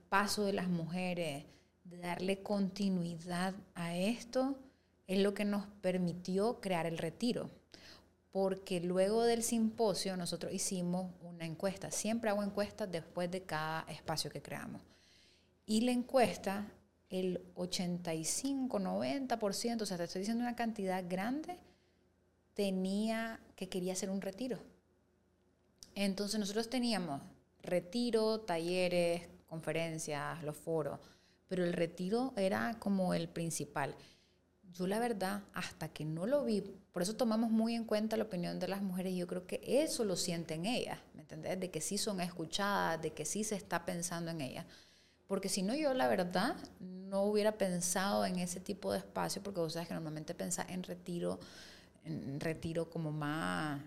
paso 0.09 0.45
de 0.45 0.53
las 0.53 0.67
mujeres, 0.67 1.45
de 1.83 1.97
darle 1.97 2.41
continuidad 2.41 3.53
a 3.75 3.95
esto, 3.95 4.57
es 5.07 5.19
lo 5.19 5.33
que 5.33 5.45
nos 5.45 5.65
permitió 5.81 6.59
crear 6.59 6.85
el 6.85 6.97
retiro. 6.97 7.49
Porque 8.31 8.81
luego 8.81 9.23
del 9.23 9.41
simposio 9.41 10.15
nosotros 10.17 10.53
hicimos 10.53 11.11
una 11.21 11.45
encuesta. 11.45 11.91
Siempre 11.91 12.29
hago 12.29 12.43
encuestas 12.43 12.91
después 12.91 13.31
de 13.31 13.43
cada 13.43 13.81
espacio 13.89 14.29
que 14.29 14.41
creamos. 14.41 14.81
Y 15.65 15.81
la 15.81 15.91
encuesta, 15.91 16.65
el 17.09 17.41
85, 17.55 18.79
90%, 18.79 19.81
o 19.81 19.85
sea, 19.85 19.97
te 19.97 20.03
estoy 20.03 20.19
diciendo 20.19 20.43
una 20.43 20.55
cantidad 20.55 21.03
grande, 21.07 21.57
tenía 22.53 23.39
que 23.55 23.69
quería 23.69 23.93
hacer 23.93 24.09
un 24.09 24.21
retiro. 24.21 24.59
Entonces 25.95 26.39
nosotros 26.39 26.69
teníamos 26.69 27.21
retiro, 27.61 28.41
talleres, 28.41 29.23
conferencias, 29.47 30.43
los 30.43 30.55
foros 30.55 30.99
pero 31.47 31.63
el 31.63 31.73
retiro 31.73 32.33
era 32.35 32.75
como 32.79 33.13
el 33.13 33.29
principal. 33.29 33.95
Yo 34.73 34.85
la 34.85 34.99
verdad, 34.99 35.43
hasta 35.53 35.89
que 35.89 36.05
no 36.05 36.27
lo 36.27 36.43
vi, 36.43 36.61
por 36.91 37.01
eso 37.01 37.15
tomamos 37.15 37.49
muy 37.49 37.73
en 37.73 37.85
cuenta 37.85 38.17
la 38.17 38.25
opinión 38.25 38.59
de 38.59 38.67
las 38.67 38.81
mujeres 38.81 39.13
y 39.13 39.17
yo 39.17 39.27
creo 39.27 39.47
que 39.47 39.61
eso 39.63 40.03
lo 40.03 40.15
sienten 40.15 40.65
ellas, 40.65 40.99
¿me 41.13 41.21
entendés? 41.21 41.59
De 41.59 41.71
que 41.71 41.81
sí 41.81 41.97
son 41.97 42.21
escuchadas, 42.21 43.01
de 43.01 43.11
que 43.13 43.25
sí 43.25 43.43
se 43.43 43.55
está 43.55 43.85
pensando 43.85 44.29
en 44.29 44.41
ellas. 44.41 44.65
Porque 45.25 45.49
si 45.49 45.61
no, 45.61 45.73
yo 45.73 45.93
la 45.93 46.07
verdad 46.07 46.55
no 46.79 47.23
hubiera 47.23 47.57
pensado 47.57 48.25
en 48.25 48.39
ese 48.39 48.59
tipo 48.59 48.91
de 48.91 48.99
espacio, 48.99 49.41
porque 49.41 49.59
vos 49.59 49.73
sabes 49.73 49.87
que 49.87 49.93
normalmente 49.93 50.35
pensás 50.35 50.69
en 50.69 50.83
retiro, 50.83 51.39
en 52.03 52.39
retiro 52.39 52.89
como 52.89 53.11
más 53.11 53.81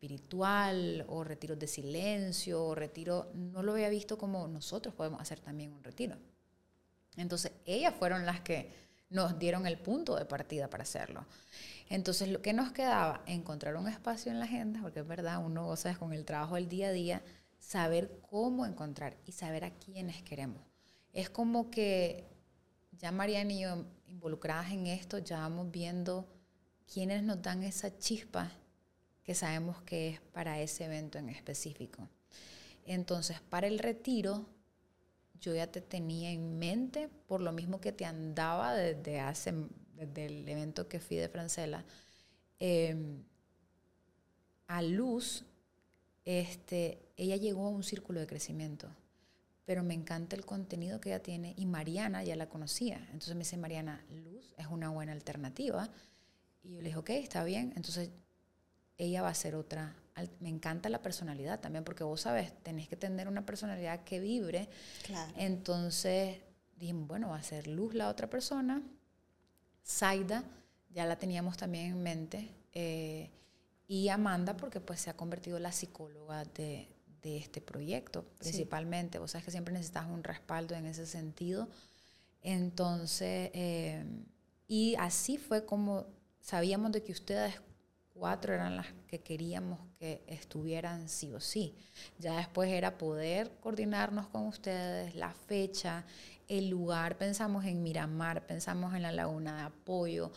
espiritual 0.00 1.04
o 1.08 1.22
retiros 1.24 1.58
de 1.58 1.66
silencio 1.66 2.64
o 2.64 2.74
retiro, 2.74 3.30
no 3.34 3.62
lo 3.62 3.72
había 3.72 3.90
visto 3.90 4.16
como 4.16 4.48
nosotros 4.48 4.94
podemos 4.94 5.20
hacer 5.20 5.40
también 5.40 5.74
un 5.74 5.84
retiro. 5.84 6.16
Entonces, 7.16 7.52
ellas 7.66 7.94
fueron 7.98 8.24
las 8.24 8.40
que 8.40 8.72
nos 9.10 9.38
dieron 9.38 9.66
el 9.66 9.78
punto 9.78 10.16
de 10.16 10.24
partida 10.24 10.70
para 10.70 10.84
hacerlo. 10.84 11.26
Entonces, 11.90 12.28
lo 12.28 12.40
que 12.40 12.54
nos 12.54 12.72
quedaba, 12.72 13.22
encontrar 13.26 13.76
un 13.76 13.88
espacio 13.88 14.32
en 14.32 14.38
la 14.38 14.46
agenda, 14.46 14.80
porque 14.80 15.00
es 15.00 15.06
verdad, 15.06 15.44
uno, 15.44 15.68
o 15.68 15.76
sea, 15.76 15.94
con 15.96 16.14
el 16.14 16.24
trabajo 16.24 16.54
del 16.54 16.68
día 16.68 16.88
a 16.88 16.92
día, 16.92 17.22
saber 17.58 18.20
cómo 18.30 18.64
encontrar 18.64 19.18
y 19.26 19.32
saber 19.32 19.64
a 19.64 19.74
quiénes 19.74 20.22
queremos. 20.22 20.62
Es 21.12 21.28
como 21.28 21.70
que 21.70 22.26
ya 22.92 23.12
Mariana 23.12 23.52
y 23.52 23.60
yo 23.60 23.84
involucradas 24.06 24.70
en 24.70 24.86
esto, 24.86 25.18
ya 25.18 25.40
vamos 25.40 25.70
viendo 25.70 26.26
quiénes 26.90 27.22
nos 27.22 27.42
dan 27.42 27.64
esa 27.64 27.98
chispa 27.98 28.50
que 29.30 29.36
sabemos 29.36 29.80
que 29.82 30.08
es 30.08 30.20
para 30.32 30.60
ese 30.60 30.86
evento 30.86 31.16
en 31.16 31.28
específico. 31.28 32.08
Entonces, 32.84 33.40
para 33.40 33.68
el 33.68 33.78
retiro, 33.78 34.44
yo 35.40 35.54
ya 35.54 35.68
te 35.68 35.80
tenía 35.80 36.32
en 36.32 36.58
mente, 36.58 37.08
por 37.28 37.40
lo 37.40 37.52
mismo 37.52 37.80
que 37.80 37.92
te 37.92 38.04
andaba 38.04 38.74
desde 38.74 39.20
hace, 39.20 39.54
desde 39.94 40.26
el 40.26 40.48
evento 40.48 40.88
que 40.88 40.98
fui 40.98 41.16
de 41.16 41.28
Francela, 41.28 41.84
em, 42.58 43.22
a 44.66 44.82
Luz, 44.82 45.44
este, 46.24 46.98
ella 47.16 47.36
llegó 47.36 47.66
a 47.66 47.70
un 47.70 47.84
círculo 47.84 48.18
de 48.18 48.26
crecimiento, 48.26 48.88
pero 49.64 49.84
me 49.84 49.94
encanta 49.94 50.34
el 50.34 50.44
contenido 50.44 51.00
que 51.00 51.10
ella 51.10 51.22
tiene 51.22 51.54
y 51.56 51.66
Mariana 51.66 52.24
ya 52.24 52.34
la 52.34 52.48
conocía. 52.48 52.96
Entonces 53.12 53.36
me 53.36 53.44
dice, 53.44 53.56
Mariana, 53.56 54.04
Luz 54.10 54.56
es 54.58 54.66
una 54.66 54.90
buena 54.90 55.12
alternativa. 55.12 55.88
Y 56.64 56.72
yo 56.72 56.78
le 56.78 56.88
dije, 56.88 56.98
ok, 56.98 57.10
está 57.10 57.44
bien. 57.44 57.72
Entonces 57.76 58.10
ella 59.04 59.22
va 59.22 59.28
a 59.28 59.34
ser 59.34 59.54
otra 59.54 59.94
me 60.40 60.48
encanta 60.48 60.88
la 60.88 61.02
personalidad 61.02 61.60
también, 61.60 61.84
porque 61.84 62.04
vos 62.04 62.22
sabes, 62.22 62.52
tenés 62.62 62.88
que 62.88 62.96
tener 62.96 63.28
una 63.28 63.46
personalidad 63.46 64.04
que 64.04 64.20
vibre. 64.20 64.68
Entonces 65.36 66.38
dijimos, 66.76 67.08
bueno, 67.08 67.30
va 67.30 67.36
a 67.36 67.42
ser 67.42 67.66
Luz 67.66 67.94
la 67.94 68.08
otra 68.08 68.28
persona. 68.28 68.82
Zaida, 69.86 70.44
ya 70.90 71.06
la 71.06 71.16
teníamos 71.16 71.56
también 71.56 71.92
en 71.92 72.02
mente. 72.02 72.50
Eh, 72.72 73.30
y 73.86 74.08
Amanda, 74.08 74.56
porque 74.56 74.80
pues 74.80 75.00
se 75.00 75.10
ha 75.10 75.16
convertido 75.16 75.56
en 75.56 75.64
la 75.64 75.72
psicóloga 75.72 76.44
de, 76.44 76.88
de 77.22 77.38
este 77.38 77.60
proyecto, 77.60 78.24
principalmente. 78.38 79.18
Vos 79.18 79.32
sabes 79.32 79.44
que 79.44 79.50
siempre 79.50 79.74
necesitas 79.74 80.06
un 80.06 80.22
respaldo 80.22 80.74
en 80.74 80.86
ese 80.86 81.06
sentido. 81.06 81.68
Entonces, 82.42 83.50
eh, 83.52 84.04
y 84.68 84.94
así 84.96 85.38
fue 85.38 85.64
como 85.64 86.06
sabíamos 86.40 86.92
de 86.92 87.02
que 87.02 87.12
ustedes 87.12 87.54
cuatro 88.20 88.54
eran 88.54 88.76
las 88.76 88.86
que 89.08 89.20
queríamos 89.20 89.80
que 89.98 90.22
estuvieran 90.28 91.08
sí 91.08 91.32
o 91.32 91.40
sí. 91.40 91.74
Ya 92.18 92.36
después 92.36 92.70
era 92.70 92.98
poder 92.98 93.50
coordinarnos 93.60 94.28
con 94.28 94.46
ustedes, 94.46 95.16
la 95.16 95.32
fecha, 95.32 96.04
el 96.46 96.68
lugar. 96.68 97.16
Pensamos 97.16 97.64
en 97.64 97.82
Miramar, 97.82 98.46
pensamos 98.46 98.94
en 98.94 99.02
la 99.02 99.10
Laguna 99.10 99.56
de 99.56 99.62
Apoyo. 99.62 100.30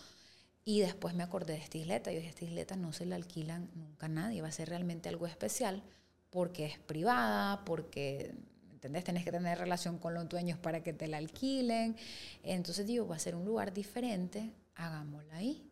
Y 0.66 0.80
después 0.80 1.14
me 1.14 1.24
acordé 1.24 1.54
de 1.54 1.60
esta 1.60 1.78
isleta. 1.78 2.12
Yo 2.12 2.18
dije, 2.18 2.30
esta 2.30 2.46
isleta 2.46 2.76
no 2.78 2.94
se 2.94 3.06
la 3.06 3.18
alquilan 3.18 3.70
nunca 3.76 4.06
a 4.06 4.10
nadie. 4.10 4.42
Va 4.42 4.48
a 4.48 4.52
ser 4.52 4.70
realmente 4.70 5.10
algo 5.10 5.28
especial 5.28 5.84
porque 6.30 6.66
es 6.66 6.80
privada, 6.80 7.66
porque, 7.66 8.34
¿entendés? 8.72 9.04
Tenés 9.04 9.26
que 9.26 9.32
tener 9.32 9.58
relación 9.60 10.00
con 10.00 10.14
los 10.14 10.28
dueños 10.30 10.58
para 10.58 10.82
que 10.82 10.94
te 10.94 11.08
la 11.08 11.18
alquilen. 11.18 11.98
Entonces 12.44 12.88
digo, 12.88 13.06
va 13.08 13.18
a 13.18 13.20
ser 13.20 13.36
un 13.36 13.44
lugar 13.44 13.74
diferente, 13.74 14.52
hagámosla 14.76 15.36
ahí. 15.36 15.70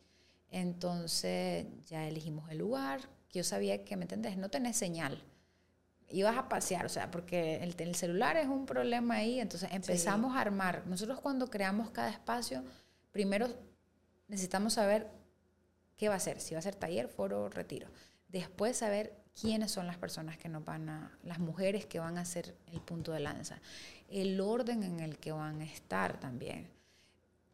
Entonces 0.51 1.65
ya 1.87 2.07
elegimos 2.07 2.49
el 2.51 2.59
lugar. 2.59 3.01
Yo 3.31 3.43
sabía 3.43 3.83
que, 3.85 3.95
¿me 3.95 4.03
entendés? 4.03 4.37
No 4.37 4.49
tenés 4.49 4.75
señal. 4.75 5.23
Ibas 6.09 6.37
a 6.37 6.49
pasear, 6.49 6.85
o 6.85 6.89
sea, 6.89 7.09
porque 7.09 7.63
el, 7.63 7.95
celular 7.95 8.35
es 8.35 8.47
un 8.47 8.65
problema 8.65 9.15
ahí. 9.15 9.39
Entonces 9.39 9.69
empezamos 9.71 10.35
a 10.35 10.41
armar. 10.41 10.85
Nosotros 10.85 11.21
cuando 11.21 11.49
creamos 11.49 11.89
cada 11.91 12.09
espacio, 12.09 12.63
primero 13.11 13.47
necesitamos 14.27 14.73
saber 14.73 15.09
qué 15.95 16.09
va 16.09 16.15
a 16.15 16.19
ser. 16.19 16.41
Si 16.41 16.53
va 16.53 16.59
a 16.59 16.63
ser 16.63 16.75
taller, 16.75 17.07
foro, 17.07 17.47
retiro. 17.47 17.87
Después 18.27 18.77
saber 18.77 19.21
quiénes 19.39 19.71
son 19.71 19.87
las 19.87 19.97
personas 19.97 20.37
que 20.37 20.49
nos 20.49 20.65
van 20.65 20.89
a, 20.89 21.17
las 21.23 21.39
mujeres 21.39 21.85
que 21.85 21.99
van 21.99 22.17
a 22.17 22.25
ser 22.25 22.57
el 22.67 22.81
punto 22.81 23.13
de 23.13 23.21
lanza. 23.21 23.61
El 24.09 24.41
orden 24.41 24.83
en 24.83 24.99
el 24.99 25.17
que 25.17 25.31
van 25.31 25.61
a 25.61 25.65
estar 25.65 26.19
también 26.19 26.67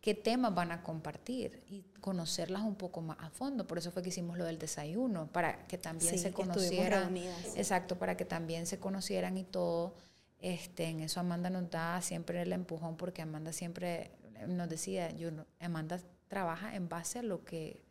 qué 0.07 0.13
temas 0.13 0.55
van 0.55 0.71
a 0.71 0.83
compartir 0.83 1.65
y 1.67 1.83
conocerlas 1.99 2.61
un 2.61 2.75
poco 2.75 3.01
más 3.01 3.17
a 3.19 3.29
fondo. 3.29 3.67
Por 3.67 3.77
eso 3.77 3.91
fue 3.91 4.01
que 4.01 4.07
hicimos 4.07 4.37
lo 4.37 4.45
del 4.45 4.57
desayuno, 4.57 5.27
para 5.27 5.67
que 5.67 5.77
también 5.77 6.17
se 6.17 6.31
conocieran. 6.31 7.17
Exacto, 7.57 7.97
para 7.97 8.15
que 8.15 8.23
también 8.23 8.67
se 8.67 8.79
conocieran 8.79 9.37
y 9.37 9.43
todo. 9.43 9.95
Este, 10.39 10.85
en 10.85 11.01
eso 11.01 11.19
Amanda 11.19 11.49
nos 11.49 11.69
da 11.69 12.01
siempre 12.01 12.41
el 12.41 12.53
empujón 12.53 12.95
porque 12.95 13.21
Amanda 13.21 13.51
siempre 13.51 14.11
nos 14.47 14.69
decía, 14.69 15.11
yo 15.11 15.29
Amanda 15.59 15.99
trabaja 16.29 16.73
en 16.77 16.87
base 16.87 17.19
a 17.19 17.23
lo 17.23 17.43
que 17.43 17.83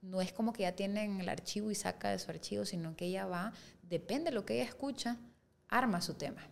no 0.00 0.20
es 0.20 0.32
como 0.32 0.52
que 0.52 0.62
ya 0.62 0.74
tiene 0.74 1.04
en 1.04 1.20
el 1.20 1.28
archivo 1.28 1.70
y 1.70 1.76
saca 1.76 2.10
de 2.10 2.18
su 2.18 2.32
archivo, 2.32 2.64
sino 2.64 2.96
que 2.96 3.04
ella 3.04 3.26
va, 3.26 3.52
depende 3.84 4.30
de 4.30 4.34
lo 4.34 4.44
que 4.44 4.54
ella 4.54 4.64
escucha, 4.68 5.18
arma 5.68 6.00
su 6.00 6.14
tema. 6.14 6.42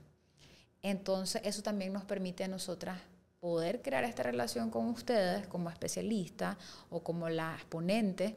Entonces, 0.81 1.43
eso 1.45 1.61
también 1.61 1.93
nos 1.93 2.05
permite 2.05 2.45
a 2.45 2.49
nosotras 2.49 3.01
poder 3.41 3.83
crear 3.83 4.05
esta 4.05 4.23
relación 4.23 4.71
con 4.71 4.87
ustedes 4.87 5.47
como 5.47 5.71
especialistas 5.71 6.57
o 6.91 7.03
como 7.03 7.29
las 7.29 7.65
ponentes 7.65 8.35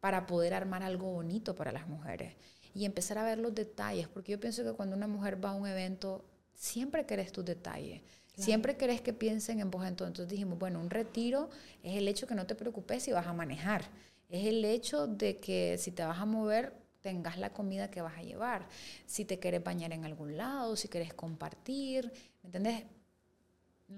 para 0.00 0.26
poder 0.26 0.54
armar 0.54 0.82
algo 0.82 1.10
bonito 1.12 1.54
para 1.54 1.72
las 1.72 1.86
mujeres 1.88 2.34
y 2.74 2.84
empezar 2.84 3.18
a 3.18 3.24
ver 3.24 3.38
los 3.38 3.54
detalles, 3.54 4.08
porque 4.08 4.32
yo 4.32 4.40
pienso 4.40 4.64
que 4.64 4.72
cuando 4.72 4.96
una 4.96 5.06
mujer 5.06 5.44
va 5.44 5.50
a 5.50 5.54
un 5.54 5.66
evento, 5.66 6.24
siempre 6.54 7.06
querés 7.06 7.32
tus 7.32 7.44
detalles. 7.44 8.02
Siempre 8.36 8.78
querés 8.78 9.02
que 9.02 9.12
piensen 9.12 9.60
en 9.60 9.70
vos. 9.70 9.84
Entonces 9.86 10.26
dijimos, 10.26 10.58
bueno, 10.58 10.80
un 10.80 10.88
retiro 10.88 11.50
es 11.82 11.96
el 11.96 12.08
hecho 12.08 12.26
que 12.26 12.34
no 12.34 12.46
te 12.46 12.54
preocupes 12.54 13.02
si 13.02 13.12
vas 13.12 13.26
a 13.26 13.34
manejar. 13.34 13.84
Es 14.30 14.46
el 14.46 14.64
hecho 14.64 15.06
de 15.06 15.38
que 15.40 15.76
si 15.76 15.90
te 15.90 16.04
vas 16.04 16.18
a 16.18 16.24
mover, 16.24 16.72
tengas 17.02 17.38
la 17.38 17.52
comida 17.52 17.90
que 17.90 18.00
vas 18.00 18.16
a 18.16 18.22
llevar. 18.22 18.66
Si 19.04 19.26
te 19.26 19.38
quieres 19.38 19.62
bañar 19.62 19.92
en 19.92 20.06
algún 20.06 20.38
lado, 20.38 20.76
si 20.76 20.88
quieres 20.88 21.12
compartir. 21.12 22.10
¿Me 22.42 22.48
entendés? 22.48 22.84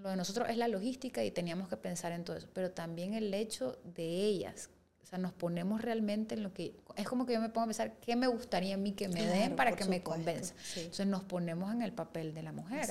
Lo 0.01 0.11
de 0.11 0.17
nosotros 0.17 0.49
es 0.49 0.57
la 0.57 0.69
logística 0.69 1.25
y 1.25 1.31
teníamos 1.31 1.69
que 1.69 1.77
pensar 1.77 2.13
en 2.13 2.25
todo 2.25 2.37
eso, 2.37 2.49
pero 2.53 2.71
también 2.71 3.15
el 3.15 3.33
hecho 3.35 3.79
de 3.85 4.05
ellas. 4.05 4.71
O 5.03 5.07
sea, 5.07 5.19
nos 5.19 5.33
ponemos 5.33 5.83
realmente 5.83 6.35
en 6.35 6.43
lo 6.43 6.55
que... 6.55 6.75
Es 6.97 7.07
como 7.07 7.27
que 7.27 7.35
yo 7.35 7.41
me 7.41 7.51
pongo 7.51 7.65
a 7.65 7.67
pensar 7.67 7.99
qué 8.01 8.17
me 8.17 8.27
gustaría 8.27 8.75
a 8.75 8.79
mí 8.79 8.93
que 8.93 9.09
me 9.09 9.27
den 9.27 9.57
para 9.57 9.77
que 9.77 9.85
me 9.85 10.03
convenza. 10.03 10.55
Entonces 10.77 11.07
nos 11.07 11.23
ponemos 11.25 11.73
en 11.73 11.83
el 11.83 11.93
papel 11.93 12.33
de 12.33 12.43
la 12.43 12.53
mujer. 12.53 12.89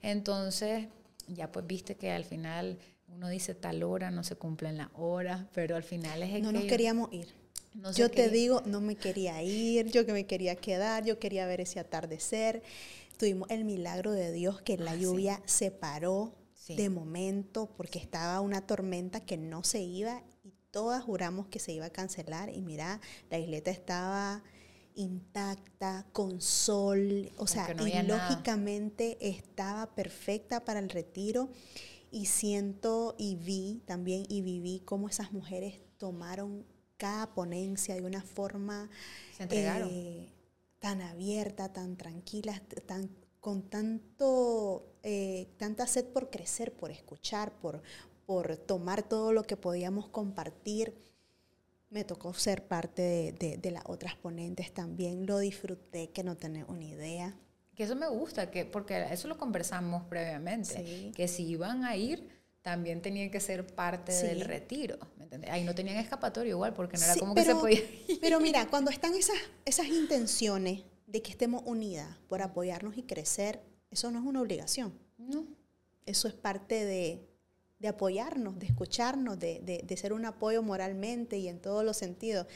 Entonces, 0.00 0.86
ya 1.28 1.52
pues 1.52 1.66
viste 1.66 1.96
que 1.96 2.12
al 2.12 2.24
final 2.24 2.78
uno 3.08 3.28
dice 3.28 3.54
tal 3.54 3.82
hora, 3.82 4.10
no 4.10 4.24
se 4.24 4.36
cumple 4.36 4.70
en 4.70 4.78
la 4.78 4.90
hora, 4.94 5.48
pero 5.52 5.76
al 5.76 5.82
final 5.82 6.22
es... 6.22 6.40
no 6.40 6.52
nos 6.52 6.64
queríamos 6.64 7.12
ir. 7.12 7.28
yo 7.94 8.10
te 8.10 8.30
digo, 8.30 8.62
no 8.64 8.80
me 8.80 8.96
quería 8.96 9.42
ir, 9.42 9.90
yo 9.90 10.06
que 10.06 10.12
me 10.12 10.24
quería 10.24 10.56
quedar, 10.56 11.04
yo 11.04 11.18
quería 11.18 11.46
ver 11.46 11.60
ese 11.60 11.80
atardecer 11.80 12.62
tuvimos 13.20 13.50
el 13.50 13.66
milagro 13.66 14.12
de 14.12 14.32
Dios 14.32 14.62
que 14.62 14.78
la 14.78 14.92
ah, 14.92 14.96
lluvia 14.96 15.42
se 15.44 15.70
paró 15.70 16.34
de 16.68 16.88
momento 16.88 17.68
porque 17.76 17.98
estaba 17.98 18.40
una 18.40 18.66
tormenta 18.66 19.20
que 19.20 19.36
no 19.36 19.62
se 19.62 19.82
iba 19.82 20.22
y 20.42 20.54
todas 20.70 21.04
juramos 21.04 21.46
que 21.48 21.58
se 21.58 21.72
iba 21.72 21.84
a 21.84 21.90
cancelar. 21.90 22.48
Y 22.48 22.62
mira, 22.62 22.98
la 23.28 23.38
isleta 23.38 23.70
estaba 23.70 24.42
intacta, 24.94 26.06
con 26.12 26.40
sol, 26.40 27.30
o 27.36 27.46
sea, 27.46 27.74
y 27.78 28.06
lógicamente 28.06 29.18
estaba 29.20 29.94
perfecta 29.94 30.64
para 30.64 30.80
el 30.80 30.88
retiro. 30.88 31.50
Y 32.10 32.24
siento 32.24 33.16
y 33.18 33.36
vi 33.36 33.82
también 33.84 34.24
y 34.30 34.40
viví 34.40 34.80
cómo 34.86 35.10
esas 35.10 35.32
mujeres 35.32 35.78
tomaron 35.98 36.64
cada 36.96 37.34
ponencia 37.34 37.94
de 37.96 38.02
una 38.02 38.22
forma... 38.22 38.88
Se 39.36 39.42
entregaron. 39.42 39.90
Eh, 39.92 40.32
tan 40.80 41.02
abierta, 41.02 41.72
tan 41.72 41.96
tranquila, 41.96 42.60
tan, 42.86 43.10
con 43.38 43.62
tanto, 43.62 44.96
eh, 45.02 45.48
tanta 45.58 45.86
sed 45.86 46.06
por 46.06 46.30
crecer, 46.30 46.72
por 46.72 46.90
escuchar, 46.90 47.52
por, 47.52 47.82
por 48.26 48.56
tomar 48.56 49.02
todo 49.02 49.32
lo 49.32 49.44
que 49.44 49.56
podíamos 49.56 50.08
compartir. 50.08 50.94
Me 51.90 52.04
tocó 52.04 52.32
ser 52.34 52.66
parte 52.66 53.34
de, 53.38 53.58
de, 53.58 53.70
las 53.70 53.84
otras 53.86 54.16
ponentes 54.16 54.72
también. 54.72 55.26
Lo 55.26 55.38
disfruté, 55.38 56.10
que 56.10 56.22
no 56.22 56.36
tenés 56.36 56.64
una 56.68 56.84
idea. 56.84 57.36
que 57.74 57.82
eso 57.84 57.96
me 57.96 58.08
gusta, 58.08 58.50
que, 58.50 58.64
porque 58.64 59.06
eso 59.10 59.28
lo 59.28 59.36
conversamos 59.36 60.04
previamente, 60.04 61.12
que 61.14 61.28
si 61.28 61.46
iban 61.46 61.84
a 61.84 61.96
ir, 61.96 62.39
también 62.62 63.00
tenían 63.00 63.30
que 63.30 63.40
ser 63.40 63.66
parte 63.66 64.12
del 64.12 64.42
retiro. 64.42 64.98
¿me? 65.16 65.50
Ahí 65.50 65.64
no 65.64 65.74
tenían 65.74 65.96
escapatorio 65.96 66.52
igual, 66.52 66.74
porque 66.74 66.96
no 66.98 67.04
era 67.04 67.16
como 67.16 67.34
que 67.34 67.44
se 67.44 67.54
podía 67.54 67.80
Pero 68.20 68.40
mira, 68.40 68.68
cuando 68.68 68.90
están 68.90 69.14
esas, 69.14 69.36
esas 69.64 69.86
intenciones 69.88 70.82
de 71.06 71.22
que 71.22 71.30
estemos 71.30 71.62
unidas 71.66 72.16
por 72.28 72.42
apoyarnos 72.42 72.96
y 72.96 73.02
crecer, 73.02 73.60
eso 73.90 74.10
no 74.10 74.18
es 74.18 74.24
una 74.24 74.40
obligación. 74.40 74.92
No. 75.18 75.46
Eso 76.06 76.28
es 76.28 76.34
parte 76.34 76.84
de, 76.84 77.26
de 77.78 77.88
apoyarnos, 77.88 78.58
de 78.58 78.66
escucharnos, 78.66 79.38
de, 79.38 79.60
de, 79.60 79.82
de, 79.84 79.96
ser 79.96 80.12
un 80.12 80.24
apoyo 80.24 80.62
moralmente 80.62 81.38
y 81.38 81.48
en 81.48 81.60
todos 81.60 81.84
los 81.84 81.96
sentidos. 81.96 82.46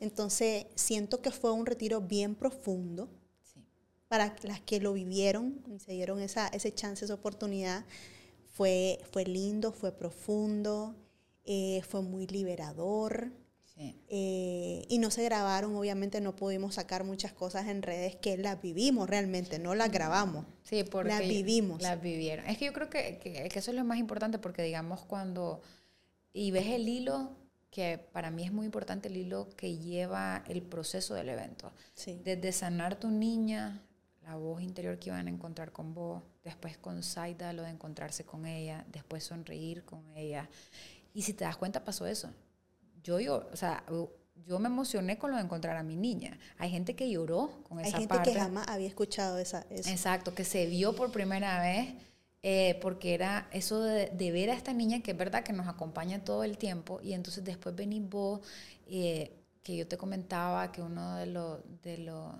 Entonces, 0.00 0.66
siento 0.74 1.22
que 1.22 1.30
fue 1.30 1.52
un 1.52 1.66
retiro 1.66 2.00
bien 2.00 2.34
profundo 2.34 3.08
para 4.08 4.36
las 4.42 4.60
que 4.60 4.78
lo 4.78 4.92
vivieron 4.92 5.62
y 5.74 5.78
se 5.78 5.92
dieron 5.92 6.20
esa, 6.20 6.48
ese 6.48 6.74
chance, 6.74 7.02
esa 7.02 7.14
oportunidad. 7.14 7.86
Fue, 8.52 9.00
fue 9.10 9.24
lindo, 9.24 9.72
fue 9.72 9.92
profundo, 9.92 10.94
eh, 11.44 11.82
fue 11.88 12.02
muy 12.02 12.26
liberador. 12.26 13.32
Eh, 14.08 14.84
y 14.88 14.98
no 14.98 15.10
se 15.10 15.24
grabaron, 15.24 15.74
obviamente 15.74 16.20
no 16.20 16.36
pudimos 16.36 16.76
sacar 16.76 17.02
muchas 17.02 17.32
cosas 17.32 17.66
en 17.66 17.82
redes 17.82 18.14
que 18.14 18.36
las 18.36 18.62
vivimos 18.62 19.10
realmente, 19.10 19.58
no 19.58 19.74
las 19.74 19.90
grabamos. 19.90 20.46
Sí, 20.62 20.84
porque 20.84 21.08
las 21.08 21.20
vivimos. 21.20 21.82
Las 21.82 22.00
vivieron. 22.00 22.46
Es 22.46 22.58
que 22.58 22.66
yo 22.66 22.72
creo 22.72 22.88
que, 22.88 23.18
que, 23.18 23.48
que, 23.48 23.58
eso 23.58 23.70
es 23.72 23.76
lo 23.76 23.84
más 23.84 23.98
importante 23.98 24.38
porque 24.38 24.62
digamos 24.62 25.00
cuando, 25.00 25.62
y 26.32 26.52
ves 26.52 26.66
el 26.66 26.88
hilo, 26.88 27.30
que 27.72 27.98
para 28.12 28.30
mí 28.30 28.44
es 28.44 28.52
muy 28.52 28.66
importante 28.66 29.08
el 29.08 29.16
hilo 29.16 29.48
que 29.56 29.78
lleva 29.78 30.44
el 30.46 30.62
proceso 30.62 31.14
del 31.14 31.30
evento. 31.30 31.72
Sí. 31.94 32.20
Desde 32.22 32.52
sanar 32.52 33.00
tu 33.00 33.10
niña, 33.10 33.82
la 34.24 34.36
voz 34.36 34.62
interior 34.62 34.98
que 34.98 35.10
iban 35.10 35.26
a 35.26 35.30
encontrar 35.30 35.72
con 35.72 35.94
vos, 35.94 36.22
después 36.44 36.78
con 36.78 37.02
Saida, 37.02 37.52
lo 37.52 37.62
de 37.62 37.70
encontrarse 37.70 38.24
con 38.24 38.46
ella, 38.46 38.84
después 38.92 39.24
sonreír 39.24 39.84
con 39.84 40.04
ella. 40.16 40.48
Y 41.14 41.22
si 41.22 41.32
te 41.32 41.44
das 41.44 41.56
cuenta, 41.56 41.84
pasó 41.84 42.06
eso. 42.06 42.30
Yo, 43.02 43.20
yo, 43.20 43.48
o 43.52 43.56
sea, 43.56 43.84
yo 44.46 44.58
me 44.58 44.68
emocioné 44.68 45.18
con 45.18 45.30
lo 45.30 45.36
de 45.36 45.42
encontrar 45.42 45.76
a 45.76 45.82
mi 45.82 45.96
niña. 45.96 46.38
Hay 46.58 46.70
gente 46.70 46.94
que 46.94 47.10
lloró 47.10 47.62
con 47.68 47.80
esa 47.80 47.92
parte. 47.92 47.96
Hay 47.96 48.08
gente 48.08 48.32
que 48.32 48.38
jamás 48.38 48.68
había 48.68 48.88
escuchado 48.88 49.38
esa, 49.38 49.66
eso. 49.70 49.90
Exacto, 49.90 50.34
que 50.34 50.44
se 50.44 50.66
vio 50.66 50.94
por 50.94 51.10
primera 51.10 51.60
vez, 51.60 51.94
eh, 52.42 52.78
porque 52.80 53.14
era 53.14 53.48
eso 53.52 53.82
de, 53.82 54.06
de, 54.06 54.32
ver 54.32 54.50
a 54.50 54.54
esta 54.54 54.72
niña 54.72 55.00
que 55.00 55.12
es 55.12 55.16
verdad 55.16 55.42
que 55.44 55.52
nos 55.52 55.68
acompaña 55.68 56.24
todo 56.24 56.44
el 56.44 56.58
tiempo, 56.58 57.00
y 57.02 57.12
entonces 57.12 57.44
después 57.44 57.74
venís 57.74 58.08
vos, 58.08 58.40
eh, 58.86 59.32
que 59.62 59.76
yo 59.76 59.86
te 59.86 59.96
comentaba 59.96 60.72
que 60.72 60.82
uno 60.82 61.16
de, 61.16 61.26
lo, 61.26 61.62
de, 61.82 61.98
lo, 61.98 62.34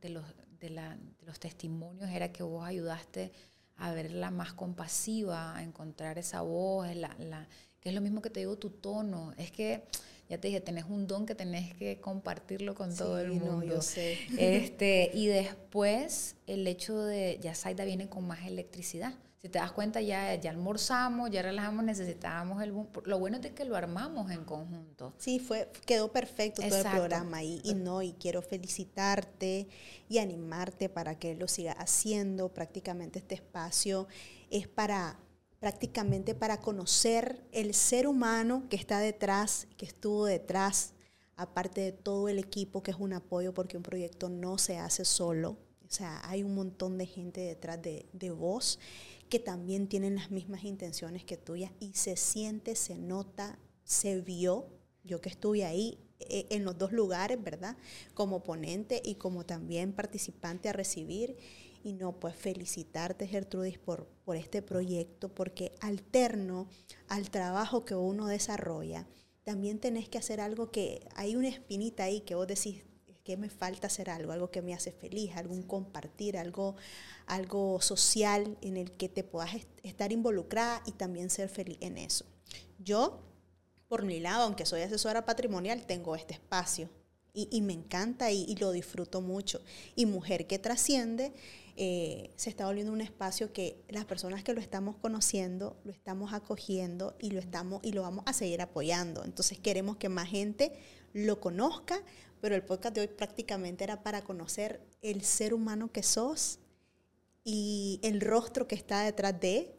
de 0.00 0.10
los 0.10 0.24
de, 0.60 0.70
la, 0.70 0.96
de, 0.96 1.26
los 1.26 1.40
testimonios 1.40 2.10
era 2.10 2.32
que 2.32 2.42
vos 2.42 2.64
ayudaste 2.64 3.32
a 3.76 3.92
verla 3.92 4.30
más 4.30 4.52
compasiva, 4.52 5.56
a 5.56 5.62
encontrar 5.62 6.18
esa 6.18 6.42
voz, 6.42 6.94
la, 6.94 7.14
la, 7.18 7.48
que 7.80 7.88
es 7.88 7.94
lo 7.94 8.00
mismo 8.00 8.20
que 8.20 8.30
te 8.30 8.40
digo 8.40 8.56
tu 8.56 8.70
tono. 8.70 9.32
Es 9.38 9.50
que, 9.50 9.84
ya 10.28 10.38
te 10.38 10.48
dije, 10.48 10.60
tenés 10.60 10.84
un 10.84 11.06
don 11.06 11.26
que 11.26 11.34
tenés 11.34 11.74
que 11.74 12.00
compartirlo 12.00 12.74
con 12.74 12.92
sí, 12.92 12.98
todo 12.98 13.18
el 13.18 13.32
mundo. 13.32 13.52
No, 13.52 13.64
yo 13.64 13.82
sé. 13.82 14.18
Este, 14.38 15.10
y 15.14 15.26
después 15.26 16.36
el 16.46 16.66
hecho 16.66 17.02
de, 17.02 17.38
ya 17.40 17.54
Saida 17.54 17.84
viene 17.84 18.08
con 18.08 18.26
más 18.26 18.46
electricidad. 18.46 19.14
Si 19.40 19.48
te 19.48 19.58
das 19.58 19.72
cuenta, 19.72 20.02
ya, 20.02 20.34
ya 20.34 20.50
almorzamos, 20.50 21.30
ya 21.30 21.40
relajamos, 21.40 21.82
necesitábamos 21.82 22.62
el... 22.62 22.74
Lo 23.04 23.18
bueno 23.18 23.38
es 23.42 23.52
que 23.52 23.64
lo 23.64 23.74
armamos 23.74 24.30
en 24.30 24.44
conjunto. 24.44 25.14
Sí, 25.16 25.38
fue, 25.38 25.72
quedó 25.86 26.12
perfecto 26.12 26.60
Exacto. 26.60 26.82
todo 26.82 26.92
el 26.92 26.98
programa 26.98 27.42
y, 27.42 27.62
y 27.64 27.72
no, 27.72 28.02
y 28.02 28.12
quiero 28.12 28.42
felicitarte 28.42 29.66
y 30.10 30.18
animarte 30.18 30.90
para 30.90 31.18
que 31.18 31.34
lo 31.36 31.48
siga 31.48 31.72
haciendo. 31.72 32.52
Prácticamente 32.52 33.18
este 33.18 33.34
espacio 33.34 34.08
es 34.50 34.68
para 34.68 35.18
prácticamente 35.58 36.34
para 36.34 36.58
conocer 36.60 37.42
el 37.52 37.74
ser 37.74 38.08
humano 38.08 38.64
que 38.68 38.76
está 38.76 38.98
detrás, 38.98 39.68
que 39.76 39.86
estuvo 39.86 40.24
detrás, 40.24 40.94
aparte 41.36 41.80
de 41.82 41.92
todo 41.92 42.28
el 42.28 42.38
equipo 42.38 42.82
que 42.82 42.90
es 42.90 42.96
un 42.98 43.12
apoyo 43.12 43.54
porque 43.54 43.76
un 43.76 43.82
proyecto 43.82 44.28
no 44.28 44.58
se 44.58 44.78
hace 44.78 45.04
solo. 45.04 45.58
O 45.86 45.92
sea, 45.92 46.20
hay 46.28 46.42
un 46.42 46.54
montón 46.54 46.98
de 46.98 47.06
gente 47.06 47.40
detrás 47.40 47.80
de, 47.82 48.06
de 48.12 48.30
vos 48.30 48.78
que 49.30 49.38
también 49.38 49.88
tienen 49.88 50.16
las 50.16 50.30
mismas 50.30 50.64
intenciones 50.64 51.24
que 51.24 51.38
tuyas 51.38 51.72
y 51.80 51.94
se 51.94 52.16
siente, 52.16 52.76
se 52.76 52.98
nota, 52.98 53.58
se 53.84 54.20
vio. 54.20 54.66
Yo 55.04 55.22
que 55.22 55.30
estuve 55.30 55.64
ahí 55.64 55.98
eh, 56.18 56.46
en 56.50 56.64
los 56.64 56.76
dos 56.76 56.92
lugares, 56.92 57.42
¿verdad? 57.42 57.76
Como 58.12 58.42
ponente 58.42 59.00
y 59.02 59.14
como 59.14 59.46
también 59.46 59.94
participante 59.94 60.68
a 60.68 60.74
recibir. 60.74 61.36
Y 61.82 61.94
no, 61.94 62.12
pues 62.12 62.36
felicitarte, 62.36 63.26
Gertrudis, 63.26 63.78
por, 63.78 64.06
por 64.24 64.36
este 64.36 64.60
proyecto, 64.60 65.30
porque 65.30 65.72
alterno 65.80 66.68
al 67.08 67.30
trabajo 67.30 67.86
que 67.86 67.94
uno 67.94 68.26
desarrolla, 68.26 69.06
también 69.44 69.78
tenés 69.78 70.08
que 70.08 70.18
hacer 70.18 70.42
algo 70.42 70.70
que 70.70 71.08
hay 71.14 71.36
una 71.36 71.48
espinita 71.48 72.04
ahí 72.04 72.20
que 72.20 72.34
vos 72.34 72.46
decís, 72.46 72.84
que 73.30 73.36
me 73.36 73.48
falta 73.48 73.86
hacer 73.86 74.10
algo, 74.10 74.32
algo 74.32 74.50
que 74.50 74.60
me 74.60 74.74
hace 74.74 74.90
feliz, 74.90 75.36
algún 75.36 75.62
compartir, 75.62 76.36
algo, 76.36 76.74
algo 77.26 77.80
social 77.80 78.58
en 78.60 78.76
el 78.76 78.90
que 78.90 79.08
te 79.08 79.22
puedas 79.22 79.54
est 79.54 79.68
estar 79.84 80.10
involucrada 80.10 80.82
y 80.84 80.90
también 80.90 81.30
ser 81.30 81.48
feliz 81.48 81.78
en 81.80 81.96
eso. 81.96 82.24
Yo, 82.80 83.20
por 83.86 84.02
mi 84.02 84.18
lado, 84.18 84.42
aunque 84.42 84.66
soy 84.66 84.80
asesora 84.82 85.24
patrimonial, 85.24 85.86
tengo 85.86 86.16
este 86.16 86.34
espacio 86.34 86.88
y, 87.32 87.46
y 87.52 87.62
me 87.62 87.72
encanta 87.72 88.32
y, 88.32 88.44
y, 88.48 88.56
lo 88.56 88.72
disfruto 88.72 89.20
mucho. 89.20 89.60
Y 89.94 90.06
Mujer 90.06 90.48
que 90.48 90.58
Trasciende 90.58 91.32
eh, 91.76 92.32
se 92.34 92.50
está 92.50 92.66
volviendo 92.66 92.92
un 92.92 93.00
espacio 93.00 93.52
que 93.52 93.84
las 93.88 94.06
personas 94.06 94.42
que 94.42 94.54
lo 94.54 94.60
estamos 94.60 94.96
conociendo, 94.96 95.76
lo 95.84 95.92
estamos 95.92 96.32
acogiendo 96.32 97.14
y 97.20 97.30
lo, 97.30 97.38
estamos, 97.38 97.80
y 97.84 97.92
lo 97.92 98.02
vamos 98.02 98.24
a 98.26 98.32
seguir 98.32 98.60
apoyando. 98.60 99.22
Entonces 99.24 99.60
queremos 99.60 99.98
que 99.98 100.08
más 100.08 100.28
gente 100.28 100.72
lo 101.12 101.40
conozca, 101.40 102.02
pero 102.40 102.54
el 102.54 102.62
podcast 102.62 102.94
de 102.94 103.02
hoy 103.02 103.08
prácticamente 103.08 103.84
era 103.84 104.02
para 104.02 104.22
conocer 104.22 104.80
el 105.02 105.22
ser 105.22 105.54
humano 105.54 105.92
que 105.92 106.02
sos 106.02 106.58
y 107.44 108.00
el 108.02 108.20
rostro 108.20 108.66
que 108.66 108.74
está 108.74 109.02
detrás 109.02 109.38
de 109.40 109.74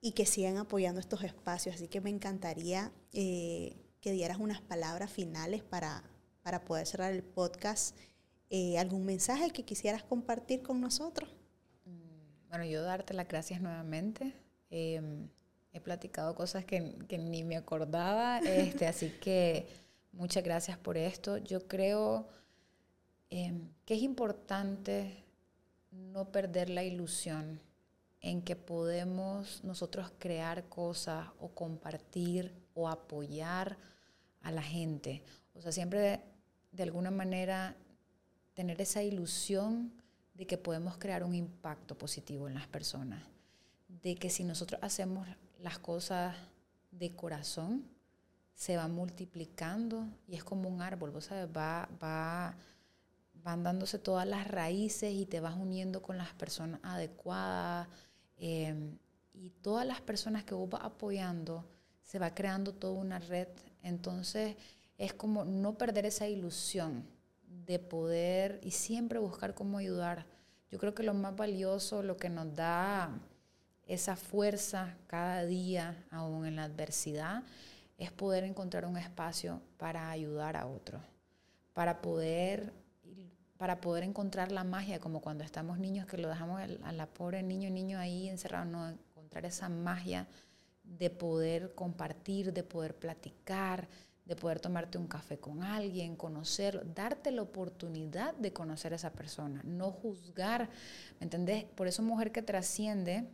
y 0.00 0.12
que 0.12 0.26
sigan 0.26 0.56
apoyando 0.56 1.00
estos 1.00 1.22
espacios. 1.22 1.76
Así 1.76 1.88
que 1.88 2.00
me 2.00 2.10
encantaría 2.10 2.92
eh, 3.12 3.76
que 4.00 4.12
dieras 4.12 4.38
unas 4.38 4.60
palabras 4.60 5.10
finales 5.10 5.62
para, 5.62 6.02
para 6.42 6.64
poder 6.64 6.86
cerrar 6.86 7.12
el 7.12 7.22
podcast. 7.22 7.96
Eh, 8.50 8.78
¿Algún 8.78 9.04
mensaje 9.04 9.50
que 9.50 9.64
quisieras 9.64 10.02
compartir 10.02 10.62
con 10.62 10.80
nosotros? 10.80 11.30
Bueno, 12.48 12.64
yo 12.64 12.82
darte 12.82 13.14
las 13.14 13.28
gracias 13.28 13.62
nuevamente. 13.62 14.34
Eh, 14.70 15.00
he 15.72 15.80
platicado 15.80 16.34
cosas 16.34 16.64
que, 16.64 16.98
que 17.08 17.16
ni 17.16 17.44
me 17.44 17.56
acordaba, 17.56 18.38
este, 18.40 18.86
así 18.86 19.08
que 19.20 19.66
muchas 20.12 20.44
gracias 20.44 20.78
por 20.78 20.96
esto. 20.96 21.38
Yo 21.38 21.66
creo 21.66 22.28
eh, 23.30 23.52
que 23.84 23.94
es 23.94 24.02
importante 24.02 25.24
no 25.90 26.30
perder 26.30 26.70
la 26.70 26.82
ilusión 26.82 27.60
en 28.20 28.42
que 28.42 28.56
podemos 28.56 29.62
nosotros 29.64 30.12
crear 30.18 30.68
cosas 30.68 31.28
o 31.40 31.48
compartir 31.48 32.54
o 32.74 32.88
apoyar 32.88 33.76
a 34.42 34.52
la 34.52 34.62
gente. 34.62 35.22
O 35.54 35.60
sea, 35.60 35.72
siempre 35.72 36.20
de 36.70 36.82
alguna 36.82 37.10
manera 37.10 37.76
tener 38.54 38.80
esa 38.80 39.02
ilusión 39.02 39.92
de 40.34 40.46
que 40.46 40.56
podemos 40.56 40.96
crear 40.96 41.24
un 41.24 41.34
impacto 41.34 41.96
positivo 41.96 42.48
en 42.48 42.54
las 42.54 42.66
personas, 42.66 43.22
de 43.88 44.14
que 44.14 44.30
si 44.30 44.44
nosotros 44.44 44.80
hacemos 44.82 45.28
las 45.58 45.78
cosas 45.78 46.34
de 46.90 47.14
corazón, 47.14 47.84
se 48.54 48.76
va 48.76 48.88
multiplicando 48.88 50.06
y 50.26 50.34
es 50.34 50.44
como 50.44 50.68
un 50.68 50.82
árbol, 50.82 51.10
vos 51.10 51.24
sabes, 51.26 51.48
va, 51.48 51.88
va, 52.02 52.56
van 53.42 53.62
dándose 53.62 53.98
todas 53.98 54.26
las 54.26 54.46
raíces 54.48 55.12
y 55.12 55.26
te 55.26 55.40
vas 55.40 55.56
uniendo 55.56 56.02
con 56.02 56.18
las 56.18 56.32
personas 56.34 56.80
adecuadas 56.82 57.88
eh, 58.36 58.74
y 59.34 59.50
todas 59.50 59.86
las 59.86 60.00
personas 60.00 60.44
que 60.44 60.54
vos 60.54 60.68
vas 60.68 60.84
apoyando, 60.84 61.64
se 62.02 62.18
va 62.18 62.34
creando 62.34 62.72
toda 62.72 62.94
una 62.94 63.18
red. 63.18 63.48
Entonces 63.82 64.56
es 64.98 65.12
como 65.12 65.44
no 65.44 65.76
perder 65.78 66.06
esa 66.06 66.28
ilusión 66.28 67.04
de 67.66 67.78
poder 67.78 68.60
y 68.62 68.70
siempre 68.70 69.18
buscar 69.18 69.54
cómo 69.54 69.78
ayudar. 69.78 70.26
Yo 70.70 70.78
creo 70.78 70.94
que 70.94 71.02
lo 71.02 71.14
más 71.14 71.34
valioso, 71.36 72.02
lo 72.02 72.16
que 72.16 72.28
nos 72.28 72.54
da 72.54 73.10
esa 73.86 74.16
fuerza 74.16 74.96
cada 75.06 75.44
día, 75.44 76.04
aún 76.10 76.46
en 76.46 76.56
la 76.56 76.64
adversidad, 76.64 77.42
es 78.02 78.10
poder 78.10 78.42
encontrar 78.44 78.84
un 78.84 78.96
espacio 78.96 79.60
para 79.78 80.10
ayudar 80.10 80.56
a 80.56 80.66
otro, 80.66 81.00
para 81.72 82.02
poder, 82.02 82.72
para 83.56 83.80
poder 83.80 84.02
encontrar 84.02 84.50
la 84.50 84.64
magia, 84.64 84.98
como 84.98 85.20
cuando 85.20 85.44
estamos 85.44 85.78
niños 85.78 86.06
que 86.06 86.18
lo 86.18 86.28
dejamos 86.28 86.60
a 86.60 86.92
la 86.92 87.06
pobre 87.06 87.42
niño 87.42 87.70
niño 87.70 87.98
ahí 87.98 88.28
encerrado, 88.28 88.64
no 88.64 88.88
encontrar 88.88 89.46
esa 89.46 89.68
magia 89.68 90.26
de 90.82 91.10
poder 91.10 91.74
compartir, 91.76 92.52
de 92.52 92.64
poder 92.64 92.96
platicar, 92.96 93.88
de 94.24 94.34
poder 94.34 94.58
tomarte 94.58 94.98
un 94.98 95.06
café 95.06 95.38
con 95.38 95.62
alguien, 95.62 96.16
conocerlo, 96.16 96.82
darte 96.84 97.30
la 97.30 97.42
oportunidad 97.42 98.34
de 98.34 98.52
conocer 98.52 98.92
a 98.92 98.96
esa 98.96 99.12
persona, 99.12 99.60
no 99.64 99.92
juzgar, 99.92 100.68
¿me 101.20 101.24
entendés? 101.24 101.64
Por 101.64 101.86
eso 101.86 102.02
mujer 102.02 102.32
que 102.32 102.42
trasciende 102.42 103.28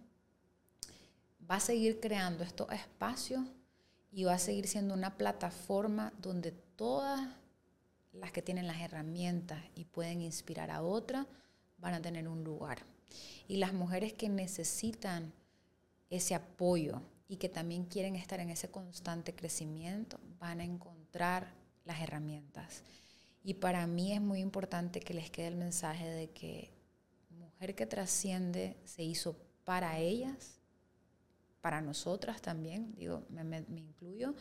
va 1.50 1.56
a 1.56 1.60
seguir 1.60 2.00
creando 2.00 2.44
estos 2.44 2.70
espacios 2.70 3.40
y 4.10 4.24
va 4.24 4.34
a 4.34 4.38
seguir 4.38 4.66
siendo 4.66 4.94
una 4.94 5.16
plataforma 5.16 6.12
donde 6.20 6.52
todas 6.52 7.28
las 8.12 8.32
que 8.32 8.42
tienen 8.42 8.66
las 8.66 8.80
herramientas 8.80 9.62
y 9.74 9.84
pueden 9.84 10.22
inspirar 10.22 10.70
a 10.70 10.82
otras 10.82 11.26
van 11.78 11.94
a 11.94 12.02
tener 12.02 12.28
un 12.28 12.44
lugar. 12.44 12.78
Y 13.46 13.56
las 13.56 13.72
mujeres 13.72 14.12
que 14.12 14.28
necesitan 14.28 15.32
ese 16.10 16.34
apoyo 16.34 17.02
y 17.28 17.36
que 17.36 17.48
también 17.48 17.84
quieren 17.84 18.16
estar 18.16 18.40
en 18.40 18.50
ese 18.50 18.70
constante 18.70 19.34
crecimiento 19.34 20.18
van 20.38 20.60
a 20.60 20.64
encontrar 20.64 21.52
las 21.84 22.00
herramientas. 22.00 22.82
Y 23.42 23.54
para 23.54 23.86
mí 23.86 24.12
es 24.12 24.20
muy 24.20 24.40
importante 24.40 25.00
que 25.00 25.14
les 25.14 25.30
quede 25.30 25.48
el 25.48 25.56
mensaje 25.56 26.08
de 26.08 26.30
que 26.30 26.70
mujer 27.30 27.74
que 27.74 27.86
trasciende 27.86 28.76
se 28.84 29.02
hizo 29.02 29.36
para 29.64 29.98
ellas 29.98 30.57
para 31.60 31.80
nosotras 31.80 32.40
también, 32.40 32.94
digo, 32.96 33.22
me, 33.30 33.64
incluyo, 33.76 34.34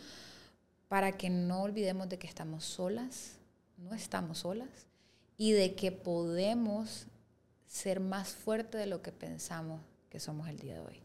para 0.87 1.17
que 1.17 1.29
no 1.29 1.61
olvidemos 1.61 2.09
de 2.09 2.17
que 2.17 2.27
estamos 2.27 2.63
solas, 2.63 3.37
no 3.77 3.93
estamos 3.93 4.39
solas, 4.39 4.69
y 5.37 5.51
de 5.51 5.75
que 5.75 5.91
podemos 5.91 7.07
ser 7.67 7.99
más 7.99 8.29
fuertes 8.29 8.79
de 8.79 8.87
lo 8.87 9.01
que 9.01 9.11
pensamos 9.11 9.81
que 10.09 10.19
somos 10.19 10.47
el 10.47 10.59
día 10.59 10.75
de 10.75 10.79
hoy, 10.81 11.01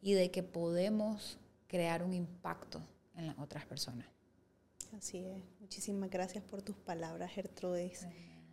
y 0.00 0.12
de 0.12 0.30
que 0.30 0.42
podemos 0.42 1.38
crear 1.68 2.02
un 2.02 2.12
impacto 2.12 2.82
en 3.16 3.26
las 3.26 3.38
otras 3.38 3.64
personas. 3.64 4.06
Así 4.96 5.18
es. 5.18 5.42
Muchísimas 5.60 6.10
gracias 6.10 6.44
por 6.44 6.60
tus 6.60 6.76
palabras, 6.76 7.30
Gertrudis. 7.32 8.06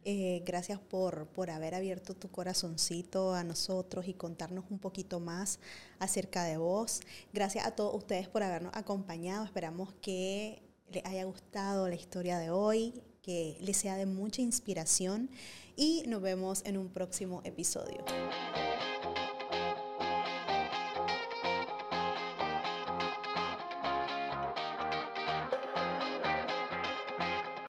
Eh, 0.05 0.41
gracias 0.45 0.79
por, 0.79 1.27
por 1.27 1.49
haber 1.49 1.75
abierto 1.75 2.15
tu 2.15 2.29
corazoncito 2.31 3.33
a 3.33 3.43
nosotros 3.43 4.07
y 4.07 4.13
contarnos 4.13 4.65
un 4.69 4.79
poquito 4.79 5.19
más 5.19 5.59
acerca 5.99 6.43
de 6.45 6.57
vos. 6.57 7.01
Gracias 7.33 7.65
a 7.65 7.71
todos 7.71 7.95
ustedes 7.95 8.27
por 8.27 8.43
habernos 8.43 8.71
acompañado. 8.75 9.43
Esperamos 9.43 9.93
que 10.01 10.63
les 10.91 11.05
haya 11.05 11.25
gustado 11.25 11.87
la 11.87 11.95
historia 11.95 12.39
de 12.39 12.49
hoy, 12.49 13.01
que 13.21 13.57
les 13.61 13.77
sea 13.77 13.95
de 13.97 14.05
mucha 14.05 14.41
inspiración 14.41 15.29
y 15.75 16.03
nos 16.07 16.21
vemos 16.21 16.61
en 16.65 16.77
un 16.77 16.89
próximo 16.89 17.41
episodio. 17.43 18.03